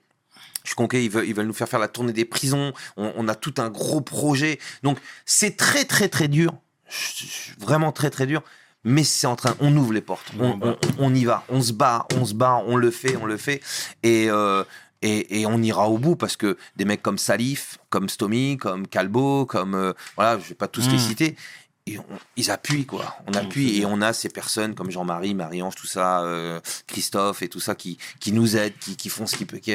Je 0.62 0.68
suis 0.70 0.74
conqué, 0.76 1.02
ils 1.02 1.10
veulent, 1.10 1.26
ils 1.26 1.34
veulent 1.34 1.46
nous 1.46 1.54
faire 1.54 1.68
faire 1.70 1.80
la 1.80 1.88
tournée 1.88 2.12
des 2.12 2.26
prisons. 2.26 2.74
On, 2.98 3.12
on 3.16 3.28
a 3.28 3.34
tout 3.34 3.54
un 3.56 3.70
gros 3.70 4.02
projet. 4.02 4.58
Donc, 4.82 4.98
c'est 5.24 5.56
très, 5.56 5.86
très, 5.86 6.08
très 6.08 6.28
dur. 6.28 6.52
Je- 6.88 7.24
je- 7.24 7.64
Vraiment 7.64 7.92
très, 7.92 8.10
très 8.10 8.26
dur. 8.26 8.42
Mais 8.84 9.04
c'est 9.04 9.26
en 9.26 9.36
train, 9.36 9.54
on 9.60 9.76
ouvre 9.76 9.92
les 9.92 10.00
portes. 10.00 10.32
On, 10.38 10.58
on- 10.62 10.76
on 10.98 11.14
y 11.14 11.24
va. 11.24 11.44
On 11.48 11.60
se 11.60 11.72
bat, 11.72 12.06
on 12.16 12.24
se 12.24 12.34
bat, 12.34 12.62
on 12.66 12.76
le 12.76 12.90
fait, 12.90 13.16
on 13.16 13.26
le 13.26 13.36
fait. 13.36 13.60
Et, 14.02 14.30
euh, 14.30 14.64
et, 15.02 15.40
et 15.40 15.46
on 15.46 15.60
ira 15.62 15.88
au 15.88 15.98
bout 15.98 16.16
parce 16.16 16.36
que 16.36 16.56
des 16.76 16.84
mecs 16.84 17.02
comme 17.02 17.18
Salif, 17.18 17.78
comme 17.90 18.08
Stomy, 18.08 18.56
comme 18.56 18.86
Calbo, 18.86 19.44
comme. 19.46 19.74
euh, 19.74 19.92
voilà, 20.16 20.38
je 20.38 20.48
vais 20.48 20.54
pas 20.54 20.68
tous 20.68 20.88
les 20.88 20.96
Mm. 20.96 20.98
citer. 20.98 21.36
Et 21.86 21.98
on- 21.98 22.04
ils 22.36 22.50
appuient, 22.50 22.84
quoi. 22.86 23.16
On 23.26 23.32
appuie 23.34 23.80
et 23.80 23.86
on 23.86 24.00
a 24.02 24.12
ces 24.12 24.28
personnes 24.28 24.74
comme 24.74 24.90
Jean-Marie, 24.90 25.34
Marie-Ange, 25.34 25.74
tout 25.74 25.86
ça, 25.86 26.20
euh, 26.22 26.60
Christophe 26.86 27.42
et 27.42 27.48
tout 27.48 27.58
ça 27.58 27.74
qui, 27.74 27.96
qui 28.20 28.32
nous 28.32 28.56
aident, 28.56 28.74
qui, 28.78 28.96
qui 28.96 29.08
font 29.08 29.26
ce 29.26 29.34
qui 29.36 29.46
peut, 29.46 29.58
qui, 29.58 29.74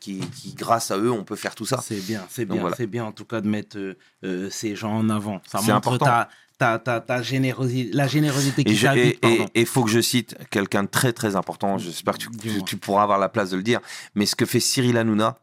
qui, 0.00 0.20
grâce 0.54 0.90
à 0.90 0.98
eux, 0.98 1.10
on 1.12 1.22
peut 1.24 1.36
faire 1.36 1.54
tout 1.54 1.64
ça. 1.64 1.80
C'est 1.82 2.04
bien, 2.04 2.26
c'est 2.28 2.44
bien, 2.44 2.60
voilà. 2.60 2.76
c'est 2.76 2.88
bien 2.88 3.04
en 3.04 3.12
tout 3.12 3.24
cas 3.24 3.40
de 3.40 3.48
mettre 3.48 3.78
euh, 4.24 4.50
ces 4.50 4.74
gens 4.76 4.92
en 4.96 5.08
avant. 5.08 5.40
Ça 5.50 5.58
C'est 5.60 5.72
montre 5.72 5.88
important. 5.88 6.04
ta, 6.06 6.28
ta, 6.58 6.78
ta, 6.78 7.00
ta 7.00 7.20
générosité, 7.22 7.90
la 7.92 8.06
générosité 8.06 8.62
qui 8.64 8.74
t'habite. 8.94 9.20
et- 9.54 9.60
et 9.60 9.64
faut 9.64 9.84
que 9.84 9.90
je 9.90 10.00
cite 10.00 10.36
quelqu'un 10.50 10.84
de 10.84 10.88
très 10.88 11.12
très 11.12 11.36
important. 11.36 11.78
J'espère 11.78 12.14
que 12.14 12.18
tu, 12.20 12.28
tu 12.64 12.76
pourras 12.76 13.02
avoir 13.02 13.18
la 13.18 13.28
place 13.28 13.50
de 13.50 13.56
le 13.56 13.62
dire. 13.62 13.80
Mais 14.14 14.26
ce 14.26 14.36
que 14.36 14.46
fait 14.46 14.60
Cyril 14.60 14.96
Hanouna, 14.96 15.36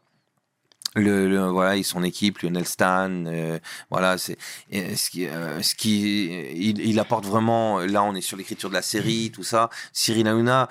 le, 0.94 1.28
le- 1.28 1.46
voilà, 1.48 1.76
et 1.76 1.82
son 1.82 2.02
équipe, 2.02 2.38
Lionel 2.40 2.66
Stan, 2.66 3.08
euh, 3.26 3.58
voilà, 3.90 4.18
c'est 4.18 4.36
ce 4.70 5.10
qui, 5.10 5.26
euh, 5.26 5.62
ce 5.62 5.74
qui, 5.74 6.26
il, 6.54 6.80
il 6.80 6.98
apporte 6.98 7.24
vraiment. 7.24 7.78
Là, 7.80 8.02
on 8.02 8.14
est 8.14 8.20
sur 8.20 8.36
l'écriture 8.36 8.68
de 8.68 8.74
la 8.74 8.82
série, 8.82 9.30
tout 9.32 9.44
ça. 9.44 9.70
Cyril 9.92 10.28
Hanouna. 10.28 10.68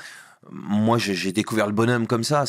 Moi, 0.50 0.98
j'ai 0.98 1.32
découvert 1.32 1.68
le 1.68 1.72
bonhomme 1.74 2.08
comme 2.08 2.24
ça. 2.24 2.46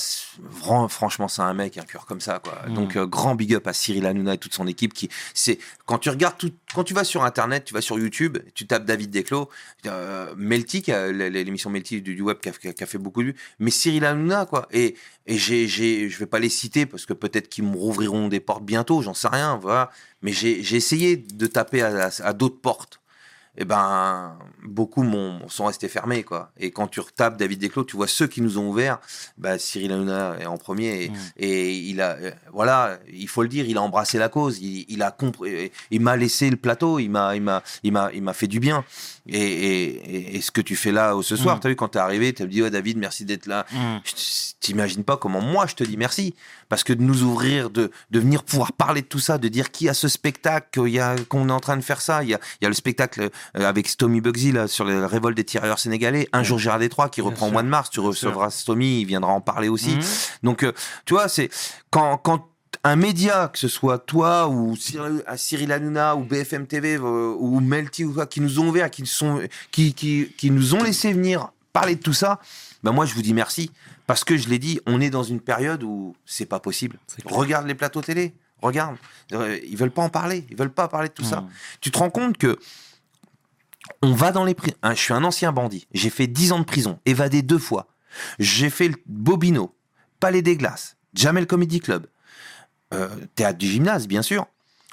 Franchement, 0.88 1.28
c'est 1.28 1.42
un 1.42 1.52
mec, 1.52 1.76
un 1.76 1.82
cœur 1.84 2.06
comme 2.06 2.20
ça, 2.22 2.38
quoi. 2.38 2.58
Mm. 2.66 2.74
Donc, 2.74 2.96
euh, 2.96 3.06
grand 3.06 3.34
big 3.34 3.54
up 3.54 3.66
à 3.66 3.74
Cyril 3.74 4.06
Hanouna 4.06 4.34
et 4.34 4.38
toute 4.38 4.54
son 4.54 4.66
équipe. 4.66 4.94
Qui, 4.94 5.10
c'est 5.34 5.58
quand 5.84 5.98
tu 5.98 6.08
regardes 6.08 6.38
tout, 6.38 6.50
quand 6.74 6.84
tu 6.84 6.94
vas 6.94 7.04
sur 7.04 7.22
Internet, 7.22 7.66
tu 7.66 7.74
vas 7.74 7.82
sur 7.82 7.98
YouTube, 7.98 8.38
tu 8.54 8.66
tapes 8.66 8.86
David 8.86 9.10
Desclos, 9.10 9.50
euh, 9.86 10.32
Melty, 10.38 10.90
a- 10.90 11.12
l'émission 11.12 11.68
Melty 11.68 12.00
du, 12.00 12.14
du 12.14 12.22
web, 12.22 12.38
qui 12.38 12.48
a, 12.48 12.52
qui 12.72 12.82
a- 12.82 12.86
fait 12.86 12.96
beaucoup 12.98 13.20
de 13.22 13.28
vues, 13.28 13.36
mais 13.58 13.70
Cyril 13.70 14.06
Hanouna, 14.06 14.46
quoi. 14.46 14.66
Et, 14.72 14.96
et 15.26 15.36
j'ai, 15.36 15.68
j'ai, 15.68 16.08
je 16.08 16.18
vais 16.18 16.26
pas 16.26 16.38
les 16.38 16.48
citer 16.48 16.86
parce 16.86 17.04
que 17.04 17.12
peut-être 17.12 17.50
qu'ils 17.50 17.64
me 17.64 17.76
rouvriront 17.76 18.28
des 18.28 18.40
portes 18.40 18.64
bientôt, 18.64 19.02
j'en 19.02 19.14
sais 19.14 19.28
rien, 19.28 19.58
voilà. 19.60 19.90
Mais 20.22 20.32
j'ai, 20.32 20.62
j'ai 20.62 20.76
essayé 20.76 21.16
de 21.18 21.46
taper 21.46 21.82
à, 21.82 22.06
à- 22.06 22.22
à 22.26 22.32
d'autres 22.32 22.60
portes. 22.60 23.00
Et 23.58 23.66
ben, 23.66 24.38
beaucoup 24.64 25.02
m'ont, 25.02 25.46
sont 25.48 25.66
restés 25.66 25.88
fermés, 25.88 26.22
quoi. 26.22 26.50
Et 26.58 26.70
quand 26.70 26.88
tu 26.88 27.00
retapes 27.00 27.36
David 27.36 27.58
Desclos, 27.58 27.84
tu 27.84 27.96
vois 27.96 28.06
ceux 28.06 28.26
qui 28.26 28.40
nous 28.40 28.56
ont 28.56 28.66
ouvert. 28.70 28.98
Bah, 29.36 29.58
Cyril 29.58 29.92
Hanouna 29.92 30.36
est 30.40 30.46
en 30.46 30.56
premier. 30.56 31.04
Et, 31.04 31.08
Mm. 31.10 31.14
et 31.36 31.74
il 31.76 32.00
a, 32.00 32.12
euh, 32.12 32.30
voilà, 32.52 32.98
il 33.12 33.28
faut 33.28 33.42
le 33.42 33.48
dire, 33.48 33.66
il 33.68 33.76
a 33.76 33.82
embrassé 33.82 34.16
la 34.18 34.30
cause. 34.30 34.58
Il, 34.62 34.86
il 34.88 35.02
a 35.02 35.10
compris, 35.10 35.70
il 35.90 36.00
m'a 36.00 36.16
laissé 36.16 36.48
le 36.48 36.56
plateau. 36.56 36.98
Il 36.98 37.10
m'a, 37.10 37.36
il 37.36 37.42
m'a, 37.42 37.62
il 37.82 37.92
m'a, 37.92 38.10
il 38.14 38.22
m'a 38.22 38.32
fait 38.32 38.46
du 38.46 38.58
bien. 38.58 38.84
Et, 39.28 40.36
et, 40.36 40.40
ce 40.40 40.50
que 40.50 40.62
tu 40.62 40.74
fais 40.74 40.90
là 40.90 41.14
ce 41.22 41.36
soir, 41.36 41.56
Mm. 41.56 41.60
t'as 41.60 41.68
vu 41.68 41.76
quand 41.76 41.88
t'es 41.88 41.98
arrivé, 41.98 42.32
t'as 42.32 42.46
dit, 42.46 42.62
ouais, 42.62 42.70
David, 42.70 42.96
merci 42.96 43.24
d'être 43.26 43.46
là. 43.46 43.66
Mm. 43.72 43.96
Je- 44.04 44.12
T'imagines 44.62 45.02
pas 45.02 45.16
comment 45.16 45.40
moi 45.40 45.66
je 45.66 45.74
te 45.74 45.82
dis 45.82 45.96
merci 45.96 46.36
parce 46.72 46.84
que 46.84 46.94
de 46.94 47.02
nous 47.02 47.22
ouvrir, 47.22 47.68
de, 47.68 47.90
de 48.12 48.18
venir 48.18 48.44
pouvoir 48.44 48.72
parler 48.72 49.02
de 49.02 49.06
tout 49.06 49.18
ça, 49.18 49.36
de 49.36 49.46
dire 49.48 49.72
qui 49.72 49.90
a 49.90 49.92
ce 49.92 50.08
spectacle, 50.08 50.80
qu'on 51.28 51.48
est 51.50 51.52
en 51.52 51.60
train 51.60 51.76
de 51.76 51.82
faire 51.82 52.00
ça. 52.00 52.22
Il 52.22 52.30
y 52.30 52.34
a, 52.34 52.40
il 52.62 52.64
y 52.64 52.66
a 52.66 52.70
le 52.70 52.74
spectacle 52.74 53.28
euh, 53.58 53.68
avec 53.68 53.86
Stomy 53.88 54.22
Bugsy 54.22 54.52
là, 54.52 54.66
sur 54.68 54.86
la 54.86 55.06
révolte 55.06 55.36
des 55.36 55.44
tirailleurs 55.44 55.78
sénégalais. 55.78 56.30
Un 56.32 56.38
Ouais. 56.38 56.44
jour 56.44 56.58
Gérard 56.58 56.78
Détroit 56.78 57.10
qui 57.10 57.20
Bien 57.20 57.28
reprend 57.28 57.48
au 57.48 57.50
mois 57.50 57.62
de 57.62 57.68
mars. 57.68 57.90
Tu 57.90 58.00
Bien 58.00 58.08
recevras 58.08 58.48
Stomy, 58.48 59.02
il 59.02 59.04
viendra 59.04 59.32
en 59.32 59.42
parler 59.42 59.68
aussi. 59.68 59.96
Mhm. 59.96 60.02
Donc, 60.44 60.64
euh, 60.64 60.72
tu 61.04 61.12
vois, 61.12 61.28
c'est 61.28 61.50
quand, 61.90 62.16
quand 62.16 62.48
un 62.84 62.96
média, 62.96 63.50
que 63.52 63.58
ce 63.58 63.68
soit 63.68 63.98
toi 63.98 64.48
ou 64.48 64.74
Cyril 65.36 65.72
Hanouna 65.72 66.16
ou 66.16 66.24
BFM 66.24 66.66
TV 66.66 66.94
euh, 66.94 67.36
ou 67.38 67.60
Melty 67.60 68.06
ou 68.06 68.14
quoi, 68.14 68.24
qui 68.24 68.40
nous 68.40 68.60
ont 68.60 68.68
ouvert, 68.68 68.90
qui, 68.90 69.04
sont, 69.04 69.42
qui, 69.72 69.92
qui, 69.92 70.32
qui 70.38 70.50
nous 70.50 70.74
ont 70.74 70.82
laissé 70.82 71.12
venir 71.12 71.50
parler 71.72 71.96
de 71.96 72.00
tout 72.02 72.12
ça, 72.12 72.40
ben 72.82 72.92
moi 72.92 73.06
je 73.06 73.14
vous 73.14 73.22
dis 73.22 73.34
merci. 73.34 73.70
Parce 74.06 74.24
que 74.24 74.36
je 74.36 74.48
l'ai 74.48 74.58
dit, 74.58 74.80
on 74.86 75.00
est 75.00 75.10
dans 75.10 75.22
une 75.22 75.40
période 75.40 75.82
où 75.84 76.14
c'est 76.26 76.46
pas 76.46 76.60
possible. 76.60 76.98
Regarde 77.24 77.66
les 77.66 77.74
plateaux 77.74 78.02
télé, 78.02 78.34
regarde. 78.60 78.96
Euh, 79.32 79.58
Ils 79.64 79.76
veulent 79.76 79.90
pas 79.92 80.02
en 80.02 80.08
parler, 80.10 80.44
ils 80.50 80.56
veulent 80.56 80.72
pas 80.72 80.88
parler 80.88 81.08
de 81.08 81.14
tout 81.14 81.24
ça. 81.24 81.46
Tu 81.80 81.90
te 81.90 81.98
rends 81.98 82.10
compte 82.10 82.36
que 82.36 82.58
on 84.00 84.12
va 84.12 84.32
dans 84.32 84.44
les 84.44 84.54
prisons. 84.54 84.76
je 84.84 84.94
suis 84.94 85.12
un 85.12 85.24
ancien 85.24 85.52
bandit. 85.52 85.86
J'ai 85.92 86.10
fait 86.10 86.26
10 86.26 86.52
ans 86.52 86.58
de 86.60 86.64
prison, 86.64 86.98
évadé 87.06 87.42
deux 87.42 87.58
fois. 87.58 87.88
J'ai 88.38 88.70
fait 88.70 88.88
le 88.88 88.96
Bobino, 89.06 89.74
Palais 90.20 90.42
des 90.42 90.56
Glaces, 90.56 90.96
Jamel 91.14 91.46
Comedy 91.46 91.80
Club, 91.80 92.06
euh, 92.92 93.08
Théâtre 93.34 93.58
du 93.58 93.66
Gymnase, 93.68 94.06
bien 94.06 94.22
sûr. 94.22 94.46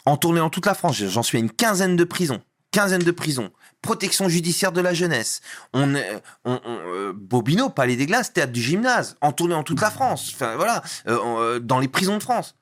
En 0.05 0.17
tournée 0.17 0.39
dans 0.39 0.49
toute 0.49 0.65
la 0.65 0.73
France, 0.73 0.95
j'en 0.97 1.23
suis 1.23 1.37
à 1.37 1.41
une 1.41 1.51
quinzaine 1.51 1.95
de 1.95 2.03
prisons. 2.03 2.41
Quinzaine 2.71 3.01
de 3.03 3.11
prisons. 3.11 3.51
Protection 3.81 4.27
judiciaire 4.29 4.71
de 4.71 4.81
la 4.81 4.93
jeunesse. 4.93 5.41
On, 5.73 5.95
est- 5.95 6.21
on- 6.45 6.59
on- 6.65 6.79
euh, 6.87 7.13
Bobino, 7.15 7.69
Palais 7.69 7.95
des 7.95 8.05
Glaces, 8.05 8.33
Théâtre 8.33 8.51
du 8.51 8.61
Gymnase. 8.61 9.15
En 9.21 9.31
tournée 9.31 9.53
dans 9.53 9.63
toute 9.63 9.81
la 9.81 9.89
France. 9.89 10.31
Enfin, 10.35 10.55
voilà. 10.55 10.83
Euh, 11.07 11.17
euh, 11.23 11.59
dans 11.59 11.79
les 11.79 11.87
prisons 11.87 12.17
de 12.17 12.23
France. 12.23 12.55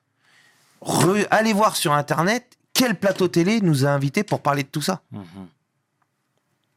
Re- 0.80 1.26
allez 1.30 1.52
voir 1.52 1.74
sur 1.76 1.92
Internet 1.92 2.56
quel 2.72 2.94
plateau 2.94 3.26
télé 3.28 3.60
nous 3.60 3.84
a 3.84 3.88
invités 3.90 4.22
pour 4.22 4.40
parler 4.40 4.62
de 4.62 4.68
tout 4.68 4.80
ça. 4.82 5.02
Mhm. 5.10 5.24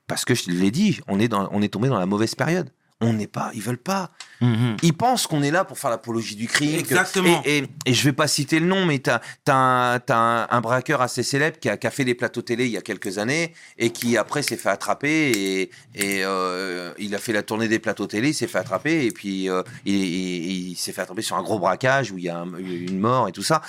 Parce 0.08 0.26
que 0.26 0.34
je 0.36 0.50
l'ai 0.50 0.72
dit, 0.72 1.00
on 1.08 1.20
est, 1.20 1.28
dans, 1.28 1.48
on 1.52 1.62
est 1.62 1.70
tombé 1.72 1.88
dans 1.88 2.00
la 2.00 2.06
mauvaise 2.08 2.36
période. 2.36 2.70
On 3.04 3.14
n'est 3.14 3.28
pas, 3.28 3.50
ils 3.56 3.62
veulent 3.62 3.78
pas. 3.78 4.12
Mhm. 4.42 4.78
Ils 4.84 4.94
pensent 4.94 5.26
qu'on 5.28 5.42
est 5.44 5.50
là 5.52 5.66
pour 5.66 5.78
faire 5.80 5.90
l'apologie 5.90 6.36
du 6.36 6.48
crime. 6.48 6.74
que- 6.76 6.80
Exactement. 6.80 7.42
et, 7.46 7.58
et, 7.60 7.64
et 7.88 7.94
je 7.94 8.04
vais 8.04 8.14
pas 8.14 8.28
citer 8.28 8.60
le 8.60 8.68
nom, 8.68 8.86
mais 8.86 9.00
t'as 9.00 9.20
as 9.48 9.54
un, 9.54 10.00
t'as 10.00 10.16
un, 10.18 10.48
un 10.50 10.62
braqueur 10.62 11.02
assez 11.02 11.24
célèbre 11.24 11.58
qui 11.60 11.68
a, 11.70 11.78
qui 11.78 11.88
a 11.88 11.92
fait 11.92 12.06
des 12.06 12.14
plateaux 12.16 12.42
télé 12.44 12.66
il 12.66 12.72
y 12.72 12.78
a 12.78 12.82
quelques 12.82 13.18
années 13.18 13.54
et 13.78 13.90
qui 13.90 14.18
après 14.18 14.44
s'est 14.44 14.58
fait 14.58 14.70
attraper 14.70 15.32
et, 15.32 15.62
et 15.96 16.24
euh, 16.24 16.94
il 17.00 17.14
a 17.16 17.18
fait 17.18 17.34
la 17.34 17.44
tournée 17.44 17.68
des 17.68 17.80
plateaux 17.80 18.08
télé, 18.08 18.30
il 18.30 18.34
s'est 18.36 18.48
fait 18.48 18.60
attraper 18.60 19.06
et 19.06 19.12
puis 19.12 19.50
euh, 19.50 19.64
il, 19.86 19.96
il- 19.96 20.70
il 20.72 20.76
s'est 20.76 20.92
fait 20.92 21.02
attraper 21.02 21.22
sur 21.24 21.36
un 21.38 21.44
gros 21.44 21.60
braquage 21.60 22.12
où 22.12 22.18
il 22.18 22.26
y 22.26 22.30
a 22.30 22.38
un- 22.40 22.58
une 22.58 23.00
mort 23.00 23.28
et 23.28 23.32
tout 23.32 23.44
ça. 23.44 23.62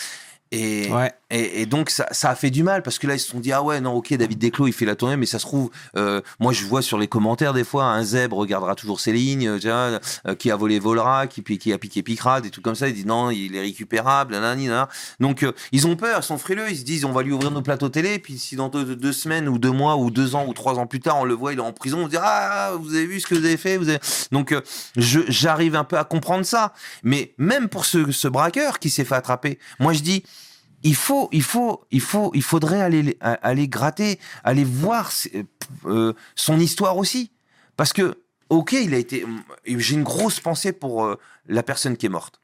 Et, 0.55 0.91
Ouais. 0.93 1.11
Et, 1.33 1.65
donc 1.65 1.89
ça, 1.89 2.07
a 2.23 2.35
fait 2.35 2.51
du 2.51 2.63
mal 2.63 2.83
parce 2.83 2.99
que 2.99 3.07
là 3.07 3.15
ils 3.15 3.21
se 3.21 3.29
sont 3.29 3.41
dit 3.41 3.53
ah 3.53 3.63
ouais 3.63 3.81
non 3.81 3.95
ok 3.95 4.13
David 4.15 4.39
Desclos 4.39 4.67
il 4.67 4.73
fait 4.73 4.85
la 4.85 4.97
tournée 4.97 5.17
mais 5.17 5.25
ça 5.25 5.39
se 5.39 5.47
trouve 5.47 5.71
euh, 5.97 6.21
moi 6.39 6.53
je 6.53 6.65
vois 6.65 6.83
sur 6.83 6.99
les 6.99 7.09
commentaires 7.09 7.55
des 7.55 7.65
fois 7.65 7.85
un 7.85 8.05
zèbre 8.05 8.37
regardera 8.37 8.75
toujours 8.75 9.01
ses 9.01 9.13
lignes 9.13 9.49
euh, 9.49 9.99
euh, 10.27 10.35
qui 10.35 10.51
a 10.51 10.57
volé 10.57 10.79
volera 10.79 11.27
qui, 11.27 11.41
a 11.73 11.79
piqué 11.79 12.03
piquera 12.03 12.43
des 12.43 12.51
trucs 12.51 12.65
comme 12.65 12.75
ça 12.75 12.89
il 12.89 12.95
dit 12.95 13.07
non 13.07 13.31
il 13.31 13.57
est 13.57 13.61
récupérable 13.61 14.35
nanani, 14.35 14.67
nanana. 14.67 14.89
donc 15.21 15.47
ils 15.73 15.87
ont 15.87 15.97
peur 15.97 16.19
ils 16.21 16.25
sont 16.25 16.37
frileux 16.37 16.71
ils 16.71 16.77
se 16.77 16.85
disent 16.85 17.07
on 17.07 17.13
va 17.13 17.23
lui 17.23 17.33
ouvrir 17.33 17.51
nos 17.51 17.63
plateaux 17.63 17.89
télé 17.89 18.19
puis 18.19 18.39
si 18.39 18.57
dans 18.57 18.69
deux, 18.69 19.13
semaines 19.13 19.49
ou 19.49 19.59
deux 19.59 19.71
mois 19.71 19.97
ou 19.97 20.11
deux 20.11 20.35
ans 20.35 20.45
ou 20.47 20.53
trois 20.53 20.79
ans 20.79 20.87
plus 20.87 21.01
tard 21.01 21.19
on 21.19 21.25
le 21.25 21.35
voit 21.35 21.55
il 21.55 21.59
est 21.59 21.63
en 21.63 21.73
prison 21.73 22.05
on 22.05 22.09
dit 22.09 22.19
ah 22.21 22.73
vous 22.79 22.95
avez 22.95 23.07
vu 23.07 23.21
ce 23.21 23.27
que 23.27 23.35
vous 23.35 23.45
avez 23.45 23.57
fait 23.57 23.79
vous 23.79 23.89
avez... 23.89 24.01
donc 24.33 24.55
j'arrive 24.97 25.77
un 25.77 25.85
peu 25.85 25.97
à 25.97 26.05
comprendre 26.05 26.45
ça 26.45 26.75
mais 27.03 27.33
même 27.39 27.69
pour 27.69 27.87
ce, 27.87 28.13
ce 28.13 28.29
braqueur 28.29 28.79
qui 28.79 28.91
s'est 28.91 29.05
fait 29.05 29.15
attraper 29.15 29.59
moi 29.79 29.95
je 29.95 30.01
dis 30.01 30.23
il 30.83 30.95
faut, 30.95 31.29
il 31.33 31.43
faut, 31.43 31.85
il 31.91 32.01
faut, 32.01 32.31
il 32.35 32.43
faudrait 32.43 32.81
aller, 32.81 33.17
aller 33.21 33.69
gratter, 33.69 34.19
aller 34.45 34.65
voir 34.65 35.13
euh, 35.87 36.13
son 36.35 36.59
histoire 36.59 36.97
aussi, 36.97 37.31
parce 37.77 37.93
que, 37.93 38.19
ok, 38.49 38.73
il 38.73 38.95
a 38.95 38.99
été, 38.99 39.25
j'ai 39.65 39.95
une 39.95 40.03
grosse 40.03 40.41
pensée 40.41 40.73
pour 40.73 41.05
euh, 41.05 41.19
la 41.47 41.63
personne 41.63 41.97
qui 41.97 42.07
est 42.07 42.11
morte. 42.11 42.41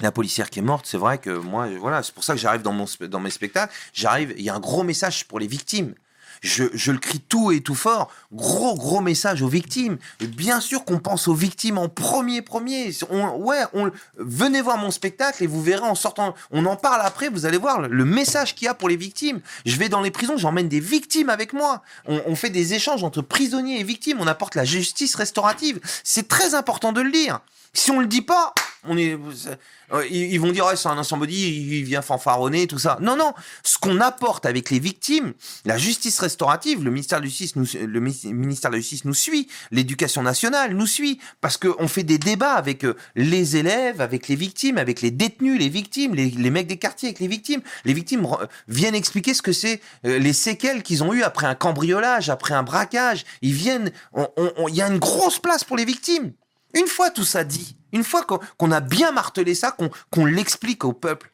La 0.00 0.12
policière 0.12 0.48
qui 0.50 0.60
est 0.60 0.62
morte, 0.62 0.86
c'est 0.86 0.96
vrai 0.96 1.18
que 1.18 1.30
moi, 1.30 1.68
voilà, 1.78 2.02
c'est 2.02 2.14
pour 2.14 2.24
ça 2.24 2.32
que 2.32 2.40
j'arrive 2.40 2.62
dans 2.62 2.72
mon, 2.72 2.86
dans 3.08 3.20
mes 3.20 3.30
spectacles, 3.30 3.72
j'arrive, 3.92 4.34
il 4.36 4.42
y 4.42 4.50
a 4.50 4.54
un 4.54 4.60
gros 4.60 4.82
message 4.82 5.28
pour 5.28 5.38
les 5.38 5.46
victimes. 5.46 5.94
Je, 6.40 6.64
je, 6.72 6.92
le 6.92 6.98
crie 6.98 7.20
tout 7.20 7.52
et 7.52 7.60
tout 7.60 7.74
fort. 7.74 8.10
Gros, 8.32 8.74
gros 8.74 9.00
message 9.00 9.42
aux 9.42 9.48
victimes. 9.48 9.98
Bien 10.20 10.60
sûr 10.60 10.84
qu'on 10.84 10.98
pense 10.98 11.28
aux 11.28 11.34
victimes 11.34 11.78
en 11.78 11.88
premier, 11.88 12.42
premier. 12.42 12.92
On, 13.10 13.36
ouais, 13.36 13.62
on, 13.74 13.90
venez 14.16 14.62
voir 14.62 14.78
mon 14.78 14.90
spectacle 14.90 15.44
et 15.44 15.46
vous 15.46 15.62
verrez 15.62 15.86
en 15.86 15.94
sortant. 15.94 16.34
On 16.50 16.64
en 16.66 16.76
parle 16.76 17.02
après, 17.04 17.28
vous 17.28 17.46
allez 17.46 17.58
voir 17.58 17.80
le 17.80 18.04
message 18.04 18.54
qu'il 18.54 18.66
y 18.66 18.68
a 18.68 18.74
pour 18.74 18.88
les 18.88 18.96
victimes. 18.96 19.40
Je 19.66 19.76
vais 19.76 19.88
dans 19.88 20.00
les 20.00 20.10
prisons, 20.10 20.36
j'emmène 20.36 20.68
des 20.68 20.80
victimes 20.80 21.28
avec 21.28 21.52
moi. 21.52 21.82
On, 22.06 22.22
on, 22.26 22.34
fait 22.34 22.50
des 22.50 22.74
échanges 22.74 23.04
entre 23.04 23.22
prisonniers 23.22 23.80
et 23.80 23.84
victimes. 23.84 24.18
On 24.20 24.26
apporte 24.26 24.54
la 24.54 24.64
justice 24.64 25.14
restaurative. 25.14 25.80
C'est 26.04 26.28
très 26.28 26.54
important 26.54 26.92
de 26.92 27.02
le 27.02 27.10
dire. 27.10 27.40
Si 27.74 27.90
on 27.90 28.00
le 28.00 28.06
dit 28.06 28.22
pas, 28.22 28.54
on 28.84 28.96
est, 28.96 29.18
ils 30.10 30.40
vont 30.40 30.52
dire 30.52 30.66
ouais, 30.66 30.76
c'est 30.76 30.88
un 30.88 31.16
body, 31.16 31.78
il 31.80 31.84
vient 31.84 32.02
fanfaronner 32.02 32.66
tout 32.66 32.78
ça. 32.78 32.98
Non 33.00 33.16
non, 33.16 33.32
ce 33.62 33.78
qu'on 33.78 34.00
apporte 34.00 34.46
avec 34.46 34.70
les 34.70 34.78
victimes, 34.78 35.34
la 35.64 35.76
justice 35.76 36.18
restaurative, 36.18 36.82
le 36.82 36.90
ministère 36.90 37.18
de 37.18 37.24
la 37.24 37.28
justice 37.28 37.56
nous, 37.56 37.66
le 37.74 38.00
ministère 38.00 38.70
de 38.70 38.76
la 38.76 38.80
justice 38.80 39.04
nous 39.04 39.14
suit, 39.14 39.48
l'éducation 39.70 40.22
nationale 40.22 40.74
nous 40.74 40.86
suit 40.86 41.20
parce 41.40 41.56
que 41.56 41.68
on 41.78 41.88
fait 41.88 42.04
des 42.04 42.18
débats 42.18 42.54
avec 42.54 42.86
les 43.14 43.56
élèves, 43.56 44.00
avec 44.00 44.28
les 44.28 44.36
victimes, 44.36 44.78
avec 44.78 45.02
les 45.02 45.10
détenus, 45.10 45.58
les 45.58 45.68
victimes, 45.68 46.14
les, 46.14 46.50
mecs 46.50 46.66
des 46.66 46.78
quartiers 46.78 47.08
avec 47.08 47.20
les 47.20 47.28
victimes. 47.28 47.60
Les 47.84 47.92
victimes 47.92 48.26
viennent 48.68 48.94
expliquer 48.94 49.34
ce 49.34 49.42
que 49.42 49.52
c'est 49.52 49.80
les 50.04 50.32
séquelles 50.32 50.82
qu'ils 50.82 51.02
ont 51.02 51.12
eu 51.12 51.22
après 51.22 51.46
un 51.46 51.54
cambriolage, 51.54 52.30
après 52.30 52.54
un 52.54 52.62
braquage. 52.62 53.24
Ils 53.42 53.54
viennent, 53.54 53.92
il 54.16 54.74
y 54.74 54.82
a 54.82 54.88
une 54.88 54.98
grosse 54.98 55.38
place 55.38 55.64
pour 55.64 55.76
les 55.76 55.84
victimes. 55.84 56.32
Une 56.74 56.86
fois 56.86 57.10
tout 57.10 57.24
ça 57.24 57.44
dit, 57.44 57.76
une 57.92 58.04
fois 58.04 58.24
qu'on 58.24 58.38
qu 58.38 58.72
a 58.72 58.80
bien 58.80 59.12
martelé 59.12 59.54
ça, 59.54 59.72
qu'on 59.72 59.88
qu 59.88 60.28
l'explique 60.30 60.84
au 60.84 60.92
peuple, 60.92 61.32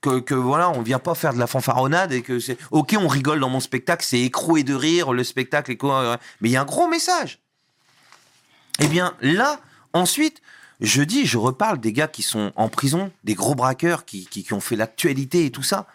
que, 0.00 0.34
voilà, 0.34 0.70
on 0.70 0.82
vient 0.82 1.00
pas 1.00 1.16
faire 1.16 1.34
de 1.34 1.38
la 1.40 1.48
fanfaronnade 1.48 2.12
et 2.12 2.22
que 2.22 2.38
c'est 2.38 2.56
ok, 2.70 2.96
on 3.00 3.08
rigole 3.08 3.40
dans 3.40 3.48
mon 3.48 3.58
spectacle, 3.58 4.04
c'est 4.04 4.20
écroué 4.20 4.62
de 4.62 4.74
rire, 4.74 5.12
le 5.12 5.24
spectacle 5.24 5.72
est 5.72 5.76
quoi, 5.76 6.18
mais 6.40 6.48
il 6.48 6.52
y 6.52 6.56
a 6.56 6.60
un 6.60 6.66
gros 6.66 6.86
message. 6.86 7.40
Eh 8.78 8.86
bien 8.86 9.16
là, 9.20 9.58
ensuite, 9.92 10.42
je 10.80 11.02
dis, 11.02 11.26
je 11.26 11.38
reparle 11.38 11.80
des 11.80 11.92
gars 11.92 12.06
qui 12.06 12.22
sont 12.22 12.52
en 12.54 12.68
prison, 12.68 13.10
des 13.24 13.34
gros 13.34 13.54
braqueurs 13.54 14.04
qui 14.04 14.46
ont 14.52 14.60
fait 14.60 14.76
l'actualité 14.76 15.46
et 15.46 15.50
tout 15.50 15.64
ça. 15.64 15.86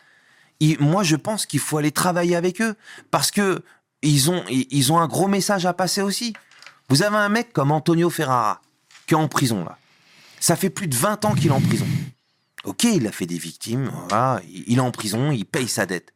Et 0.60 0.78
moi, 0.80 1.04
je 1.04 1.16
pense 1.16 1.46
qu'il 1.46 1.60
faut 1.60 1.78
aller 1.78 1.92
travailler 1.92 2.36
avec 2.36 2.62
eux 2.62 2.76
parce 3.10 3.32
que 3.32 3.64
ils 4.02 4.30
ont, 4.30 4.44
ils 4.50 4.92
ont 4.92 5.00
un 5.00 5.08
gros 5.08 5.28
message 5.28 5.66
à 5.66 5.74
passer 5.74 6.02
aussi. 6.02 6.34
Vous 6.90 7.04
avez 7.04 7.18
un 7.18 7.30
mec 7.30 7.54
comme 7.54 7.72
Antonio 7.72 8.10
Ferrara 8.10 8.62
en 9.16 9.28
prison 9.28 9.64
là. 9.64 9.78
Ça 10.40 10.56
fait 10.56 10.70
plus 10.70 10.88
de 10.88 10.96
20 10.96 11.26
ans 11.26 11.36
qu'il 11.36 11.48
est 11.48 11.52
en 11.52 11.62
prison. 11.62 11.86
Ok, 12.64 12.84
il 12.84 13.08
a 13.08 13.12
fait 13.12 13.26
des 13.26 13.38
victimes, 13.38 13.92
il 14.48 14.78
est 14.78 14.82
en 14.82 14.92
prison, 14.92 15.32
il 15.32 15.46
paye 15.46 15.68
sa 15.68 15.86
dette. 15.86 16.14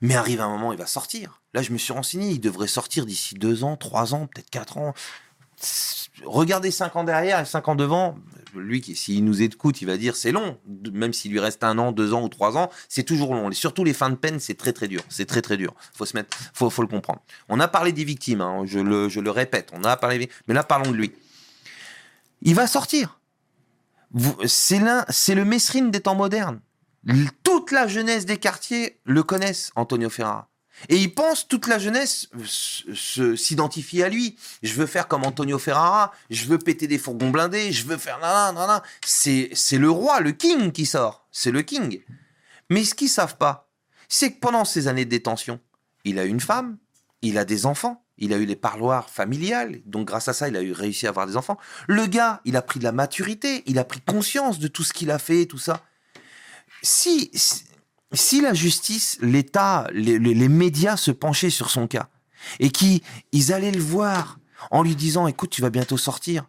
Mais 0.00 0.14
arrive 0.14 0.40
un 0.40 0.48
moment, 0.48 0.72
il 0.72 0.78
va 0.78 0.86
sortir. 0.86 1.40
Là, 1.54 1.62
je 1.62 1.72
me 1.72 1.78
suis 1.78 1.92
renseigné, 1.92 2.30
il 2.30 2.40
devrait 2.40 2.68
sortir 2.68 3.06
d'ici 3.06 3.34
deux 3.34 3.64
ans, 3.64 3.76
trois 3.76 4.14
ans, 4.14 4.26
peut-être 4.26 4.50
quatre 4.50 4.78
ans. 4.78 4.94
Regardez 6.24 6.70
cinq 6.70 6.94
ans 6.96 7.04
derrière 7.04 7.40
et 7.40 7.44
cinq 7.44 7.68
ans 7.68 7.74
devant. 7.74 8.16
Lui, 8.54 8.82
s'il 8.94 9.24
nous 9.24 9.42
écoute, 9.42 9.82
il 9.82 9.86
va 9.86 9.96
dire 9.96 10.16
c'est 10.16 10.32
long. 10.32 10.58
Même 10.92 11.12
s'il 11.12 11.32
lui 11.32 11.40
reste 11.40 11.64
un 11.64 11.78
an, 11.78 11.92
deux 11.92 12.12
ans 12.12 12.22
ou 12.22 12.28
trois 12.28 12.56
ans, 12.56 12.70
c'est 12.88 13.02
toujours 13.02 13.34
long. 13.34 13.50
Et 13.50 13.54
surtout 13.54 13.84
les 13.84 13.92
fins 13.92 14.10
de 14.10 14.14
peine, 14.16 14.40
c'est 14.40 14.54
très 14.54 14.72
très 14.72 14.88
dur. 14.88 15.02
C'est 15.08 15.26
très 15.26 15.42
très 15.42 15.56
dur. 15.56 15.74
Faut 15.94 16.06
se 16.06 16.16
mettre, 16.16 16.36
faut, 16.54 16.70
faut 16.70 16.82
le 16.82 16.88
comprendre. 16.88 17.20
On 17.48 17.60
a 17.60 17.68
parlé 17.68 17.92
des 17.92 18.04
victimes, 18.04 18.40
hein, 18.40 18.62
je, 18.66 18.78
le, 18.78 19.08
je 19.08 19.20
le 19.20 19.30
répète. 19.30 19.70
On 19.74 19.84
a 19.84 19.96
parlé, 19.96 20.28
mais 20.46 20.54
là 20.54 20.62
parlons 20.64 20.90
de 20.90 20.96
lui. 20.96 21.12
Il 22.42 22.54
va 22.54 22.66
sortir. 22.66 23.20
C'est 24.46 24.78
le 24.78 25.44
Mesrine 25.44 25.90
des 25.90 26.00
temps 26.00 26.14
modernes. 26.14 26.60
Toute 27.42 27.70
la 27.70 27.86
jeunesse 27.86 28.26
des 28.26 28.38
quartiers 28.38 29.00
le 29.04 29.22
connaissent, 29.22 29.70
Antonio 29.76 30.10
Ferrara. 30.10 30.48
Et 30.88 30.96
il 30.96 31.12
pense, 31.12 31.48
toute 31.48 31.66
la 31.66 31.78
jeunesse 31.78 32.28
s'identifie 33.36 34.02
à 34.02 34.08
lui. 34.08 34.36
Je 34.62 34.74
veux 34.74 34.86
faire 34.86 35.08
comme 35.08 35.24
Antonio 35.24 35.58
Ferrara, 35.58 36.12
je 36.30 36.46
veux 36.46 36.58
péter 36.58 36.86
des 36.86 36.98
fourgons 36.98 37.30
blindés, 37.30 37.72
je 37.72 37.84
veux 37.84 37.96
faire... 37.96 38.20
C'est, 39.04 39.50
c'est 39.54 39.78
le 39.78 39.90
roi, 39.90 40.20
le 40.20 40.32
king 40.32 40.70
qui 40.70 40.86
sort. 40.86 41.26
C'est 41.32 41.50
le 41.50 41.62
king. 41.62 42.00
Mais 42.70 42.84
ce 42.84 42.94
qu'ils 42.94 43.08
savent 43.08 43.38
pas, 43.38 43.68
c'est 44.08 44.32
que 44.32 44.38
pendant 44.38 44.64
ces 44.64 44.86
années 44.86 45.04
de 45.04 45.10
détention, 45.10 45.58
il 46.04 46.18
a 46.18 46.24
une 46.24 46.40
femme, 46.40 46.78
il 47.22 47.38
a 47.38 47.44
des 47.44 47.66
enfants, 47.66 48.04
il 48.18 48.32
a 48.32 48.36
eu 48.36 48.44
les 48.44 48.56
parloirs 48.56 49.08
familiales, 49.08 49.80
donc 49.86 50.06
grâce 50.08 50.28
à 50.28 50.32
ça, 50.32 50.48
il 50.48 50.56
a 50.56 50.60
réussi 50.74 51.06
à 51.06 51.10
avoir 51.10 51.26
des 51.26 51.36
enfants. 51.36 51.58
Le 51.86 52.06
gars, 52.06 52.40
il 52.44 52.56
a 52.56 52.62
pris 52.62 52.78
de 52.78 52.84
la 52.84 52.92
maturité, 52.92 53.62
il 53.66 53.78
a 53.78 53.84
pris 53.84 54.00
conscience 54.00 54.58
de 54.58 54.68
tout 54.68 54.82
ce 54.82 54.92
qu'il 54.92 55.10
a 55.10 55.18
fait, 55.18 55.46
tout 55.46 55.58
ça. 55.58 55.82
Si, 56.82 57.30
si 58.12 58.40
la 58.40 58.54
justice, 58.54 59.18
l'État, 59.20 59.88
les, 59.92 60.18
les, 60.18 60.48
médias 60.48 60.96
se 60.96 61.10
penchaient 61.10 61.50
sur 61.50 61.70
son 61.70 61.86
cas 61.86 62.08
et 62.60 62.70
qu'ils 62.70 63.00
ils 63.32 63.52
allaient 63.52 63.72
le 63.72 63.82
voir 63.82 64.38
en 64.70 64.82
lui 64.82 64.94
disant 64.94 65.26
écoute, 65.26 65.50
tu 65.50 65.62
vas 65.62 65.70
bientôt 65.70 65.96
sortir, 65.96 66.48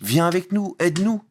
viens 0.00 0.26
avec 0.26 0.52
nous, 0.52 0.76
aide-nous. 0.78 1.22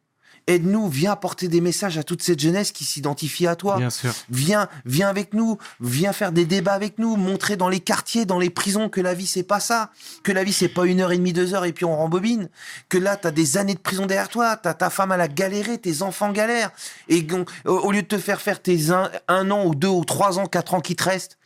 Aide-nous, 0.46 0.88
viens 0.88 1.12
apporter 1.12 1.48
des 1.48 1.62
messages 1.62 1.96
à 1.96 2.02
toute 2.02 2.22
cette 2.22 2.38
jeunesse 2.38 2.70
qui 2.70 2.84
s'identifie 2.84 3.46
à 3.46 3.56
toi. 3.56 3.78
Bien 3.78 3.88
sûr. 3.88 4.12
Viens, 4.28 4.68
viens 4.84 5.08
avec 5.08 5.32
nous, 5.32 5.56
viens 5.80 6.12
faire 6.12 6.32
des 6.32 6.44
débats 6.44 6.74
avec 6.74 6.98
nous, 6.98 7.16
montrer 7.16 7.56
dans 7.56 7.70
les 7.70 7.80
quartiers, 7.80 8.26
dans 8.26 8.38
les 8.38 8.50
prisons 8.50 8.90
que 8.90 9.00
la 9.00 9.14
vie 9.14 9.26
c'est 9.26 9.42
pas 9.42 9.60
ça, 9.60 9.90
que 10.22 10.32
la 10.32 10.44
vie 10.44 10.52
c'est 10.52 10.68
pas 10.68 10.84
une 10.84 11.00
heure 11.00 11.12
et 11.12 11.16
demie, 11.16 11.32
deux 11.32 11.54
heures 11.54 11.64
et 11.64 11.72
puis 11.72 11.86
on 11.86 11.96
rembobine, 11.96 12.50
que 12.90 12.98
là 12.98 13.16
t'as 13.16 13.30
des 13.30 13.56
années 13.56 13.74
de 13.74 13.78
prison 13.78 14.04
derrière 14.04 14.28
toi, 14.28 14.56
t'as 14.56 14.74
ta 14.74 14.90
femme 14.90 15.12
à 15.12 15.16
la 15.16 15.28
galéré, 15.28 15.78
tes 15.78 16.02
enfants 16.02 16.30
galèrent, 16.30 16.72
et 17.08 17.26
au 17.64 17.90
lieu 17.90 18.02
de 18.02 18.06
te 18.06 18.18
faire 18.18 18.42
faire 18.42 18.60
tes 18.60 18.90
un, 18.90 19.10
un 19.28 19.50
an 19.50 19.64
ou 19.64 19.74
deux 19.74 19.88
ou 19.88 20.04
trois 20.04 20.38
ans, 20.38 20.46
quatre 20.46 20.74
ans 20.74 20.80
qui 20.80 20.94
te 20.94 21.04
restent, 21.04 21.38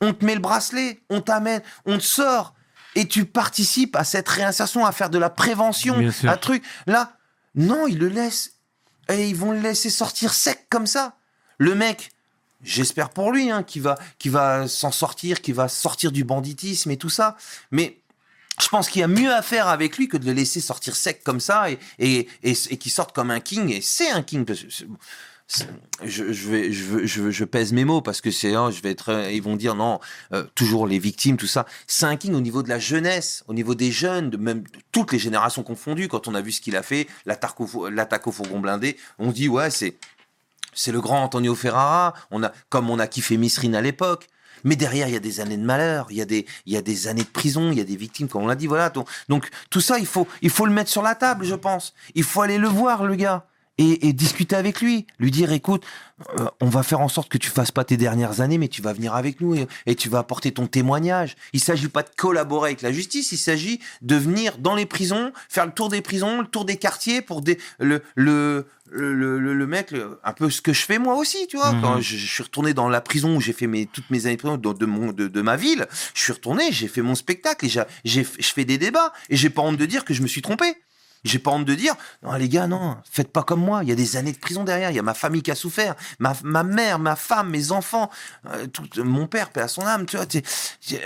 on 0.00 0.12
te 0.12 0.24
met 0.24 0.34
le 0.34 0.40
bracelet, 0.40 1.00
on 1.10 1.20
t'amène, 1.20 1.62
on 1.86 1.98
te 1.98 2.04
sort, 2.04 2.54
et 2.94 3.08
tu 3.08 3.24
participes 3.24 3.96
à 3.96 4.04
cette 4.04 4.28
réinsertion, 4.28 4.86
à 4.86 4.92
faire 4.92 5.10
de 5.10 5.18
la 5.18 5.30
prévention, 5.30 5.96
un 6.22 6.36
truc. 6.36 6.62
Là, 6.86 7.16
non, 7.54 7.86
ils 7.86 7.98
le 7.98 8.08
laissent. 8.08 8.52
Et 9.08 9.28
ils 9.28 9.36
vont 9.36 9.52
le 9.52 9.60
laisser 9.60 9.90
sortir 9.90 10.32
sec 10.32 10.66
comme 10.70 10.86
ça. 10.86 11.16
Le 11.58 11.74
mec, 11.74 12.10
j'espère 12.62 13.10
pour 13.10 13.32
lui, 13.32 13.50
hein, 13.50 13.62
qui 13.62 13.80
va, 13.80 13.96
qui 14.18 14.28
va 14.28 14.66
s'en 14.66 14.90
sortir, 14.90 15.42
qui 15.42 15.52
va 15.52 15.68
sortir 15.68 16.10
du 16.10 16.24
banditisme 16.24 16.90
et 16.90 16.96
tout 16.96 17.10
ça. 17.10 17.36
Mais 17.70 18.00
Je 18.60 18.68
pense 18.68 18.88
qu'il 18.88 19.00
y 19.00 19.04
a 19.04 19.08
mieux 19.08 19.32
à 19.32 19.42
faire 19.42 19.66
avec 19.68 19.98
lui 19.98 20.08
que 20.08 20.16
de 20.16 20.26
le 20.26 20.32
laisser 20.32 20.60
sortir 20.60 20.94
sec 20.94 21.24
comme 21.24 21.40
ça 21.40 21.70
et, 21.70 21.78
et, 21.98 22.28
et, 22.42 22.76
qu'il 22.78 22.92
sorte 22.92 23.12
comme 23.12 23.30
un 23.30 23.40
king. 23.40 23.70
Et 23.70 23.80
c'est 23.80 24.10
un 24.10 24.22
king. 24.22 24.46
Je, 26.04 27.44
pèse 27.44 27.72
mes 27.72 27.84
mots 27.84 28.00
parce 28.00 28.20
que 28.20 28.30
c'est, 28.30 28.54
hein, 28.54 28.70
je 28.70 28.80
vais 28.80 28.90
être, 28.90 29.10
euh, 29.10 29.30
ils 29.30 29.42
vont 29.42 29.56
dire 29.56 29.74
non, 29.74 30.00
euh, 30.32 30.44
toujours 30.54 30.86
les 30.86 30.98
victimes, 30.98 31.36
tout 31.36 31.46
ça. 31.46 31.66
C'est 31.86 32.06
un 32.06 32.16
king 32.16 32.34
au 32.34 32.40
niveau 32.40 32.62
de 32.62 32.68
la 32.68 32.78
jeunesse, 32.78 33.44
au 33.46 33.54
niveau 33.54 33.74
des 33.74 33.92
jeunes, 33.92 34.30
de 34.30 34.36
même 34.36 34.62
de 34.62 34.78
toutes 34.92 35.12
les 35.12 35.18
générations 35.18 35.62
confondues. 35.62 36.08
Quand 36.08 36.28
on 36.28 36.34
a 36.34 36.40
vu 36.40 36.52
ce 36.52 36.60
qu'il 36.60 36.76
a 36.76 36.82
fait, 36.82 37.06
l'attaque 37.26 37.60
au, 37.60 37.66
fourgon 38.32 38.60
blindé, 38.60 38.96
on 39.18 39.32
dit 39.32 39.48
ouais, 39.48 39.70
c'est, 39.70 39.96
c'est 40.72 40.92
le 40.92 41.00
grand 41.00 41.22
Antonio 41.22 41.54
Ferrara. 41.54 42.14
On 42.30 42.42
a, 42.42 42.52
comme 42.70 42.90
on 42.90 42.98
a 42.98 43.06
kiffé 43.06 43.36
Misrine 43.36 43.74
à 43.74 43.82
l'époque. 43.82 44.28
Mais 44.66 44.76
derrière, 44.76 45.08
il 45.08 45.12
y 45.12 45.16
a 45.16 45.20
des 45.20 45.40
années 45.40 45.58
de 45.58 45.62
malheur, 45.64 46.06
il 46.08 46.16
y 46.16 46.22
a 46.22 46.24
des, 46.24 46.46
il 46.64 46.72
y 46.72 46.78
a 46.78 46.80
des 46.80 47.06
années 47.06 47.22
de 47.22 47.28
prison, 47.28 47.70
il 47.70 47.76
y 47.76 47.82
a 47.82 47.84
des 47.84 47.96
victimes, 47.96 48.28
comme 48.28 48.44
on 48.44 48.46
l'a 48.46 48.54
dit, 48.54 48.66
voilà. 48.66 48.90
Donc, 49.28 49.50
tout 49.68 49.82
ça, 49.82 49.98
il 49.98 50.06
faut, 50.06 50.26
il 50.40 50.48
faut 50.48 50.64
le 50.64 50.72
mettre 50.72 50.88
sur 50.88 51.02
la 51.02 51.14
table, 51.14 51.44
je 51.44 51.54
pense. 51.54 51.92
Il 52.14 52.24
faut 52.24 52.40
aller 52.40 52.56
le 52.56 52.66
voir, 52.66 53.04
le 53.04 53.14
gars, 53.14 53.46
et, 53.78 54.08
et 54.08 54.12
discuter 54.12 54.54
avec 54.56 54.80
lui, 54.80 55.06
lui 55.18 55.30
dire, 55.30 55.50
écoute, 55.52 55.82
euh, 56.38 56.46
on 56.60 56.68
va 56.68 56.82
faire 56.84 57.00
en 57.00 57.08
sorte 57.08 57.28
que 57.28 57.38
tu 57.38 57.50
fasses 57.50 57.72
pas 57.72 57.82
tes 57.84 57.96
dernières 57.96 58.40
années, 58.40 58.56
mais 58.58 58.68
tu 58.68 58.82
vas 58.82 58.92
venir 58.92 59.14
avec 59.14 59.40
nous 59.40 59.54
et, 59.56 59.66
et 59.86 59.96
tu 59.96 60.08
vas 60.08 60.18
apporter 60.20 60.52
ton 60.52 60.66
témoignage. 60.68 61.34
Il 61.52 61.60
s'agit 61.60 61.88
pas 61.88 62.02
de 62.04 62.10
collaborer 62.16 62.68
avec 62.70 62.82
la 62.82 62.92
justice, 62.92 63.32
il 63.32 63.36
s'agit 63.38 63.80
de 64.02 64.14
venir 64.14 64.58
dans 64.58 64.76
les 64.76 64.86
prisons, 64.86 65.32
faire 65.48 65.66
le 65.66 65.72
tour 65.72 65.88
des 65.88 66.02
prisons, 66.02 66.40
le 66.42 66.46
tour 66.46 66.64
des 66.64 66.76
quartiers 66.76 67.20
pour 67.20 67.42
des, 67.42 67.58
le, 67.80 68.00
le, 68.14 68.66
le, 68.92 69.38
le, 69.40 69.66
mec, 69.66 69.90
le- 69.90 70.20
un 70.22 70.32
peu 70.32 70.50
ce 70.50 70.62
que 70.62 70.72
je 70.72 70.82
fais 70.82 70.98
moi 71.00 71.16
aussi, 71.16 71.48
tu 71.48 71.56
vois. 71.56 71.72
Mhm. 71.72 71.80
Quand 71.82 72.00
je, 72.00 72.16
je 72.16 72.26
suis 72.32 72.42
retourné 72.44 72.74
dans 72.74 72.88
la 72.88 73.00
prison 73.00 73.36
où 73.36 73.40
j'ai 73.40 73.52
fait 73.52 73.66
mes, 73.66 73.86
toutes 73.86 74.08
mes 74.10 74.26
années 74.26 74.36
de 74.36 74.40
prison 74.40 74.56
de, 74.56 74.72
de, 74.72 74.86
mon, 74.86 75.10
de, 75.10 75.26
de 75.26 75.42
ma 75.42 75.56
ville, 75.56 75.86
je 76.14 76.20
suis 76.20 76.32
retourné, 76.32 76.70
j'ai 76.70 76.86
fait 76.86 77.02
mon 77.02 77.16
spectacle 77.16 77.66
et 77.66 77.68
j'ai, 77.68 77.82
j'ai- 78.04 78.26
je 78.38 78.52
fais 78.52 78.64
des 78.64 78.78
débats 78.78 79.12
et 79.30 79.36
j'ai 79.36 79.50
pas 79.50 79.62
honte 79.62 79.78
de 79.78 79.86
dire 79.86 80.04
que 80.04 80.14
je 80.14 80.22
me 80.22 80.28
suis 80.28 80.42
trompé. 80.42 80.76
J'ai 81.24 81.38
pas 81.38 81.50
honte 81.50 81.64
de 81.64 81.74
dire, 81.74 81.94
non 82.22 82.34
les 82.34 82.48
gars, 82.48 82.66
non, 82.66 82.96
faites 83.10 83.32
pas 83.32 83.42
comme 83.42 83.60
moi. 83.60 83.82
Il 83.82 83.88
y 83.88 83.92
a 83.92 83.94
des 83.94 84.16
années 84.16 84.32
de 84.32 84.38
prison 84.38 84.62
derrière. 84.62 84.90
Il 84.90 84.96
y 84.96 84.98
a 84.98 85.02
ma 85.02 85.14
famille 85.14 85.42
qui 85.42 85.50
a 85.50 85.54
souffert, 85.54 85.94
ma, 86.18 86.34
ma 86.44 86.62
mère, 86.62 86.98
ma 86.98 87.16
femme, 87.16 87.48
mes 87.50 87.72
enfants, 87.72 88.10
euh, 88.50 88.66
tout, 88.66 88.84
mon 89.02 89.26
père, 89.26 89.50
paix 89.50 89.62
à 89.62 89.68
son 89.68 89.86
âme. 89.86 90.06
Tu 90.06 90.16
vois, 90.16 90.26
t'es- 90.26 90.42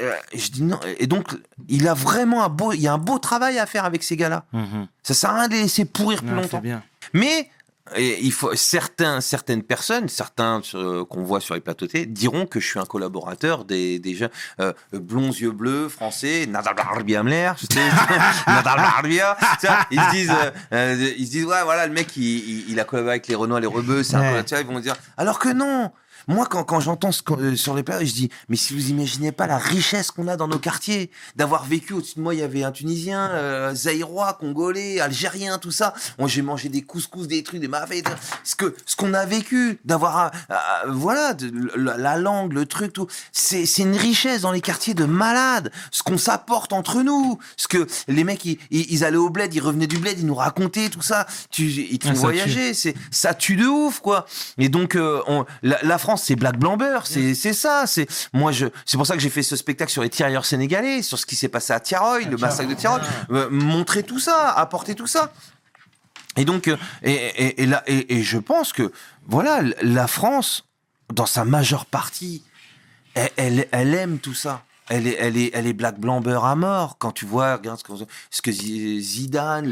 euh, 0.00 0.14
je 0.34 0.48
dis 0.50 0.62
non. 0.62 0.80
Et 0.98 1.06
donc, 1.06 1.28
il 1.68 1.86
a 1.88 1.94
vraiment 1.94 2.42
un 2.44 2.48
beau, 2.48 2.72
il 2.72 2.80
y 2.80 2.88
a 2.88 2.92
un 2.92 2.98
beau 2.98 3.18
travail 3.18 3.58
à 3.58 3.66
faire 3.66 3.84
avec 3.84 4.02
ces 4.02 4.16
gars-là. 4.16 4.44
Mhm. 4.52 4.88
Ça 5.02 5.14
sert 5.14 5.30
à 5.30 5.34
rien 5.40 5.48
de 5.48 5.54
les 5.54 5.62
laisser 5.62 5.84
pourrir 5.84 6.22
plus 6.22 6.34
longtemps. 6.34 6.58
bien. 6.60 6.82
Mais 7.14 7.48
et 7.96 8.18
il 8.22 8.32
faut 8.32 8.54
certains, 8.54 9.20
certaines 9.20 9.62
personnes, 9.62 10.08
certains 10.08 10.60
euh, 10.74 11.04
qu'on 11.04 11.22
voit 11.22 11.40
sur 11.40 11.54
les 11.54 11.60
plateaux 11.60 11.86
télé, 11.86 12.06
diront 12.06 12.46
que 12.46 12.60
je 12.60 12.66
suis 12.66 12.78
un 12.78 12.84
collaborateur 12.84 13.64
des, 13.64 13.98
des 13.98 14.14
gens 14.14 14.28
euh, 14.60 14.72
blonds 14.92 15.30
yeux 15.30 15.50
bleus 15.52 15.88
français, 15.88 16.46
Nadal 16.48 16.74
Barbia 16.74 17.20
Amler, 17.20 17.52
je 17.60 17.66
sais, 17.72 17.80
Nadal 18.46 18.76
Barbia, 18.76 19.36
ils 19.90 20.00
se 20.00 20.10
disent, 20.10 20.32
euh, 20.72 21.12
ils 21.18 21.26
se 21.26 21.30
disent 21.30 21.44
ouais 21.46 21.62
voilà 21.64 21.86
le 21.86 21.92
mec 21.92 22.16
il, 22.16 22.22
il, 22.24 22.70
il 22.70 22.80
a 22.80 22.84
collaboré 22.84 23.12
avec 23.14 23.28
les 23.28 23.34
Renois, 23.34 23.60
les 23.60 23.66
Rebeux, 23.66 24.02
c'est 24.02 24.16
un 24.16 24.20
Ouais. 24.20 24.38
peu, 24.38 24.44
tu 24.44 24.54
vois, 24.54 24.60
ils 24.62 24.66
vont 24.66 24.80
dire 24.80 24.94
alors 25.16 25.38
que 25.38 25.48
non. 25.50 25.90
Moi, 26.28 26.46
quand, 26.46 26.62
quand 26.64 26.80
j'entends 26.80 27.10
ce 27.12 27.22
qu'on- 27.22 27.38
euh, 27.40 27.56
sur 27.56 27.74
les 27.74 27.82
plateaux, 27.82 28.04
je 28.04 28.12
dis, 28.12 28.30
mais 28.48 28.56
si 28.56 28.74
vous 28.74 28.90
imaginez 28.90 29.32
pas 29.32 29.46
la 29.46 29.58
richesse 29.58 30.10
qu'on 30.10 30.28
a 30.28 30.36
dans 30.36 30.46
nos 30.48 30.58
quartiers, 30.58 31.10
d'avoir 31.36 31.64
vécu 31.64 31.94
au-dessus 31.94 32.16
de 32.16 32.20
moi, 32.20 32.34
il 32.34 32.40
y 32.40 32.42
avait 32.42 32.62
un 32.62 32.70
Tunisien, 32.72 33.30
euh, 33.30 33.74
Zaïrois, 33.74 34.34
Congolais, 34.38 35.00
Algérien, 35.00 35.58
tout 35.58 35.70
ça. 35.70 35.94
Moi, 36.18 36.28
j'ai 36.28 36.42
mangé 36.42 36.68
des 36.68 36.82
couscous, 36.82 37.26
des 37.26 37.42
trucs, 37.42 37.60
des 37.60 37.68
mafés, 37.68 38.02
ce 38.44 38.54
que 38.54 38.74
ce 38.86 38.94
qu'on 38.94 39.14
a 39.14 39.24
vécu, 39.26 39.80
d'avoir, 39.84 40.18
euh, 40.18 40.28
euh, 40.50 40.54
voilà, 40.92 41.34
de- 41.34 41.50
la, 41.76 41.96
la 41.96 42.16
langue, 42.18 42.52
le 42.52 42.66
truc, 42.66 42.92
tout. 42.92 43.06
C'est 43.32 43.64
c'est 43.66 43.82
une 43.82 43.96
richesse 43.96 44.42
dans 44.42 44.52
les 44.52 44.60
quartiers 44.60 44.94
de 44.94 45.04
malades. 45.04 45.72
Ce 45.90 46.02
qu'on 46.02 46.18
s'apporte 46.18 46.72
entre 46.72 47.02
nous, 47.02 47.38
ce 47.56 47.68
que 47.68 47.86
les 48.06 48.24
mecs, 48.24 48.44
ils, 48.44 48.58
ils, 48.70 49.04
allaient 49.04 49.16
au 49.16 49.30
bled, 49.30 49.54
ils 49.54 49.60
revenaient 49.60 49.86
du 49.86 49.98
bled, 49.98 50.18
ils 50.18 50.26
nous 50.26 50.34
racontaient 50.34 50.90
tout 50.90 51.02
ça. 51.02 51.26
Tu, 51.50 51.64
ils 51.70 51.98
te 51.98 52.08
Ah, 52.08 52.12
voyager, 52.12 52.74
c'est 52.74 52.94
ça 53.10 53.32
tue 53.34 53.56
de 53.56 53.66
ouf, 53.66 54.00
quoi. 54.00 54.26
Et 54.58 54.68
donc, 54.68 54.94
euh, 54.94 55.20
on, 55.26 55.44
la, 55.62 55.78
la 55.82 55.98
France, 55.98 56.17
c'est 56.18 56.36
Black 56.36 56.58
Blanc 56.58 56.76
Beurre, 56.76 57.06
c'est 57.06 57.34
c'est 57.34 57.54
ça. 57.54 57.84
C'est 57.86 58.06
moi, 58.32 58.52
je, 58.52 58.66
c'est 58.84 58.96
pour 58.96 59.06
ça 59.06 59.14
que 59.14 59.20
j'ai 59.20 59.30
fait 59.30 59.42
ce 59.42 59.56
spectacle 59.56 59.90
sur 59.90 60.02
les 60.02 60.10
tirailleurs 60.10 60.44
sénégalais, 60.44 61.02
sur 61.02 61.18
ce 61.18 61.24
qui 61.24 61.36
s'est 61.36 61.48
passé 61.48 61.72
à 61.72 61.80
Tiaroy, 61.80 62.24
le 62.26 62.36
massacre 62.36 62.68
de 62.68 62.74
Tiaroy, 62.74 63.00
Euh, 63.30 63.48
montrer 63.50 64.02
tout 64.02 64.18
ça, 64.18 64.50
apporter 64.50 64.94
tout 64.94 65.06
ça. 65.06 65.32
Et 66.36 66.44
donc, 66.44 66.68
euh, 66.68 66.76
et, 67.02 67.12
et, 67.12 67.62
et, 67.62 67.66
là, 67.66 67.82
et, 67.86 68.18
et 68.18 68.22
je 68.22 68.38
pense 68.38 68.72
que, 68.72 68.92
voilà, 69.26 69.62
la 69.82 70.06
France, 70.06 70.64
dans 71.12 71.26
sa 71.26 71.44
majeure 71.44 71.86
partie, 71.86 72.44
elle, 73.14 73.30
elle, 73.36 73.68
elle 73.72 73.94
aime 73.94 74.18
tout 74.18 74.34
ça. 74.34 74.62
Elle 74.88 75.06
est, 75.06 75.16
elle 75.18 75.36
est, 75.36 75.50
elle 75.54 75.66
est 75.66 75.72
black 75.72 75.98
blanc 75.98 76.20
beurre 76.20 76.44
à 76.44 76.56
mort. 76.56 76.96
Quand 76.98 77.12
tu 77.12 77.26
vois, 77.26 77.56
regarde 77.56 77.80
ce 78.30 78.42
que, 78.42 78.52
Zidane, 78.52 79.66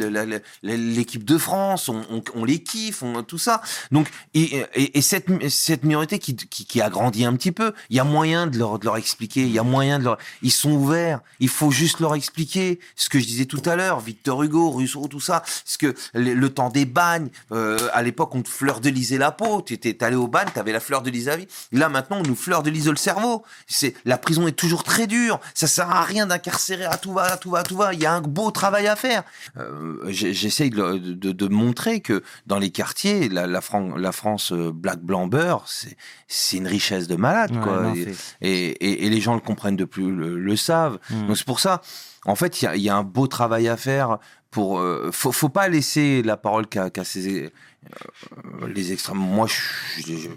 l'équipe 0.62 1.24
de 1.24 1.38
France, 1.38 1.88
on, 1.88 2.44
les 2.44 2.62
kiffe, 2.62 3.02
on, 3.02 3.22
tout 3.22 3.38
ça. 3.38 3.62
Donc, 3.90 4.08
et, 4.34 4.64
et, 4.74 4.98
et 4.98 5.02
cette, 5.02 5.26
cette 5.50 5.84
minorité 5.84 6.18
qui, 6.18 6.36
qui, 6.36 6.66
qui 6.66 6.80
a 6.80 6.90
grandi 6.90 7.24
un 7.24 7.34
petit 7.34 7.52
peu, 7.52 7.72
il 7.90 7.96
y 7.96 8.00
a 8.00 8.04
moyen 8.04 8.46
de 8.46 8.58
leur, 8.58 8.78
de 8.78 8.84
leur 8.84 8.96
expliquer. 8.96 9.42
Il 9.42 9.52
y 9.52 9.58
a 9.58 9.62
moyen 9.62 9.98
de 9.98 10.04
leur, 10.04 10.18
ils 10.42 10.52
sont 10.52 10.72
ouverts. 10.72 11.20
Il 11.40 11.48
faut 11.48 11.70
juste 11.70 12.00
leur 12.00 12.14
expliquer 12.14 12.78
ce 12.94 13.08
que 13.08 13.18
je 13.18 13.26
disais 13.26 13.46
tout 13.46 13.62
à 13.64 13.76
l'heure. 13.76 14.00
Victor 14.00 14.42
Hugo, 14.42 14.70
Rousseau, 14.70 15.06
tout 15.08 15.20
ça. 15.20 15.42
Ce 15.64 15.78
que 15.78 15.94
le, 16.14 16.34
le 16.34 16.50
temps 16.50 16.70
des 16.70 16.84
bagnes. 16.84 17.28
euh, 17.52 17.78
à 17.92 18.02
l'époque, 18.02 18.34
on 18.34 18.42
te 18.42 18.48
fleur 18.48 18.80
de 18.80 18.90
lisait 18.90 19.18
la 19.18 19.32
peau. 19.32 19.62
Tu 19.62 19.74
étais 19.74 20.02
allé 20.04 20.16
au 20.16 20.28
bagne, 20.28 20.48
t'avais 20.52 20.72
la 20.72 20.80
fleur 20.80 21.02
de 21.02 21.10
lise 21.10 21.28
à 21.28 21.36
vie. 21.36 21.46
Là, 21.72 21.88
maintenant, 21.88 22.18
on 22.18 22.22
nous 22.22 22.36
fleur 22.36 22.62
de 22.62 22.70
lise 22.70 22.88
le 22.88 22.96
cerveau. 22.96 23.44
C'est 23.66 23.94
la 24.04 24.18
prison 24.18 24.46
est 24.46 24.52
toujours 24.52 24.84
très 24.84 25.05
dure. 25.06 25.40
Ça 25.54 25.66
sert 25.66 25.90
à 25.90 26.02
rien 26.04 26.26
d'incarcérer 26.26 26.84
à 26.84 26.96
tout 26.96 27.12
va, 27.12 27.24
à 27.32 27.36
tout 27.36 27.50
va, 27.50 27.58
à 27.60 27.62
tout 27.62 27.76
va. 27.76 27.94
Il 27.94 28.00
y 28.00 28.06
a 28.06 28.12
un 28.12 28.20
beau 28.20 28.50
travail 28.50 28.86
à 28.86 28.96
faire. 28.96 29.22
Euh, 29.58 29.98
J'essaye 30.08 30.70
de, 30.70 30.76
le- 30.82 30.98
de, 30.98 31.32
de 31.32 31.48
montrer 31.48 32.00
que 32.00 32.22
dans 32.46 32.58
les 32.58 32.70
quartiers, 32.70 33.28
la, 33.28 33.46
la, 33.46 33.60
Fran- 33.60 33.96
la 33.96 34.12
France 34.12 34.52
euh, 34.52 34.70
black 34.72 35.00
blanc 35.00 35.26
beurre, 35.26 35.64
c'est 35.66 35.96
c'est 36.28 36.56
une 36.56 36.66
richesse 36.66 37.06
de 37.08 37.16
malade, 37.16 37.52
Ouais, 37.56 37.62
quoi. 37.62 37.82
non, 37.82 37.94
et, 37.94 38.08
et, 38.40 38.68
et- 38.70 39.06
et 39.06 39.10
les 39.10 39.20
gens 39.20 39.34
le 39.34 39.40
comprennent 39.40 39.76
de 39.76 39.84
plus, 39.84 40.10
le, 40.14 40.38
le 40.38 40.56
savent. 40.56 40.98
Mm. 41.10 41.26
Donc 41.28 41.36
c'est 41.36 41.46
pour 41.46 41.60
ça. 41.60 41.80
En 42.24 42.34
fait, 42.34 42.60
il 42.60 42.64
y 42.64 42.68
a, 42.68 42.76
il 42.76 42.82
y 42.82 42.88
a 42.88 42.96
un 42.96 43.04
beau 43.04 43.26
travail 43.28 43.68
à 43.68 43.76
faire. 43.76 44.18
Pour, 44.50 44.78
euh, 44.80 45.10
faut, 45.12 45.32
faut 45.32 45.50
pas 45.50 45.68
laisser 45.68 46.22
la 46.22 46.36
parole 46.38 46.66
qu'à 46.66 46.88
ces 47.04 47.44
euh, 47.44 48.66
les 48.74 48.92
extrêmes. 48.92 49.18
Moi, 49.18 49.46
je, 49.46 50.02
je- 50.02 50.16
je- 50.16 50.28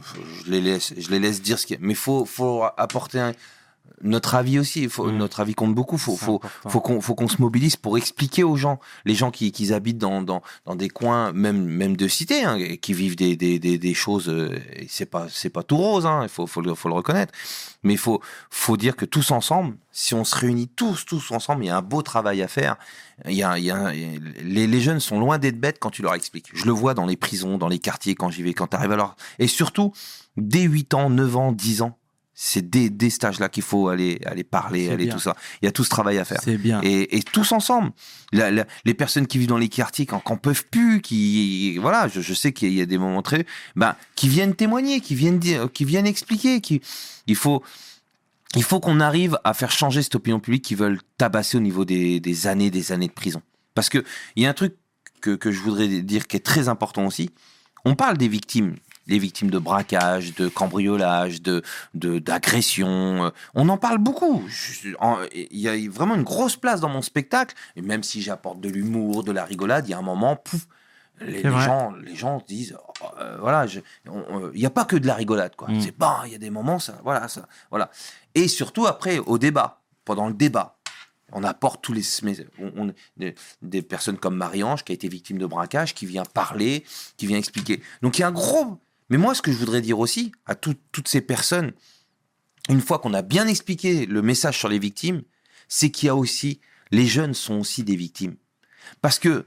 je 0.45 0.51
les 0.51 0.61
laisse, 0.61 0.93
je 0.97 1.09
les 1.09 1.19
laisse 1.19 1.41
dire 1.41 1.57
ce 1.57 1.65
qu'il 1.65 1.77
y 1.77 1.79
a. 1.81 1.85
Mais 1.85 1.93
faut, 1.95 2.25
faut 2.25 2.63
apporter 2.77 3.19
un- 3.19 3.31
notre 4.01 4.35
avis 4.35 4.59
aussi. 4.59 4.87
Faut, 4.87 5.07
Mm. 5.11 5.17
Notre 5.17 5.39
avis 5.39 5.53
compte 5.55 5.75
beaucoup. 5.75 5.97
Faut, 5.97 6.15
faut, 6.15 6.35
important. 6.35 6.69
faut 6.69 6.81
qu'on, 6.81 7.01
faut 7.01 7.15
qu'on 7.15 7.27
se 7.27 7.41
mobilise 7.41 7.75
pour 7.75 7.97
expliquer 7.97 8.43
aux 8.43 8.55
gens, 8.55 8.79
les 9.05 9.15
gens 9.15 9.31
qui, 9.31 9.51
qui 9.51 9.73
habitent 9.73 9.97
dans, 9.97 10.21
dans, 10.21 10.41
dans 10.65 10.75
des 10.75 10.89
coins, 10.89 11.31
même, 11.33 11.63
même 11.63 11.97
de 11.97 12.07
cité, 12.07 12.43
hein, 12.43 12.57
qui 12.81 12.93
vivent 12.93 13.15
des, 13.15 13.35
des, 13.35 13.59
des, 13.59 13.77
des 13.77 13.93
choses. 13.93 14.29
euh, 14.29 14.59
c'est 14.87 15.05
pas, 15.05 15.27
c'est 15.29 15.49
pas 15.49 15.63
tout 15.63 15.77
rose. 15.77 16.05
Hein, 16.05 16.21
il 16.23 16.29
faut, 16.29 16.47
faut, 16.47 16.61
le, 16.61 16.73
faut 16.75 16.89
le 16.89 16.95
reconnaître. 16.95 17.33
Mais 17.83 17.93
il 17.93 17.99
faut, 17.99 18.21
faut 18.49 18.77
dire 18.77 18.95
que 18.95 19.05
tous 19.05 19.31
ensemble, 19.31 19.75
si 19.91 20.13
on 20.13 20.23
se 20.23 20.35
réunit 20.35 20.67
tous, 20.67 21.05
tous 21.05 21.31
ensemble, 21.31 21.63
il 21.63 21.67
y 21.67 21.69
a 21.69 21.77
un 21.77 21.81
beau 21.81 22.01
travail 22.01 22.41
à 22.41 22.47
faire. 22.47 22.77
Il 23.25 23.33
y 23.35 23.43
a, 23.43 23.57
il 23.57 23.65
y 23.65 23.71
a, 23.71 23.91
les, 23.91 24.67
les 24.67 24.81
jeunes 24.81 24.99
sont 24.99 25.19
loin 25.19 25.37
d'être 25.37 25.59
bêtes 25.59 25.77
quand 25.79 25.89
tu 25.89 26.01
leur 26.01 26.13
expliques. 26.13 26.49
Je 26.53 26.65
le 26.65 26.71
vois 26.71 26.93
dans 26.93 27.05
les 27.05 27.17
prisons, 27.17 27.57
dans 27.57 27.67
les 27.67 27.79
quartiers, 27.79 28.15
quand 28.15 28.29
j'y 28.29 28.43
vais, 28.43 28.53
quand 28.53 28.67
tu 28.67 28.75
arrives 28.77 28.91
à 28.91 28.95
leur... 28.95 29.15
Et 29.39 29.47
surtout, 29.47 29.91
dès 30.37 30.63
8 30.63 30.93
ans, 30.93 31.09
9 31.09 31.35
ans, 31.37 31.51
10 31.51 31.81
ans, 31.81 31.98
c'est 32.41 32.69
dès 32.69 33.09
cet 33.09 33.25
âge-là 33.25 33.49
qu'il 33.49 33.63
faut 33.63 33.89
aller, 33.89 34.21
aller 34.25 34.45
parler, 34.45 34.89
aller 34.89 35.05
bien. 35.05 35.13
tout 35.13 35.19
ça. 35.19 35.35
Il 35.61 35.65
y 35.65 35.67
a 35.67 35.73
tout 35.73 35.83
ce 35.83 35.89
travail 35.89 36.17
à 36.19 36.23
faire. 36.23 36.39
C'est 36.41 36.57
bien. 36.57 36.79
Et, 36.83 37.17
et 37.17 37.21
tous 37.21 37.51
ensemble, 37.51 37.91
La- 38.31 38.49
la- 38.49 38.65
les 38.85 38.93
personnes 38.93 39.27
qui 39.27 39.37
vivent 39.39 39.49
dans 39.49 39.57
les 39.57 39.67
quartiers, 39.67 40.05
quand, 40.05 40.21
quand 40.21 40.37
peuvent 40.37 40.63
plus, 40.71 41.01
qui 41.01 41.77
voilà, 41.79 42.07
je, 42.07 42.21
je 42.21 42.33
sais 42.33 42.53
qu'il 42.53 42.71
y 42.71 42.79
a 42.81 42.85
des 42.85 42.97
moments 42.97 43.21
très, 43.21 43.45
ben, 43.75 43.93
qui 44.15 44.29
viennent 44.29 44.55
témoigner, 44.55 45.01
qui 45.01 45.15
viennent 45.15 45.37
dire, 45.37 45.69
qui 45.73 45.83
viennent 45.83 46.07
expliquer, 46.07 46.61
qui, 46.61 46.79
il 47.27 47.35
faut, 47.35 47.61
il 48.55 48.63
faut 48.63 48.79
qu'on 48.79 49.01
arrive 49.01 49.37
à 49.43 49.53
faire 49.53 49.71
changer 49.71 50.01
cette 50.01 50.15
opinion 50.15 50.39
publique 50.39 50.63
qui 50.63 50.75
veulent 50.75 51.01
tabasser 51.17 51.57
au 51.57 51.61
niveau 51.61 51.83
des, 51.83 52.21
des 52.21 52.47
années, 52.47 52.71
des 52.71 52.93
années 52.93 53.07
de 53.09 53.13
prison. 53.13 53.41
Parce 53.75 53.89
que 53.89 54.01
il 54.37 54.43
y 54.43 54.45
a 54.45 54.49
un 54.49 54.53
truc 54.53 54.75
que, 55.19 55.35
que 55.35 55.51
je 55.51 55.59
voudrais 55.59 55.89
dire 55.89 56.25
qui 56.25 56.37
est 56.37 56.45
très 56.45 56.69
important 56.69 57.05
aussi. 57.05 57.31
On 57.83 57.95
parle 57.95 58.17
des 58.17 58.29
victimes, 58.29 58.75
les 59.09 59.19
victimes 59.19 59.49
de 59.49 59.59
braquage, 59.59 60.33
de 60.35 60.47
cambriolage, 60.47 61.41
de 61.41 61.63
d'agression. 62.19 63.25
euh, 63.25 63.29
On 63.55 63.67
en 63.69 63.77
parle 63.77 63.97
beaucoup. 63.97 64.43
Il 65.33 65.47
y 65.59 65.67
a 65.67 65.75
vraiment 65.89 66.15
une 66.15 66.23
grosse 66.23 66.55
place 66.55 66.79
dans 66.79 66.89
mon 66.89 67.01
spectacle. 67.01 67.55
Et 67.75 67.81
même 67.81 68.03
si 68.03 68.21
j'apporte 68.21 68.59
de 68.61 68.69
l'humour, 68.69 69.23
de 69.23 69.31
la 69.31 69.43
rigolade, 69.45 69.87
il 69.87 69.91
y 69.91 69.93
a 69.93 69.97
un 69.97 70.01
moment, 70.03 70.35
pouf, 70.35 70.67
les, 71.21 71.41
gens, 71.65 71.91
les 71.91 72.15
gens 72.15 72.41
disent, 72.47 72.77
oh, 73.01 73.05
euh, 73.19 73.37
voilà, 73.41 73.65
on- 74.07 74.51
il 74.53 74.59
n'y 74.59 74.65
a 74.65 74.69
pas 74.69 74.85
que 74.85 74.95
de 74.95 75.05
la 75.07 75.15
rigolade, 75.15 75.55
quoi. 75.55 75.67
Mm. 75.69 75.81
C'est 75.81 75.97
bon, 75.97 76.13
il 76.25 76.31
y 76.31 76.35
a 76.35 76.37
des 76.37 76.49
moments, 76.49 76.79
ça, 76.79 76.99
voilà, 77.03 77.27
ça, 77.27 77.47
voilà. 77.69 77.89
Et 78.35 78.47
surtout 78.47 78.85
après, 78.87 79.19
au 79.19 79.37
débat, 79.37 79.81
pendant 80.05 80.27
le 80.27 80.33
débat, 80.33 80.77
on 81.31 81.43
apporte 81.43 81.81
tous 81.83 81.93
les 81.93 82.03
on- 82.59 82.71
on- 82.77 82.93
des, 83.17 83.35
des 83.61 83.81
personnes 83.81 84.17
comme 84.17 84.35
Marie-Ange 84.35 84.83
qui 84.83 84.93
a 84.93 84.95
été 84.95 85.07
victime 85.09 85.37
de 85.37 85.45
braquage, 85.45 85.93
qui 85.93 86.05
vient 86.05 86.23
parler, 86.23 86.83
qui 87.17 87.27
vient 87.27 87.37
expliquer. 87.37 87.81
Donc 88.01 88.17
il 88.17 88.21
y 88.21 88.23
a 88.23 88.27
un 88.27 88.31
gros. 88.31 88.79
Mais 89.09 89.17
moi, 89.17 89.33
ce 89.33 89.41
que 89.41 89.51
je 89.51 89.57
voudrais 89.57 89.81
dire 89.81 89.99
aussi 89.99 90.31
à 90.45 90.55
tout- 90.55 90.75
toutes 90.91 91.07
ces 91.07 91.21
personnes, 91.21 91.73
une 92.69 92.81
fois 92.81 92.99
qu'on 92.99 93.13
a 93.13 93.21
bien 93.21 93.47
expliqué 93.47 94.05
le 94.05 94.21
message 94.21 94.57
sur 94.57 94.69
les 94.69 94.79
victimes, 94.79 95.23
c'est 95.67 95.89
qu'il 95.89 96.07
y 96.07 96.09
a 96.09 96.15
aussi 96.15 96.59
les 96.91 97.05
jeunes 97.05 97.33
sont 97.33 97.55
aussi 97.55 97.83
des 97.83 97.95
victimes. 97.95 98.35
Parce 99.01 99.19
que 99.19 99.45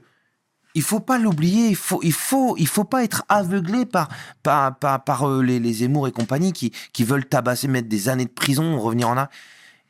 il 0.75 0.81
faut 0.81 0.99
pas 0.99 1.19
l'oublier, 1.19 1.67
il 1.67 1.75
faut, 1.75 1.99
il 2.01 2.13
faut, 2.13 2.55
il 2.57 2.67
faut 2.67 2.83
pas 2.83 3.03
être 3.03 3.23
aveuglé 3.29 3.85
par, 3.85 4.09
par, 4.41 4.77
par, 4.79 5.03
par, 5.03 5.29
euh, 5.29 5.43
les, 5.43 5.59
les 5.59 5.83
et 5.83 6.11
compagnie 6.11 6.51
qui, 6.51 6.71
qui 6.93 7.03
veulent 7.03 7.27
tabasser, 7.27 7.67
mettre 7.67 7.87
des 7.87 8.09
années 8.09 8.25
de 8.25 8.31
prison, 8.31 8.79
revenir 8.79 9.07
en 9.09 9.11
arrière. 9.11 9.29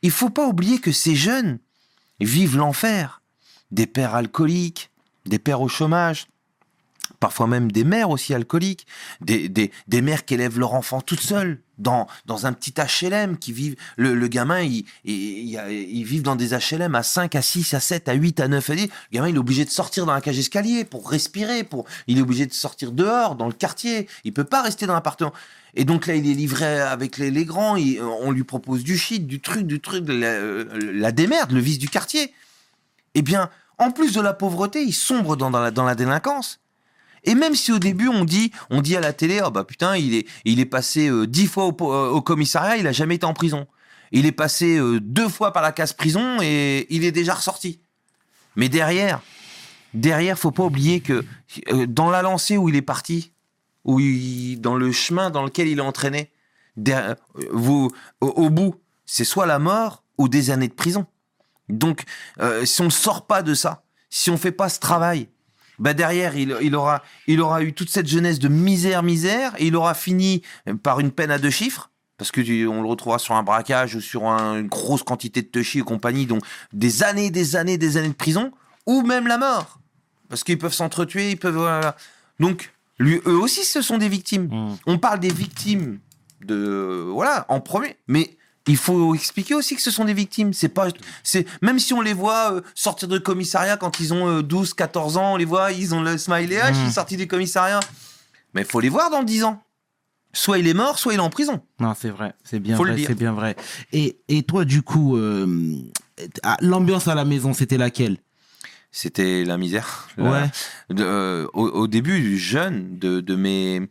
Il 0.02 0.10
faut 0.10 0.28
pas 0.28 0.46
oublier 0.46 0.80
que 0.80 0.92
ces 0.92 1.16
jeunes 1.16 1.58
vivent 2.20 2.56
l'enfer. 2.58 3.22
Des 3.70 3.86
pères 3.86 4.14
alcooliques, 4.14 4.90
des 5.24 5.38
pères 5.38 5.62
au 5.62 5.68
chômage, 5.68 6.26
parfois 7.20 7.46
même 7.46 7.70
des 7.72 7.84
mères 7.84 8.10
aussi 8.10 8.34
alcooliques, 8.34 8.86
des, 9.20 9.48
des, 9.48 9.70
des 9.88 10.02
mères 10.02 10.24
qui 10.24 10.34
élèvent 10.34 10.58
leur 10.58 10.74
enfant 10.74 11.00
toutes 11.00 11.20
seules 11.20 11.60
dans, 11.78 12.06
dans 12.26 12.46
un 12.46 12.52
petit 12.52 12.72
HLM 12.72 13.36
qui 13.36 13.52
vivent, 13.52 13.76
le, 13.96 14.14
le 14.14 14.28
gamin, 14.28 14.60
il, 14.60 14.84
il, 15.04 15.60
il, 15.90 16.04
vit 16.04 16.20
dans 16.20 16.36
des 16.36 16.50
HLM 16.50 16.94
à 16.94 17.02
5, 17.02 17.34
à 17.34 17.42
6, 17.42 17.74
à 17.74 17.80
7, 17.80 18.08
à 18.08 18.12
8, 18.14 18.40
à 18.40 18.48
9, 18.48 18.70
à 18.70 18.74
10. 18.74 18.82
Le 18.82 18.90
gamin, 19.10 19.28
il 19.28 19.34
est 19.34 19.38
obligé 19.38 19.64
de 19.64 19.70
sortir 19.70 20.06
dans 20.06 20.12
la 20.12 20.20
cage 20.20 20.38
escalier 20.38 20.84
pour 20.84 21.10
respirer, 21.10 21.64
pour, 21.64 21.86
il 22.06 22.18
est 22.18 22.22
obligé 22.22 22.46
de 22.46 22.52
sortir 22.52 22.92
dehors, 22.92 23.34
dans 23.34 23.46
le 23.46 23.52
quartier. 23.52 24.08
Il 24.24 24.32
peut 24.32 24.44
pas 24.44 24.62
rester 24.62 24.86
dans 24.86 24.94
l'appartement. 24.94 25.32
Et 25.74 25.84
donc 25.84 26.06
là, 26.06 26.14
il 26.14 26.30
est 26.30 26.34
livré 26.34 26.80
avec 26.80 27.18
les, 27.18 27.30
les 27.30 27.44
grands, 27.44 27.76
on 27.76 28.30
lui 28.30 28.44
propose 28.44 28.84
du 28.84 28.96
shit, 28.96 29.26
du 29.26 29.40
truc, 29.40 29.66
du 29.66 29.80
truc, 29.80 30.04
la, 30.06 30.38
la 30.38 31.12
démerde, 31.12 31.50
le 31.50 31.60
vice 31.60 31.78
du 31.78 31.88
quartier. 31.88 32.32
Eh 33.14 33.22
bien, 33.22 33.50
en 33.78 33.90
plus 33.90 34.12
de 34.12 34.20
la 34.20 34.32
pauvreté, 34.32 34.82
il 34.82 34.92
sombre 34.92 35.36
dans, 35.36 35.50
dans 35.50 35.84
la 35.84 35.94
délinquance. 35.96 36.60
Et 37.24 37.34
même 37.34 37.54
si 37.54 37.72
au 37.72 37.78
début 37.78 38.08
on 38.08 38.24
dit, 38.24 38.52
on 38.70 38.82
dit 38.82 38.96
à 38.96 39.00
la 39.00 39.12
télé, 39.12 39.40
oh 39.44 39.50
bah 39.50 39.64
putain, 39.64 39.96
il 39.96 40.14
est, 40.14 40.26
il 40.44 40.60
est 40.60 40.66
passé 40.66 41.08
euh, 41.08 41.26
dix 41.26 41.46
fois 41.46 41.64
euh, 41.64 42.08
au 42.10 42.20
commissariat, 42.22 42.76
il 42.76 42.86
a 42.86 42.92
jamais 42.92 43.16
été 43.16 43.26
en 43.26 43.34
prison. 43.34 43.66
Il 44.12 44.26
est 44.26 44.32
passé 44.32 44.76
euh, 44.76 45.00
deux 45.00 45.28
fois 45.28 45.52
par 45.52 45.62
la 45.62 45.72
case 45.72 45.92
prison 45.92 46.38
et 46.42 46.86
il 46.90 47.04
est 47.04 47.12
déjà 47.12 47.34
ressorti. 47.34 47.80
Mais 48.56 48.68
derrière, 48.68 49.20
derrière, 49.94 50.38
faut 50.38 50.52
pas 50.52 50.64
oublier 50.64 51.00
que 51.00 51.24
dans 51.86 52.10
la 52.10 52.22
lancée 52.22 52.56
où 52.56 52.68
il 52.68 52.76
est 52.76 52.82
parti, 52.82 53.32
où 53.84 53.98
il- 54.00 54.60
dans 54.60 54.76
le 54.76 54.92
chemin 54.92 55.30
dans 55.30 55.42
lequel 55.42 55.66
il 55.68 55.78
est 55.78 55.82
entraîné, 55.82 56.30
au, 57.50 58.50
bout, 58.50 58.74
c'est 59.06 59.24
soit 59.24 59.46
la 59.46 59.58
mort 59.58 60.04
ou 60.18 60.28
des 60.28 60.50
années 60.50 60.68
de 60.68 60.74
prison. 60.74 61.06
Donc, 61.68 62.04
si 62.64 62.80
on 62.80 62.86
ne 62.86 62.90
sort 62.90 63.26
pas 63.26 63.42
de 63.42 63.54
ça, 63.54 63.84
si 64.10 64.30
on 64.30 64.36
fait 64.36 64.52
pas 64.52 64.68
ce 64.68 64.78
travail, 64.78 65.28
bah 65.78 65.94
derrière, 65.94 66.36
il, 66.36 66.56
il 66.62 66.74
aura, 66.74 67.02
il 67.26 67.40
aura 67.40 67.62
eu 67.62 67.72
toute 67.72 67.90
cette 67.90 68.06
jeunesse 68.06 68.38
de 68.38 68.48
misère, 68.48 69.02
misère, 69.02 69.52
et 69.58 69.66
il 69.66 69.76
aura 69.76 69.94
fini 69.94 70.42
par 70.82 71.00
une 71.00 71.10
peine 71.10 71.30
à 71.30 71.38
deux 71.38 71.50
chiffres, 71.50 71.90
parce 72.18 72.30
que 72.30 72.40
tu- 72.40 72.66
on 72.66 72.82
le 72.82 72.88
retrouvera 72.88 73.18
sur 73.18 73.34
un 73.34 73.42
braquage 73.42 73.94
ou 73.96 74.00
sur 74.00 74.26
un- 74.28 74.60
une 74.60 74.68
grosse 74.68 75.02
quantité 75.02 75.42
de 75.42 75.48
touchy 75.48 75.80
et 75.80 75.82
compagnie, 75.82 76.26
donc 76.26 76.42
des 76.72 77.02
années, 77.02 77.30
des 77.30 77.56
années, 77.56 77.76
des 77.78 77.96
années 77.96 78.08
de 78.08 78.14
prison, 78.14 78.52
ou 78.86 79.02
même 79.02 79.26
la 79.26 79.38
mort, 79.38 79.80
parce 80.28 80.44
qu'ils 80.44 80.58
peuvent 80.58 80.72
s'entretuer, 80.74 81.32
ils 81.32 81.36
peuvent, 81.38 81.56
voilà. 81.56 81.96
Donc, 82.40 82.72
lui, 82.98 83.20
eux 83.26 83.36
aussi, 83.38 83.64
ce 83.64 83.82
sont 83.82 83.98
des 83.98 84.08
victimes. 84.08 84.44
Mm. 84.50 84.76
On 84.86 84.98
parle 84.98 85.18
des 85.18 85.32
victimes 85.32 85.98
de, 86.44 87.08
voilà, 87.10 87.46
en 87.48 87.60
premier, 87.60 87.96
mais 88.06 88.36
il 88.66 88.76
faut 88.76 89.14
expliquer 89.14 89.54
aussi 89.54 89.76
que 89.76 89.82
ce 89.82 89.90
sont 89.90 90.04
des 90.04 90.14
victimes. 90.14 90.52
C'est 90.52 90.68
pas, 90.68 90.88
c'est 91.22 91.46
même 91.62 91.78
si 91.78 91.92
on 91.92 92.00
les 92.00 92.14
voit 92.14 92.54
euh, 92.54 92.60
sortir 92.74 93.08
de 93.08 93.18
commissariat 93.18 93.76
quand 93.76 94.00
ils 94.00 94.12
ont 94.14 94.28
euh, 94.28 94.42
12, 94.42 94.74
14 94.74 95.16
ans, 95.16 95.34
on 95.34 95.36
les 95.36 95.44
voit, 95.44 95.72
ils 95.72 95.94
ont 95.94 96.02
le 96.02 96.16
smiley, 96.18 96.58
ah, 96.60 96.72
je 96.72 96.78
suis 96.78 96.88
Mm. 96.88 96.92
sorti 96.92 97.16
du 97.16 97.26
commissariat. 97.26 97.80
Mais 98.54 98.62
il 98.62 98.66
faut 98.66 98.80
les 98.80 98.88
voir 98.88 99.10
dans 99.10 99.22
10 99.22 99.44
ans. 99.44 99.62
Soit 100.32 100.58
il 100.58 100.66
est 100.66 100.74
mort, 100.74 100.98
soit 100.98 101.12
il 101.12 101.16
est 101.16 101.20
en 101.20 101.30
prison. 101.30 101.60
Non, 101.78 101.94
c'est 101.96 102.10
vrai, 102.10 102.34
c'est 102.42 102.58
bien 102.58 102.76
Faut 102.76 102.84
vrai, 102.84 102.96
c'est 103.06 103.14
bien 103.14 103.32
vrai. 103.32 103.54
Et, 103.92 104.18
et 104.28 104.42
toi, 104.42 104.64
du 104.64 104.82
coup, 104.82 105.16
euh, 105.16 105.46
ah, 106.42 106.56
l'ambiance 106.60 107.06
à 107.06 107.14
la 107.14 107.24
maison, 107.24 107.52
c'était 107.52 107.76
laquelle? 107.78 108.16
C'était 108.90 109.44
la 109.44 109.58
misère. 109.58 110.08
La- 110.16 110.30
Ouais. 110.30 110.50
de- 110.90 111.04
euh, 111.04 111.46
au, 111.52 111.66
au 111.68 111.86
début, 111.86 112.38
jeune, 112.38 112.98
de, 112.98 113.20
de 113.20 113.34
mes. 113.36 113.82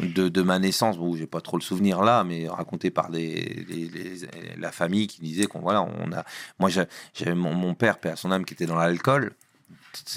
De, 0.00 0.28
de 0.28 0.42
ma 0.42 0.58
naissance, 0.58 0.98
bon, 0.98 1.16
j'ai 1.16 1.26
pas 1.26 1.40
trop 1.40 1.56
le 1.56 1.62
souvenir 1.62 2.02
là, 2.02 2.22
mais 2.24 2.48
raconté 2.48 2.90
par 2.90 3.10
des, 3.10 3.64
les- 3.68 3.88
les- 3.88 4.20
la 4.58 4.70
famille 4.72 5.06
qui 5.06 5.20
disait 5.22 5.46
qu'on 5.46 5.60
voilà, 5.60 5.82
on 5.82 6.12
a, 6.12 6.24
moi 6.58 6.68
j'avais 6.68 7.34
mon, 7.34 7.54
mon 7.54 7.74
père, 7.74 7.98
père 7.98 8.12
à 8.12 8.16
son 8.16 8.30
âme, 8.30 8.44
qui 8.44 8.54
était 8.54 8.66
dans 8.66 8.76
l'alcool. 8.76 9.32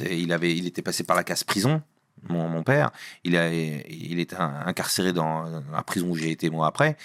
Il 0.10 0.34
avait, 0.34 0.53
il 0.56 0.68
était 0.68 0.81
passé 0.81 1.03
par 1.03 1.15
la 1.15 1.23
casse 1.23 1.43
prison. 1.43 1.81
Mon, 2.27 2.49
mon 2.49 2.64
père, 2.64 2.91
il 3.23 3.38
a, 3.38 3.53
il 3.53 4.19
était 4.19 4.35
incarcéré 4.35 5.14
dans 5.14 5.45
la 5.72 5.84
prison 5.84 6.10
où 6.10 6.15
j'ai 6.18 6.31
été 6.31 6.49
moi 6.49 6.68
après. 6.68 6.97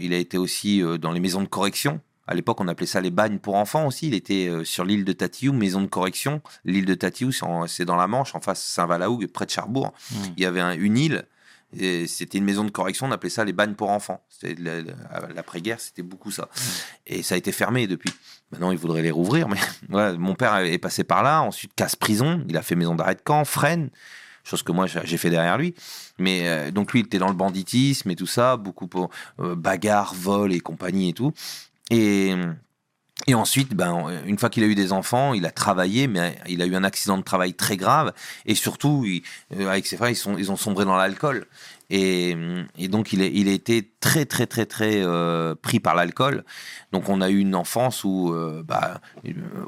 Il 0.00 0.12
a 0.12 0.18
été 0.18 0.36
aussi 0.36 0.82
euh, 0.82 0.98
dans 0.98 1.10
les 1.12 1.20
maisons 1.20 1.40
de 1.40 1.48
correction. 1.48 2.00
À 2.26 2.34
l'époque, 2.34 2.60
on 2.60 2.68
appelait 2.68 2.86
ça 2.86 3.00
les 3.00 3.10
bagnes 3.10 3.38
pour 3.38 3.56
enfants 3.56 3.86
aussi. 3.86 4.06
Il 4.08 4.14
était 4.14 4.46
euh, 4.48 4.62
sur 4.64 4.84
l'île 4.84 5.04
de 5.04 5.12
Tatiou, 5.12 5.52
maison 5.54 5.80
de 5.80 5.86
correction. 5.86 6.40
L'île 6.64 6.84
de 6.84 6.94
Tatiou, 6.94 7.30
c'est 7.66 7.84
dans 7.86 7.96
la 7.96 8.06
Manche, 8.06 8.34
en 8.34 8.40
face 8.40 8.62
Saint-Valahougue, 8.62 9.26
près 9.28 9.46
de 9.46 9.50
Cherbourg. 9.50 9.92
Mm. 10.12 10.16
Il 10.36 10.42
y 10.42 10.46
avait 10.46 10.60
un- 10.60 10.76
une 10.78 10.98
île. 10.98 11.24
C'était 11.74 12.38
une 12.38 12.44
maison 12.44 12.64
de 12.64 12.70
correction, 12.70 13.06
on 13.06 13.12
appelait 13.12 13.30
ça 13.30 13.44
les 13.44 13.52
bagnes 13.52 13.74
pour 13.74 13.90
enfants. 13.90 14.24
L'après-guerre, 15.34 15.80
c'était 15.80 16.02
beaucoup 16.02 16.30
ça. 16.30 16.48
Et 17.06 17.22
ça 17.22 17.34
a 17.34 17.38
été 17.38 17.52
fermé 17.52 17.86
depuis. 17.86 18.10
Maintenant, 18.50 18.70
il 18.70 18.78
voudrait 18.78 19.02
les 19.02 19.10
rouvrir. 19.10 19.48
Mais 19.48 19.58
voilà, 19.88 20.12
mon 20.18 20.34
père 20.34 20.56
est 20.58 20.78
passé 20.78 21.04
par 21.04 21.22
là. 21.22 21.40
Ensuite, 21.42 21.72
casse 21.74 21.96
prison. 21.96 22.44
Il 22.48 22.56
a 22.56 22.62
fait 22.62 22.74
maison 22.74 22.94
d'arrêt 22.94 23.14
de 23.14 23.22
camp, 23.22 23.44
Fresnes 23.44 23.90
chose 24.44 24.62
que 24.62 24.72
moi 24.72 24.86
j'ai 24.86 25.00
j'ai 25.04 25.16
fait 25.18 25.30
derrière 25.30 25.58
lui. 25.58 25.74
Mais 26.18 26.48
euh, 26.48 26.70
donc 26.70 26.92
lui, 26.92 27.00
il 27.00 27.06
était 27.06 27.18
dans 27.18 27.28
le 27.28 27.34
banditisme 27.34 28.10
et 28.10 28.16
tout 28.16 28.26
ça, 28.26 28.56
beaucoup 28.56 28.86
pour 28.86 29.10
euh, 29.40 29.54
bagarre, 29.54 30.14
vol 30.14 30.52
et 30.52 30.60
compagnie 30.60 31.10
et 31.10 31.12
tout. 31.12 31.32
Et, 31.90 32.34
et 33.26 33.34
ensuite, 33.34 33.74
ben, 33.74 34.06
une 34.26 34.38
fois 34.38 34.50
qu'il 34.50 34.62
a 34.64 34.66
eu 34.66 34.74
des 34.74 34.92
enfants, 34.92 35.32
il 35.34 35.46
a 35.46 35.50
travaillé, 35.50 36.06
mais 36.08 36.36
il 36.48 36.60
a 36.62 36.66
eu 36.66 36.74
un 36.74 36.84
accident 36.84 37.16
de 37.18 37.22
travail 37.22 37.54
très 37.54 37.76
grave. 37.76 38.12
Et 38.46 38.54
surtout, 38.54 39.04
il- 39.06 39.22
euh, 39.56 39.68
avec 39.70 39.86
ses 39.86 39.96
frères, 39.96 40.10
ils, 40.10 40.16
sont, 40.16 40.36
ils 40.38 40.50
ont 40.50 40.56
sombré 40.56 40.84
dans 40.84 40.96
l'alcool. 40.96 41.46
Et, 41.90 42.34
et 42.78 42.88
donc, 42.88 43.12
il 43.12 43.20
a, 43.20 43.26
il 43.26 43.48
a 43.48 43.52
été 43.52 43.90
très, 44.00 44.24
très, 44.24 44.46
très, 44.46 44.64
très 44.64 45.02
euh, 45.04 45.54
pris 45.54 45.78
par 45.78 45.94
l'alcool. 45.94 46.42
Donc, 46.90 47.08
on 47.10 47.20
a 47.20 47.28
eu 47.28 47.38
une 47.38 47.54
enfance 47.54 48.02
où, 48.02 48.32
euh, 48.32 48.62
bah, 48.66 49.00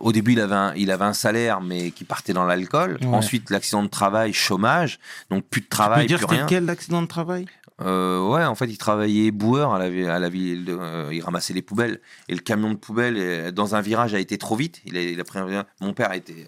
au 0.01 0.10
début, 0.10 0.32
il 0.32 0.40
avait, 0.40 0.55
un, 0.55 0.74
il 0.74 0.90
avait 0.90 1.05
un 1.05 1.12
salaire, 1.12 1.60
mais 1.60 1.90
qui 1.90 2.05
partait 2.05 2.32
dans 2.32 2.47
l'alcool. 2.47 2.98
Ouais. 3.02 3.06
Ensuite, 3.09 3.51
l'accident 3.51 3.82
de 3.82 3.89
travail, 3.89 4.32
chômage. 4.32 4.98
Donc, 5.28 5.44
plus 5.44 5.60
de 5.60 5.66
Tu 5.66 5.68
peux 5.68 5.76
travail, 5.76 6.06
dire 6.06 6.16
plus 6.18 6.24
c'était 6.24 6.36
rien. 6.36 6.47
quel 6.47 6.64
l'accident 6.64 7.02
de 7.02 7.06
travail? 7.09 7.44
Euh, 7.81 8.21
ouais, 8.29 8.45
en 8.45 8.55
fait, 8.55 8.67
il 8.67 8.79
travaillait 8.79 9.31
boueur 9.33 9.75
à 9.75 9.79
la, 9.81 9.91
vi- 9.91 10.07
à 10.07 10.19
la 10.21 10.29
ville. 10.29 10.65
de- 10.65 10.77
euh, 10.79 11.09
il 11.13 11.21
ramassait 11.23 11.53
les 11.55 11.63
poubelles. 11.63 12.01
Et 12.29 12.35
le 12.35 12.41
camion 12.41 12.71
de 12.71 12.77
poubelle, 12.77 13.17
euh, 13.19 13.51
dans 13.51 13.75
un 13.75 13.81
virage, 13.81 14.15
a 14.15 14.21
été 14.21 14.39
trop 14.39 14.55
vite. 14.55 14.81
Il 14.87 14.97
a, 14.97 15.01
il 15.03 15.19
a 15.21 15.25
pris 15.25 15.41
un 15.41 15.47
virage. 15.47 15.65
Mon 15.81 15.93
père 15.93 16.11
a 16.11 16.17
été, 16.17 16.47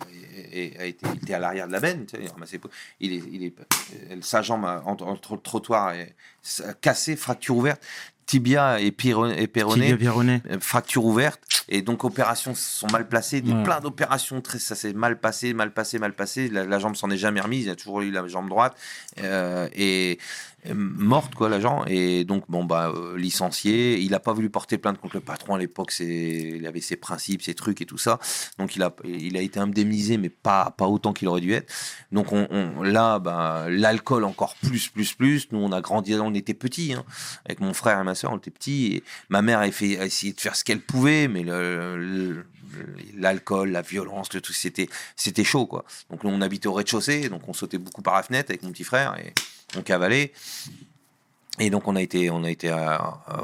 a 0.78 0.84
été, 0.84 1.06
il 1.14 1.22
était 1.22 1.34
à 1.34 1.40
l'arrière 1.40 1.66
de 1.66 1.72
la 1.72 1.80
benne. 1.80 2.06
tu 2.06 2.16
sais, 2.16 2.22
il 2.22 2.28
ramassait. 2.30 2.60
Il 3.00 3.12
est, 3.12 3.22
il 3.32 3.42
est, 3.44 3.54
sa 4.22 4.42
jambe 4.42 4.64
entre, 4.84 5.04
entre 5.04 5.34
le 5.34 5.40
trottoir 5.40 5.92
est 5.94 6.14
cassée, 6.80 7.16
fracture 7.16 7.56
ouverte. 7.56 7.82
Tibia 8.26 8.80
et, 8.80 8.90
pyro- 8.90 9.26
et 9.28 9.46
péroné. 9.46 9.90
Fracture 10.58 11.04
ouverte 11.04 11.40
et 11.68 11.80
donc 11.82 12.02
opérations 12.02 12.54
sont 12.56 12.88
mal 12.90 13.06
placées 13.08 13.40
des 13.40 13.52
Ouais. 13.52 13.62
plein 13.62 13.78
d'opérations 13.78 14.40
très 14.40 14.58
ça 14.58 14.74
s'est 14.74 14.92
mal 14.94 15.20
passé 15.20 15.54
mal 15.54 15.72
passé 15.72 16.00
mal 16.00 16.12
passé 16.12 16.48
la, 16.48 16.64
la 16.64 16.78
jambe 16.80 16.96
s'en 16.96 17.08
est 17.10 17.16
jamais 17.16 17.40
remise 17.40 17.66
il 17.66 17.70
a 17.70 17.76
toujours 17.76 18.00
eu 18.02 18.10
la 18.10 18.26
jambe 18.26 18.48
droite 18.48 18.76
et 19.74 20.18
morte 20.74 21.34
quoi 21.34 21.48
la 21.48 21.60
jambe 21.60 21.84
et 21.88 22.24
donc 22.24 22.44
bon 22.48 22.64
bah 22.64 22.92
euh, 22.94 23.16
licencié. 23.18 23.98
Il 23.98 24.14
a 24.14 24.20
pas 24.20 24.32
voulu 24.32 24.50
porter 24.50 24.78
plainte 24.78 24.98
contre 24.98 25.16
le 25.16 25.20
patron. 25.20 25.54
À 25.54 25.58
l'époque 25.58 25.90
c'est 25.90 26.06
il 26.56 26.66
avait 26.66 26.80
ses 26.80 26.96
principes 26.96 27.42
ses 27.42 27.54
trucs 27.54 27.80
et 27.82 27.86
tout 27.86 27.98
ça. 27.98 28.18
Donc 28.58 28.76
il 28.76 28.82
a 28.82 28.94
il 29.04 29.36
a 29.36 29.40
été 29.40 29.60
indemnisé 29.60 30.16
mais 30.18 30.28
pas 30.30 30.74
pas 30.76 30.86
autant 30.86 31.12
qu'il 31.12 31.28
aurait 31.28 31.40
dû 31.40 31.52
être. 31.52 31.72
Donc 32.12 32.32
on, 32.32 32.46
on- 32.50 32.82
là 32.82 33.18
bah 33.18 33.66
l'alcool 33.68 34.24
encore 34.24 34.54
plus 34.62 34.88
plus 34.88 35.12
plus. 35.14 35.48
Nous 35.52 35.58
on 35.58 35.72
a 35.72 35.80
grandi 35.80 36.14
on 36.14 36.34
était 36.34 36.54
petits 36.54 36.92
hein, 36.94 37.04
avec 37.44 37.60
mon 37.60 37.74
frère 37.74 38.00
et 38.00 38.04
ma 38.04 38.14
soeur 38.14 38.32
on 38.32 38.38
était 38.38 38.50
petits. 38.50 38.86
Et 38.96 39.02
ma 39.28 39.42
mère 39.42 39.58
a, 39.60 39.70
fait, 39.70 39.98
a 39.98 40.06
essayé 40.06 40.32
de 40.32 40.40
faire 40.40 40.56
ce 40.56 40.64
qu'elle 40.64 40.80
pouvait, 40.80 41.28
mais 41.28 41.42
le- 41.42 42.44
l'alcool, 43.16 43.70
la 43.70 43.82
violence, 43.82 44.32
le 44.32 44.40
tout, 44.40 44.52
c'était, 44.52 44.88
c'était 45.16 45.44
chaud, 45.44 45.66
quoi. 45.66 45.84
Donc, 46.10 46.24
nous, 46.24 46.30
on 46.30 46.40
habitait 46.40 46.68
au 46.68 46.72
rez-de-chaussée, 46.72 47.28
donc 47.28 47.48
on 47.48 47.52
sautait 47.52 47.78
beaucoup 47.78 48.02
par 48.02 48.14
la 48.14 48.22
fenêtre 48.22 48.50
avec 48.50 48.62
mon 48.62 48.72
petit 48.72 48.84
frère 48.84 49.16
et 49.18 49.32
on 49.76 49.82
cavalait. 49.82 50.32
Et 51.58 51.70
donc 51.70 51.88
on 51.88 51.96
a 51.96 52.02
été, 52.02 52.28
on 52.30 52.44
a 52.44 52.50
été, 52.50 52.68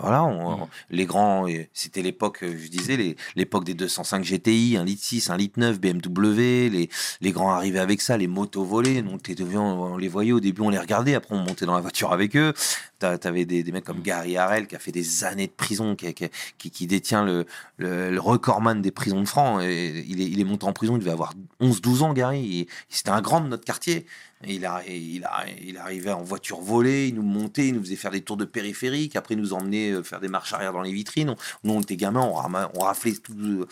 voilà, 0.01 0.25
on- 0.25 0.69
les 0.91 1.07
grands, 1.07 1.47
c'était 1.73 2.03
l'époque, 2.03 2.43
euh, 2.43 2.55
je 2.63 2.69
disais, 2.69 3.17
l'époque 3.37 3.65
des 3.65 3.73
205 3.75 4.23
GTI, 4.23 4.77
1 4.77 4.85
litre 4.85 5.03
6, 5.03 5.31
1 5.31 5.37
litre 5.39 5.59
9, 5.59 5.81
BMW, 5.81 6.69
les, 6.69 6.91
les 7.23 7.31
grands 7.33 7.53
arrivaient 7.53 7.79
avec 7.79 8.03
ça, 8.03 8.19
les 8.19 8.27
motos 8.27 8.65
volées, 8.65 9.01
donc 9.03 9.23
devenu- 9.23 9.57
on, 9.59 9.97
les 9.97 10.09
voyait 10.09 10.33
au 10.33 10.41
début, 10.41 10.61
on 10.61 10.69
les 10.69 10.79
regardait, 10.79 11.15
après 11.15 11.35
on 11.35 11.39
montait 11.39 11.65
dans 11.65 11.75
la 11.75 11.81
voiture 11.81 12.13
avec 12.13 12.37
eux. 12.37 12.53
T'avais 12.99 13.45
des, 13.47 13.65
des 13.65 13.73
mecs 13.73 13.83
comme 13.83 14.01
Gary 14.01 14.37
Harrell 14.37 14.69
qui 14.69 14.77
a 14.77 14.79
fait 14.79 14.93
des 14.93 15.25
années 15.25 15.49
de 15.49 15.53
prison, 15.53 15.97
qui, 15.97 16.15
qui, 16.15 16.71
qui, 16.71 16.87
détient 16.87 17.25
le, 17.25 17.47
le, 17.77 18.13
le 18.13 18.21
recordman 18.21 18.81
des 18.81 18.93
prisons 18.93 19.21
de 19.21 19.27
France. 19.27 19.65
Et 19.65 20.05
il, 20.07 20.21
est, 20.21 20.27
il 20.27 20.39
est 20.39 20.45
monté 20.45 20.67
en 20.67 20.73
prison, 20.73 20.95
il 20.97 21.01
devait 21.01 21.11
avoir 21.11 21.35
11-12 21.61 22.03
ans, 22.05 22.13
Gary. 22.13 22.69
C'était 22.89 23.11
un 23.11 23.21
grand 23.21 23.41
de 23.41 23.49
notre 23.49 23.65
quartier. 23.65 24.07
Il, 24.47 24.67
a, 24.67 24.83
il, 24.89 25.25
a, 25.25 25.45
il 25.65 25.79
arrivait 25.79 26.13
en 26.13 26.23
voiture 26.23 26.61
volée, 26.61 27.09
il 27.09 27.15
nous 27.15 27.23
montait, 27.23 27.69
il 27.69 27.75
nous 27.75 27.83
faisait 27.83 27.97
faire 27.97 28.11
des 28.11 28.23
tours 28.23 28.37
de 28.37 28.45
périphérique, 28.45 29.17
après 29.17 29.37
nous 29.37 29.53
emmenait 29.53 29.91
euh, 29.93 30.03
faire 30.03 30.21
des 30.21 30.29
marches 30.29 30.53
arrière 30.53 30.73
dans 30.73 30.83
les 30.83 30.93
vitrines. 30.93 31.35
Nous, 31.65 31.73
on 31.73 31.81
était 31.81 31.97
gamins, 31.97 32.23
on, 32.23 32.33
rama- 32.35 32.71
on 32.75 32.81
raflait 32.81 33.13
tout. 33.13 33.35
euh, 33.35 33.67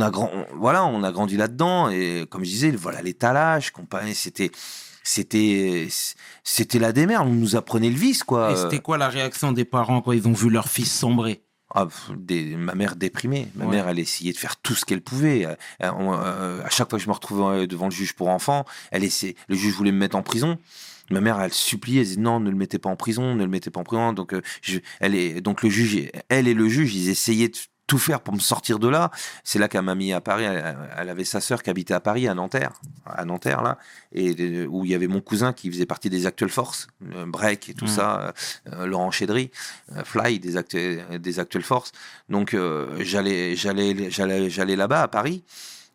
a, 0.00 0.10
grand, 0.10 0.30
voilà, 0.54 0.84
on 0.86 1.02
a 1.02 1.12
grandi 1.12 1.36
là-dedans. 1.36 1.90
Et 1.90 2.26
comme 2.30 2.44
je 2.44 2.50
disais, 2.50 2.70
voilà, 2.70 3.02
l'étalage, 3.02 3.70
compagnie, 3.70 4.14
c'était. 4.14 4.50
C'était, 5.04 5.88
c'était 6.44 6.78
la 6.78 6.92
démerde. 6.92 7.26
On 7.26 7.32
nous 7.32 7.56
apprenait 7.56 7.88
le 7.88 7.96
vice, 7.96 8.22
quoi. 8.22 8.52
Et 8.52 8.56
c'était 8.56 8.80
quoi 8.80 8.98
la 8.98 9.08
réaction 9.08 9.52
des 9.52 9.64
parents 9.64 10.02
quand 10.02 10.12
ils 10.12 10.28
ont 10.28 10.34
vu 10.34 10.50
leur 10.50 10.68
fils 10.68 10.92
sombrer? 10.92 11.40
Ah, 11.74 11.86
des- 12.16 12.56
ma 12.56 12.74
mère 12.74 12.96
déprimée. 12.96 13.48
Ma 13.54 13.64
Ouais. 13.66 13.70
mère, 13.72 13.88
elle 13.88 13.98
essayait 13.98 14.32
de 14.32 14.38
faire 14.38 14.56
tout 14.56 14.74
ce 14.74 14.84
qu'elle 14.86 15.02
pouvait. 15.02 15.44
Euh, 15.44 15.54
euh, 15.82 16.62
à 16.64 16.70
chaque 16.70 16.88
fois 16.88 16.98
que 16.98 17.04
je 17.04 17.08
me 17.08 17.14
retrouvais 17.14 17.62
euh, 17.62 17.66
devant 17.66 17.86
le 17.86 17.90
juge 17.92 18.14
pour 18.14 18.28
enfants, 18.28 18.64
elle 18.90 19.04
essayait, 19.04 19.36
le 19.48 19.54
juge 19.54 19.74
voulait 19.74 19.92
me 19.92 19.98
mettre 19.98 20.16
en 20.16 20.22
prison. 20.22 20.58
Ma 21.10 21.20
mère, 21.20 21.40
elle 21.40 21.52
suppliait, 21.52 22.00
elle 22.00 22.06
disait 22.06 22.20
non, 22.20 22.40
ne 22.40 22.50
le 22.50 22.56
mettez 22.56 22.78
pas 22.78 22.88
en 22.90 22.96
prison, 22.96 23.34
ne 23.34 23.42
le 23.42 23.50
mettez 23.50 23.70
pas 23.70 23.80
en 23.80 23.84
prison. 23.84 24.12
Donc, 24.12 24.32
euh, 24.34 24.42
je, 24.62 24.78
elle 25.00 25.14
est, 25.14 25.40
donc 25.40 25.62
le 25.62 25.68
juge, 25.70 26.10
elle 26.28 26.48
et 26.48 26.54
le 26.54 26.68
juge, 26.68 26.94
ils 26.94 27.08
essayaient 27.10 27.48
de 27.48 27.56
tout 27.88 27.98
faire 27.98 28.20
pour 28.20 28.32
me 28.34 28.38
sortir 28.38 28.78
de 28.78 28.86
là. 28.86 29.10
C'est 29.42 29.58
là 29.58 29.66
qu'elle 29.66 29.82
m'a 29.82 29.96
mis 29.96 30.12
à 30.12 30.20
Paris. 30.20 30.44
Elle, 30.44 30.76
elle 30.96 31.08
avait 31.08 31.24
sa 31.24 31.40
sœur 31.40 31.64
qui 31.64 31.70
habitait 31.70 31.94
à 31.94 32.00
Paris, 32.00 32.28
à 32.28 32.34
Nanterre, 32.34 32.74
à 33.04 33.24
Nanterre 33.24 33.62
là, 33.62 33.78
et 34.12 34.36
euh, 34.38 34.66
où 34.66 34.84
il 34.84 34.92
y 34.92 34.94
avait 34.94 35.08
mon 35.08 35.20
cousin 35.20 35.52
qui 35.52 35.68
faisait 35.72 35.86
partie 35.86 36.10
des 36.10 36.26
Actuelles 36.26 36.50
Forces, 36.50 36.86
euh, 37.16 37.26
Break 37.26 37.68
et 37.70 37.74
tout 37.74 37.86
Mm. 37.86 37.88
ça, 37.88 38.34
euh, 38.72 38.86
Laurent 38.86 39.10
Chédry, 39.10 39.50
euh, 39.96 40.04
Fly 40.04 40.38
des, 40.38 40.56
Actu- 40.56 41.00
des 41.18 41.40
Actuelles 41.40 41.62
Forces. 41.64 41.90
Donc 42.28 42.54
j'allais, 43.00 43.56
j'allais, 43.56 44.10
j'allais, 44.10 44.50
j'allais 44.50 44.76
là-bas 44.76 45.02
à 45.02 45.08
Paris. 45.08 45.42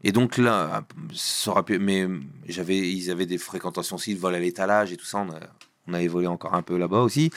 Et 0.03 0.11
donc 0.11 0.37
là, 0.37 0.83
ça 1.13 1.51
aurait 1.51 1.63
pu, 1.63 1.79
mais 1.79 2.05
j'avais, 2.49 2.77
ils 2.79 3.09
avaient 3.09 3.25
des 3.25 3.37
fréquentations 3.37 3.95
aussi, 3.95 4.15
de 4.15 4.19
vol 4.19 4.35
à 4.35 4.39
l'étalage 4.39 4.91
et 4.91 4.97
tout 4.97 5.05
ça. 5.05 5.19
On, 5.19 5.29
a, 5.31 5.39
on 5.87 5.93
avait 5.93 6.07
volé 6.09 6.27
encore 6.27 6.55
un 6.55 6.61
peu 6.61 6.75
là-bas 6.77 6.99
aussi. 6.99 7.31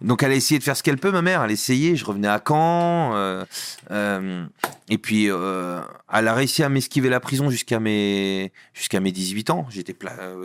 Donc 0.00 0.22
elle 0.22 0.30
a 0.30 0.34
essayé 0.34 0.58
de 0.58 0.64
faire 0.64 0.76
ce 0.76 0.82
qu'elle 0.82 0.98
peut, 0.98 1.10
ma 1.10 1.22
mère. 1.22 1.42
Elle 1.42 1.50
a 1.50 1.52
essayé. 1.52 1.96
Je 1.96 2.04
revenais 2.04 2.28
à 2.28 2.40
Caen. 2.46 3.14
euh, 3.14 3.44
euh, 3.90 4.44
et 4.88 4.98
puis 4.98 5.28
euh, 5.28 5.80
elle 6.12 6.28
a 6.28 6.34
réussi 6.34 6.62
à 6.62 6.68
m'esquiver 6.68 7.08
la 7.08 7.20
prison 7.20 7.50
jusqu'à 7.50 7.80
mes 7.80 8.52
jusqu'à 8.74 9.00
mes 9.00 9.10
18 9.12 9.50
ans. 9.50 9.66
J'étais 9.70 9.96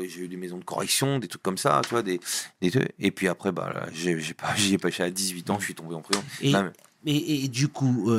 j'ai 0.08 0.22
eu 0.22 0.28
des 0.28 0.38
maisons 0.38 0.58
de 0.58 0.64
correction, 0.64 1.20
des 1.20 1.28
trucs 1.28 1.44
comme 1.44 1.58
ça, 1.58 1.82
tu 1.84 1.92
vois, 1.92 2.02
des, 2.02 2.20
des 2.62 2.72
trucs. 2.72 2.90
Et 3.00 3.12
puis 3.12 3.28
après, 3.28 3.52
bah, 3.52 3.86
j'ai 3.94 4.20
j'ai 4.20 4.34
pas, 4.34 4.54
j'y 4.56 4.74
ai 4.74 4.78
pas 4.78 4.90
à 5.00 5.10
18 5.10 5.50
ans, 5.52 5.60
je 5.60 5.66
suis 5.66 5.76
tombé 5.76 5.96
en 5.96 6.02
prison. 6.02 6.24
Et, 6.42 6.52
Là, 6.52 6.72
et, 7.06 7.46
et 7.46 7.48
du 7.48 7.68
coup, 7.68 8.12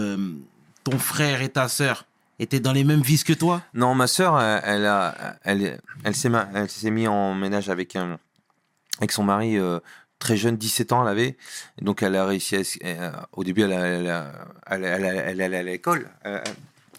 ton 0.84 0.98
frère 0.98 1.42
et 1.42 1.48
ta 1.48 1.68
sœur 1.68 2.06
étaient 2.38 2.60
dans 2.60 2.72
les 2.72 2.84
mêmes 2.84 3.00
vices 3.00 3.24
que 3.24 3.32
toi? 3.32 3.62
Non, 3.74 3.94
ma 3.94 4.06
sœur, 4.06 4.40
elle, 4.40 4.62
elle 4.64 4.86
a, 4.86 5.36
elle, 5.42 5.80
elle 6.04 6.14
s'est, 6.14 6.30
elle 6.54 6.68
s'est 6.68 6.90
mis 6.90 7.06
en 7.08 7.34
ménage 7.34 7.68
avec 7.70 7.96
un, 7.96 8.18
avec 8.98 9.10
son 9.12 9.24
mari 9.24 9.56
très 10.18 10.36
jeune, 10.36 10.56
17 10.56 10.92
ans, 10.92 11.02
elle 11.02 11.08
avait. 11.10 11.36
Donc, 11.82 12.02
elle 12.02 12.16
a 12.16 12.24
réussi 12.26 12.56
à, 12.56 12.60
euh, 12.86 13.10
au 13.32 13.44
début, 13.44 13.62
elle, 13.62 13.72
a- 13.72 14.32
elle, 14.66 14.84
allait 15.42 15.56
à 15.56 15.62
l'école. 15.62 16.08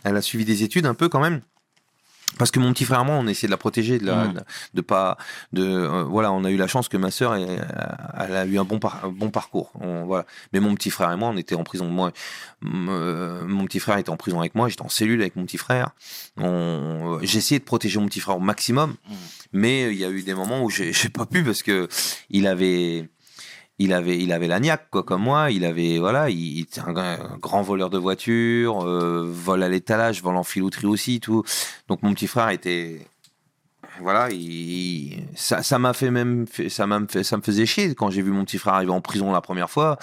Elle 0.04 0.16
a 0.16 0.22
suivi 0.22 0.46
des 0.46 0.64
études 0.64 0.86
un 0.86 0.94
peu 0.94 1.10
quand 1.10 1.20
même. 1.20 1.42
Parce 2.38 2.52
que 2.52 2.60
mon 2.60 2.74
petit 2.74 2.86
frère 2.86 3.02
et 3.02 3.06
moi, 3.06 3.16
on 3.16 3.28
essayait 3.28 3.48
de 3.48 3.52
la 3.52 3.57
protéger, 3.57 3.98
de, 3.99 4.06
la, 4.06 4.26
Mhm. 4.26 4.34
de, 4.34 4.40
de 4.76 4.82
pas, 4.82 5.18
de, 5.53 5.64
euh, 5.64 6.03
voilà, 6.03 6.32
on 6.32 6.44
a 6.44 6.52
eu 6.52 6.57
la 6.57 6.68
chance 6.68 6.90
que 6.90 6.98
ma 6.98 7.10
sœur, 7.12 7.36
elle, 7.36 7.66
elle 8.20 8.36
a 8.36 8.45
eu 8.45 8.57
un 8.60 8.64
bon, 8.66 8.78
par- 8.80 9.06
un 9.06 9.10
bon 9.10 9.30
parcours. 9.30 9.72
On- 9.80 10.06
voilà. 10.06 10.26
Mais 10.53 10.60
mon 10.60 10.76
petit 10.76 10.90
frère 10.90 11.12
et 11.12 11.16
moi, 11.18 11.30
on 11.30 11.38
était 11.38 11.56
en 11.56 11.64
prison. 11.64 11.88
Moi, 11.88 12.12
euh, 12.66 13.44
mon 13.48 13.66
petit 13.66 13.80
frère 13.80 13.98
était 13.98 14.10
en 14.10 14.18
prison 14.18 14.40
avec 14.40 14.56
moi, 14.56 14.70
j'étais 14.70 14.82
en 14.82 14.90
cellule 14.90 15.22
avec 15.22 15.36
mon 15.36 15.45
petit 15.45 15.57
frère. 15.57 15.91
On, 16.38 17.20
j'ai 17.22 17.38
essayé 17.38 17.60
de 17.60 17.66
protéger 17.66 17.99
mon 17.99 18.07
petit 18.07 18.20
frère 18.20 18.38
au 18.38 18.41
maximum, 18.41 18.95
Mhm. 19.10 19.16
mais 19.53 19.91
il 19.94 19.98
y 19.99 20.06
a 20.06 20.10
eu 20.10 20.22
des 20.24 20.34
moments 20.34 20.62
où 20.64 20.70
j'ai 20.70 20.91
pas 21.14 21.26
pu 21.26 21.44
parce 21.44 21.64
que 21.64 21.88
il 22.30 22.48
avait, 22.48 23.10
il 23.77 23.93
avait, 23.93 24.18
il 24.18 24.31
avait 24.31 24.47
la 24.47 24.60
niaque, 24.60 24.89
quoi, 24.89 25.03
comme 25.03 25.23
moi. 25.23 25.52
Il 25.52 25.65
avait, 25.65 25.99
voilà, 25.99 26.30
il, 26.30 26.61
était 26.61 26.81
un, 26.81 27.18
grand 27.39 27.61
voleur 27.61 27.89
de 27.89 27.97
voitures, 27.97 28.85
euh, 28.85 29.26
vol 29.30 29.64
à 29.64 29.69
l'étalage, 29.69 30.22
vol 30.22 30.35
en 30.38 30.43
filouterie 30.43 30.88
aussi, 30.88 31.19
tout. 31.19 31.43
Donc 31.88 32.02
mon 32.02 32.14
petit 32.14 32.27
frère 32.27 32.49
était, 32.49 33.06
voilà, 33.99 34.30
il, 34.31 35.26
ça, 35.35 35.61
ça 35.64 35.80
m'a 35.80 35.93
fait 35.93 36.11
même, 36.11 36.45
ça 36.69 36.88
m'a 36.88 37.02
fait, 37.07 37.23
ça 37.23 37.38
me 37.38 37.41
faisait 37.41 37.65
chier 37.65 37.95
quand 37.95 38.10
j'ai 38.10 38.22
vu 38.22 38.31
mon 38.31 38.45
petit 38.45 38.57
frère 38.57 38.76
arriver 38.76 38.91
en 38.91 39.02
prison 39.02 39.31
la 39.31 39.41
première 39.41 39.69
fois. 39.69 39.97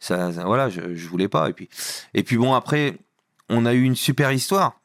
Ça, 0.00 0.32
ça- 0.32 0.44
voilà, 0.44 0.68
je, 0.68 0.94
je 0.94 1.08
voulais 1.08 1.28
pas. 1.28 1.48
Et 1.48 1.52
puis, 1.52 1.68
et 2.14 2.22
puis 2.22 2.36
bon, 2.36 2.54
après, 2.54 2.98
on 3.48 3.66
a 3.66 3.74
eu 3.74 3.82
une 3.82 3.96
super 3.96 4.32
histoire. 4.32 4.77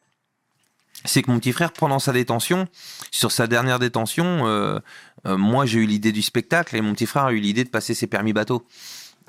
C'est 1.06 1.22
que 1.22 1.32
mon 1.32 1.40
petit 1.40 1.52
frère, 1.52 1.74
pendant 1.74 2.00
sa 2.00 2.14
détention, 2.14 2.68
sur 3.12 3.32
sa 3.32 3.48
dernière 3.48 3.80
détention, 3.80 4.48
euh, 4.48 4.80
euh, 5.26 5.38
moi 5.38 5.66
j'ai 5.66 5.80
eu 5.80 5.86
l'idée 5.86 6.12
du 6.12 6.22
spectacle 6.22 6.76
et 6.76 6.82
mon 6.82 6.94
petit 6.94 7.06
frère 7.06 7.26
a 7.26 7.34
eu 7.34 7.40
l'idée 7.40 7.64
de 7.64 7.70
passer 7.70 7.94
ses 7.94 8.08
permis 8.08 8.34
bateau. 8.34 8.66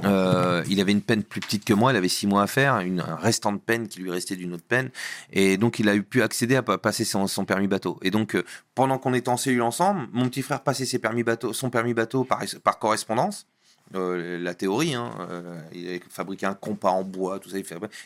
Euh, 0.02 0.64
il 0.68 0.80
avait 0.80 0.90
une 0.90 1.02
peine 1.02 1.22
plus 1.22 1.40
petite 1.40 1.64
que 1.64 1.72
moi, 1.72 1.92
il 1.92 1.96
avait 1.96 2.08
six 2.08 2.26
mois 2.26 2.42
à 2.42 2.46
faire, 2.48 2.80
une, 2.80 2.98
un 3.00 3.14
restant 3.14 3.52
de 3.52 3.58
peine 3.58 3.86
qui 3.86 4.00
lui 4.00 4.10
restait 4.10 4.34
d'une 4.34 4.52
autre 4.52 4.64
peine, 4.66 4.90
et 5.32 5.56
donc 5.56 5.78
il 5.78 5.88
a 5.88 5.96
pu 5.96 6.22
accéder 6.22 6.56
à 6.56 6.62
pa- 6.62 6.78
passer 6.78 7.04
son, 7.04 7.26
permis 7.44 7.68
bateau. 7.68 8.00
Et 8.02 8.10
donc 8.10 8.36
pendant 8.74 8.98
qu'on 8.98 9.14
était 9.14 9.28
en 9.28 9.36
cellule 9.36 9.62
ensemble, 9.62 10.08
mon 10.12 10.28
petit 10.28 10.42
frère 10.42 10.62
passait 10.62 10.84
ses 10.84 10.98
permis 10.98 11.22
bateau, 11.22 11.52
son 11.52 11.70
permis 11.70 11.94
bateau 11.94 12.24
par, 12.24 12.78
correspondance. 12.80 13.46
La 13.92 14.54
théorie, 14.54 14.94
hein, 14.94 15.12
euh, 15.30 15.60
il 15.72 16.00
fabriqué 16.10 16.46
un 16.46 16.54
compas 16.54 16.90
en 16.90 17.04
bois, 17.04 17.38
tout 17.38 17.50
ça. 17.50 17.58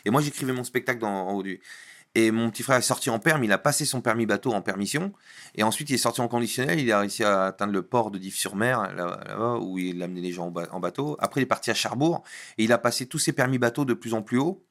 Et 0.05 0.11
moi 0.11 0.21
j'écrivais 0.21 0.53
mon 0.53 0.63
spectacle 0.63 0.99
dans, 0.99 1.27
en 1.27 1.31
haut 1.33 1.41
du. 1.41 1.59
Et 2.15 2.31
mon 2.31 2.49
petit 2.49 2.63
frère 2.63 2.77
est 2.77 2.81
sorti 2.81 3.11
en 3.11 3.19
permis, 3.19 3.45
il 3.45 3.51
a 3.51 3.59
passé 3.59 3.85
son 3.85 4.01
permis 4.01 4.25
bateau 4.25 4.51
en 4.51 4.61
permission, 4.63 5.13
et 5.53 5.61
ensuite 5.61 5.91
il 5.91 5.93
est 5.93 5.97
sorti 5.99 6.21
en 6.21 6.27
conditionnel, 6.27 6.79
il 6.79 6.91
a 6.91 6.99
réussi 6.99 7.23
à 7.23 7.45
atteindre 7.45 7.71
le 7.71 7.83
port 7.83 8.09
de 8.09 8.17
Dives-sur-Mer, 8.17 8.81
là- 8.95 9.19
là-bas, 9.27 9.59
où 9.61 9.77
il 9.77 10.01
amenait 10.01 10.21
les 10.21 10.31
gens 10.31 10.47
en, 10.47 10.51
ba- 10.51 10.67
en 10.71 10.79
bateau. 10.79 11.15
Après 11.19 11.39
il 11.39 11.43
est 11.43 11.47
parti 11.47 11.69
à 11.69 11.75
Cherbourg, 11.75 12.23
et 12.57 12.63
il 12.63 12.73
a 12.73 12.79
passé 12.79 13.05
tous 13.05 13.19
ses 13.19 13.31
permis 13.31 13.59
bateau 13.59 13.85
de 13.85 13.93
plus 13.93 14.15
en 14.15 14.23
plus 14.23 14.39
haut, 14.39 14.63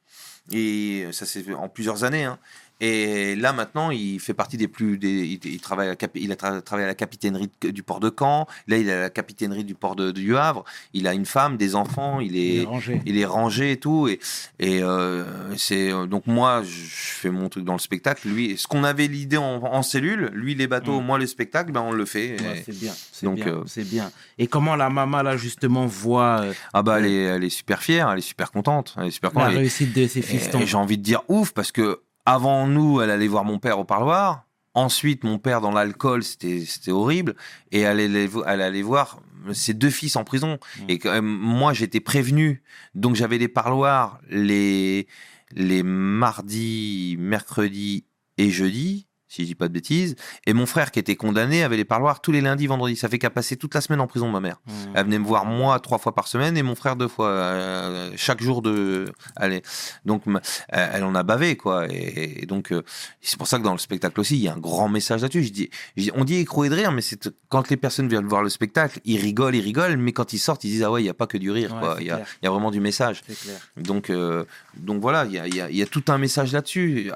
et 0.51 1.07
ça 1.13 1.25
c'est 1.25 1.41
fait 1.43 1.53
en 1.53 1.69
plusieurs 1.69 2.03
années. 2.03 2.25
hein. 2.25 2.39
Et 2.81 3.35
là 3.35 3.51
maintenant, 3.53 3.91
il 3.91 4.19
fait 4.19 4.33
partie 4.33 4.57
des 4.57 4.67
plus, 4.67 4.97
des, 4.97 5.09
il, 5.25 5.39
il 5.45 5.59
travaille, 5.59 5.89
à 5.89 5.91
la 5.99 6.07
il 6.15 6.31
a 6.31 6.35
tra- 6.35 6.61
travaillé 6.61 6.85
à 6.85 6.87
la 6.87 6.95
capitainerie 6.95 7.49
du 7.61 7.83
port 7.83 7.99
de 7.99 8.13
Caen. 8.17 8.47
Là, 8.67 8.77
il 8.77 8.87
est 8.87 8.93
à 8.93 8.99
la 9.01 9.09
capitainerie 9.09 9.63
du 9.65 9.75
port 9.75 9.95
de, 9.95 10.11
du 10.11 10.37
Havre. 10.37 10.63
Il 10.93 11.07
a 11.07 11.13
une 11.13 11.25
femme, 11.25 11.57
des 11.57 11.75
enfants. 11.75 12.19
Il 12.19 12.37
est, 12.37 12.63
rangé. 12.65 13.01
il 13.05 13.17
est 13.17 13.25
rangé 13.25 13.71
et 13.73 13.77
tout. 13.77 14.07
Et, 14.07 14.19
et 14.59 14.81
euh, 14.81 15.23
c'est 15.57 15.91
euh, 15.91 16.05
donc 16.05 16.25
moi, 16.27 16.63
je 16.63 16.69
fais 16.69 17.29
mon 17.29 17.49
truc 17.49 17.65
dans 17.65 17.73
le 17.73 17.79
spectacle. 17.79 18.27
Lui, 18.29 18.57
ce 18.57 18.67
qu'on 18.67 18.83
avait 18.83 19.07
l'idée 19.07 19.37
en, 19.37 19.61
en 19.63 19.83
cellule, 19.83 20.29
lui 20.33 20.55
les 20.55 20.67
bateaux, 20.67 21.01
Mm. 21.01 21.05
moi 21.05 21.17
le 21.17 21.27
spectacle, 21.27 21.71
ben 21.71 21.81
on 21.81 21.91
le 21.91 22.05
fait. 22.05 22.39
Ouais, 22.41 22.63
c'est 22.65 22.77
bien, 22.79 22.93
c'est 23.11 23.25
donc, 23.25 23.35
bien, 23.35 23.47
euh, 23.47 23.63
c'est 23.67 23.83
bien. 23.87 24.11
Et 24.37 24.47
comment 24.47 24.75
la 24.75 24.89
maman 24.89 25.21
là 25.21 25.35
justement 25.37 25.85
voit 25.85 26.41
euh, 26.43 26.53
ah 26.73 26.81
bah 26.83 26.99
elle 26.99 27.05
est, 27.05 27.23
elle 27.23 27.43
est 27.43 27.49
super 27.49 27.81
fière, 27.83 28.09
elle 28.09 28.19
est 28.19 28.21
super 28.21 28.51
contente, 28.51 28.95
elle 28.97 29.07
est 29.07 29.11
super 29.11 29.31
la 29.31 29.41
contente. 29.41 29.53
Et- 29.53 29.57
réussite 29.57 29.93
de 29.93 30.07
ses 30.07 30.19
Et, 30.19 30.21
fistons 30.21 30.61
et 30.61 30.65
j'ai 30.65 30.77
envie 30.77 30.97
de 30.97 31.03
dire 31.03 31.21
ouf 31.27 31.51
parce 31.51 31.71
que 31.71 31.99
avant 32.25 32.67
nous, 32.67 33.01
elle 33.01 33.09
allait 33.09 33.27
voir 33.27 33.43
mon 33.43 33.59
père 33.59 33.79
au 33.79 33.85
parloir. 33.85 34.45
Ensuite, 34.73 35.23
mon 35.23 35.39
père 35.39 35.61
dans 35.61 35.71
l'alcool, 35.71 36.23
c'était 36.23 36.91
horrible. 36.91 37.35
Et 37.71 37.81
elle 37.81 37.99
allait, 37.99 38.29
elle 38.45 38.61
allait 38.61 38.81
voir 38.81 39.19
ses 39.51 39.73
deux 39.73 39.89
fils 39.89 40.15
en 40.15 40.23
prison. 40.23 40.59
Mm. 40.79 40.83
Et 40.89 40.99
quand 40.99 41.11
même, 41.11 41.25
moi, 41.25 41.73
j'étais 41.73 41.99
prévenu. 41.99 42.61
Donc, 42.93 43.15
j'avais 43.15 43.39
des 43.39 43.47
parloirs 43.47 44.19
les, 44.29 45.07
les 45.51 45.83
mardis, 45.83 47.15
mercredis 47.19 48.05
et 48.37 48.49
jeudis, 48.49 49.08
si 49.29 49.43
je 49.43 49.47
dis 49.47 49.55
pas 49.55 49.69
de 49.69 49.73
bêtises. 49.73 50.17
Et 50.45 50.51
mon 50.53 50.65
frère, 50.65 50.91
qui 50.91 50.99
était 50.99 51.15
condamné, 51.15 51.63
avait 51.63 51.77
les 51.77 51.85
parloirs 51.85 52.19
tous 52.19 52.33
les 52.33 52.41
lundis, 52.41 52.67
vendredis. 52.67 52.97
Ça 52.97 53.07
fait 53.07 53.19
qu'à 53.19 53.29
passer 53.29 53.55
toute 53.55 53.73
la 53.75 53.79
semaine 53.79 54.01
en 54.01 54.07
prison, 54.07 54.29
ma 54.29 54.41
mère. 54.41 54.57
Mmh. 54.67 54.71
Elle 54.95 55.05
venait 55.05 55.19
me 55.19 55.25
voir 55.25 55.45
moi 55.45 55.79
trois 55.79 55.97
fois 55.99 56.13
par 56.13 56.27
semaine 56.27 56.57
et 56.57 56.63
mon 56.63 56.75
frère 56.75 56.97
deux 56.97 57.07
fois 57.07 57.29
euh, 57.29 58.11
chaque 58.17 58.41
jour 58.41 58.61
de 58.61 59.05
allez 59.35 59.61
donc 60.03 60.23
elle 60.69 61.03
en 61.03 61.15
a 61.15 61.23
bavé 61.23 61.55
quoi 61.55 61.87
et, 61.89 62.41
et 62.41 62.45
donc 62.45 62.71
euh, 62.71 62.83
c'est 63.21 63.37
pour 63.37 63.47
ça 63.47 63.57
que 63.59 63.63
dans 63.63 63.71
le 63.71 63.77
spectacle 63.77 64.19
aussi 64.19 64.35
il 64.35 64.41
y 64.41 64.47
a 64.47 64.53
un 64.53 64.57
grand 64.57 64.89
message 64.89 65.21
là-dessus 65.21 65.43
je 65.43 65.51
dis, 65.51 65.69
je 65.95 66.03
dis- 66.03 66.11
on 66.15 66.23
dit 66.25 66.35
écroué 66.35 66.69
de 66.69 66.75
rire 66.75 66.91
mais 66.91 67.01
c'est 67.01 67.29
quand 67.49 67.69
les 67.69 67.77
personnes 67.77 68.07
viennent 68.09 68.25
voir 68.27 68.41
le 68.43 68.49
spectacle 68.49 68.99
ils 69.05 69.19
rigolent 69.19 69.55
ils 69.55 69.61
rigolent 69.61 69.97
mais 69.97 70.11
quand 70.11 70.33
ils 70.33 70.39
sortent 70.39 70.63
ils 70.63 70.71
disent 70.71 70.83
ah 70.83 70.91
ouais 70.91 71.03
il 71.03 71.05
y 71.05 71.09
a 71.09 71.13
pas 71.13 71.27
que 71.27 71.37
du 71.37 71.51
rire 71.51 71.73
Ouais, 71.73 71.79
quoi 71.79 71.97
il 71.99 72.07
y 72.07 72.11
a, 72.11 72.15
clair. 72.15 72.27
il 72.41 72.45
y 72.45 72.47
a 72.47 72.51
vraiment 72.51 72.71
du 72.71 72.79
message 72.79 73.21
c'est 73.27 73.37
clair 73.39 73.59
donc, 73.77 74.09
euh, 74.09 74.43
donc 74.75 75.01
voilà, 75.01 75.25
il 75.25 75.31
y 75.33 75.39
a, 75.39 75.47
il 75.47 75.55
y 75.55 75.61
a- 75.61 75.69
il 75.69 75.75
y 75.77 75.81
a 75.81 75.85
tout 75.85 76.03
un 76.07 76.17
message 76.17 76.51
là-dessus. 76.53 77.11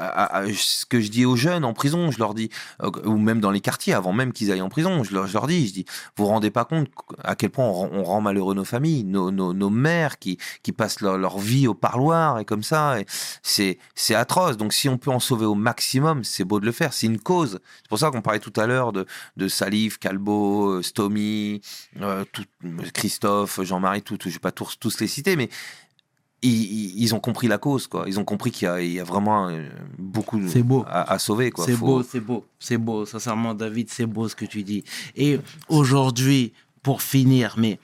Ce 0.55 0.85
que 0.85 0.99
je 1.01 1.09
dis 1.09 1.25
aux 1.25 1.35
jeunes 1.35 1.63
en 1.65 1.73
prison, 1.73 2.02
je 2.11 2.19
leur 2.19 2.33
dis, 2.33 2.49
euh, 2.81 2.89
ou 3.05 3.17
même 3.17 3.39
dans 3.39 3.51
les 3.51 3.61
quartiers, 3.61 3.93
avant 3.93 4.13
même 4.13 4.33
qu'ils 4.33 4.51
aillent 4.51 4.61
en 4.61 4.69
prison, 4.69 5.03
je 5.03 5.13
leur, 5.13 5.47
dis, 5.47 5.67
je 5.67 5.73
dis, 5.73 5.85
vous 6.17 6.25
vous 6.25 6.29
rendez 6.29 6.51
pas 6.51 6.65
compte 6.65 6.89
à 7.23 7.35
quel 7.35 7.49
point 7.49 7.65
on, 7.65 8.03
rend- 8.03 8.21
malheureux 8.21 8.55
nos 8.55 8.63
familles, 8.65 9.03
nos, 9.03 9.31
nos, 9.31 9.69
mères 9.69 10.19
qui, 10.19 10.37
qui 10.61 10.71
passent 10.71 11.01
leur, 11.01 11.17
leur 11.17 11.39
vie 11.39 11.67
au 11.67 11.73
parloir 11.73 12.39
et 12.39 12.45
comme 12.45 12.63
ça. 12.63 12.97
c'est 13.41 13.77
atroce. 14.15 14.57
Donc 14.57 14.73
si 14.73 14.87
on 14.89 14.97
peut 14.97 15.11
en 15.11 15.19
sauver 15.19 15.45
au 15.45 15.55
maximum, 15.55 16.23
c'est 16.23 16.43
beau 16.43 16.59
de 16.59 16.65
le 16.65 16.71
faire. 16.71 16.93
C'est 16.93 17.07
une 17.07 17.19
cause. 17.19 17.59
C'est 17.81 17.89
pour 17.89 17.99
ça 17.99 18.11
qu'on 18.11 18.21
parlait 18.21 18.39
tout 18.39 18.53
à 18.55 18.67
l'heure 18.67 18.93
de, 18.93 19.05
de 19.37 19.47
Salif, 19.47 19.97
Calbo, 19.97 20.67
euh, 20.69 20.81
Stomy, 20.81 21.61
euh, 22.01 22.23
tout- 22.31 22.43
Christophe, 22.93 23.61
Jean-Marie, 23.63 24.01
tout, 24.01 24.17
tout, 24.17 24.29
je 24.29 24.35
vais 24.35 24.39
pas 24.39 24.51
tous, 24.51 24.77
tous 24.79 24.99
les 24.99 25.07
citer, 25.07 25.35
mais 25.35 25.49
ils, 26.47 27.15
ont 27.15 27.19
compris 27.19 27.47
la 27.47 27.57
cause, 27.57 27.87
quoi. 27.87 28.05
Ils 28.07 28.19
ont 28.19 28.25
compris 28.25 28.51
qu'il 28.51 28.65
y 28.67 28.69
a, 28.69 28.81
il 28.81 28.91
y 28.93 28.99
a 28.99 29.03
vraiment 29.03 29.47
euh, 29.49 29.67
beaucoup 29.97 30.37
beau. 30.63 30.83
À, 30.87 31.13
à 31.13 31.19
sauver, 31.19 31.51
quoi. 31.51 31.65
C'est 31.65 31.73
Faut- 31.73 31.85
beau, 31.85 32.03
c'est 32.03 32.19
beau, 32.19 32.45
c'est 32.59 32.77
beau. 32.77 33.05
Sincèrement, 33.05 33.53
David, 33.53 33.89
c'est 33.89 34.05
beau 34.05 34.27
ce 34.27 34.35
que 34.35 34.45
tu 34.45 34.63
dis. 34.63 34.83
Et 35.15 35.39
aujourd'hui, 35.69 36.53
pour 36.81 37.01
finir, 37.01 37.55
mais 37.57 37.79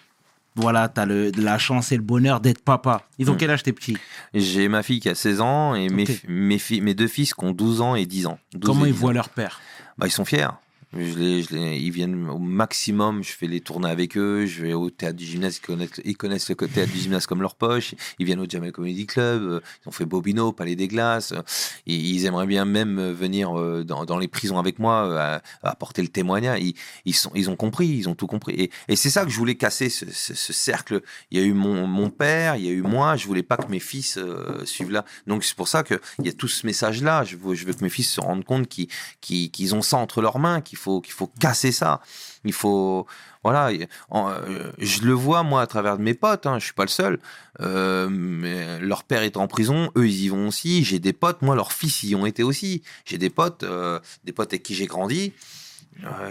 voilà, 0.55 0.89
tu 0.89 0.99
as 0.99 1.05
la 1.05 1.57
chance 1.57 1.91
et 1.91 1.95
le 1.95 2.01
bonheur 2.03 2.41
d'être 2.41 2.61
papa. 2.61 3.03
Ils 3.17 3.29
ont 3.29 3.35
Mm. 3.35 3.37
quel 3.37 3.51
âge 3.51 3.63
tes 3.63 3.71
petits? 3.73 3.97
J'ai 4.33 4.67
ma 4.67 4.83
fille 4.83 4.99
qui 4.99 5.07
a 5.09 5.15
16 5.15 5.39
ans 5.41 5.73
et 5.75 5.87
mes, 5.89 6.93
deux 6.93 7.07
fils 7.07 7.33
qui 7.33 7.45
ont 7.45 7.51
12 7.51 7.79
ans 7.81 7.95
et 7.95 8.05
10 8.05 8.25
ans. 8.25 8.39
12 8.53 8.61
Comment 8.65 8.85
ils 8.85 8.91
10 8.93 8.99
voient 8.99 9.11
ans. 9.11 9.13
leur 9.13 9.29
père? 9.29 9.61
Bah, 9.97 10.07
Ils 10.07 10.11
sont 10.11 10.25
fiers. 10.25 10.47
Je 10.91 11.19
les, 11.19 11.43
je 11.43 11.55
ils 11.55 11.91
viennent 11.91 12.27
au 12.29 12.39
maximum, 12.39 13.23
je 13.23 13.31
fais 13.31 13.45
les 13.45 13.61
tournées 13.61 13.89
avec 13.91 14.17
eux, 14.17 14.47
je 14.47 14.63
vais 14.63 14.73
au 14.73 14.89
théâtre 14.89 15.17
du 15.17 15.25
gymnase, 15.25 15.57
ils 15.57 15.61
connaissent, 15.61 16.01
ils 16.03 16.17
connaissent 16.17 16.49
le 16.49 16.55
théâtre 16.55 16.91
du 16.91 16.97
gymnase 16.97 17.27
comme 17.27 17.43
leur 17.43 17.53
poche, 17.53 17.93
ils 18.17 18.25
viennent 18.25 18.39
au 18.39 18.49
Jamel 18.49 18.71
Comedy 18.71 19.05
Club, 19.05 19.43
euh, 19.43 19.59
ils 19.85 19.89
ont 19.89 19.91
fait 19.91 20.05
Bobino, 20.05 20.51
Palais 20.51 20.75
des 20.75 20.87
Glaces, 20.87 21.33
euh, 21.33 21.43
ils 21.85 22.25
aimeraient 22.25 22.47
bien 22.47 22.65
même 22.65 22.97
euh, 22.97 23.13
venir 23.13 23.53
dans, 23.85 24.17
les 24.17 24.27
prisons 24.27 24.57
avec 24.57 24.79
moi, 24.79 25.41
apporter 25.61 26.01
le 26.01 26.07
témoignage. 26.07 26.59
Ils, 26.61 26.73
ils, 27.05 27.13
sont, 27.13 27.31
ils 27.35 27.51
ont 27.51 27.55
compris, 27.55 27.87
ils 27.87 28.09
ont 28.09 28.15
tout 28.15 28.27
compris. 28.27 28.71
Et, 28.87 28.95
c'est 28.95 29.11
ça 29.11 29.23
que 29.25 29.29
je 29.29 29.37
voulais 29.37 29.55
casser, 29.55 29.89
ce, 29.89 30.05
ce- 30.11 30.33
ce 30.33 30.53
cercle. 30.53 31.01
Il 31.29 31.39
y 31.39 31.43
a 31.43 31.45
eu 31.45 31.53
mon, 31.53 31.85
mon 31.85 32.09
père, 32.09 32.55
il 32.55 32.65
y 32.65 32.67
a 32.67 32.71
eu 32.71 32.81
moi, 32.81 33.15
je 33.15 33.27
voulais 33.27 33.43
pas 33.43 33.57
que 33.57 33.69
mes 33.69 33.79
fils 33.79 34.17
suivent 34.65 34.91
là. 34.91 35.05
Donc 35.27 35.43
c'est 35.43 35.55
pour 35.55 35.67
ça 35.67 35.83
qu'il 35.83 35.99
y 36.23 36.29
a 36.29 36.33
tout 36.33 36.47
ce 36.47 36.65
message-là. 36.65 37.23
Je 37.23 37.35
veux, 37.37 37.53
je 37.53 37.65
veux 37.65 37.73
que 37.73 37.83
mes 37.83 37.89
fils 37.89 38.09
se 38.09 38.19
rendent 38.19 38.43
compte 38.43 38.67
qu'ils 38.67 38.87
qu'ils 39.21 39.51
qu'ils 39.51 39.75
ont 39.75 39.81
ça 39.83 39.97
entre 39.97 40.21
leurs 40.21 40.39
mains, 40.39 40.61
faut, 40.79 41.01
qu'il 41.01 41.13
faut 41.13 41.27
casser 41.39 41.71
ça. 41.71 42.01
Il 42.45 42.53
faut. 42.53 43.05
Voilà. 43.43 43.71
euh, 44.13 44.71
je 44.77 45.01
le 45.01 45.13
vois, 45.13 45.43
moi, 45.43 45.61
à 45.61 45.67
travers 45.67 45.97
mes 45.97 46.13
potes, 46.13 46.45
hein, 46.45 46.59
je 46.59 46.65
suis 46.65 46.73
pas 46.73 46.83
le 46.83 46.89
seul. 46.89 47.19
Euh, 47.61 48.07
mais 48.09 48.79
leur 48.79 49.03
père 49.03 49.23
est 49.23 49.37
en 49.37 49.47
prison, 49.47 49.91
eux, 49.95 50.07
ils 50.07 50.23
y 50.25 50.29
vont 50.29 50.47
aussi. 50.47 50.83
J'ai 50.83 50.99
des 50.99 51.13
potes, 51.13 51.41
moi, 51.41 51.55
leurs 51.55 51.71
fils 51.71 52.03
y 52.03 52.15
ont 52.15 52.25
été 52.25 52.43
aussi. 52.43 52.83
J'ai 53.05 53.17
des 53.17 53.29
potes, 53.29 53.63
euh, 53.63 53.99
des 54.23 54.33
potes 54.33 54.53
avec 54.53 54.63
qui 54.63 54.75
j'ai 54.75 54.87
grandi. 54.87 55.33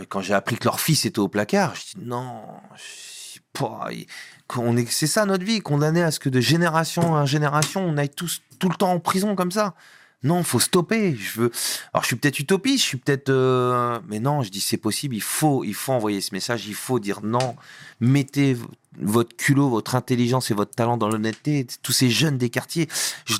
Quand 0.08 0.22
j'ai 0.22 0.32
appris 0.32 0.56
que 0.56 0.64
leur 0.64 0.80
fils 0.80 1.04
était 1.04 1.18
au 1.18 1.28
placard, 1.28 1.74
je 1.74 1.98
dis 1.98 2.06
non, 2.06 2.40
c'est 4.90 5.06
ça 5.06 5.26
notre 5.26 5.44
vie, 5.44 5.60
condamné 5.60 6.02
à 6.02 6.10
ce 6.10 6.18
que 6.20 6.30
de 6.30 6.40
génération 6.40 7.12
en 7.12 7.26
génération, 7.26 7.84
on 7.84 7.96
aille 7.98 8.08
tous 8.08 8.40
tout 8.58 8.68
le 8.68 8.76
temps 8.76 8.92
en 8.92 9.00
prison 9.00 9.34
comme 9.34 9.52
ça. 9.52 9.74
Non, 10.24 10.42
faut 10.42 10.58
stopper. 10.58 11.14
Je 11.14 11.40
veux. 11.40 11.50
Alors, 11.92 12.02
je 12.02 12.08
suis 12.08 12.16
peut-être 12.16 12.38
utopiste, 12.40 12.82
je 12.82 12.88
suis 12.88 12.98
peut-être. 12.98 13.28
euh, 13.28 14.00
Mais 14.08 14.18
non, 14.18 14.42
je 14.42 14.50
dis 14.50 14.60
c'est 14.60 14.76
possible. 14.76 15.14
Il 15.14 15.22
faut, 15.22 15.62
il 15.64 15.74
faut 15.74 15.92
envoyer 15.92 16.20
ce 16.20 16.34
message. 16.34 16.66
Il 16.66 16.74
faut 16.74 16.98
dire 16.98 17.20
non. 17.22 17.54
Mettez 18.00 18.56
votre 19.00 19.36
culot, 19.36 19.68
votre 19.68 19.94
intelligence 19.94 20.50
et 20.50 20.54
votre 20.54 20.74
talent 20.74 20.96
dans 20.96 21.08
l'honnêteté. 21.08 21.66
Tous 21.82 21.92
ces 21.92 22.10
jeunes 22.10 22.36
des 22.36 22.50
quartiers, 22.50 22.88
je 23.26 23.36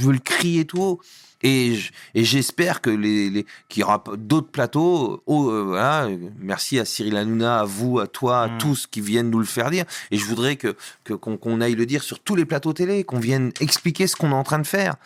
veux 0.00 0.12
le 0.12 0.18
crier 0.20 0.64
tout 0.64 0.80
haut. 0.80 1.00
Et 1.46 1.74
je- 1.76 1.92
et 2.14 2.24
j'espère 2.24 2.80
que 2.80 2.88
les, 2.90 3.28
les 3.30 3.46
qu'il 3.68 3.82
y 3.82 3.84
aura 3.84 4.02
d'autres 4.16 4.50
plateaux. 4.50 5.22
oh, 5.26 5.50
euh, 5.50 5.62
voilà, 5.62 6.08
merci 6.38 6.78
à 6.78 6.84
Cyril 6.84 7.16
Hanouna, 7.16 7.60
à 7.60 7.64
vous, 7.64 7.98
à 8.00 8.06
toi, 8.06 8.42
à 8.42 8.48
Mm. 8.48 8.58
tous 8.58 8.86
qui 8.86 9.00
viennent 9.02 9.28
nous 9.30 9.38
le 9.40 9.44
faire 9.44 9.70
dire. 9.70 9.84
Et 10.10 10.16
je 10.16 10.24
voudrais 10.24 10.56
que 10.56 10.74
qu'on 11.04 11.60
aille 11.60 11.74
le 11.74 11.84
dire 11.86 12.02
sur 12.02 12.18
tous 12.20 12.34
les 12.34 12.46
plateaux 12.46 12.72
télé, 12.72 13.04
qu'on 13.04 13.20
vienne 13.20 13.52
expliquer 13.60 14.06
ce 14.06 14.16
qu'on 14.16 14.30
est 14.30 14.34
en 14.34 14.42
train 14.42 14.58
de 14.58 14.66
faire. 14.66 14.96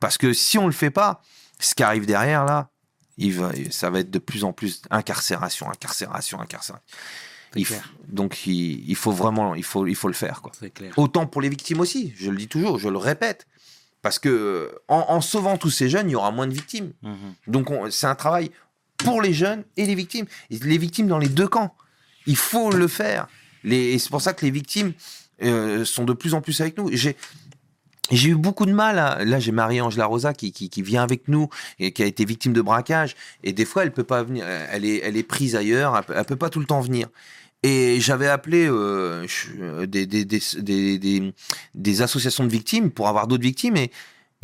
Parce 0.00 0.16
que 0.18 0.32
si 0.32 0.56
on 0.56 0.66
le 0.66 0.72
fait 0.72 0.90
pas, 0.90 1.20
ce 1.58 1.74
qui 1.74 1.82
arrive 1.82 2.06
derrière 2.06 2.44
là, 2.44 2.68
il 3.16 3.32
va, 3.34 3.50
ça 3.70 3.90
va 3.90 3.98
être 3.98 4.10
de 4.12 4.20
plus 4.20 4.44
en 4.44 4.52
plus 4.52 4.82
incarcération, 4.90 5.68
incarcération, 5.68 6.40
incarcération. 6.40 6.80
Il 7.56 7.66
donc 8.08 8.46
il, 8.46 8.88
il 8.88 8.94
faut 8.94 9.10
vraiment, 9.10 9.54
il 9.56 9.64
faut, 9.64 9.86
il 9.88 9.96
faut 9.96 10.06
le 10.06 10.14
faire 10.14 10.42
quoi. 10.42 10.52
Clair. 10.74 10.92
Autant 10.96 11.26
pour 11.26 11.40
les 11.42 11.48
victimes 11.48 11.80
aussi, 11.80 12.12
je 12.16 12.30
le 12.30 12.36
dis 12.36 12.46
toujours, 12.46 12.78
je 12.78 12.88
le 12.88 12.98
répète. 12.98 13.46
Parce 14.08 14.18
que 14.18 14.70
en, 14.88 15.04
en 15.08 15.20
sauvant 15.20 15.58
tous 15.58 15.68
ces 15.70 15.90
jeunes, 15.90 16.08
il 16.08 16.12
y 16.12 16.16
aura 16.16 16.30
moins 16.30 16.46
de 16.46 16.54
victimes. 16.54 16.92
Mhm. 17.02 17.34
Donc 17.46 17.70
on- 17.70 17.90
c'est 17.90 18.06
un 18.06 18.14
travail 18.14 18.50
pour 18.96 19.20
les 19.20 19.34
jeunes 19.34 19.64
et 19.76 19.84
les 19.84 19.94
victimes. 19.94 20.24
Et 20.50 20.56
les 20.60 20.78
victimes 20.78 21.08
dans 21.08 21.18
les 21.18 21.28
deux 21.28 21.46
camps. 21.46 21.74
Il 22.26 22.36
faut 22.36 22.70
le 22.70 22.88
faire. 22.88 23.28
Les, 23.64 23.92
et 23.92 23.98
c'est 23.98 24.08
pour 24.08 24.22
ça 24.22 24.32
que 24.32 24.46
les 24.46 24.50
victimes 24.50 24.94
euh, 25.42 25.84
sont 25.84 26.04
de 26.04 26.14
plus 26.14 26.32
en 26.32 26.40
plus 26.40 26.58
avec 26.62 26.78
nous. 26.78 26.88
J'ai 26.90 27.16
j'ai 28.10 28.30
eu 28.30 28.34
beaucoup 28.34 28.64
de 28.64 28.72
mal. 28.72 28.98
à- 28.98 29.22
Là, 29.26 29.38
j'ai 29.40 29.52
Marie-Ange 29.52 29.98
Rosa 29.98 30.32
qui, 30.32 30.50
qui, 30.52 30.70
qui 30.70 30.80
vient 30.80 31.02
avec 31.02 31.28
nous 31.28 31.50
et 31.78 31.92
qui 31.92 32.02
a 32.02 32.06
été 32.06 32.24
victime 32.24 32.54
de 32.54 32.62
braquage. 32.62 33.14
Et 33.44 33.52
des 33.52 33.66
fois, 33.66 33.82
elle 33.82 33.92
peut 33.92 34.04
pas 34.04 34.22
venir. 34.22 34.46
Elle 34.46 34.86
est, 34.86 35.00
elle 35.04 35.18
est 35.18 35.22
prise 35.22 35.54
ailleurs. 35.54 35.94
Elle 35.98 36.04
peut, 36.04 36.14
elle 36.16 36.24
peut 36.24 36.36
pas 36.36 36.48
tout 36.48 36.60
le 36.60 36.64
temps 36.66 36.80
venir. 36.80 37.08
Et 37.64 38.00
j'avais 38.00 38.28
appelé 38.28 38.68
euh, 38.68 39.26
je- 39.26 39.84
des, 41.74 42.02
associations 42.02 42.44
de 42.44 42.50
victimes 42.50 42.90
pour 42.90 43.08
avoir 43.08 43.26
d'autres 43.26 43.42
victimes. 43.42 43.76
Et, 43.76 43.90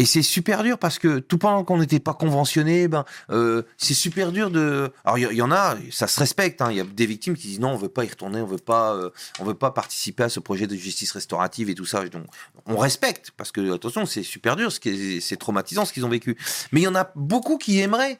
c'est 0.04 0.22
super 0.22 0.64
dur 0.64 0.76
parce 0.76 0.98
que 0.98 1.20
tout 1.20 1.38
pendant 1.38 1.62
qu'on 1.62 1.78
n'était 1.78 2.00
pas 2.00 2.14
conventionné, 2.14 2.88
ben, 2.88 3.04
euh, 3.30 3.62
c'est 3.76 3.94
super 3.94 4.32
dur 4.32 4.50
de. 4.50 4.90
Alors 5.04 5.18
il 5.18 5.36
y, 5.36 5.42
en 5.42 5.52
a, 5.52 5.76
ça 5.92 6.08
se 6.08 6.18
respecte. 6.18 6.60
hein. 6.60 6.72
Il 6.72 6.76
y 6.76 6.80
a 6.80 6.84
des 6.84 7.06
victimes 7.06 7.36
qui 7.36 7.46
disent 7.46 7.60
non, 7.60 7.70
on 7.70 7.76
veut 7.76 7.88
pas 7.88 8.04
y 8.04 8.08
retourner, 8.08 8.40
on 8.40 8.46
veut 8.46 8.58
euh, 8.68 9.10
on 9.38 9.44
veut 9.44 9.54
pas 9.54 9.70
participer 9.70 10.24
à 10.24 10.28
ce 10.28 10.40
projet 10.40 10.66
de 10.66 10.74
justice 10.74 11.12
restaurative 11.12 11.70
et 11.70 11.76
tout 11.76 11.84
ça. 11.84 12.04
Donc 12.08 12.24
on 12.66 12.76
respecte 12.76 13.30
parce 13.36 13.52
que 13.52 13.72
attention, 13.72 14.04
c'est 14.04 14.24
super 14.24 14.56
dur, 14.56 14.72
c'est 14.72 15.36
traumatisant 15.38 15.84
ce 15.84 15.92
qu'ils 15.92 16.04
ont 16.04 16.08
vécu. 16.08 16.36
Mais 16.72 16.80
il 16.80 16.84
y 16.84 16.88
en 16.88 16.96
a 16.96 17.12
beaucoup 17.14 17.56
qui 17.56 17.78
aimeraient 17.78 18.18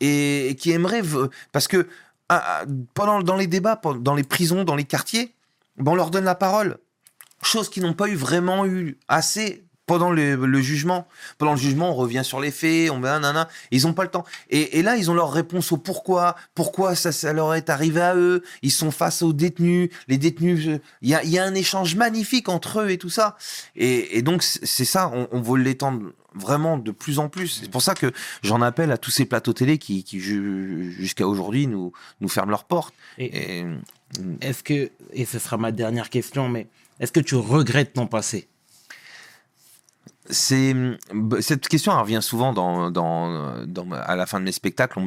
et, 0.00 0.56
qui 0.58 0.72
aimeraient 0.72 1.02
parce 1.52 1.68
que 1.68 1.86
pendant 2.94 3.22
dans 3.22 3.36
les 3.36 3.46
débats, 3.46 3.80
dans 4.00 4.14
les 4.14 4.24
prisons, 4.24 4.64
dans 4.64 4.76
les 4.76 4.84
quartiers, 4.84 5.34
ben, 5.76 5.92
on 5.92 5.94
leur 5.94 6.10
donne 6.10 6.24
la 6.24 6.34
parole, 6.34 6.78
chose 7.42 7.68
qu'ils 7.68 7.82
n'ont 7.82 7.94
pas 7.94 8.08
eu 8.08 8.14
vraiment 8.14 8.64
eu 8.66 8.98
assez 9.08 9.64
pendant 9.86 10.10
le, 10.10 10.34
le 10.34 10.60
jugement. 10.60 11.06
Pendant 11.38 11.52
le 11.52 11.58
jugement, 11.58 11.90
on 11.90 11.94
revient 11.94 12.22
sur 12.24 12.40
les 12.40 12.50
faits, 12.50 12.90
on 12.90 13.00
nanana, 13.00 13.48
ils 13.70 13.82
n'ont 13.82 13.92
pas 13.92 14.04
le 14.04 14.10
temps. 14.10 14.24
Et, 14.50 14.78
et 14.78 14.82
là, 14.82 14.96
ils 14.96 15.10
ont 15.10 15.14
leur 15.14 15.32
réponse 15.32 15.72
au 15.72 15.76
pourquoi, 15.76 16.36
pourquoi 16.54 16.94
ça, 16.94 17.12
ça 17.12 17.32
leur 17.32 17.54
est 17.54 17.70
arrivé 17.70 18.00
à 18.00 18.16
eux? 18.16 18.42
Ils 18.62 18.72
sont 18.72 18.90
face 18.90 19.22
aux 19.22 19.32
détenus, 19.32 19.90
les 20.08 20.18
détenus. 20.18 20.80
Il 21.02 21.08
y 21.08 21.14
a, 21.14 21.22
il 21.22 21.30
y 21.30 21.38
a 21.38 21.44
un 21.44 21.54
échange 21.54 21.96
magnifique 21.96 22.48
entre 22.48 22.80
eux 22.80 22.90
et 22.90 22.98
tout 22.98 23.10
ça. 23.10 23.36
Et, 23.76 24.18
et 24.18 24.22
donc 24.22 24.42
c'est 24.42 24.84
ça, 24.84 25.10
on, 25.12 25.28
on 25.32 25.40
veut 25.40 25.58
l'étendre 25.58 26.12
vraiment 26.34 26.78
de 26.78 26.90
plus 26.90 27.18
en 27.18 27.28
plus. 27.28 27.60
C'est 27.62 27.70
pour 27.70 27.82
ça 27.82 27.94
que 27.94 28.10
j'en 28.42 28.60
appelle 28.60 28.90
à 28.90 28.98
tous 28.98 29.10
ces 29.12 29.24
plateaux 29.24 29.52
télé 29.52 29.78
qui, 29.78 30.02
qui 30.02 30.18
ju- 30.18 30.92
jusqu'à 30.98 31.28
aujourd'hui 31.28 31.68
nous 31.68 31.92
nous 32.20 32.28
ferment 32.28 32.50
leurs 32.50 32.64
portes. 32.64 32.94
Et 33.18 33.58
Et, 33.60 33.64
est-ce 34.40 34.62
que, 34.62 34.90
et 35.12 35.24
ce 35.24 35.38
sera 35.38 35.56
ma 35.56 35.72
dernière 35.72 36.08
question, 36.08 36.48
mais 36.48 36.68
est-ce 37.00 37.12
que 37.12 37.20
tu 37.20 37.34
regrettes 37.34 37.92
ton 37.92 38.06
passé? 38.06 38.48
Cette 40.34 41.68
question 41.68 41.98
revient 41.98 42.20
souvent 42.20 42.52
à 42.52 44.16
la 44.16 44.26
fin 44.26 44.40
de 44.40 44.44
mes 44.44 44.52
spectacles. 44.52 44.98
On 44.98 45.04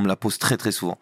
me, 0.00 0.08
la 0.08 0.16
pose 0.16 0.38
très 0.38 0.56
très 0.56 0.72
souvent. 0.72 0.98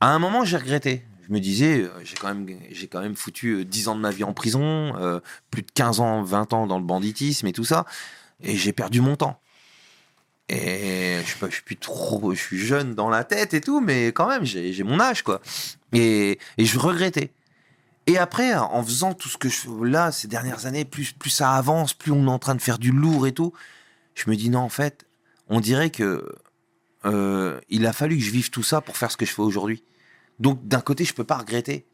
À 0.00 0.08
un 0.08 0.18
moment, 0.18 0.44
j'ai 0.44 0.56
regretté. 0.56 1.04
Je 1.28 1.32
me 1.32 1.38
disais, 1.38 1.82
euh, 1.82 1.90
j'ai 2.02 2.16
quand 2.16 2.26
même 2.34 2.46
j'ai 2.72 2.88
quand 2.88 3.00
même 3.00 3.14
foutu 3.14 3.52
euh, 3.52 3.64
10 3.64 3.88
ans 3.88 3.94
de 3.94 4.00
ma 4.00 4.10
vie 4.10 4.24
en 4.24 4.32
prison, 4.32 4.92
euh, 4.96 5.20
plus 5.50 5.62
de 5.62 5.70
15 5.72 6.00
ans, 6.00 6.22
20 6.24 6.52
ans 6.52 6.66
dans 6.66 6.78
le 6.78 6.84
banditisme 6.84 7.46
et 7.46 7.52
tout 7.52 7.64
ça, 7.64 7.86
et 8.40 8.56
j'ai 8.56 8.72
perdu 8.72 9.00
mon 9.00 9.14
temps. 9.14 9.40
Et 10.48 11.18
je 11.22 11.26
suis 11.26 11.38
pas, 11.38 11.48
je 11.48 11.54
suis 11.54 11.62
plus 11.62 11.76
trop, 11.76 12.34
je 12.34 12.40
suis 12.40 12.58
jeune 12.58 12.96
dans 12.96 13.08
la 13.08 13.22
tête 13.22 13.54
et 13.54 13.60
tout, 13.60 13.80
mais 13.80 14.08
quand 14.08 14.26
même, 14.26 14.44
j'ai 14.44 14.82
mon 14.82 14.98
âge 14.98 15.22
quoi. 15.22 15.40
Et 15.92 16.38
je 16.58 16.78
regrettais. 16.78 17.32
Et 18.06 18.18
après, 18.18 18.54
en 18.54 18.82
faisant 18.82 19.14
tout 19.14 19.28
ce 19.28 19.38
que 19.38 19.48
je 19.48 19.56
fais 19.56 19.68
là, 19.84 20.10
ces 20.10 20.26
dernières 20.26 20.66
années, 20.66 20.84
plus, 20.84 21.12
plus 21.12 21.30
ça 21.30 21.52
avance, 21.52 21.94
plus 21.94 22.10
on 22.10 22.26
est 22.26 22.30
en 22.30 22.38
train 22.38 22.54
de 22.54 22.62
faire 22.62 22.78
du 22.78 22.90
lourd 22.90 23.26
et 23.26 23.32
tout, 23.32 23.52
je 24.14 24.28
me 24.28 24.36
dis 24.36 24.50
non, 24.50 24.60
en 24.60 24.68
fait, 24.68 25.06
on 25.48 25.60
dirait 25.60 25.90
que 25.90 26.34
euh, 27.04 27.60
il 27.68 27.86
a 27.86 27.92
fallu 27.92 28.16
que 28.16 28.22
je 28.22 28.30
vive 28.30 28.50
tout 28.50 28.62
ça 28.62 28.80
pour 28.80 28.96
faire 28.96 29.10
ce 29.10 29.16
que 29.16 29.24
je 29.24 29.32
fais 29.32 29.42
aujourd'hui. 29.42 29.84
Donc 30.40 30.66
d'un 30.66 30.80
côté, 30.80 31.04
je 31.04 31.14
peux 31.14 31.24
pas 31.24 31.38
regretter. 31.38 31.86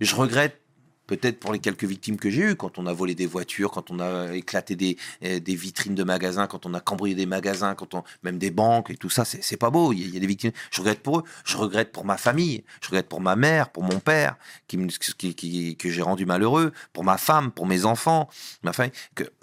Je 0.00 0.14
regrette 0.14 0.61
peut-être 1.06 1.40
pour 1.40 1.52
les 1.52 1.58
quelques 1.58 1.84
victimes 1.84 2.16
que 2.16 2.30
j'ai 2.30 2.50
eues, 2.50 2.56
quand 2.56 2.78
on 2.78 2.86
a 2.86 2.92
volé 2.92 3.14
des 3.14 3.26
voitures, 3.26 3.70
quand 3.70 3.90
on 3.90 4.00
a 4.00 4.34
éclaté 4.34 4.76
des, 4.76 4.96
euh, 5.24 5.40
vitrines 5.46 5.94
de 5.94 6.04
magasins, 6.04 6.46
quand 6.46 6.66
on 6.66 6.74
a 6.74 6.80
cambriolé 6.80 7.14
des 7.14 7.26
magasins, 7.26 7.74
quand 7.74 7.94
on 7.94 8.04
même 8.22 8.38
des 8.38 8.50
banques 8.50 8.90
et 8.90 8.96
tout 8.96 9.10
ça, 9.10 9.24
c'est 9.24 9.56
pas 9.56 9.70
beau. 9.70 9.92
Il 9.92 10.14
y, 10.14 10.16
a, 10.16 10.20
des 10.20 10.26
victimes. 10.26 10.52
Je 10.70 10.80
regrette 10.80 11.00
pour 11.00 11.18
eux. 11.18 11.24
Je 11.44 11.56
regrette 11.56 11.92
pour 11.92 12.04
ma 12.04 12.16
famille. 12.16 12.64
Je 12.80 12.88
regrette 12.88 13.08
pour 13.08 13.20
ma 13.20 13.36
mère, 13.36 13.70
pour 13.70 13.82
mon 13.82 14.00
père, 14.00 14.36
qui, 14.66 15.76
que 15.76 15.90
j'ai 15.90 16.02
rendu 16.02 16.26
malheureux, 16.26 16.72
pour 16.92 17.04
ma 17.04 17.18
femme, 17.18 17.50
pour 17.50 17.66
mes 17.66 17.84
enfants, 17.84 18.28
ma 18.62 18.72
famille. 18.72 18.92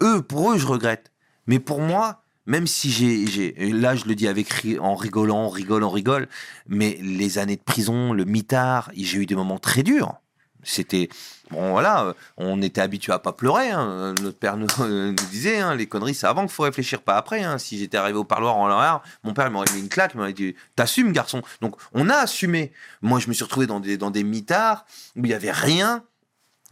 Eux, 0.02 0.22
pour 0.22 0.52
eux, 0.52 0.58
je 0.58 0.66
regrette. 0.66 1.12
Mais 1.46 1.58
pour 1.58 1.80
moi, 1.80 2.22
même 2.46 2.66
si 2.66 2.90
j'ai, 2.90 3.52
là 3.72 3.94
je 3.94 4.06
le 4.06 4.14
dis 4.14 4.26
avec 4.26 4.48
en 4.80 4.94
rigolant, 4.94 5.44
on 5.44 5.48
rigole, 5.48 5.84
on 5.84 5.90
rigole, 5.90 6.28
mais 6.66 6.98
les 7.00 7.38
années 7.38 7.56
de 7.56 7.62
prison, 7.62 8.12
le 8.12 8.24
mitard, 8.24 8.90
j'ai 8.96 9.18
eu 9.18 9.26
des 9.26 9.36
moments 9.36 9.58
très 9.58 9.82
durs. 9.82 10.19
C'était 10.62 11.08
bon, 11.50 11.70
voilà, 11.70 12.04
euh, 12.04 12.12
on 12.36 12.60
était 12.62 12.80
habitué 12.80 13.12
à 13.12 13.18
pas 13.18 13.32
pleurer. 13.32 13.70
hein. 13.70 14.14
Notre 14.20 14.38
père 14.38 14.56
nous, 14.56 14.66
euh, 14.80 15.08
nous 15.10 15.26
disait, 15.30 15.58
hein, 15.58 15.74
les 15.74 15.86
conneries, 15.86 16.14
c'est 16.14 16.26
avant 16.26 16.42
qu'il 16.42 16.50
faut 16.50 16.62
réfléchir, 16.64 17.02
pas 17.02 17.16
après. 17.16 17.42
hein. 17.42 17.58
Si 17.58 17.78
j'étais 17.78 17.96
arrivé 17.96 18.18
au 18.18 18.24
parloir 18.24 18.56
en 18.56 18.68
l'air, 18.68 19.00
mon 19.24 19.32
père 19.32 19.50
m'aurait 19.50 19.72
mis 19.74 19.80
une 19.80 19.88
claque, 19.88 20.14
m'aurait 20.14 20.32
dit, 20.32 20.54
t'assumes, 20.76 21.12
garçon. 21.12 21.42
Donc 21.60 21.76
on 21.92 22.08
a 22.08 22.16
assumé. 22.16 22.72
Moi, 23.02 23.18
je 23.20 23.28
me 23.28 23.32
suis 23.32 23.44
retrouvé 23.44 23.66
dans 23.66 23.80
des 23.80 23.96
dans 23.96 24.10
des 24.10 24.24
mitards 24.24 24.84
où 25.16 25.24
il 25.24 25.30
y 25.30 25.34
avait 25.34 25.50
rien. 25.52 26.04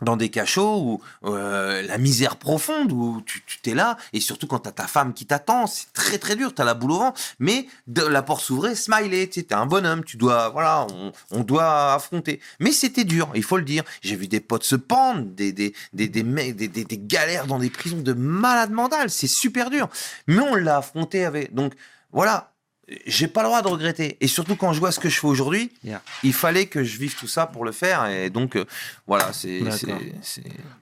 Dans 0.03 0.17
des 0.17 0.31
cachots 0.31 0.79
où 0.79 1.01
euh, 1.25 1.83
la 1.83 1.99
misère 1.99 2.37
profonde 2.37 2.93
où 2.93 3.23
tu 3.25 3.43
t'es 3.63 3.75
là 3.75 3.97
et 4.13 4.21
surtout 4.21 4.47
quand 4.47 4.61
t'as 4.61 4.73
ta 4.73 4.87
femme 4.87 5.13
qui 5.13 5.27
t'attend 5.27 5.67
c'est 5.67 5.93
très 5.93 6.19
très 6.19 6.37
dur 6.37 6.55
t'as 6.55 6.65
la 6.65 6.75
boule 6.75 6.93
au 6.93 6.99
ventre 6.99 7.21
mais 7.39 7.67
de 7.87 8.03
la 8.03 8.23
porte 8.23 8.43
s'ouvrait 8.43 8.75
smiley 8.75 9.27
t'es 9.27 9.53
un 9.53 9.67
bonhomme 9.67 10.05
tu 10.05 10.17
dois 10.17 10.49
voilà 10.51 10.87
on, 10.93 11.13
on 11.31 11.43
doit 11.43 11.95
affronter. 11.95 12.41
Mais 12.61 12.73
c'était 12.73 13.05
dur 13.05 13.31
il 13.35 13.43
faut 13.43 13.57
le 13.57 13.65
dire. 13.65 13.83
J'ai 14.03 14.17
vu 14.17 14.29
des 14.29 14.41
potes 14.41 14.65
se 14.65 14.77
pendre 14.77 15.23
des 15.23 15.53
des 15.53 15.75
des 15.93 16.09
des, 16.09 16.23
des, 16.53 16.69
des, 16.69 16.99
galères 16.99 17.47
dans 17.47 17.59
des 17.59 17.71
prisons 17.71 18.01
de 18.01 18.13
malades 18.13 18.71
mentales 18.71 19.11
c'est 19.11 19.27
super 19.27 19.71
dur. 19.71 19.89
Mais 20.27 20.41
on 20.41 20.55
l'a 20.55 20.79
affronté 20.79 21.25
avec 21.25 21.55
donc 21.55 21.75
voilà 22.13 22.53
j'ai 23.07 23.29
pas 23.29 23.43
le 23.43 23.49
droit 23.49 23.63
de 23.63 23.69
regretter 23.69 24.17
et 24.21 24.27
surtout 24.29 24.57
quand 24.57 24.73
je 24.73 24.81
vois 24.81 24.93
ce 24.93 25.01
que 25.01 25.09
je 25.09 25.19
fais 25.21 25.27
aujourd'hui 25.27 25.71
Yeah. 25.85 26.03
il 26.23 26.33
fallait 26.33 26.67
que 26.67 26.83
je 26.85 26.99
vive 26.99 27.15
tout 27.17 27.29
ça 27.29 27.47
pour 27.47 27.65
le 27.65 27.73
faire 27.73 28.07
et 28.07 28.31
donc 28.31 28.57
euh, 28.57 28.65
voilà 29.07 29.33
c'est 29.33 29.61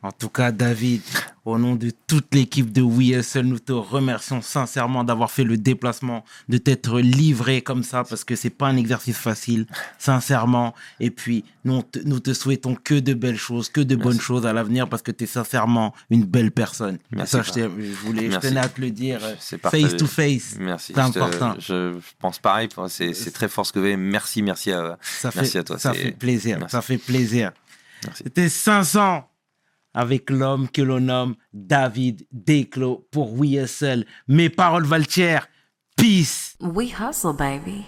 En 0.03 0.12
tout 0.12 0.28
cas, 0.28 0.53
David, 0.53 1.03
au 1.45 1.59
nom 1.59 1.74
de 1.77 1.91
toute 2.07 2.35
l'équipe 2.35 2.73
de 2.73 2.83
WeSL, 2.83 3.45
nous 3.47 3.59
te 3.59 3.73
remercions 3.73 4.41
sincèrement 4.43 5.05
d'avoir 5.05 5.31
fait 5.31 5.45
le 5.45 5.57
déplacement, 5.57 6.24
de 6.49 6.59
t'être 6.59 7.01
livré 7.01 7.61
comme 7.62 7.83
ça, 7.83 8.05
parce 8.05 8.24
que 8.24 8.37
c'est 8.37 8.51
pas 8.51 8.66
un 8.69 8.77
exercice 8.77 9.16
facile, 9.16 9.66
sincèrement. 9.99 10.74
Et 11.01 11.11
puis, 11.11 11.45
nous, 11.65 11.83
te, 11.83 11.99
nous 12.01 12.20
te 12.20 12.33
souhaitons 12.35 12.74
que 12.77 12.95
de 12.95 13.15
belles 13.15 13.37
choses, 13.39 13.69
que 13.69 13.81
de 13.81 13.97
bonnes 13.97 14.20
choses 14.20 14.47
à 14.47 14.53
l'avenir, 14.53 14.89
parce 14.89 15.03
que 15.03 15.11
tu 15.12 15.24
es 15.24 15.27
sincèrement 15.27 15.95
une 16.11 16.24
belle 16.24 16.53
personne. 16.53 16.97
Et 17.12 17.16
Merci, 17.16 17.33
ça, 17.33 17.43
je, 17.43 17.53
je 17.53 17.93
voulais, 18.05 18.24
je 18.27 18.28
Merci. 18.31 18.49
tenais 18.49 18.61
à 18.61 18.69
te 18.69 18.81
le 18.81 18.91
dire, 18.91 19.20
C'est 19.41 19.61
face 19.61 19.97
to 19.97 20.07
face. 20.07 20.57
Merci. 20.59 20.93
C'est 20.95 21.01
important. 21.01 21.55
Je 21.59 21.95
pense 22.18 22.39
pareil. 22.39 22.68
C'est 22.89 23.12
c'est 23.14 23.31
très 23.31 23.48
fort 23.48 23.66
ce 23.66 23.73
que 23.73 23.78
vous 23.78 23.85
avez. 23.86 23.97
Merci, 23.97 24.43
merci 24.43 24.73
à. 24.73 24.98
Ça 25.02 25.31
Merci 25.35 25.52
fait, 25.52 25.59
à 25.59 25.64
toi, 25.64 25.78
Ça 25.78 25.93
c'est- 25.93 26.02
fait 26.02 26.12
plaisir. 26.12 26.59
Merci. 26.59 26.73
Ça 26.73 26.82
fait 26.82 26.98
plaisir. 26.98 27.52
Merci. 28.05 28.23
C'était 28.24 28.48
500 28.48 29.28
avec 29.94 30.28
l'homme 30.31 30.68
que 30.68 30.82
l'on 30.82 31.01
nomme 31.01 31.35
David 31.52 32.27
Desclos 32.32 33.06
pour 33.10 33.35
WeSL. 33.40 34.05
Mes 34.28 34.51
paroles 34.51 34.85
valent 34.85 35.05
Peace. 35.97 36.56
We 36.60 36.93
hustle, 36.93 37.32
baby. 37.32 37.86